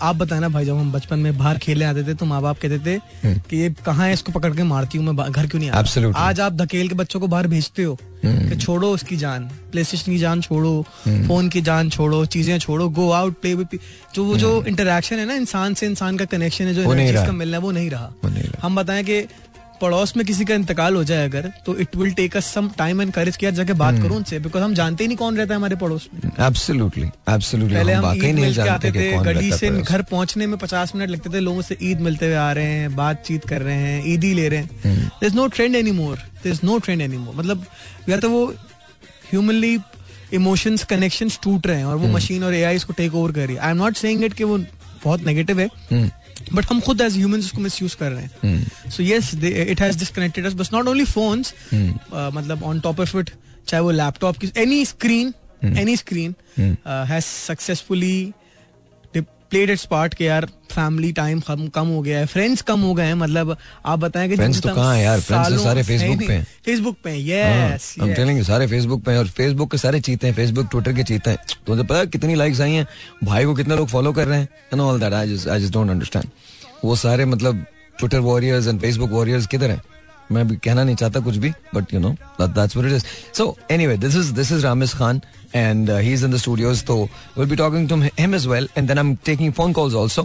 आप 0.00 0.16
बताना 0.16 0.48
भाई 0.48 0.64
जब 0.64 0.76
हम 0.76 0.92
बचपन 0.92 1.18
में 1.18 1.38
बाहर 1.38 1.58
खेलने 1.58 1.84
आते 1.84 2.04
थे 2.04 2.14
तो 2.14 2.26
माँ 2.26 2.42
बाप 2.42 2.58
कहते 2.58 2.78
थे 2.78 3.00
कि 3.48 3.56
ये 3.56 3.74
कहाँ 3.86 4.06
है 4.06 4.12
इसको 4.12 4.32
पकड़ 4.32 4.54
के 4.56 4.62
मारती 4.62 4.98
हूँ 4.98 5.06
मैं 5.06 5.32
घर 5.32 5.46
क्यों 5.46 5.60
नहीं 5.60 5.70
आता 5.70 5.78
हम्म। 5.78 6.04
हम्म। 6.04 6.16
आज 6.16 6.40
आप 6.40 6.52
धकेल 6.52 6.88
के 6.88 6.94
बच्चों 6.94 7.20
को 7.20 7.26
बाहर 7.26 7.46
भेजते 7.46 7.82
हो 7.82 7.98
कि 8.26 8.56
छोड़ो 8.56 8.90
उसकी 8.90 9.16
जान 9.16 9.44
प्ले 9.72 9.84
स्टेशन 9.84 10.12
की 10.12 10.18
जान 10.18 10.40
छोड़ो 10.40 10.86
हम्म। 11.06 11.26
फ़ोन 11.28 11.48
की 11.48 11.60
जान 11.60 11.90
छोड़ो 11.90 12.24
चीज़ें 12.26 12.58
छोड़ो 12.58 12.88
गो 12.88 13.10
आउट 13.10 13.40
प्ले 13.40 13.54
जो 14.14 14.24
वो 14.24 14.36
जो 14.36 14.64
इंटरेक्शन 14.68 15.16
है 15.16 15.26
ना 15.26 15.34
इंसान 15.34 15.74
से 15.74 15.86
इंसान 15.86 16.16
का 16.16 16.24
कनेक्शन 16.24 16.64
है 16.64 16.74
जो 16.74 16.88
हम्म। 16.90 17.10
रहा। 17.10 17.26
का 17.26 17.32
मिलना 17.32 17.56
है 17.56 17.62
वो 17.62 17.70
नहीं 17.70 17.90
रहा। 17.90 18.12
हम 18.62 18.76
बताएँ 18.76 19.04
कि 19.04 19.26
पड़ोस 19.80 20.16
में 20.16 20.24
किसी 20.26 20.44
का 20.44 20.54
इंतकाल 20.54 20.94
हो 20.94 21.02
जाए 21.04 21.24
अगर 21.24 21.50
तो 21.66 21.76
it 21.78 21.96
will 21.96 22.12
take 22.14 22.36
us 22.36 22.46
some 22.54 22.68
time 22.78 23.02
and 23.02 23.12
courage 23.12 23.36
कि 23.36 23.46
यार 23.46 23.54
जाके 23.54 23.72
हम्म। 23.72 23.78
बात 23.78 24.02
करूँ 24.02 24.16
उनसे 24.16 24.38
बिकॉज़ 24.40 24.62
हम 24.62 24.74
जानते 24.74 25.04
ही 25.04 25.08
नहीं 25.08 25.16
कौन 25.16 25.36
रहता 25.36 25.54
है 25.54 25.58
हमारे 25.58 25.76
पड़ोस 25.76 26.08
में 26.14 26.30
एब्सोल्युटली 26.40 27.08
एब्सोल्युटली 27.28 27.76
पहले 27.76 27.92
हम 27.92 28.12
ईद 28.14 28.34
मिल 28.34 28.54
के 28.54 28.68
आते 28.68 28.92
थे 28.92 29.10
गली 29.24 29.52
से 29.52 29.70
घर 29.72 30.02
पहुँचने 30.04 30.46
में 30.46 30.58
पचास 30.58 30.94
मिनट 30.94 31.10
लगते 31.10 31.30
थे 31.30 31.40
लोगों 31.40 31.62
से 31.62 31.76
ईद 31.82 32.00
मिलते 32.00 32.26
हुए 32.26 32.36
आ 32.36 32.50
रहे 32.52 32.72
हैं 32.72 32.94
बातचीत 32.96 33.44
कर 33.44 33.62
रहे 33.62 33.76
हैं 33.78 34.02
ईद 34.06 34.24
ही 34.24 34.32
ले 34.34 34.48
रहे 34.48 34.60
हम्म। 34.60 34.88
हैं 34.90 35.08
there 35.10 35.26
is 35.26 35.36
no 35.36 35.46
trend 35.48 35.76
anymore 35.94 36.16
there 36.42 36.52
is 36.52 36.60
no 36.64 36.78
trend 36.78 37.02
anymore 37.18 37.34
मतलब 37.34 37.64
या 38.08 38.18
तो 38.18 38.30
वो 38.30 38.46
ह्यूमनली 39.24 39.78
इमोशंस 40.32 40.84
कनेक्शन 40.86 41.28
टूट 41.42 41.66
रहे 41.66 41.78
हैं 41.78 41.84
और 41.84 41.96
वो 41.96 42.04
हम्म। 42.04 42.16
मशीन 42.16 42.44
और 42.44 42.54
एआई 42.54 42.76
इसको 42.76 42.92
टेक 42.92 43.14
ओवर 43.14 43.32
कर 43.32 43.46
रही 43.46 43.56
है 43.56 43.62
I 43.62 43.70
am 43.70 43.76
not 43.76 43.96
saying 43.96 44.24
it 44.24 44.32
कि 44.32 44.44
वो 44.44 44.58
बहुत 45.04 45.24
नेगेटिव 45.24 45.60
है 45.60 45.66
हम्म, 45.90 46.10
बट 46.52 46.66
हम 46.70 46.80
खुद 46.80 47.00
एज 47.00 47.16
ह्यूमंस 47.16 47.44
उसको 47.44 47.60
मिस 47.62 47.80
यूज़ 47.82 47.96
कर 47.96 48.12
रहे 48.12 48.24
हैं। 48.24 48.90
So 48.90 49.02
yes 49.02 49.34
it 49.44 49.80
has 49.80 49.98
disconnected 49.98 50.46
us 50.46 50.54
बस 50.54 50.72
नॉट 50.72 50.88
ओनली 50.88 51.04
फोन्स 51.04 51.54
मतलब 51.74 52.62
ऑन 52.64 52.80
टॉप 52.80 53.00
ऑफ़ 53.00 53.16
इट 53.18 53.30
चाहे 53.68 53.82
वो 53.82 53.90
लैपटॉप 53.90 54.38
की 54.38 54.50
any 54.56 54.84
screen 54.86 55.32
any 55.64 55.96
screen 55.96 56.34
has 57.10 57.24
successfully 57.24 58.32
played 59.54 59.70
its 59.70 59.84
part 59.84 60.14
के 60.14 60.24
यार 60.24 60.44
फैमिली 60.72 61.12
टाइम 61.12 61.40
कम 61.40 61.66
कम 61.68 61.86
हो 61.86 62.00
गया 62.02 62.18
है 62.18 62.26
फ्रेंड्स 62.26 62.62
कम 62.62 62.80
हो 62.80 62.94
गए 62.94 63.04
हैं 63.04 63.14
मतलब 63.14 63.56
आप 63.86 63.98
बताएँ 63.98 64.28
कि 64.28 64.36
Friends 64.36 64.62
तो 64.62 64.74
कहाँ 64.74 64.96
हैं 64.96 65.04
यार? 65.04 65.20
Friends 65.20 65.48
तो 65.48 65.58
सारे 65.58 65.84
Facebook 65.84 66.26
पे 66.26 66.32
हैं। 66.32 66.46
फेसबुक 66.64 66.96
पे 67.04 67.10
हाँ, 67.10 67.74
यस 67.74 67.94
I'm 68.00 68.14
telling 68.14 68.38
you, 68.38 68.46
सारे 68.46 68.66
फेसबुक 68.66 69.02
पे 69.02 69.12
हैं 69.12 69.18
और 69.18 69.28
फेसबुक 69.28 69.70
के 69.70 69.78
सारे 69.78 70.00
चीते 70.00 70.26
हैं 70.26 70.34
फेसबुक 70.34 70.66
ट्विटर 70.70 70.92
के 70.92 71.02
चीते 71.02 71.30
हैं 71.30 71.38
तो 71.66 71.72
मुझे 71.72 71.82
पता 71.82 71.98
है 71.98 72.06
कितनी 72.06 72.34
लाइक्स 72.34 72.60
आई 72.60 72.72
हैं 72.72 72.86
भाई 73.24 73.44
को 73.44 73.54
कितने 73.54 73.76
लोग 73.76 73.88
फॉलो 73.88 74.12
कर 74.12 74.26
रहे 74.28 74.38
हैं 74.38 74.48
and 74.72 74.80
all 74.80 75.00
that 75.00 75.12
I 75.12 75.28
just 75.28 75.48
I 75.48 75.60
just 75.60 75.72
don't 75.72 75.90
understand 75.90 76.24
वो 76.84 76.96
सारे 76.96 77.24
मतलब 77.24 77.64
Twitter 77.98 78.18
warriors 78.18 78.66
and 78.66 78.80
Facebook 78.80 79.10
warriors 79.10 79.46
किधर 79.46 79.70
हैं 79.70 79.82
मैं 80.32 80.46
भी 80.48 80.56
कहना 80.56 80.84
नहीं 80.84 80.96
चाहता 80.96 81.20
कुछ 81.20 81.36
भी 81.36 81.50
but 81.74 81.94
you 81.94 82.00
know 82.00 82.14
that's 82.40 82.76
what 82.76 82.90
it 82.90 82.96
is 82.96 83.04
so 83.36 83.56
anyway 83.70 83.96
this 83.96 84.16
is 84.16 84.32
this 84.34 84.52
is 84.52 84.64
Ramis 84.66 84.94
Khan 84.94 85.20
and 85.58 85.90
uh, 85.94 85.96
he's 86.04 86.22
in 86.26 86.32
the 86.34 86.38
studios 86.42 86.80
so 86.86 86.94
we'll 87.34 87.50
be 87.50 87.56
talking 87.58 87.84
to 87.90 87.96
him 88.20 88.32
as 88.38 88.46
well 88.52 88.64
and 88.80 88.88
then 88.90 89.00
I'm 89.02 89.10
taking 89.28 89.52
phone 89.58 89.74
calls 89.76 89.94
also. 90.00 90.24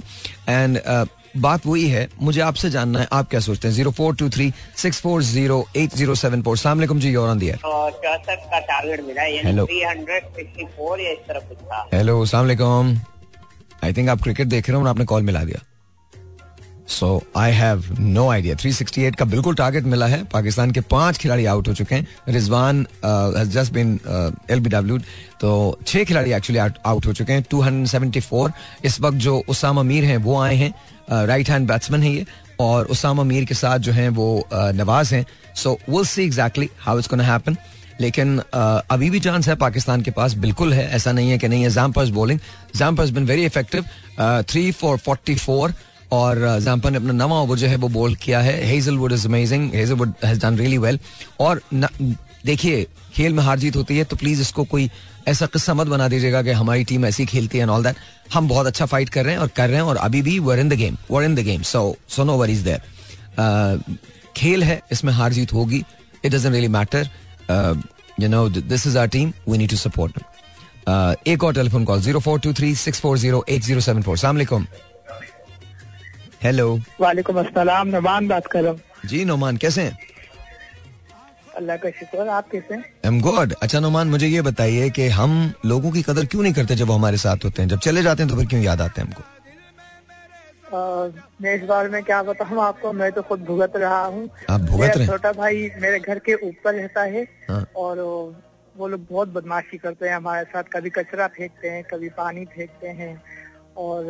And 0.53 0.79
uh, 0.93 1.05
बात 1.37 1.65
वही 1.65 1.87
है 1.89 2.07
मुझे 2.21 2.41
आपसे 2.41 2.69
जानना 2.69 2.99
है 2.99 3.07
आप 3.13 3.29
क्या 3.29 3.39
सोचते 3.39 3.67
हैं? 3.67 3.73
Zero 3.75 3.91
four 3.99 4.15
two 4.15 4.29
three 4.29 4.51
six 4.77 5.01
four 5.01 5.21
zero 5.23 5.57
eight 5.77 5.95
zero 5.95 6.15
seven 6.21 6.41
four 6.43 6.57
सलामकुम 6.57 6.99
जी 6.99 7.13
और 7.15 7.35
दिया 7.37 7.55
चौसठ 7.55 8.49
का 8.51 8.59
टारगेट 8.59 9.05
मिला? 9.07 9.23
Hello. 9.49 9.65
Three 9.67 9.81
hundred 9.83 10.23
sixty 10.37 10.65
four 10.77 10.99
hello 11.93 12.25
सलामकुम 12.25 12.97
आई 13.83 13.93
थिंक 13.93 14.09
आप 14.09 14.21
क्रिकेट 14.23 14.47
देख 14.47 14.69
रहे 14.69 14.75
हो 14.77 14.83
और 14.83 14.89
आपने 14.89 15.05
कॉल 15.05 15.23
मिला 15.23 15.43
दिया। 15.43 15.59
So 16.89 17.09
I 17.37 17.51
have 17.51 17.83
no 17.99 18.27
idea 18.31 18.55
368 18.55 19.15
का 19.15 19.25
बिल्कुल 19.25 19.55
टारगेट 19.55 19.83
मिला 19.85 20.05
है। 20.07 20.23
पाकिस्तान 20.33 20.71
के 20.71 20.81
पाँच 20.91 21.17
खिलाड़ी 21.17 21.45
आउट 21.45 21.67
हो 21.67 21.73
चुके 21.73 21.95
हैं। 21.95 22.07
रिजवान 22.29 22.85
जस्ट 23.05 23.73
बीन 23.73 23.99
एलबीडब्ल्यू 24.51 24.97
तो 25.41 25.79
छह 25.87 26.03
खिलाड़ी 26.03 26.31
एक्चुअली 26.33 26.59
आउट 26.59 27.05
हो 27.05 27.13
चुके 27.13 27.33
हैं। 27.33 27.45
274 27.53 28.51
इस 28.85 28.99
वक्त 29.01 29.17
जो 29.17 29.41
उसामा 29.49 29.83
मीर 29.83 30.03
हैं 30.03 30.17
वो 30.17 30.39
आए 30.41 30.55
हैं। 30.55 30.73
राइट 31.27 31.49
हैंड 31.49 31.67
बैट्समैन 31.67 32.03
है 32.03 32.13
ये। 32.13 32.25
और 32.59 32.85
उसामा 32.87 33.23
मीर 33.23 33.45
के 33.45 33.53
साथ 33.53 33.79
जो 33.79 33.91
हैं 33.91 34.07
वो 34.09 34.47
uh, 34.47 34.71
नवाज़ 34.75 35.13
हैं। 35.15 35.25
So 35.55 35.77
will 35.89 36.05
see 36.05 36.23
exactly 36.23 36.69
how 36.79 36.97
it's 36.99 37.09
gonna 37.09 37.23
happen 37.23 37.57
लेकिन 38.01 38.37
uh, 38.39 38.81
अभी 38.91 39.09
भी 39.09 39.19
चांस 39.19 39.47
है 39.47 39.55
पाकिस्तान 39.55 40.01
के 40.01 40.11
पास। 40.11 40.33
बिल्कुल 40.37 40.73
है। 40.73 40.87
ऐसा 40.95 41.11
नहीं 41.11 41.29
है 41.31 41.37
कि 41.37 41.47
नहीं 41.47 41.63
है। 41.63 41.69
Zampa's 41.69 42.09
bowling 42.09 42.39
Zampa's 42.75 43.09
been 43.09 43.25
very 43.25 43.45
effective 43.45 43.85
three 44.49 44.71
for 44.71 44.97
forty 44.97 45.35
four 45.35 45.73
और 46.11 46.59
जैम्पर 46.61 46.91
ने 46.91 46.97
अपना 46.97 47.13
नवा 47.13 47.39
ओवर 47.41 47.57
जो 47.57 47.67
है 47.67 47.75
वो 47.75 47.87
बोल 47.89 48.15
किया 48.15 48.39
है। 48.41 48.63
Hazlewood 48.65 49.11
is 49.13 49.27
amazing 49.27 49.73
Hazlewood 49.75 50.13
has 50.25 50.39
done 50.41 50.57
really 50.57 50.77
well 50.77 50.99
और 51.39 51.61
देखिए, 52.45 52.85
खेल 53.13 53.33
में 53.33 53.43
हार 53.43 53.59
जीत 53.59 53.75
होती 53.75 53.97
है 53.97 54.03
तो 54.03 54.15
प्लीज़ 54.15 54.41
इसको 54.41 54.63
कोई 54.65 54.89
ऐसा 55.27 55.45
किस्सा 55.45 55.73
मत 55.73 55.87
बना 55.87 56.07
दीजिएगा 56.07 56.41
कि 56.43 56.51
हमारी 56.51 56.83
टीम 56.83 57.05
ऐसी 57.05 57.25
खेलती 57.25 57.57
है 57.57 57.65
ऑल 57.69 57.83
दैट 57.83 57.95
हम 58.33 58.47
बहुत 58.49 58.67
अच्छा 58.67 58.85
फाइट 58.85 59.09
कर 59.09 59.25
रहे 59.25 59.33
हैं 59.33 59.41
और 59.41 59.47
कर 59.55 59.69
रहे 59.69 59.77
हैं 59.77 59.83
और 59.83 59.97
अभी 59.97 60.21
भी 60.21 60.37
we're 60.39 60.59
in 60.59 60.69
the 60.69 60.73
game 60.73 60.97
we're 61.11 61.23
in 61.23 61.35
the 61.35 61.39
game 61.45 61.61
so 61.63 61.95
so 62.09 62.23
no 62.23 62.37
war 62.37 62.49
is 62.49 62.63
there 62.63 63.83
खेल 64.37 64.63
है, 64.63 64.81
इसमें 64.91 65.13
हार 65.13 65.33
जीत 65.33 65.53
होगी. 65.53 65.83
It 66.25 66.31
doesn't 66.31 66.53
really 66.53 66.67
matter 66.67 67.09
you 68.21 68.29
know 68.29 68.47
this 68.49 68.87
is 68.87 68.97
our 68.97 69.07
team 69.07 69.33
we 69.49 69.57
need 69.57 69.69
to 69.69 69.77
support 69.77 70.19
एक 71.27 71.43
और 71.43 71.53
telephone 71.53 71.85
call 71.85 72.01
zero 72.01 72.19
four 72.19 72.39
two 72.39 72.53
three 72.53 72.73
six 72.77 72.99
four 72.99 73.17
zero 73.17 73.43
eight 73.49 73.63
zero 73.63 73.81
seven 73.81 74.01
four 74.01 74.17
सलामकुम 74.17 74.65
hello 76.43 76.67
वालेकुम 76.99 77.39
अस्सलाम 77.39 77.87
नमान 77.87 78.27
बात 78.27 78.45
कर 78.47 78.61
रहा 78.63 78.71
हूँ। 78.71 79.09
जी 79.09 79.23
नुमान 79.25 79.57
कैसे 79.63 79.81
हैं? 79.81 79.97
अल्लाह 81.57 81.77
का 81.77 81.89
शुक्र 81.89 82.27
आप 82.27 82.49
कैसे 82.51 82.73
हैं? 82.73 82.83
एम 83.05 83.19
गुड 83.21 83.53
अच्छा 83.61 83.79
नोमान 83.79 84.07
मुझे 84.09 84.27
ये 84.27 84.41
बताइए 84.41 84.89
कि 84.97 85.07
हम 85.15 85.31
लोगों 85.65 85.91
की 85.91 86.01
कदर 86.01 86.25
क्यों 86.25 86.43
नहीं 86.43 86.53
करते 86.53 86.75
जब 86.75 86.87
वो 86.87 86.93
हमारे 86.93 87.17
साथ 87.17 87.45
होते 87.45 87.61
हैं? 87.61 87.69
जब 87.69 87.79
चले 87.79 88.03
जाते 88.03 88.23
हैं 88.23 88.31
तो 88.31 88.37
फिर 88.37 88.47
क्यों 88.47 88.61
याद 88.63 88.81
आते 88.81 89.01
हैं 89.01 89.07
हमको? 89.07 89.23
मैं 91.41 91.55
इस 91.55 91.63
बारे 91.67 91.89
में 91.89 92.03
क्या 92.03 92.21
बताऊँ 92.23 92.61
आपको? 92.63 92.93
मैं 92.93 93.11
तो 93.11 93.21
खुद 93.21 93.43
भुगत 93.45 93.73
रहा 93.75 94.03
हूँ। 94.05 94.29
आप 94.49 94.61
भुगत 94.71 94.97
रहे 94.97 95.07
छोटा 95.07 95.31
भाई 95.33 95.69
मेरे 95.81 95.99
घर 95.99 96.19
के 96.29 96.33
ऊपर 96.47 96.73
रहता 96.75 97.03
है 97.15 97.27
हाँ। 97.49 97.65
और 97.75 97.99
वो 98.75 98.87
लोग 98.87 99.05
बहुत 99.11 99.27
बदमाशी 99.35 99.77
करते 99.77 100.07
हैं 100.07 100.15
हमारे 100.15 100.43
साथ 100.53 100.71
कभी 100.73 100.89
कचरा 100.97 101.27
फेंकते 101.37 101.69
हैं 101.69 101.83
कभी 101.91 102.09
पानी 102.17 102.45
फेंकते 102.55 102.87
हैं 103.01 103.13
और 103.77 104.01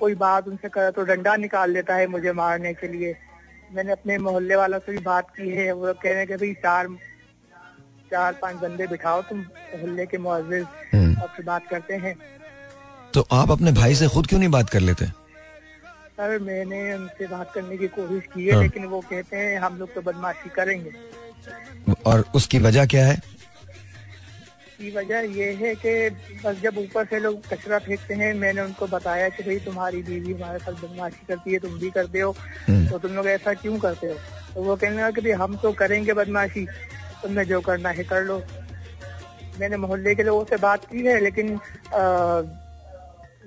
कोई 0.00 0.14
बात 0.14 0.48
उनसे 0.48 0.68
करे 0.68 0.90
तो 0.90 1.02
डंडा 1.04 1.34
निकाल 1.36 1.70
लेता 1.70 1.94
है 1.94 2.06
मुझे 2.06 2.32
मारने 2.32 2.72
के 2.74 2.88
लिए। 2.88 3.14
मैंने 3.74 3.92
अपने 3.92 4.18
मोहल्ले 4.18 4.56
वालों 4.56 4.78
से 4.78 4.92
भी 4.92 4.98
बात 5.04 5.30
की 5.30 5.50
है 5.50 5.72
वो 5.72 5.92
कह 5.92 6.10
रहे 6.10 6.18
हैं 6.18 6.26
कि 6.26 6.36
भाई 6.36 6.52
चार 6.62 6.88
चार 8.10 8.32
पाँच 8.42 8.56
बंदे 8.56 8.86
बिठाओ 8.86 9.22
तुम 9.22 9.38
मोहल्ले 9.38 10.06
के 10.06 10.18
मुआजिज 10.18 10.64
हम्म। 10.94 11.16
आपसे 11.22 11.42
बात 11.42 11.68
करते 11.70 11.94
हैं। 11.94 12.14
तो 13.14 13.26
आप 13.32 13.50
अपने 13.50 13.72
भाई 13.72 13.94
से 13.94 14.08
खुद 14.08 14.26
क्यों 14.26 14.40
नहीं 14.40 14.50
बात 14.50 14.70
कर 14.70 14.80
लेते? 14.80 15.06
सर 16.16 16.38
मैंने 16.38 16.94
उनसे 16.94 17.26
बात 17.26 17.52
करने 17.52 17.76
की 17.76 17.88
कोशिश 17.88 18.28
की 18.34 18.46
है 18.46 18.54
हाँ। 18.54 18.62
लेकिन 18.62 18.84
वो 18.84 19.00
कहते 19.00 19.36
हैं 19.36 19.58
हम 19.58 19.78
लोग 19.78 19.94
तो 19.94 20.02
बदमाशी 20.02 20.50
करेंगे। 20.50 20.90
और 22.06 22.24
उसकी 22.34 22.58
वजह 22.58 22.86
क्या 22.86 23.06
है? 23.06 23.16
की 24.78 24.90
वजह 24.90 25.20
ये 25.36 25.52
है 25.52 25.74
कि 25.74 25.92
बस 26.44 26.60
जब 26.62 26.78
ऊपर 26.78 27.04
से 27.04 27.18
लोग 27.20 27.46
कचरा 27.48 27.78
फेंकते 27.78 28.14
हैं 28.14 28.32
मैंने 28.34 28.60
उनको 28.60 28.86
बताया 28.86 29.28
कि 29.28 29.42
भाई 29.42 29.58
तुम्हारी 29.58 30.02
बीवी 30.02 30.32
हमारे 30.32 30.58
साथ 30.58 30.72
बदमाशी 30.72 31.26
करती 31.28 31.52
है 31.52 31.58
तुम 31.58 31.78
भी 31.78 31.90
करते 31.90 32.20
हो। 32.20 32.30
हम्म। 32.68 32.86
तो 32.86 32.98
तुम 32.98 33.12
लोग 33.12 33.26
ऐसा 33.26 33.54
क्यों 33.54 33.78
करते 33.78 34.06
हो? 34.06 34.14
तो 34.54 34.62
वो 34.62 34.76
कहने 34.76 34.96
लगा 34.96 35.10
कि 35.10 35.20
भाई 35.20 35.32
हम 35.32 35.56
तो 35.56 35.72
करेंगे 35.72 36.12
बदमाशी 36.12 36.66
तुमने 37.22 37.44
जो 37.44 37.60
करना 37.60 37.88
है 37.88 38.04
कर 38.04 38.24
लो। 38.24 38.42
मैंने 39.60 39.76
मोहल्ले 39.76 40.14
के 40.14 40.22
लोगों 40.22 40.44
से 40.44 40.56
बात 40.56 40.84
की 40.84 41.06
है 41.06 41.20
लेकिन 41.20 41.54
आ, 41.54 42.40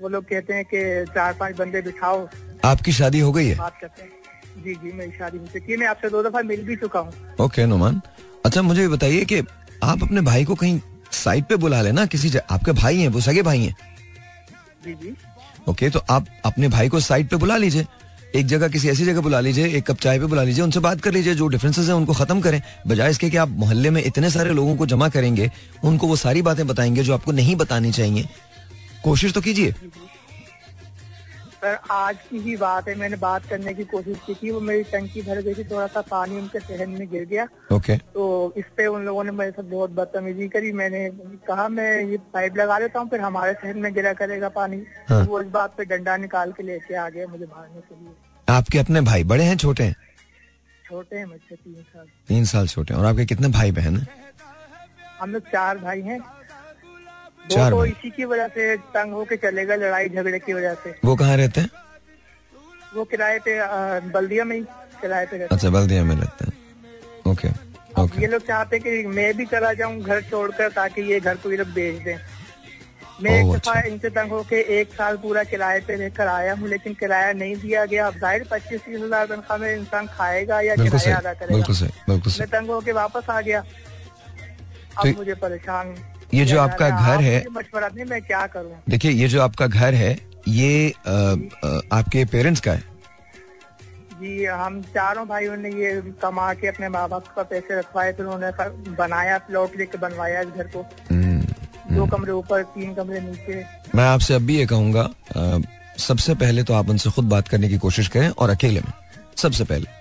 वो 0.01 0.09
लोग 0.09 0.23
कहते 0.23 0.53
हैं 0.53 0.65
कि 0.65 1.11
चार 1.13 1.34
पाँच 1.34 1.55
बंदे 1.57 1.82
बिठाओ। 1.82 2.28
आपकी 2.65 2.91
शादी 2.91 3.19
हो 3.19 3.32
गई 3.32 3.47
है? 3.47 3.55
बात 3.55 3.78
करते 3.82 4.01
हैं। 4.01 4.63
जी 4.63 4.73
जी 4.73 4.91
मेरी 4.91 5.11
शादी 5.11 5.38
हो 5.38 5.45
चुकी 5.45 5.71
है। 5.71 5.78
मैं 5.78 5.88
आपसे 5.88 6.09
दो 6.09 6.23
दफ़ा 6.23 6.41
मिल 6.41 6.63
भी 6.63 6.75
चुका 6.75 6.99
हूँ। 6.99 7.13
ओके 7.41 7.65
नोमान। 7.65 8.01
अच्छा 8.45 8.61
मुझे 8.61 8.88
बताइए 8.88 9.25
कि 9.25 9.39
आप 9.84 10.03
अपने 10.03 10.21
भाई 10.21 10.45
को 10.45 10.55
कहीं 10.55 10.80
साइड 11.18 11.45
पे 11.45 11.55
बुला 11.55 11.82
लेना 11.82 12.05
किसी 12.05 12.30
जा... 12.30 12.41
आपके 12.49 12.72
भाई 12.74 12.97
हैं 12.97 13.07
वो 13.07 13.22
सगे 13.22 13.41
भाई 13.41 13.61
हैं। 13.61 15.15
ओके 15.70 15.89
तो 15.89 16.01
आप 16.09 16.28
अपने 16.45 16.68
भाई 16.68 16.89
को 16.89 16.99
साइड 16.99 17.30
पे 17.30 17.36
बुला 17.36 17.57
लीजिए। 17.57 17.86
एक 18.36 18.45
जगह 18.45 18.68
किसी 18.68 18.89
ऐसी 18.89 19.05
जगह 19.05 19.22
बुला 19.22 19.39
लीजिए 19.39 19.68
एक 19.68 19.86
कप 19.86 19.97
चाय 19.97 20.20
पे 20.20 20.26
बुला 20.26 20.43
लीजिए 20.43 20.63
उनसे 20.63 20.80
बात 20.80 21.01
कर 21.01 21.11
लीजिए 21.11 21.36
जो 21.36 21.47
डिफरेंसेस 21.47 21.88
हैं 21.88 21.93
उनको 21.93 22.13
खत्म 22.13 22.41
करें। 22.41 22.61
बजाय 22.88 23.11
इसके 23.11 23.30
कि 23.30 23.38
आप 23.38 23.49
मोहल्ले 23.49 23.89
में 23.89 24.03
इतने 24.03 24.30
सारे 24.30 24.53
लोगों 24.53 24.76
को 24.76 24.86
जमा 24.86 25.09
करेंगे 25.09 25.51
उनको 25.84 26.07
वो 26.07 26.15
सारी 26.15 26.41
बातें 26.41 26.65
बताएँगे 26.68 27.03
जो 27.03 27.13
आपको 27.13 27.32
नहीं 27.32 27.55
बतानी 27.55 27.91
चाहिए। 27.91 28.28
कोशिश 29.03 29.34
तो 29.34 29.41
कीजिए। 29.41 29.76
सर 31.57 31.77
आज 31.91 32.17
की 32.29 32.39
ही 32.39 32.55
बात 32.57 32.87
है। 32.87 32.95
मैंने 32.95 33.15
बात 33.15 33.45
करने 33.45 33.73
की 33.73 33.83
कोशिश 33.83 34.17
की 34.25 34.33
थी। 34.33 34.51
वो 34.51 34.59
मेरी 34.59 34.83
टंकी 34.83 35.21
भर 35.21 35.41
गई 35.41 35.53
थी। 35.53 35.63
थोड़ा 35.63 35.87
सा 35.87 36.01
पानी 36.01 36.37
उनके 36.37 36.59
सहन 36.59 36.89
में 36.89 37.09
गिर 37.09 37.25
गया। 37.25 37.47
ओके। 37.73 37.97
तो 38.13 38.53
इस 38.57 38.65
पे 38.77 38.85
उन 38.87 39.05
लोगों 39.05 39.23
ने 39.23 39.31
मेरे 39.31 39.51
साथ 39.51 39.63
बहुत 39.63 39.91
बदतमीजी 39.91 40.47
करी। 40.47 40.71
मैंने 40.71 41.09
कहा 41.47 41.67
मैं 41.67 41.89
ये 42.01 42.17
पाइप 42.33 42.57
लगा 42.57 42.79
देता 42.79 42.99
हूँ 42.99 43.09
फिर 43.09 43.21
हमारे 43.21 43.53
सहन 43.53 43.77
में 43.77 43.93
गिरा 43.93 44.13
करेगा 44.13 44.49
पानी। 44.49 44.83
हाँ। 45.09 45.23
वो 45.25 45.41
इस 45.41 45.47
बात 45.47 45.75
पे 45.77 45.85
डंडा 45.85 46.17
निकाल 46.17 46.51
के 46.51 46.63
लेके 46.63 46.95
आ 46.95 47.09
गया 47.09 47.27
मुझे 47.27 47.45
मारने 47.45 47.81
के 47.81 47.95
लिए। 47.95 48.13
आपके 48.47 48.79
अपने 48.79 49.01
भाई 49.01 49.23
बड़े 49.23 49.43
हैं 49.43 49.57
छोटे 49.57 49.83
हैं? 49.83 49.95
छोटे 50.85 51.15
हैं 51.15 51.25
मुझसे 51.25 51.55
तीन 51.55 51.81
साल। 51.83 52.05
तीन 52.27 52.45
साल 52.45 52.67
छोटे 52.67 52.93
और 52.93 53.05
आपके 53.05 53.25
कितने 53.25 53.47
भाई 53.49 53.71
बहन 53.71 53.97
हैं? 53.97 54.07
हम 55.21 55.33
लोग 55.33 55.43
चार 55.43 55.77
भाई 55.77 56.01
हैं। 56.01 56.19
चार 57.47 57.73
वो 57.73 57.79
तो 57.79 57.85
इसी 57.85 58.09
की 58.11 58.25
वजह 58.25 58.47
से 58.47 58.75
तंग 58.93 59.13
होके 59.13 59.35
चलेगा 59.37 59.75
लड़ाई 59.75 60.09
झगड़े 60.09 60.39
की 60.39 60.53
वजह 60.53 60.73
से। 60.75 60.95
वो 61.05 61.15
कहाँ 61.15 61.37
रहते 61.37 61.61
हैं? 61.61 61.69
वो 62.95 63.03
किराए 63.05 63.39
पे 63.47 63.59
बल्दिया 64.11 64.43
में 64.45 64.55
ही 64.55 64.61
किराए 65.01 65.25
पे 65.25 65.37
रहते 65.37 65.55
अच्छा 65.55 65.69
बल्दिया 65.69 66.03
में 66.03 66.15
रहते 66.15 66.45
हैं। 66.45 67.31
Okay 67.31 67.49
okay. 68.01 68.21
ये 68.21 68.27
लोग 68.27 68.41
चाहते 68.47 68.75
हैं 68.75 68.83
कि 68.83 69.07
मैं 69.09 69.33
भी 69.37 69.45
चला 69.47 69.73
जाऊँ 69.73 70.01
घर 70.01 70.21
छोड़कर 70.23 70.69
ताकि 70.71 71.01
ये 71.11 71.19
घर 71.19 71.35
को 71.35 71.51
ये 71.51 71.57
लोग 71.57 71.67
बेच 71.73 72.01
दें। 72.03 72.17
मैं 73.21 73.31
एक 73.33 73.45
दफ़ा 73.47 73.71
अच्छा। 73.71 73.87
इनसे 73.89 74.09
तंग 74.09 74.31
होके 74.31 74.59
एक 74.79 74.93
साल 74.93 75.17
पूरा 75.17 75.43
किराए 75.45 75.79
पे 75.87 75.95
रहकर 75.95 76.27
आया 76.27 76.53
हूँ 76.53 76.67
लेकिन 76.69 76.93
किराया 76.93 77.31
नहीं 77.33 77.55
दिया 77.57 77.85
गया। 77.85 78.07
अब 78.07 78.17
ज़ाहिर 78.19 78.45
पच्चीस 78.51 78.81
तीस 78.81 78.99
हज़ार 79.01 79.25
तनख्वाह 79.27 79.57
में 79.59 79.75
इंसान 79.75 80.07
खाएगा 80.07 80.59
या 80.61 80.75
किराया 80.75 81.17
अदा 81.17 81.33
करेगा। 81.33 81.57
मैं 82.09 82.47
तंग 82.47 82.69
होके 82.69 82.91
वापस 82.93 83.29
आ 83.29 83.39
गया। 83.41 83.61
तो 83.61 85.01
अब 85.01 85.17
मुझे 85.17 85.33
परेशान 85.37 85.95
ये 86.34 86.45
जो 86.45 86.59
आपका 86.59 86.89
घर 86.89 87.21
है 87.21 87.45
मशवरा 87.51 87.89
दें 87.89 88.03
मैं 88.05 88.21
क्या 88.21 88.45
करूँ? 88.47 88.75
देखिए 88.89 89.11
ये 89.11 89.28
जो 89.28 89.41
आपका 89.41 89.67
घर 89.67 89.93
है 89.93 90.17
ये 90.49 90.89
आपके 91.93 92.25
पेरेंट्स 92.25 92.61
का 92.61 92.71
है? 92.71 92.84
जी 94.13 94.45
हम 94.45 94.82
चारों 94.93 95.25
भाइयों 95.28 95.55
ने 95.57 95.69
ये 95.71 95.91
कमा 96.21 96.53
के 96.53 96.67
अपने 96.67 96.89
माँ 96.89 97.07
बाप 97.09 97.28
का 97.36 97.43
पैसे 97.43 97.78
रखवाए 97.80 98.13
फिर 98.13 98.25
उन्होंने 98.25 98.95
बनाया 98.95 99.38
प्लॉट 99.47 99.78
लेके 99.78 99.97
बनवाया 99.97 100.41
इस 100.41 100.47
घर 100.47 100.67
को। 100.67 100.82
हम्म, 101.09 101.41
दो 101.95 102.05
कमरे 102.07 102.32
ऊपर 102.32 102.63
तीन 102.75 102.93
कमरे 102.95 103.19
नीचे। 103.21 103.63
मैं 103.95 104.05
आपसे 104.05 104.34
अब 104.34 104.41
भी 104.41 104.57
ये 104.57 104.65
कहूँगा 104.65 105.09
सबसे 105.99 106.36
पहले 106.36 106.63
तो 106.63 106.73
आप 106.73 106.89
उनसे 106.89 107.09
खुद 107.09 107.25
बात 107.30 107.47
करने 107.47 107.69
की 107.69 107.78
कोशिश 107.78 108.07
करें 108.07 108.30
और 108.30 108.49
अकेले 108.49 108.80
में 108.80 108.91
सबसे 109.38 109.63
पहले। 109.63 109.95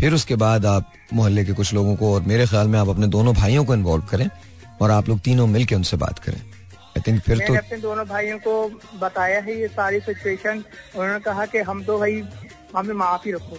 फिर 0.00 0.14
उसके 0.14 0.34
बाद 0.36 0.66
आप 0.66 0.92
मोहल्ले 1.14 1.44
के 1.44 1.52
कुछ 1.52 1.72
लोगों 1.74 1.94
को 1.96 2.14
और 2.14 2.22
मेरे 2.22 2.46
ख्याल 2.46 2.68
में 2.68 2.78
आप 2.78 2.88
अपने 2.88 3.06
दोनों 3.08 3.34
भाइयों 3.34 3.64
को 3.64 3.74
इन्वॉल्व 3.74 4.04
करें। 4.10 4.28
और 4.80 4.90
आप 4.90 5.08
लोग 5.08 5.20
तीनों 5.20 5.46
मिलकर 5.46 5.76
उनसे 5.76 5.96
बात 5.96 6.18
करें। 6.18 6.38
आई 6.38 7.00
थिंक 7.06 7.20
फिर 7.22 7.38
तो 7.46 7.54
अपने 7.56 7.78
दोनों 7.78 8.04
भाइयों 8.06 8.38
को 8.38 8.54
बताया 9.00 9.40
है 9.40 9.60
ये 9.60 9.68
सारी 9.70 10.00
सिचुएशन 10.00 10.62
उन्होंने 10.96 11.18
कहा 11.20 11.46
कि 11.46 11.58
हम 11.68 11.82
तो 11.84 11.98
भाई 11.98 12.22
हमें 12.76 12.94
माफ़ 12.94 13.26
ही 13.26 13.32
रखो। 13.32 13.58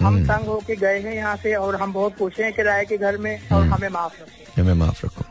हम 0.00 0.06
हम्म। 0.06 0.26
तंग 0.26 0.46
होके 0.46 0.76
गए 0.76 0.98
हैं 1.00 1.14
यहाँ 1.14 1.36
से 1.36 1.54
और 1.54 1.76
हम 1.80 1.92
बहुत 1.92 2.16
खुश 2.18 2.38
हैं 2.40 2.52
किराए 2.52 2.84
के 2.84 2.96
घर 2.98 3.16
में 3.18 3.34
और 3.34 3.60
हम्म। 3.60 3.74
हमें 3.74 3.88
माफ़ 3.88 4.20
रखो। 4.20 4.62
हमें 4.62 4.74
माफ़ 4.74 5.06
रखो। 5.06 5.24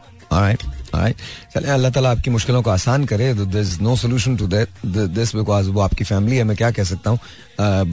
चलिए 1.53 1.71
अल्लाह 1.71 1.91
ताला 1.91 2.11
आपकी 2.11 2.29
मुश्किलों 2.29 2.61
को 2.63 2.69
आसान 2.69 3.05
करे। 3.05 3.33
No 3.81 3.95
solution 3.95 4.35
to 4.37 4.47
this 4.47 5.35
because 5.35 5.69
वो 5.69 5.81
आपकी 5.81 6.03
फैमिली 6.03 6.37
है 6.37 6.43
मैं 6.43 6.55
क्या 6.57 6.71
कह 6.71 6.83
सकता 6.83 7.09
हूँ? 7.09 7.19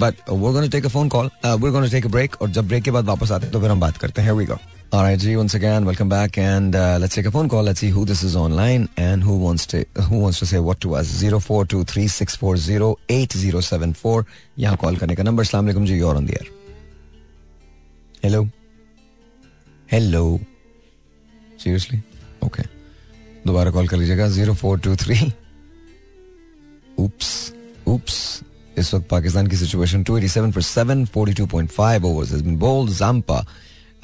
बट 0.00 0.14
वो 0.28 0.52
gonna 0.52 0.66
take 0.68 0.84
a 0.84 0.88
phone 0.88 1.08
call 1.08 1.30
we 1.46 1.70
gonna 1.70 1.88
take 1.88 2.06
a 2.06 2.08
break 2.08 2.36
और 2.42 2.50
जब 2.50 2.68
ब्रेक 2.68 2.82
के 2.84 2.90
बाद 2.90 3.04
वापस 3.04 3.32
आते 3.32 3.46
हैं 3.46 3.52
तो 3.52 3.60
फिर 3.60 3.70
हम 3.70 3.80
बात 3.80 3.96
करते 3.96 4.22
हैं। 4.22 4.32
We 4.32 4.44
go 4.46 4.58
Alright, 4.95 5.19
G, 5.19 5.37
once 5.37 5.53
again, 5.53 5.85
welcome 5.85 6.09
back, 6.09 6.37
and 6.37 6.75
uh, 6.75 6.97
let's 6.99 7.15
take 7.15 7.25
a 7.25 7.31
phone 7.31 7.47
call. 7.47 7.63
Let's 7.63 7.79
see 7.79 7.89
who 7.89 8.03
this 8.03 8.23
is 8.23 8.35
online 8.35 8.89
and 8.97 9.23
who 9.23 9.37
wants 9.37 9.65
to 9.67 9.85
who 10.09 10.19
wants 10.19 10.39
to 10.39 10.45
say 10.45 10.59
what 10.59 10.81
to 10.81 10.95
us. 10.95 11.07
Zero 11.07 11.39
four 11.39 11.65
two 11.65 11.83
three 11.85 12.07
six 12.07 12.35
four 12.35 12.57
zero 12.57 12.97
eight 13.07 13.31
zero 13.43 13.61
seven 13.61 13.93
four. 13.93 14.25
यहाँ 14.59 14.77
call 14.81 14.97
करने 14.97 15.15
का 15.15 15.23
number 15.23 15.43
सलाम 15.45 15.65
अलैकुम 15.65 15.85
जी 15.85 15.99
और 16.01 16.15
on 16.17 16.25
the 16.25 16.29
air 16.29 16.49
hello 18.25 18.43
hello 19.91 20.39
seriously 21.63 22.01
okay 22.45 22.63
दोबारा 23.47 23.71
call 23.71 23.87
कर 23.87 23.97
लीजिएगा 23.97 24.27
zero 24.35 24.53
four 24.63 24.79
two 24.79 24.95
three 25.05 25.19
oops 26.99 27.31
oops 27.87 28.19
इस 28.77 28.93
वक्त 28.93 29.07
पाकिस्तान 29.09 29.47
की 29.47 29.55
situation 29.57 30.03
287 30.09 30.51
for 30.55 30.61
7 30.67 31.05
42.5 31.15 32.05
overs 32.09 32.29
has 32.35 32.41
been 32.41 32.57
bowled 32.57 32.89
Zampa 32.99 33.39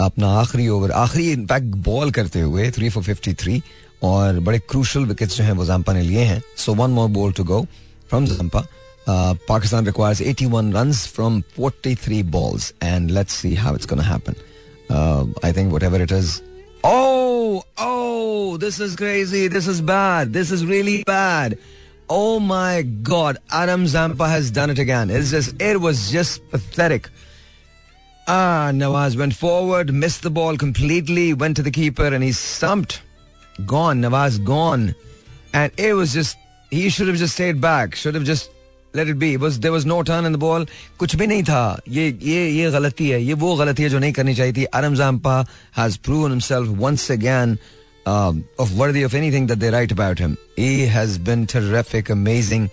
अपना 0.01 0.29
आखिरी 0.41 0.69
ओवर 0.69 0.91
आखिरी 0.91 1.31
इनफैक्ट 1.33 1.75
बॉल 1.89 2.11
करते 2.19 2.41
हुए 2.41 2.71
3 2.79 2.91
for 2.95 3.03
53 3.09 3.61
और 4.05 4.39
बड़े 4.47 4.59
क्रूशल 4.69 5.05
विकेट्स 5.07 5.37
जो 5.37 5.45
हैं 5.45 5.53
वो 5.59 5.65
जाम्पा 5.65 5.93
ने 5.93 6.03
लिए 6.03 6.25
हैं 6.31 6.43
so 6.65 6.75
one 6.75 6.91
more 6.91 7.09
ball 7.19 7.33
to 7.33 7.45
go 7.51 7.61
from 8.11 8.27
Zampa 8.27 8.67
Pakistan 9.49 9.87
requires 9.87 10.21
81 10.33 10.73
runs 10.75 10.99
from 11.15 11.39
43 11.59 12.23
balls 12.35 12.67
and 12.89 13.15
let's 13.17 13.39
see 13.43 13.55
how 13.63 13.73
it's 13.79 13.89
going 13.93 14.03
to 14.03 14.09
happen 14.09 14.37
uh, 14.91 15.25
I 15.49 15.51
think 15.57 15.73
whatever 15.77 16.01
it 16.05 16.15
is 16.19 16.35
oh 16.85 17.63
oh 17.87 18.57
this 18.65 18.79
is 18.87 18.95
crazy 19.03 19.43
this 19.57 19.67
is 19.73 19.81
bad 19.93 20.33
this 20.41 20.53
is 20.59 20.67
really 20.75 20.99
bad 21.15 21.59
Oh 22.15 22.39
my 22.39 22.83
God, 22.83 23.39
Adam 23.51 23.87
Zampa 23.87 24.29
has 24.29 24.51
done 24.51 24.69
it 24.69 24.79
again. 24.79 25.09
It's 25.09 25.31
just, 25.31 25.63
it 25.63 25.81
was 25.81 26.11
just 26.11 26.43
pathetic. 26.51 27.09
Ah, 28.28 28.72
Nawaz 28.74 29.18
went 29.18 29.34
forward, 29.34 29.94
missed 29.94 30.22
the 30.22 30.30
ball 30.30 30.58
completely, 30.58 31.34
went 31.34 31.56
to 31.56 31.64
the 31.64 31.72
keeper, 31.72 32.06
and 32.06 32.24
he 32.24 32.32
stumped. 32.34 33.02
Gone, 33.66 34.02
Nawaz 34.02 34.44
gone. 34.44 34.94
And 35.54 35.72
it 35.78 35.94
was 35.94 36.14
just, 36.14 36.38
he 36.70 36.90
should 36.90 37.08
have 37.08 37.18
just 37.18 37.36
stayed 37.36 37.62
back, 37.62 37.96
should 37.96 38.16
have 38.16 38.26
just 38.26 38.52
let 38.94 39.08
it 39.08 39.18
be. 39.18 39.34
It 39.34 39.40
was 39.40 39.60
there 39.60 39.72
was 39.72 39.86
no 39.86 40.04
turn 40.04 40.26
in 40.26 40.32
the 40.34 40.38
ball. 40.38 40.66
कुछ 41.00 41.16
भी 41.16 41.28
नहीं 41.28 41.44
था. 41.44 41.80
ये 41.88 42.18
ये 42.22 42.50
ये 42.52 42.72
गलती 42.72 43.10
है. 43.10 43.22
ये 43.24 43.34
वो 43.34 43.56
गलती 43.56 43.84
है 43.84 43.90
जो 43.90 44.00
नहीं 44.00 44.14
करनी 44.14 44.36
चाहिए 44.36 44.54
थी. 44.54 44.66
Adam 44.74 44.96
Zampa 44.96 45.46
has 45.72 45.98
proven 45.98 46.32
himself 46.32 46.68
once 46.68 47.10
again 47.10 47.58
um, 48.06 48.44
of 48.60 48.78
worthy 48.78 49.04
of 49.04 49.14
anything 49.14 49.48
that 49.48 49.60
they 49.60 49.70
write 49.70 49.92
about 49.92 50.20
him. 50.20 50.38
He 50.56 50.88
has 50.88 51.18
been 51.18 51.46
terrific, 51.46 52.10
amazing. 52.10 52.70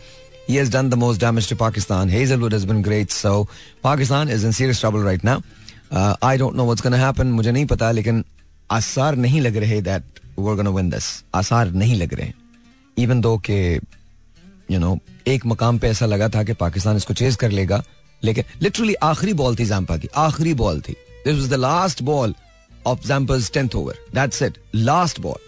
He 0.49 0.55
has 0.55 0.69
done 0.69 0.89
the 0.89 0.97
most 0.97 1.19
damage 1.19 1.47
to 1.47 1.55
Pakistan. 1.55 2.09
Hazelwood 2.09 2.53
has 2.53 2.65
been 2.65 2.81
great. 2.81 3.11
So 3.11 3.47
Pakistan 3.83 4.29
is 4.29 4.43
in 4.43 4.51
serious 4.51 4.79
trouble 4.79 5.01
right 5.01 5.23
now. 5.23 5.43
Uh, 5.91 6.15
I 6.23 6.37
don't 6.37 6.55
know 6.55 6.65
what's 6.65 6.81
going 6.81 6.93
to 6.93 7.01
happen. 7.01 7.31
मुझे 7.31 7.51
नहीं 7.51 7.65
पता 7.65 7.91
लेकिन 7.91 8.23
आसार 8.69 9.15
नहीं 9.15 9.41
लग 9.41 9.57
रहे 9.57 9.81
that 9.83 10.03
we're 10.37 10.55
going 10.55 10.69
to 10.69 10.73
win 10.77 10.89
this. 10.89 11.11
आसार 11.33 11.71
नहीं 11.73 11.99
लग 11.99 12.13
रहे. 12.13 12.33
Even 12.97 13.21
though 13.25 13.37
के 13.49 13.59
यू 14.71 14.79
नो 14.79 14.97
एक 15.27 15.45
मकाम 15.45 15.77
पे 15.79 15.87
ऐसा 15.87 16.05
लगा 16.05 16.29
था 16.35 16.43
कि 16.43 16.53
पाकिस्तान 16.65 16.97
इसको 16.97 17.13
चेज 17.21 17.35
कर 17.43 17.51
लेगा 17.51 17.83
लेकिन 18.23 18.43
लिटरली 18.61 18.93
आखिरी 19.03 19.33
बॉल 19.33 19.55
थी 19.55 19.65
जाम्पा 19.65 19.97
की 19.97 20.07
आखिरी 20.25 20.53
बॉल 20.63 20.81
थी 20.87 20.95
this 21.25 21.39
was 21.39 21.49
the 21.49 21.59
last 21.69 22.01
ball 22.09 22.35
of 22.87 23.07
Zampa's 23.07 23.51
tenth 23.53 23.75
over 23.75 23.97
that's 24.15 24.41
it 24.43 24.57
last 24.75 25.19
ball 25.21 25.39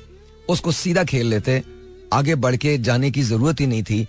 उसको 0.50 0.72
सीधा 0.72 1.04
खेल 1.12 1.28
लेते 1.30 1.62
आगे 2.14 2.36
बढ़ 2.46 2.56
के 2.64 2.78
जाने 2.88 3.12
की 3.12 3.22
ज़रूरत 3.24 3.60
ही 3.62 3.68
नहीं 3.68 3.84
थी 3.90 4.08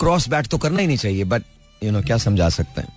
क्रॉस 0.00 0.28
बैट 0.28 0.46
तो 0.46 0.58
करना 0.58 0.80
ही 0.80 0.86
नहीं 0.86 0.96
चाहिए 0.96 1.24
बट 1.24 1.42
यू 1.82 1.90
नो 1.90 2.02
क्या 2.02 2.18
समझा 2.18 2.48
सकते 2.48 2.80
हैं? 2.80 2.92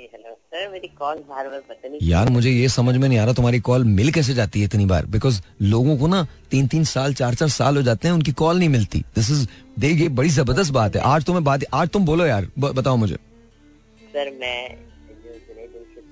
यार 2.01 2.29
मुझे 2.29 2.51
ये 2.51 2.67
समझ 2.69 2.95
में 2.97 3.07
नहीं 3.07 3.17
आ 3.19 3.23
रहा 3.25 3.33
तुम्हारी 3.33 3.59
कॉल 3.67 3.83
मिल 3.97 4.11
कैसे 4.11 4.33
जाती 4.33 4.59
है 4.59 4.65
इतनी 4.65 4.85
बार 4.85 5.05
बिकॉज़ 5.15 5.41
लोगों 5.61 5.97
को 5.97 6.07
ना 6.07 6.25
तीन 6.51 6.67
तीन 6.67 6.83
साल 6.91 7.13
चार 7.19 7.33
चार 7.35 7.49
साल 7.55 7.75
हो 7.77 7.81
जाते 7.83 8.07
हैं 8.07 8.15
उनकी 8.15 8.31
कॉल 8.41 8.57
नहीं 8.59 8.69
मिलती 8.69 8.99
दिस 9.15 9.29
इज़ 9.31 9.47
देखिए 9.79 10.07
बड़ी 10.19 10.29
ज़बरदस्त 10.29 10.71
बात 10.73 10.95
है 10.95 11.01
आज 11.13 11.23
तुम्हें 11.25 11.43
बात 11.43 11.63
आज 11.73 11.89
तुम 11.93 12.05
बोलो 12.05 12.25
यार 12.25 12.47
बताओ 12.59 12.95
मुझे 13.03 13.15
सर 14.15 14.31
मैं 14.41 14.59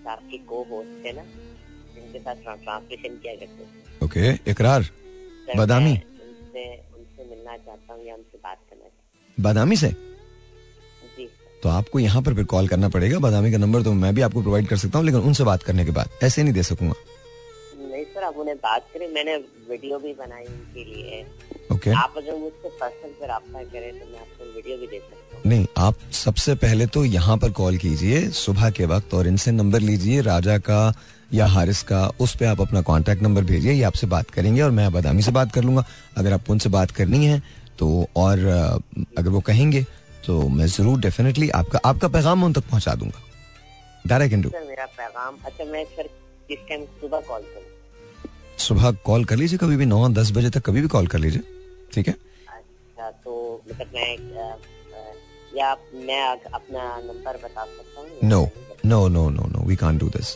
साथ 0.05 0.29
की 0.31 0.37
को 0.49 0.63
होस्ट 0.71 1.05
है 1.05 1.13
ना 1.15 1.23
जिनके 1.95 2.19
साथ 2.19 2.43
ट्रांसलेशन 2.43 3.17
किया 3.17 3.33
करते 3.35 4.05
ओके 4.05 4.51
इकरार 4.51 4.81
बादामी? 5.57 5.91
उनसे 5.91 6.63
उनसे 6.97 7.29
मिलना 7.29 7.57
चाहता 7.57 7.93
हूँ 7.93 8.05
या 8.07 8.15
उनसे 8.15 8.37
बात 8.37 8.59
करना 8.69 8.83
चाहता 8.83 9.43
बादामी 9.43 9.75
से? 9.77 9.89
जी। 11.17 11.25
तो 11.63 11.69
आपको 11.69 11.99
यहाँ 11.99 12.21
पर 12.21 12.33
फिर 12.35 12.45
कॉल 12.53 12.67
करना 12.67 12.89
पड़ेगा 12.89 13.19
बादामी 13.19 13.51
का 13.51 13.57
नंबर 13.57 13.83
तो 13.83 13.93
मैं 13.95 14.13
भी 14.15 14.21
आपको 14.21 14.41
प्रोवाइड 14.41 14.67
कर 14.67 14.77
सकता 14.77 14.97
हूँ 14.97 15.05
लेकिन 15.05 15.21
उनसे 15.21 15.43
बात 15.43 15.63
करने 15.63 15.85
के 15.85 15.91
बाद 15.91 16.07
ऐसे 16.23 16.43
नहीं 16.43 16.53
दे 16.53 16.63
सकूँगा। 16.63 16.95
नहीं 17.81 18.03
सर 18.05 18.23
आप 18.23 18.37
उन्हें 18.37 18.57
बात 18.59 18.83
करें 18.93 19.07
मैंने 19.13 19.35
वीडियो 19.69 19.99
भी 19.99 20.13
बनाई 20.15 20.45
उनके 20.45 20.83
लिए। 20.85 21.23
ओके। 21.73 21.91
आप 21.97 22.13
अगर 22.17 22.35
मुझसे 22.37 22.69
पर्सनल 22.79 23.11
पर 23.19 23.27
रब्ता 23.31 23.63
करें 23.63 23.91
तो 23.99 24.05
मैं 24.05 24.19
आपको 24.19 24.53
वीडियो 24.55 24.75
भी 24.77 24.87
दे 24.87 24.99
सकता 24.99 25.24
नहीं 25.45 25.65
आप 25.77 25.95
सबसे 26.11 26.53
पहले 26.55 26.85
तो 26.87 27.03
यहाँ 27.05 27.37
पर 27.37 27.51
कॉल 27.57 27.77
कीजिए 27.77 28.21
सुबह 28.35 28.69
के 28.77 28.85
वक्त 28.85 29.13
और 29.13 29.27
इनसे 29.27 29.51
नंबर 29.51 29.79
लीजिए 29.79 30.21
राजा 30.21 30.57
का 30.69 30.93
या 31.33 31.45
हारिस 31.47 31.81
का 31.83 32.07
उस 32.21 32.35
पर 32.35 32.45
आप 32.45 32.61
अपना 32.61 32.81
कांटेक्ट 32.81 33.23
नंबर 33.23 33.43
भेजिए 33.43 33.71
ये 33.71 33.83
आपसे 33.83 34.07
बात 34.07 34.29
करेंगे 34.31 34.61
और 34.61 34.71
मैं 34.71 34.91
बदामी 34.93 35.21
से 35.21 35.31
बात 35.31 35.51
कर 35.53 35.63
लूँगा। 35.63 35.83
अगर 36.17 36.33
आपको 36.33 36.53
उनसे 36.53 36.69
बात 36.69 36.91
करनी 36.91 37.25
है 37.25 37.41
तो 37.79 38.07
और 38.17 38.39
अगर 39.17 39.29
वो 39.29 39.39
कहेंगे 39.47 39.85
तो 40.25 40.41
मैं 40.49 40.67
ज़रूर 40.67 40.99
डेफिनेटली 40.99 41.49
आपका 41.61 41.79
आपका 41.85 42.07
पैगाम 42.07 42.43
उन 42.43 42.53
तक 42.53 42.69
पहुँचा 42.71 42.93
दूँगा। 42.95 43.21
That 44.07 44.21
I 44.21 44.29
can 44.29 44.41
do 44.41 44.49
sir 44.49 44.67
मेरा 44.67 44.85
पैगाम 44.97 45.37
अच्छा 45.45 45.71
मैं 45.71 45.83
सर 45.95 46.09
किस 46.47 46.67
टाइम 46.69 46.85
सुबह 47.01 47.19
कॉल 47.27 47.41
करूँ। 47.41 48.29
सुबह 48.67 48.91
कॉल 49.05 49.25
कर 49.25 49.35
लीजिए 49.37 49.57
कभी 49.57 49.77
भी 49.77 49.85
नौ 49.85 50.07
दस 50.13 50.31
बजे 50.31 50.49
तक 50.49 50.65
कभी 50.65 50.81
भी 50.81 50.87
कॉल 50.87 51.07
कर 51.07 51.19
लीजिए 51.19 51.41
ठीक 51.93 52.07
है? 52.07 52.15
अच्छा 52.47 53.09
तो 53.11 53.61
मतलब 53.69 53.87
मैं 53.95 54.53
या 55.57 55.73
मैं 55.95 56.21
अपना 56.53 56.83
नंबर 57.05 57.37
बता 57.37 57.63
सकता 57.63 58.01
हूँ 58.01 58.29
no 58.29 58.49
no 58.85 59.07
no 59.07 59.29
no 59.29 59.47
no 59.49 59.65
we 59.67 59.75
can't 59.75 59.99
do 59.99 60.09
this 60.09 60.35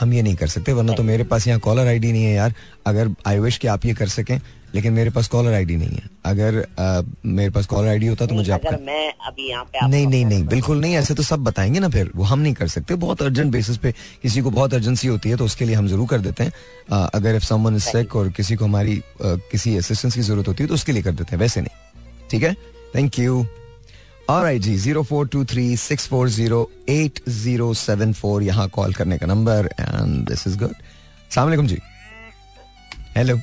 हम 0.00 0.12
ये 0.14 0.22
नहीं 0.22 0.34
कर 0.36 0.46
सकते 0.48 0.72
वरना 0.72 0.92
तो 0.92 1.02
मेरे 1.02 1.24
पास 1.24 1.46
यहाँ 1.46 1.60
कॉलर 1.60 1.86
आईडी 1.86 2.12
नहीं 2.12 2.24
है 2.24 2.32
यार। 2.34 2.54
अगर 2.86 3.08
आई 3.26 3.38
विश 3.38 3.56
कि 3.58 3.68
आप 3.68 3.84
ये 3.86 3.94
कर 3.94 4.08
सकें 4.08 4.38
लेकिन 4.74 4.92
मेरे 4.92 5.10
पास 5.10 5.28
कॉलर 5.28 5.52
आईडी 5.52 5.76
नहीं 5.76 5.88
है। 5.90 6.08
अगर 6.24 6.56
अ, 6.78 7.02
मेरे 7.26 7.50
पास 7.50 7.66
कॉलर 7.66 7.88
आईडी 7.88 8.06
होता 8.06 8.26
तो 8.26 8.34
मुझे 8.34 8.52
अगर 8.52 8.66
आपका 8.66 8.84
मैं 8.84 9.12
अभी 9.26 9.48
यहाँ 9.50 9.64
पे 9.64 9.86
नहीं 9.88 10.06
नहीं 10.06 10.24
नहीं 10.24 10.44
बिल्कुल 10.48 10.80
नहीं 10.80 10.94
ऐसे 10.96 11.14
तो 11.14 11.22
सब 11.22 11.44
बताएँगे 11.44 11.80
ना 11.80 11.88
फिर। 11.88 12.10
वो 12.16 12.24
हम 12.24 12.38
नहीं 12.38 12.54
कर 12.54 12.68
सकते। 12.68 12.94
बहुत 12.96 13.22
अर्जेंट 13.22 13.52
बेसिस 13.52 13.76
पे 13.76 13.92
किसी 14.22 14.40
को 14.40 14.50
बहुत 14.50 14.74
अर्जेंसी 14.74 15.08
होती 15.08 15.30
है 15.30 15.36
तो 15.36 15.44
उसके 15.44 15.64
लिए 15.64 15.74
हम 15.74 15.88
ज़रूर 15.88 16.08
कर 16.08 16.20
देते 16.20 16.44
हैं। 16.44 16.52
अ, 16.92 17.10
अगर 17.14 17.34
इफ़ 17.36 17.44
समवन 17.44 17.76
इज़ 17.76 17.84
सिक 17.84 18.16
और 18.16 18.28
किसी 18.30 18.56
को 18.56 18.64
हमारी 18.64 18.96
अ, 18.96 19.34
किसी 19.52 19.76
असिस्टेंस 19.76 20.14
की 20.14 20.20
ज़रूरत 20.22 20.48
होती 20.48 20.62
है 20.62 20.68
तो 20.68 20.74
उसके 20.74 20.92
लिए 20.92 21.02
कर 21.02 21.12
देते 21.12 21.36
हैं। 21.36 21.40
वैसे 21.40 21.60
नहीं। 21.60 22.28
ठीक 22.30 22.42
है? 22.42 22.54
Thank 22.94 23.18
you 23.18 23.44
alright 24.30 24.62
ji 24.62 24.74
zero 24.78 25.02
four 25.02 25.28
two 25.28 25.44
three 25.50 25.62
six 25.76 26.06
four 26.08 26.28
zero 26.30 26.58
eight 26.88 27.18
zero 27.28 27.72
seven 27.74 28.12
four 28.12 28.42
यहाँ 28.42 28.68
कॉल 28.74 28.92
करने 28.94 29.16
का 29.18 29.26
number 29.26 29.68
and 29.80 30.28
this 30.28 30.46
is 30.46 30.58
good 30.58 30.74
सलामकुम 31.34 31.66
जी। 31.66 31.78
हेलो 33.16 33.36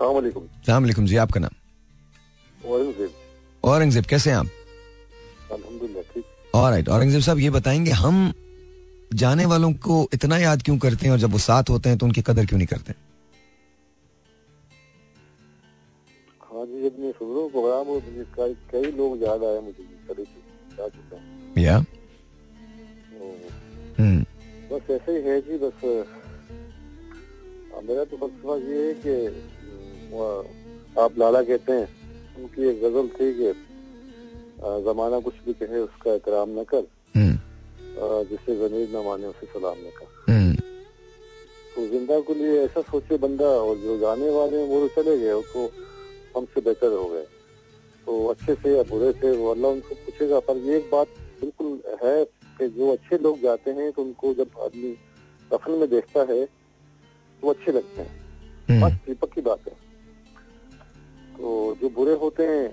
सलामकुम 0.00 1.06
जी 1.06 1.16
आपका 1.16 1.40
नाम? 1.40 1.54
औरंगज़ेब। 2.66 3.10
औरंगज़ेब 3.64 4.04
कैसे 4.04 4.30
हैं 4.30 4.36
आप? 4.36 4.46
ऑलराइट 6.54 6.88
औरंगज़ेब 6.88 7.22
साहब 7.22 7.38
ये 7.38 7.50
बताएँगे 7.50 7.90
हम 8.02 8.32
जाने 9.14 9.44
वालों 9.46 9.72
को 9.88 10.08
इतना 10.14 10.38
याद 10.38 10.62
क्यों 10.62 10.78
करते 10.78 11.06
हैं 11.06 11.12
और 11.12 11.18
जब 11.18 11.32
वो 11.32 11.38
साथ 11.38 11.70
होते 11.70 11.88
हैं 11.88 11.98
तो 11.98 12.06
उनकी 12.06 12.22
कदर 12.22 12.46
क्यों 12.46 12.58
नहीं 12.58 12.68
करते? 12.68 12.92
हाँ 12.92 13.13
जब 16.84 16.98
मैं 17.00 17.10
सुन 17.18 17.28
रहा 17.28 17.42
हूँ 17.42 17.50
प्रोग्राम 17.50 17.88
और 17.88 18.00
मुझे 18.06 18.24
कई 18.36 18.54
कई 18.70 18.90
लोग 18.96 19.22
याद 19.22 19.44
आए 19.44 19.60
मुझे 19.66 19.82
तरह 20.08 20.24
से 20.24 20.40
जा 20.76 20.88
चुका 20.88 21.16
हूँ। 21.16 21.24
या 21.58 21.76
बस 24.70 24.90
ऐसे 24.90 25.12
ही 25.12 25.20
है 25.22 25.40
जी 25.40 25.56
बस 25.58 25.78
मेरा 27.84 28.04
तो 28.04 28.16
फलसफा 28.16 28.56
ये 28.56 28.82
है 28.86 28.92
कि 29.00 29.14
आप 31.02 31.18
लाला 31.18 31.42
कहते 31.42 31.72
हैं 31.72 31.88
उनकी 32.38 32.68
एक 32.68 32.76
गज़ल 32.82 33.08
थी 33.16 33.28
कि 33.38 33.52
जमाना 34.84 35.18
कुछ 35.20 35.34
भी 35.46 35.52
कहे 35.54 35.78
उसका 35.80 36.10
एहतराम 36.12 36.50
न 36.58 36.64
कर। 36.64 36.84
आ, 37.94 38.22
जिसे 38.28 38.56
जमीर 38.58 38.88
न 38.90 39.04
माने 39.06 39.26
उसे 39.26 39.46
सलाम 39.46 39.78
न 39.78 39.90
कर। 39.98 40.06
हम्म 40.32 40.52
तो 41.74 41.86
ज़िंदा 41.88 42.20
के 42.28 42.34
लिए 42.34 42.60
ऐसा 42.64 42.80
सोचे 42.90 43.16
बंदा 43.18 43.48
और 43.64 43.76
जो 43.78 43.98
जाने 43.98 44.30
वाले 44.30 44.56
हैं 44.58 44.66
वो 44.68 44.86
तो 44.86 45.02
चले 45.02 45.18
गए 45.18 45.32
उसको 45.34 45.62
हमसे 46.36 46.60
बेहतर 46.60 46.92
हो 46.92 47.08
गए। 47.08 47.24
तो 48.06 48.26
अच्छे 48.28 48.54
से 48.54 48.76
या 48.76 48.82
बुरे 48.82 49.12
से 49.12 49.30
वो 49.36 49.50
अल्लाह 49.50 49.70
उनको 49.72 49.94
पूछेगा 49.94 50.40
पर 50.46 50.56
ये 50.56 50.76
एक 50.76 50.90
बात 50.92 51.08
बिल्कुल 51.40 51.96
है 52.04 52.24
कि 52.58 52.68
जो 52.68 52.92
अच्छे 52.92 53.18
लोग 53.18 53.40
जाते 53.42 53.70
हैं 53.70 53.90
तो 53.92 54.02
उनको 54.02 54.32
जब 54.34 54.58
आदमी 54.64 54.90
दफन 55.52 55.72
में 55.80 55.88
देखता 55.90 56.20
है 56.32 56.44
तो 56.44 57.50
अच्छे 57.50 57.72
लगते 57.72 58.02
हैं। 58.02 58.22
हम्म। 58.68 58.84
बस 58.84 59.08
ये 59.08 59.14
पक्की 59.14 59.40
बात 59.40 59.68
है। 59.68 59.74
तो 61.36 61.76
जो 61.80 61.88
बुरे 61.88 62.14
होते 62.14 62.46
हैं 62.46 62.66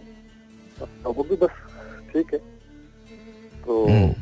अब 0.82 1.14
वो 1.18 1.24
भी 1.24 1.36
बस 1.36 1.56
ठीक 2.14 2.34
है। 2.34 2.40
तो 3.66 3.86
हम्म। 3.86 4.14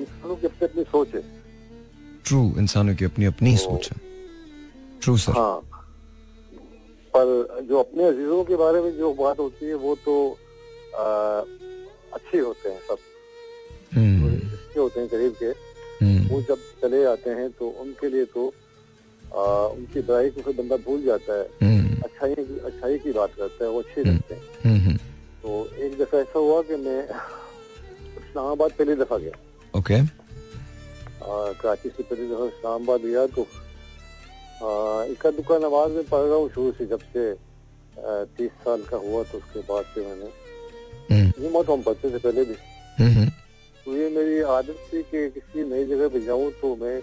इंसानों 0.00 0.36
की 0.36 0.46
अपनी 0.46 0.66
अपनी 0.68 0.84
सोच 0.84 1.14
है। 1.14 1.22
ट्रू 2.24 2.40
इंसानों 2.58 2.94
की 2.96 3.04
अपनी 3.04 3.24
अपनी 3.24 3.56
सोच 3.56 3.90
है। 3.92 4.00
ट्रू 5.02 5.16
सर 5.16 5.32
हाँ 5.32 5.67
पर 7.18 7.60
जो 7.60 7.78
अपने 7.78 8.04
अजीजों 8.04 8.44
के 8.44 8.56
बारे 8.56 8.80
में 8.80 8.96
जो 8.98 9.14
बात 9.14 9.38
होती 9.38 9.66
है 9.66 9.74
वो 9.74 9.94
तो 9.94 10.38
आ, 10.96 11.04
अच्छे 12.14 12.38
होते 12.38 12.68
हैं 12.68 12.80
सब। 12.88 12.96
हम्म। 13.94 14.36
अच्छे 14.36 14.80
होते 14.80 15.00
हैं 15.00 15.08
करीब 15.08 15.32
के। 15.32 15.46
हम्म। 16.04 16.28
वो 16.28 16.42
जब 16.42 16.58
चले 16.82 17.02
जाते 17.02 17.30
हैं 17.30 17.50
तो 17.50 17.68
उनके 17.68 18.08
लिए 18.08 18.24
तो 18.24 18.54
आ, 19.34 19.66
उनकी 19.66 20.00
बुराई 20.00 20.30
को 20.30 20.40
फिर 20.40 20.56
बंदा 20.56 20.76
भूल 20.76 21.02
जाता 21.02 21.34
है। 21.34 21.50
हम्म। 21.62 22.02
अच्छाई 22.02 22.34
की 22.34 22.58
अच्छाई 22.58 22.98
की 22.98 23.12
बात 23.12 23.34
करता 23.34 23.64
है 23.64 23.70
वो 23.70 23.80
अच्छे 23.80 24.00
हम्म। 24.00 24.14
लगते 24.14 24.34
हैं। 24.34 24.42
हम्म 24.64 24.80
हम्म। 24.80 24.96
तो 25.42 25.76
एक 25.76 25.98
दफ़ा 25.98 26.18
ऐसा 26.18 26.38
हुआ 26.38 26.62
कि 26.62 26.76
मैं 26.76 27.04
इस्लामाबाद 28.16 28.70
पहली 28.70 28.94
दफ़ा 28.94 29.18
गया। 29.18 29.32
ओके। 29.78 29.94
आ, 29.94 31.52
कराची 31.52 31.88
से 31.88 32.02
पहली 32.02 32.28
दफ़ा 32.28 32.44
इस्लामाबाद 32.44 33.00
गया 33.00 33.26
तो 33.26 33.46
आ, 34.58 35.04
इक्का 35.12 35.30
दुक्का 35.30 35.58
नमाज़ 35.58 35.92
में 35.92 36.04
पढ़ 36.06 36.20
रहा 36.20 36.36
हूँ 36.36 36.48
शुरू 36.52 36.70
से 36.78 36.86
जब 36.86 37.00
से 37.12 37.22
तीस 38.38 38.50
साल 38.64 38.82
का 38.90 38.96
हुआ 38.96 39.22
तो 39.30 39.38
उसके 39.38 39.60
बाद 39.68 39.84
से 39.94 40.00
मैंने। 40.06 40.30
हम्म। 41.10 41.42
ये 41.42 41.50
मौत 41.50 41.68
हम 41.70 41.82
पढ़ते 41.82 42.10
थे 42.10 42.18
पहले 42.18 42.44
भी। 42.44 42.54
हम्म 42.98 43.12
हम्म। 43.12 43.30
तो 43.84 43.96
ये 43.96 44.08
मेरी 44.16 44.40
आदत 44.56 44.78
थी 44.92 45.02
कि 45.10 45.28
किसी 45.30 45.64
नई 45.70 45.84
जगह 45.86 46.08
पे 46.08 46.20
जाऊँ 46.24 46.50
तो 46.60 46.74
मैं 46.76 46.96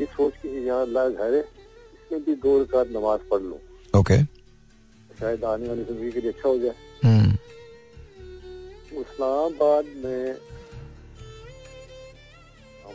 ये 0.00 0.06
सोच 0.06 0.32
के 0.42 0.48
यहाँ 0.66 0.82
अल्लाह 0.82 1.08
घर 1.08 1.34
है 1.34 1.40
इसमें 1.40 2.24
भी 2.24 2.34
दो 2.44 2.58
रकात 2.62 2.88
नमाज़ 2.96 3.28
पढ़ 3.30 3.42
लूँ। 3.42 3.58
ओके। 3.94 4.22
शायद 5.20 5.44
आने 5.44 5.68
वाली 5.68 5.84
ज़िंदगी 5.84 6.10
के 6.12 6.20
लिए 6.20 6.30
अच्छा 6.32 6.48
हो 6.48 6.58
जाए। 6.58 6.74
इस्लामाबाद 9.00 9.84
में 10.04 10.36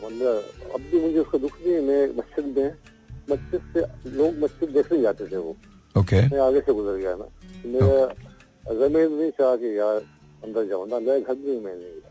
मतलब 0.04 0.70
अब 0.74 0.80
भी 0.90 1.00
मुझे 1.00 1.18
उसका 1.18 1.38
दुख 1.38 1.54
नहीं 1.60 1.74
है 1.74 1.80
मैं 1.82 2.06
मस्जिद 2.16 2.58
में 2.58 2.85
मस्जिद 3.30 3.60
से 3.74 3.80
लोग 4.16 4.38
मस्जिद 4.42 4.68
देखने 4.76 5.00
जाते 5.02 5.26
थे 5.26 5.36
वो। 5.36 5.56
ओके 5.94 6.20
मैं 6.28 6.40
आगे 6.40 6.60
से 6.60 6.72
गुजर 6.72 6.96
गया 6.96 7.14
ना। 7.16 7.26
तो 7.62 7.68
मेरा 7.68 8.78
ज़मीन 8.80 9.12
नहीं 9.12 9.30
चाह 9.40 9.54
के 9.56 9.74
यार 9.76 9.96
अंदर 10.44 10.66
जाऊँ 10.68 10.88
ना 10.88 10.98
मेरे 11.00 11.20
घर 11.20 11.34
भी 11.34 11.58
मैं 11.60 11.74
नहीं 11.74 11.94
गया। 11.94 12.10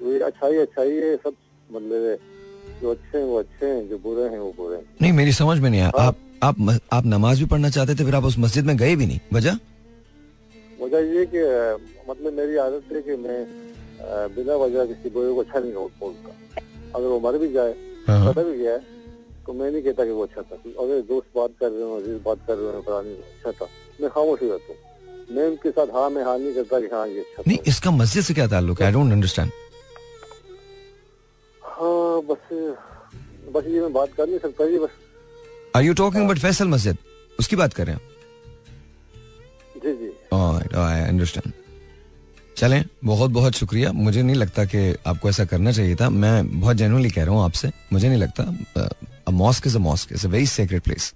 तो 0.00 0.12
ये 0.12 0.20
अच्छाई 0.28 0.56
अच्छाई 0.58 0.92
है 0.96 1.16
सब 1.16 1.34
मतलब 1.70 2.18
जो 2.82 2.90
अच्छे 2.90 3.18
हैं 3.18 3.24
वो 3.24 3.38
अच्छे 3.38 3.66
हैं 3.66 3.88
जो 3.88 3.98
बुरे 4.04 4.28
हैं 4.28 4.38
वो 4.38 4.52
बुरे 4.56 4.76
हैं। 4.76 4.84
नहीं 5.02 5.12
मेरी 5.12 5.32
समझ 5.32 5.58
में 5.58 5.68
नहीं 5.70 5.80
आया। 5.80 5.90
आप 5.98 6.16
आप 6.42 6.56
आप 6.92 7.04
नमाज़ 7.06 7.38
भी 7.40 7.46
पढ़ना 7.46 7.68
चाहते 7.70 7.94
थे 7.94 8.04
फिर 8.04 8.14
आप 8.14 8.24
उस 8.24 8.38
मस्जिद 8.38 8.64
में 8.66 8.76
गए 8.76 8.94
भी 8.96 9.06
नहीं। 9.06 9.20
वजह? 9.32 9.58
वजह 10.82 11.12
ये 11.14 11.26
कि 11.34 11.42
मतलब 12.10 12.32
मेरी 12.32 12.56
आदत 12.56 12.92
है 12.92 13.02
कि 13.02 13.16
मैं 13.16 13.38
बिना 14.34 14.54
वजह 14.56 14.86
किसी 14.86 15.10
बुरे 15.10 15.32
को 15.34 15.40
अच्छा 15.40 15.58
नहीं 15.58 15.72
बोलता। 15.72 16.30
अगर 16.94 17.06
वो 17.06 17.18
मर 17.20 17.38
भी 17.38 17.52
जाए 17.52 17.74
हाँ। 18.08 18.32
पता 18.32 18.42
भी 18.42 18.56
गया 18.58 18.72
है 18.72 18.80
तो 19.46 19.52
मैं 19.52 19.70
नहीं 19.70 19.82
कहता 19.82 20.04
कि 20.04 20.10
वो 20.10 20.22
अच्छा 20.24 20.42
था। 20.42 20.56
अगर 20.82 21.00
दोस्त 21.08 21.28
बात 21.36 21.50
कर 21.60 21.70
रहे 21.70 21.82
हो 21.82 21.96
अज़ीज़ 21.96 22.18
बात 22.24 22.38
कर 22.46 22.56
रहे 22.56 22.74
हो 22.74 22.80
फलानी 22.86 23.14
अच्छा 23.14 23.52
था। 23.60 23.66
मैं 24.00 24.10
खामोश 24.10 24.40
ही 24.42 24.48
रहता 24.48 24.72
हूँ। 24.72 25.36
मैं 25.36 25.46
उनके 25.48 25.70
साथ 25.70 25.94
हाँ 25.94 26.08
मैं 26.10 26.24
हाँ 26.24 26.36
नहीं 26.38 26.54
करता 26.54 26.80
कि 26.80 26.86
हाँ 26.94 27.06
ये 27.08 27.20
अच्छा 27.20 27.42
नहीं 27.46 27.58
इसका 27.72 27.90
मस्जिद 27.90 28.22
से 28.24 28.34
क्या 28.34 28.46
ताल्लुक 28.54 28.80
है? 28.80 28.86
आई 28.86 28.92
डोंट 28.92 29.12
अंडरस्टैंड 29.12 29.50
हाँ 31.62 32.22
बस 32.30 32.52
बस 33.54 33.64
ये 33.66 33.80
मैं 33.80 33.92
बात 33.92 34.12
कर 34.16 34.26
नहीं 34.26 34.38
सकता 34.38 34.66
जी 34.70 34.78
बस। 34.78 34.90
Are 35.76 35.82
you 35.82 35.94
talking 36.02 36.22
about 36.24 36.38
Faisal 36.38 36.68
Masjid 36.68 36.96
उसकी 37.38 37.56
बात 37.56 37.72
कर 37.74 37.86
रहे 37.86 37.94
हैं। 37.94 38.10
जी 39.84 39.92
जी। 40.00 40.12
ऑलराइट 40.32 40.74
आई 40.76 41.00
अंडरस्टैंड 41.08 41.52
चलें, 42.62 42.84
बहुत 43.04 43.30
बहुत 43.30 43.52
शुक्रिया। 43.52 43.92
मुझे 43.92 44.22
नहीं 44.22 44.36
लगता 44.36 44.64
कि 44.64 44.96
आपको 45.06 45.28
ऐसा 45.28 45.44
करना 45.44 45.72
चाहिए 45.72 45.94
था। 45.96 46.10
मैं 46.10 46.60
बहुत 46.60 46.76
जेनुअनली 46.76 47.10
कह 47.10 47.24
रहा 47.24 47.34
हूँ 47.34 47.44
आपसे, 47.44 47.70
मुझे 47.92 48.08
नहीं 48.08 48.18
लगता। 48.18 48.44
Mosque 49.30 49.66
is 49.66 49.76
a 49.76 49.80
mosque 49.80 50.12
is 50.12 50.26
a 50.26 50.30
very 50.30 50.46
sacred 50.46 50.82
place 50.82 51.14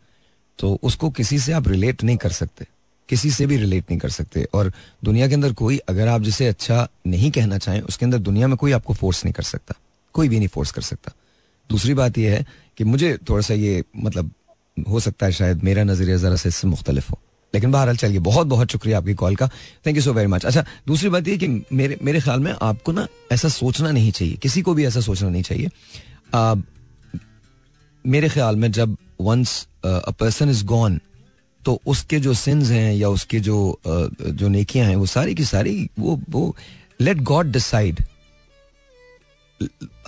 तो 0.59 0.81
उसको 0.83 1.11
किसी 1.11 1.39
से 1.39 1.53
आप 1.53 1.69
रिलेट 1.69 2.05
नहीं 2.05 2.17
कर 2.17 2.31
सकते। 2.31 2.67
किसी 3.09 3.31
से 3.31 3.47
भी 3.47 3.57
रिलेट 3.57 3.85
नहीं 3.91 3.99
कर 3.99 4.09
सकते। 4.09 4.47
और 4.55 4.73
दुनिया 5.05 5.29
के 5.29 5.35
अंदर 5.35 5.53
कोई, 5.53 5.79
अगर 5.79 6.09
आप 6.09 6.23
जिसे 6.23 6.47
अच्छा 6.47 6.89
नहीं 7.07 7.31
कहना 7.31 7.59
चाहें, 7.59 7.81
उसके 7.81 8.05
अंदर 8.05 8.19
दुनिया 8.19 8.49
में 8.49 8.57
कोई 8.57 8.73
आपको 8.73 8.95
फोर्स 8.95 9.25
नहीं 9.25 9.33
कर 9.33 9.43
सकता। 9.43 9.75
कोई 10.13 10.29
भी 10.29 10.39
नहीं 10.39 10.49
फोर्स 10.49 10.71
कर 10.73 10.83
सकता। 10.83 11.13
दूसरी 11.71 11.95
बात 11.95 12.19
यह 12.19 12.33
है 12.33 12.47
कि 12.77 12.85
मुझे 12.85 13.19
थोड़ा 13.31 13.43
सा 13.43 13.55
ये 13.55 13.85
मतलब 13.97 14.31
हो 14.89 15.01
सकता 15.01 15.27
है 15.27 15.33
शायद 15.33 15.65
मेरा 15.65 15.85
नज़रिया 15.85 16.17
जरा 16.17 16.37
से 16.37 16.49
इससे 16.49 16.69
मुख्तलिफ़ 16.69 17.11
हो। 17.11 17.19
लेकिन 17.55 17.73
बहरहाल 17.73 17.97
चलिए 17.97 18.19
बहुत 18.19 18.47
बहुत 18.47 18.73
शुक्रिया 18.73 18.99
आपकी 18.99 19.15
कॉल 19.15 19.37
का। 19.37 19.47
Thank 19.87 19.97
you 19.97 20.03
so 20.03 20.13
very 20.13 20.27
much 20.29 20.45
अच्छा 20.47 20.65
दूसरी 20.87 21.09
बात 21.09 21.29
ये 21.29 21.37
कि 21.39 21.49
मेरे 21.73 21.99
मेरे 22.03 22.21
ख्याल 22.21 22.41
में 22.41 22.53
आपको 22.53 22.93
ना 22.93 23.07
ऐसा 23.33 23.49
सोचना 23.49 23.91
नहीं 23.91 24.13
चाहिए 24.13 24.35
किसी 24.43 24.63
को 24.63 24.75
भी 24.75 24.87
ऐसा 24.87 25.01
सोचना 25.01 25.29
नहीं 25.29 25.43
चाहिए। 25.43 25.69
आ, 26.35 26.55
मेरे 28.05 28.29
ख्याल 28.29 28.57
में 28.57 28.71
जब 28.73 28.97
once 29.21 29.67
a 29.85 30.11
person 30.11 30.51
is 30.51 30.65
gone 30.65 31.01
तो 31.63 31.81
उसके 31.87 32.19
जो 32.21 32.35
सिंस 32.35 32.69
हैं 32.71 32.93
या 32.95 33.09
उसके 33.09 33.41
जो 33.41 33.57
अ, 33.71 34.09
जो 34.31 34.49
नेकियाँ 34.49 34.87
हैं 34.87 34.97
वो 34.97 35.07
सारी 35.07 35.35
की 35.35 35.45
सारी 35.45 35.89
वो 35.99 36.21
वो 36.31 36.57
लेट 37.01 37.21
गॉड 37.23 37.51
डिसाइड 37.53 38.03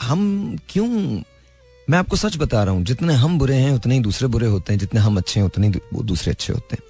हम 0.03 0.21
क्यों 0.69 0.89
मैं 1.91 1.99
आपको 1.99 2.17
सच 2.17 2.37
बता 2.37 2.63
रहा 2.65 2.75
हूँ 2.75 2.85
जितने 2.85 3.15
हम 3.15 3.39
बुरे 3.39 3.57
हैं 3.57 3.71
उतने 3.73 3.95
ही 3.95 4.01
दूसरे 4.01 4.29
बुरे 4.29 4.47
होते 4.47 4.73
हैं 4.73 4.81
जितने 4.81 5.01
हम 5.01 5.17
अच्छे 5.17 5.41
हैं 5.41 5.47
उतने 5.47 5.69
ही 5.69 5.81
वो 5.93 6.03
दूसरे 6.03 6.33
अच्छे 6.33 6.53
होते 6.53 6.77
हैं। 6.77 6.83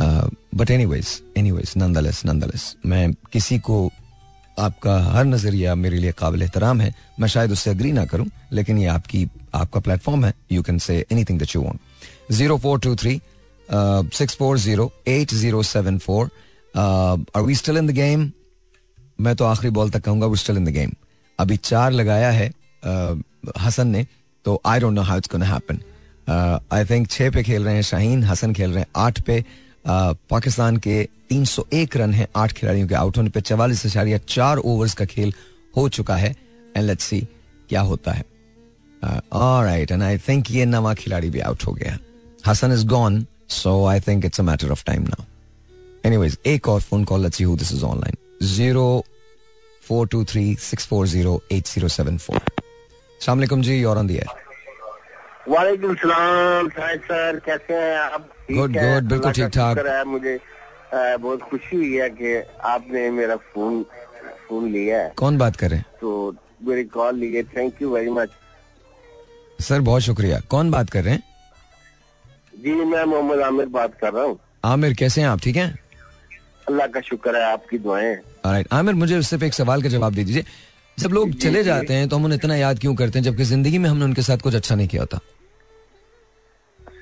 But 0.00 0.70
anyways 0.86 1.08
anyways 1.50 1.72
nonetheless 1.76 2.24
nonetheless 2.26 2.74
मैं 2.86 3.12
किसी 3.32 3.58
को 3.58 3.90
आपका 4.58 4.98
हर 5.02 5.24
नज़रिया 5.24 5.74
मेरे 5.74 5.98
लिए 5.98 6.12
काबिल 6.18 6.42
एहतराम 6.42 6.80
है। 6.80 6.94
मैं 7.20 7.28
शायद 7.28 7.52
उससे 7.52 7.70
अग्री 7.70 7.92
ना 7.92 8.04
करूँ 8.06 8.26
लेकिन 8.52 8.78
ये 8.78 8.86
आपकी 8.88 9.26
आपका 9.54 9.80
प्लेटफॉर्म 9.80 10.24
है। 10.24 10.32
You 10.52 10.62
can 10.62 10.78
say 10.78 11.04
anything 11.12 11.38
that 11.38 11.54
you 11.56 11.62
want 11.62 12.32
zero 12.32 12.56
four 12.58 12.78
two 12.80 12.94
three 12.96 13.20
six 13.68 14.36
four 14.36 14.58
zero 14.58 14.90
eight 15.08 15.34
zero 15.34 15.62
seven 15.62 15.98
four 15.98 16.30
are 16.74 17.42
we 17.42 17.54
still 17.54 17.76
in 17.76 17.86
the 17.86 17.90
game 17.90 18.30
मैं 19.20 19.34
तो 19.36 19.44
आखिरी 19.44 19.70
बॉल 19.70 19.90
तक 19.90 20.04
कहूँगा 20.04 20.26
we 20.26 20.36
still 20.36 20.56
in 20.56 20.64
the 20.64 20.68
game 20.68 20.92
अभी 21.38 21.56
चार 21.56 21.92
लगाया 21.92 22.30
है 22.30 22.50
uh, 22.50 23.22
हसन 23.60 23.88
ने 23.88 24.06
तो 24.44 24.60
I 24.66 24.80
don't 24.80 24.94
know 24.94 25.02
how 25.02 25.18
it's 25.18 25.28
gonna 25.32 25.46
happen 25.46 25.80
I 26.72 26.84
think 26.84 27.10
छह 27.10 27.30
पे 27.30 27.42
खेल 27.42 27.64
रहे 27.64 27.74
हैं 27.74 27.82
शाहीन 27.82 28.24
हसन 28.24 28.52
खेल 28.54 28.70
रहे 28.70 28.80
हैं 28.80 28.88
आठ 28.96 29.20
पे। 29.20 29.44
पाकिस्तान 29.88 30.76
के 30.86 31.02
301 31.32 31.96
रन 31.96 32.12
हैं 32.14 32.26
आठ 32.36 32.52
खिलाड़ियों 32.52 32.88
के 32.88 32.94
आउट 32.94 33.16
होने 33.16 33.30
पे। 33.30 33.40
चवालीस 33.40 33.84
इशारिया 33.86 34.18
चार 34.28 34.58
ओवर्स 34.58 34.94
का 34.94 35.04
खेल 35.04 35.32
हो 35.76 35.88
चुका 35.88 36.16
है। 36.16 36.34
एंड 36.76 36.86
लेट्स 36.86 37.04
सी 37.04 37.20
क्या 37.68 37.80
होता 37.80 38.12
है। 38.12 38.24
राइट 39.02 39.90
एंड 39.92 40.02
आई 40.02 40.18
थिंक 40.18 40.50
ये 40.50 40.64
नवा 40.66 40.94
खिलाड़ी 40.94 41.30
भी 41.30 41.40
आउट 41.40 41.64
हो 41.66 41.72
गया 41.72 41.98
Hasan 42.46 42.72
is 42.72 42.86
gone 42.86 43.26
so 43.48 43.84
I 43.86 44.00
think 44.00 44.24
it's 44.24 44.40
a 44.40 44.42
matter 44.42 44.70
of 44.70 44.84
time 44.84 45.02
now 45.02 45.24
anyways 46.04 46.38
एक 46.46 46.68
और 46.68 46.80
phone 46.80 47.04
call 47.04 47.22
let's 47.22 47.36
see 47.38 47.44
who 47.44 47.56
this 47.56 47.72
is 47.72 47.84
online 47.84 48.46
zero 48.46 49.04
four 49.88 50.06
two 50.08 50.24
three 50.24 50.54
six 50.60 50.86
four 50.86 51.06
zero 51.06 51.40
eight 51.52 51.66
zero 51.66 51.88
seven 51.88 52.18
four 52.18 52.40
सलामकुम 53.20 53.62
जी 53.62 53.82
और 53.84 53.98
on 53.98 54.06
the 54.06 54.14
air 54.14 54.44
वालेकुम 55.48 55.94
सलाम 55.94 56.68
sir 56.68 57.40
कैसे 57.46 57.74
हैं 57.74 57.98
आप? 57.98 58.28
ठीक 58.48 58.76
हैं? 58.76 58.98
good, 58.98 59.08
बिल्कुल 59.10 59.32
ठीक-ठाक। 59.32 59.78
है 59.86 60.04
मुझे 60.04 60.38
बहुत 60.94 61.40
खुशी 61.42 61.76
हुई 61.76 61.92
है 61.94 62.08
कि 62.10 62.34
आपने 62.64 63.10
मेरा 63.10 63.36
फ़ोन 63.36 63.82
फ़ोन 64.48 64.70
लिया 64.72 64.98
है। 64.98 65.12
कौन 65.16 65.38
बात 65.38 65.56
कर 65.56 65.78
तो 66.00 66.34
मेरी 66.64 66.84
कॉल 66.84 67.16
लिए 67.18 67.42
thank 67.56 67.82
you 67.82 67.94
very 67.94 68.10
much 68.10 68.30
sir 69.60 69.80
बहुत 69.80 70.02
शुक्रिया। 70.02 70.38
कौन 70.50 70.70
बात 70.70 70.90
कर 70.90 71.04
रहे 71.04 71.14
हैं? 71.14 71.22
जी 72.62 72.74
मैं 72.84 73.04
मोहम्मद 73.04 73.40
आमिर 73.40 73.66
बात 73.66 73.94
कर 74.00 74.12
रहा 74.12 74.24
हूँ। 74.24 74.38
आमिर 74.64 74.94
कैसे 74.94 75.20
हैं 75.20 75.28
आप? 75.28 75.40
ठीक 75.40 75.56
हैं? 75.56 75.78
अल्लाह 76.68 76.86
का 76.86 77.00
शुक्र 77.00 77.36
है 77.36 77.42
आपकी 77.52 77.78
दुआएँ 77.78 78.14
राइट 78.46 78.68
आमिर 78.72 78.94
मुझे 78.94 79.20
सिर्फ़ 79.22 79.44
एक 79.44 79.54
सवाल 79.54 79.82
का 79.82 79.88
जवाब 79.88 80.14
दे 80.14 80.24
दीजिए। 80.24 80.44
जब 80.98 81.12
लोग 81.12 81.34
चले 81.38 81.62
जाते 81.64 81.94
हैं 81.94 82.08
तो 82.08 82.16
हम 82.16 82.24
उन्हें 82.24 82.38
इतना 82.38 82.56
याद 82.56 82.78
क्यों 82.78 82.94
करते 82.94 83.18
हैं 83.18 83.24
जबकि 83.24 83.44
ज़िंदगी 83.44 83.78
में 83.78 83.88
हमने 83.90 84.04
उनके 84.04 84.22
साथ 84.22 84.38
कुछ 84.38 84.54
अच्छा 84.54 84.74
नहीं 84.74 84.88
किया 84.88 85.02
होता? 85.02 85.18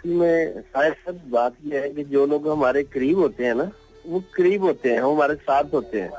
असल 0.05 0.13
में 0.13 0.61
शायद 0.63 0.95
सब 1.07 1.21
बात 1.31 1.55
यह 1.65 1.81
है 1.81 1.89
कि 1.91 2.05
जो 2.05 2.25
लोग 2.27 2.49
हमारे 2.49 2.83
करीब 2.93 3.19
होते 3.19 3.45
हैं 3.45 3.55
ना 3.55 3.71
वो 4.07 4.21
करीब 4.37 4.63
होते 4.63 4.91
हैं 4.93 5.01
हम 5.01 5.11
हमारे 5.11 5.35
साथ 5.35 5.73
होते 5.75 6.01
हैं। 6.01 6.11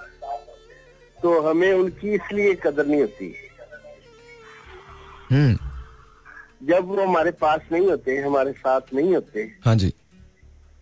तो 1.21 1.39
हमें 1.41 1.71
उनकी 1.73 2.13
इसलिए 2.13 2.53
कदर 2.63 2.85
नहीं 2.85 3.01
होती। 3.01 3.33
हम्म। 5.31 5.57
जब 6.67 6.87
वो 6.87 7.03
हमारे 7.03 7.31
पास 7.31 7.61
नहीं 7.71 7.87
होते 7.89 8.17
हमारे 8.17 8.51
साथ 8.51 8.93
नहीं 8.93 9.13
होते 9.15 9.41
हाँ 9.65 9.75
जी। 9.75 9.93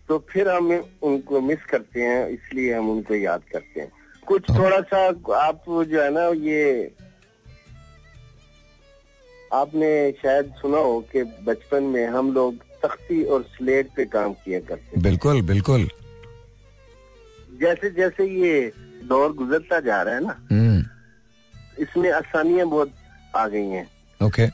तो 0.08 0.18
फिर 0.28 0.48
हम 0.48 0.70
उनको 1.02 1.40
मिस 1.40 1.64
करते 1.64 2.00
हैं 2.00 2.28
इसलिए 2.28 2.74
हम 2.74 2.90
उनको 2.90 3.14
याद 3.14 3.42
करते 3.52 3.80
हैं। 3.80 3.92
कुछ 4.26 4.50
थोड़ा 4.50 4.80
सा 4.80 5.06
आप 5.46 5.64
जो 5.68 6.02
है 6.02 6.10
ना 6.10 6.26
ये 6.44 6.90
आपने 9.52 9.90
शायद 10.22 10.52
सुना 10.60 10.78
हो 10.78 11.00
कि 11.12 11.22
बचपन 11.46 11.82
में 11.82 12.06
हम 12.06 12.32
लोग 12.32 12.54
तख्ती 12.84 13.22
और 13.24 13.42
स्लेट 13.56 13.88
पे 13.96 14.04
काम 14.14 14.32
किया 14.44 14.60
करते 14.60 15.00
बिल्कुल 15.00 15.42
बिल्कुल। 15.42 15.88
जैसे 17.60 17.90
जैसे 17.90 18.26
ये 18.40 18.72
दौर 19.08 19.32
गुजरता 19.32 19.80
जा 19.80 20.02
रहा 20.02 20.14
है 20.14 20.24
ना 20.26 20.36
हम्म। 20.50 21.82
इसमें 21.82 22.10
आसानियाँ 22.12 22.66
बहुत 22.68 22.92
आ 23.36 23.46
गई 23.48 23.66
हैं। 23.66 23.88
ओके 24.20 24.46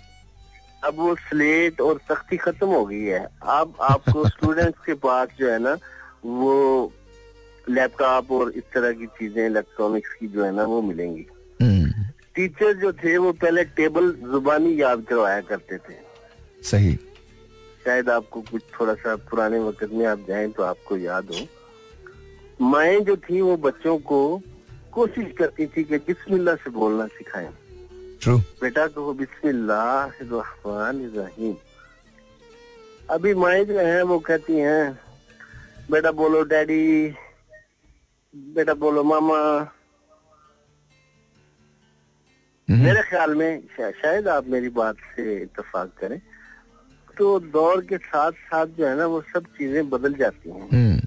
अब 0.85 0.95
वो 0.97 1.15
स्लेट 1.15 1.81
और 1.81 2.01
सख्ती 2.09 2.37
खत्म 2.37 2.67
हो 2.67 2.85
गई 2.87 3.03
है। 3.05 3.25
अब 3.43 3.75
आपको 3.83 4.29
स्टूडेंट्स 4.35 4.85
के 4.87 4.95
पास 4.95 5.29
जो 5.39 5.51
है 5.51 5.59
ना 5.59 5.77
वो 6.25 6.93
लैपटॉप 7.69 8.31
और 8.33 8.51
इस 8.57 8.63
तरह 8.75 8.93
की 8.93 9.07
चीज़ें 9.19 9.45
इलेक्ट्रॉनिक्स 9.47 10.15
की 10.21 10.27
जो 10.27 10.45
है 10.45 10.55
ना 10.57 10.65
वो 10.65 10.81
मिलेंगी। 10.83 11.27
हम्म। 11.63 12.05
टीचर 12.35 12.73
जो 12.73 12.93
थे 12.93 13.17
वो 13.19 13.33
पहले 13.33 13.65
टेबल 13.79 14.11
जुबानी 14.33 14.81
याद 14.83 15.05
करवाया 15.09 15.41
करते 15.41 15.79
थे। 15.79 15.95
सही। 16.63 16.99
शायद 17.91 18.11
आपको 18.11 18.41
कुछ 18.51 18.63
थोड़ा 18.71 18.95
सा 18.95 19.15
पुराने 19.27 19.59
वक्त 19.59 19.93
में 19.93 20.05
आप 20.07 20.19
जाएँ 20.29 20.51
तो 20.55 20.63
आपको 20.63 20.97
याद 20.97 21.31
हो। 21.31 21.47
माए 22.63 23.01
जो 23.01 23.17
थी 23.19 23.41
वो 23.41 23.57
बच्चों 23.57 23.97
को 24.07 24.21
कोशिश 24.93 25.33
करती 25.39 25.67
थी 25.67 25.85
कि 25.85 25.99
बिस्मिल्लाह 25.99 26.55
से 26.57 26.71
बोलना 26.71 27.07
सिखाएँ। 27.07 27.51
बेटा 28.63 28.87
तो 28.87 29.13
बिस्मिल्लाह 29.13 30.23
रहीम। 30.23 31.57
अभी 33.11 33.35
माए 33.35 33.65
जो 33.65 33.79
है 33.81 34.03
वो 34.03 34.19
कहती 34.23 34.55
हैं 34.55 34.87
बेटा 35.91 36.11
बोलो 36.15 36.43
डैडी 36.47 36.87
बेटा 38.55 38.75
बोलो 38.79 39.03
मामा। 39.05 39.39
मेरे 42.69 43.03
ख्याल 43.03 43.35
में 43.35 43.61
शा, 43.67 43.91
शायद 43.91 44.29
आप 44.29 44.47
मेरी 44.47 44.69
बात 44.71 44.97
से 45.17 45.43
इतफाक 45.43 45.91
करें। 46.01 46.21
तो 47.21 47.39
दौर 47.53 47.81
के 47.85 47.97
साथ 47.99 48.33
साथ 48.33 48.67
जो 48.79 48.87
है 48.87 48.97
ना 48.97 49.07
वो 49.07 49.21
सब 49.23 49.47
चीज़ें 49.59 49.89
बदल 49.91 50.15
जाती 50.15 50.51
हैं। 50.51 50.69
हम्म 50.69 51.01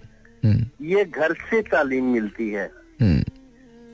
हम्म। 0.44 0.86
ये 0.86 1.06
घर 1.06 1.34
से 1.50 1.62
तालीम 1.62 2.06
मिलती 2.06 2.50
है। 2.50 2.66
हम्म। 3.02 3.24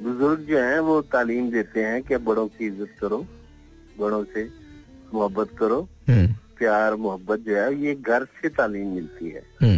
बुज़ुर्ग 0.04 0.40
जो 0.40 0.58
है 0.60 0.80
वो 0.80 1.02
तालीम 1.14 1.50
देते 1.52 1.84
हैं 1.84 2.02
कि 2.04 2.18
बड़ों 2.18 2.46
की 2.48 2.66
इज़्ज़त 2.68 2.96
करो 3.02 3.26
बड़ों 4.00 4.24
से 4.24 4.48
मोहब्बत 5.14 5.50
करो। 5.60 5.88
प्यार 6.10 6.96
मोहब्बत 6.96 7.40
जो 7.40 7.56
है 7.56 7.76
ये 7.82 7.96
घर 7.96 8.26
से 8.41 8.50
तालीम 8.50 8.88
मिलती 8.96 9.30
है। 9.30 9.78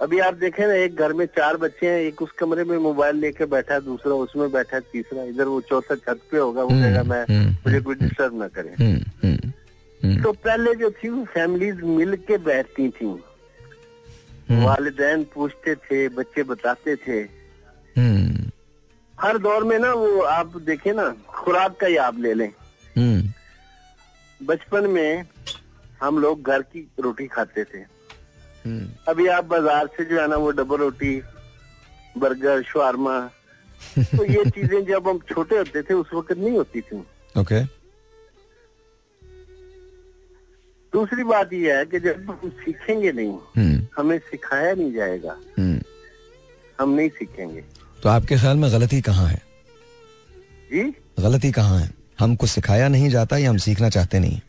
अभी 0.00 0.18
आप 0.18 0.34
देखें 0.34 0.66
ना 0.66 0.74
एक 0.74 0.96
घर 0.96 1.12
में 1.12 1.24
चार 1.26 1.56
बच्चे 1.56 1.90
हैं 1.90 2.00
एक 2.00 2.22
उस 2.22 2.30
कमरे 2.38 2.64
में 2.64 2.76
मोबाइल 2.78 3.16
लेके 3.16 3.46
बैठा 3.46 3.74
है 3.74 3.80
दूसरा 3.80 4.14
उसमें 4.14 4.50
बैठा 4.52 4.76
है 4.76 4.82
तीसरा 4.92 5.22
इधर 5.24 5.44
वो 5.44 5.60
चौथा 5.60 5.94
छत 5.96 6.20
पे 6.30 6.38
होगा 6.38 6.62
वो 6.62 6.68
कहेगा 6.70 7.02
मैं 7.02 7.24
मुझे 7.64 7.80
कोई 7.80 7.94
डिस्टर्ब 7.94 8.38
ना 8.38 8.48
करे। 8.48 8.74
तो 10.04 10.32
पहले 10.32 10.74
जो 10.74 10.90
थी 10.90 11.08
वो 11.08 11.24
फैमिलीज़ 11.24 11.76
मिल 11.76 12.16
के 12.16 12.38
बैठती 12.38 12.88
थी। 12.88 13.06
हम्म, 14.50 14.64
वालिदैन 14.64 15.24
पूछते 15.24 15.74
थे 15.74 16.08
बच्चे 16.08 16.42
बताते 16.42 16.96
थे। 16.96 17.18
हम्म। 18.00 18.50
हर 19.20 19.38
दौर 19.38 19.64
में 19.64 19.78
ना 19.78 19.92
वो 19.92 20.20
आप 20.20 20.56
देखे 20.56 20.92
ना 20.92 21.16
खुराक 21.28 21.76
का 21.80 21.86
ही 21.86 21.96
आप 21.96 22.18
ले 22.18 22.34
लें। 22.34 22.52
हम्म। 22.96 23.32
बचपन 24.46 24.86
में 24.86 25.24
हम 26.02 26.18
लोग 26.18 26.42
घर 26.42 26.62
की 26.62 26.88
रोटी 27.00 27.26
खाते 27.26 27.64
थे। 27.64 27.78
हम्म। 28.64 28.88
अभी 29.08 29.26
आप 29.26 29.44
बाज़ार 29.44 29.86
से 29.86 30.04
जो 30.04 30.20
है 30.20 30.28
ना 30.28 30.36
वो 30.36 30.50
डबल 30.50 30.76
रोटी 30.76 31.22
बर्गर 32.18 32.62
शवारमा 32.62 33.30
तो 33.98 34.24
ये 34.24 34.50
चीज़ें 34.50 34.84
जब 34.84 35.08
हम 35.08 35.18
छोटे 35.18 35.56
होते 35.56 35.82
थे 35.82 35.94
उस 35.94 36.06
वक्त 36.14 36.32
नहीं 36.32 36.52
होती 36.52 36.80
थी। 36.80 36.96
ओके 37.40 37.64
दूसरी 40.94 41.24
बात 41.24 41.52
यह 41.52 41.78
है 41.78 41.84
कि 41.84 41.98
जब 42.00 42.26
हम 42.30 42.50
सीखेंगे 42.50 43.12
नहीं 43.12 43.38
हम्म। 43.56 43.86
हमें 43.96 44.18
सिखाया 44.18 44.74
नहीं 44.74 44.92
जाएगा। 44.92 45.36
हम्म। 45.58 45.80
हम 46.80 46.90
नहीं 46.90 47.08
सीखेंगे। 47.08 47.64
तो 48.02 48.08
आपके 48.08 48.36
ख्याल 48.36 48.56
में 48.56 48.72
गलती 48.72 49.00
कहाँ 49.00 49.28
है? 49.28 49.42
जी? 50.72 50.94
गलती 51.20 51.52
कहाँ 51.52 51.80
है? 51.80 51.90
हमको 52.20 52.46
सिखाया 52.46 52.88
नहीं 52.88 53.10
जाता 53.10 53.36
या 53.36 53.50
हम 53.50 53.56
सीखना 53.56 53.88
चाहते 53.88 54.18
नहीं? 54.18 54.40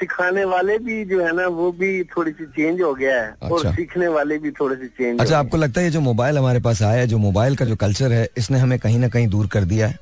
सिखाने 0.00 0.44
वाले 0.44 0.78
भी 0.78 1.04
जो 1.04 1.24
है 1.24 1.36
ना 1.36 1.46
वो 1.46 1.72
भी 1.72 2.04
थोड़ी 2.04 2.32
सी 2.32 2.46
चेंज 2.46 2.82
हो 2.82 2.94
गया 2.94 3.22
है। 3.22 3.30
अच्छा। 3.30 3.48
और 3.48 3.74
सीखने 3.74 4.08
वाले 4.08 4.38
भी 4.38 4.50
थोड़े 4.50 4.76
से 4.76 4.86
चेंज 4.86 5.20
अच्छा 5.20 5.38
आपको 5.38 5.56
लगता 5.56 5.80
है 5.80 5.86
ये 5.86 5.92
जो 5.92 6.00
मोबाइल 6.00 6.38
हमारे 6.38 6.60
पास 6.60 6.82
आया 6.82 7.00
है 7.00 7.06
जो 7.06 7.18
मोबाइल 7.18 7.56
का 7.56 7.64
जो 7.64 7.76
कल्चर 7.76 8.12
है 8.12 8.28
इसने 8.38 8.58
हमें 8.58 8.78
कहीं 8.78 8.98
ना 8.98 9.08
कहीं 9.08 9.28
दूर 9.28 9.46
कर 9.46 9.64
दिया 9.64 9.86
है? 9.86 9.98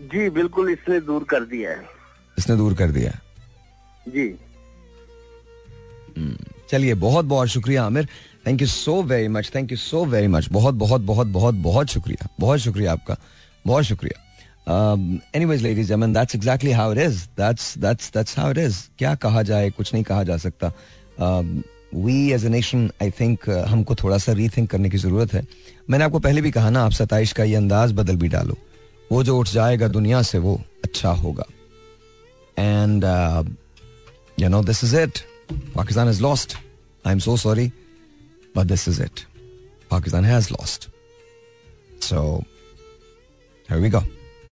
जी 0.00 0.30
बिल्कुल 0.30 0.70
इसने 0.70 1.00
दूर 1.00 1.24
कर 1.24 1.40
दिया 1.40 1.70
है। 1.70 1.84
इसने 2.38 2.56
दूर 2.56 2.74
कर 2.74 2.90
दिया 2.90 3.10
है। 3.10 3.27
जी। 4.08 4.28
चलिए 6.70 6.94
बहुत 6.96 7.24
बहुत 7.24 7.48
शुक्रिया 7.48 7.84
Aamir. 7.84 8.08
Thank 8.46 8.60
you 8.60 8.66
so 8.66 9.02
very 9.02 9.28
much 9.28 9.50
thank 9.54 9.70
you 9.72 9.76
so 9.78 10.04
very 10.06 10.26
much 10.28 10.48
बहुत 10.52 10.74
बहुत 10.74 11.00
बहुत 11.02 11.26
बहुत 11.26 11.54
बहुत 11.56 11.88
शुक्रिया 11.88 12.28
बहुत 12.40 12.58
शुक्रिया 12.60 12.92
आपका, 12.92 13.16
बहुत 13.64 13.84
शुक्रिया। 13.84 14.24
Anyways 15.36 15.62
ladies 15.62 15.92
I 15.92 15.98
mean 15.98 16.12
that's 16.12 16.34
exactly 16.34 16.72
how 16.72 16.92
it 16.92 16.98
is 16.98 17.24
that's 17.38 17.76
that's 17.78 18.10
that's 18.14 18.38
how 18.38 18.50
it 18.50 18.58
is 18.58 18.78
क्या 18.98 19.14
कहा 19.16 19.42
जाए, 19.42 19.70
कुछ 19.70 19.92
नहीं 19.94 20.04
कहा 20.04 20.22
जा 20.24 20.36
सकता। 20.36 20.72
We 21.94 22.30
as 22.32 22.44
a 22.44 22.48
nation 22.48 22.90
I 23.02 23.10
think 23.10 23.48
हमको 23.68 23.94
थोड़ा 23.94 24.18
सा 24.18 24.32
रीथिंक 24.32 24.70
करने 24.70 24.90
की 24.90 24.98
ज़रूरत 24.98 25.32
है। 25.34 25.46
मैंने 25.90 26.04
आपको 26.04 26.18
पहले 26.18 26.40
भी 26.40 26.50
कहा 26.50 26.70
ना, 26.70 26.82
आप 26.84 26.92
सताइश 26.92 27.32
का 27.32 27.44
ये 27.44 27.54
अंदाज 27.54 27.92
बदल 27.92 28.16
भी 28.16 28.28
डालो। 28.28 28.56
वो 29.12 29.22
जो 29.24 29.38
उठ 29.38 29.48
जाएगा 29.48 29.88
दुनिया 29.88 30.22
से, 30.22 30.38
वो 30.38 30.60
अच्छा 30.84 31.10
होगा। 31.12 31.44
And 32.58 33.04
you 34.38 34.48
know, 34.48 34.62
this 34.62 34.82
is 34.82 34.94
it. 34.94 35.24
Pakistan 35.74 36.06
has 36.06 36.22
lost. 36.22 36.56
I'm 37.04 37.20
so 37.20 37.36
sorry, 37.36 37.72
but 38.54 38.68
this 38.68 38.86
is 38.88 39.00
it. 39.00 39.26
Pakistan 39.90 40.24
has 40.24 40.50
lost. 40.50 40.88
So, 42.00 42.44
Here 43.68 43.80
we 43.80 43.90
go. 43.90 44.02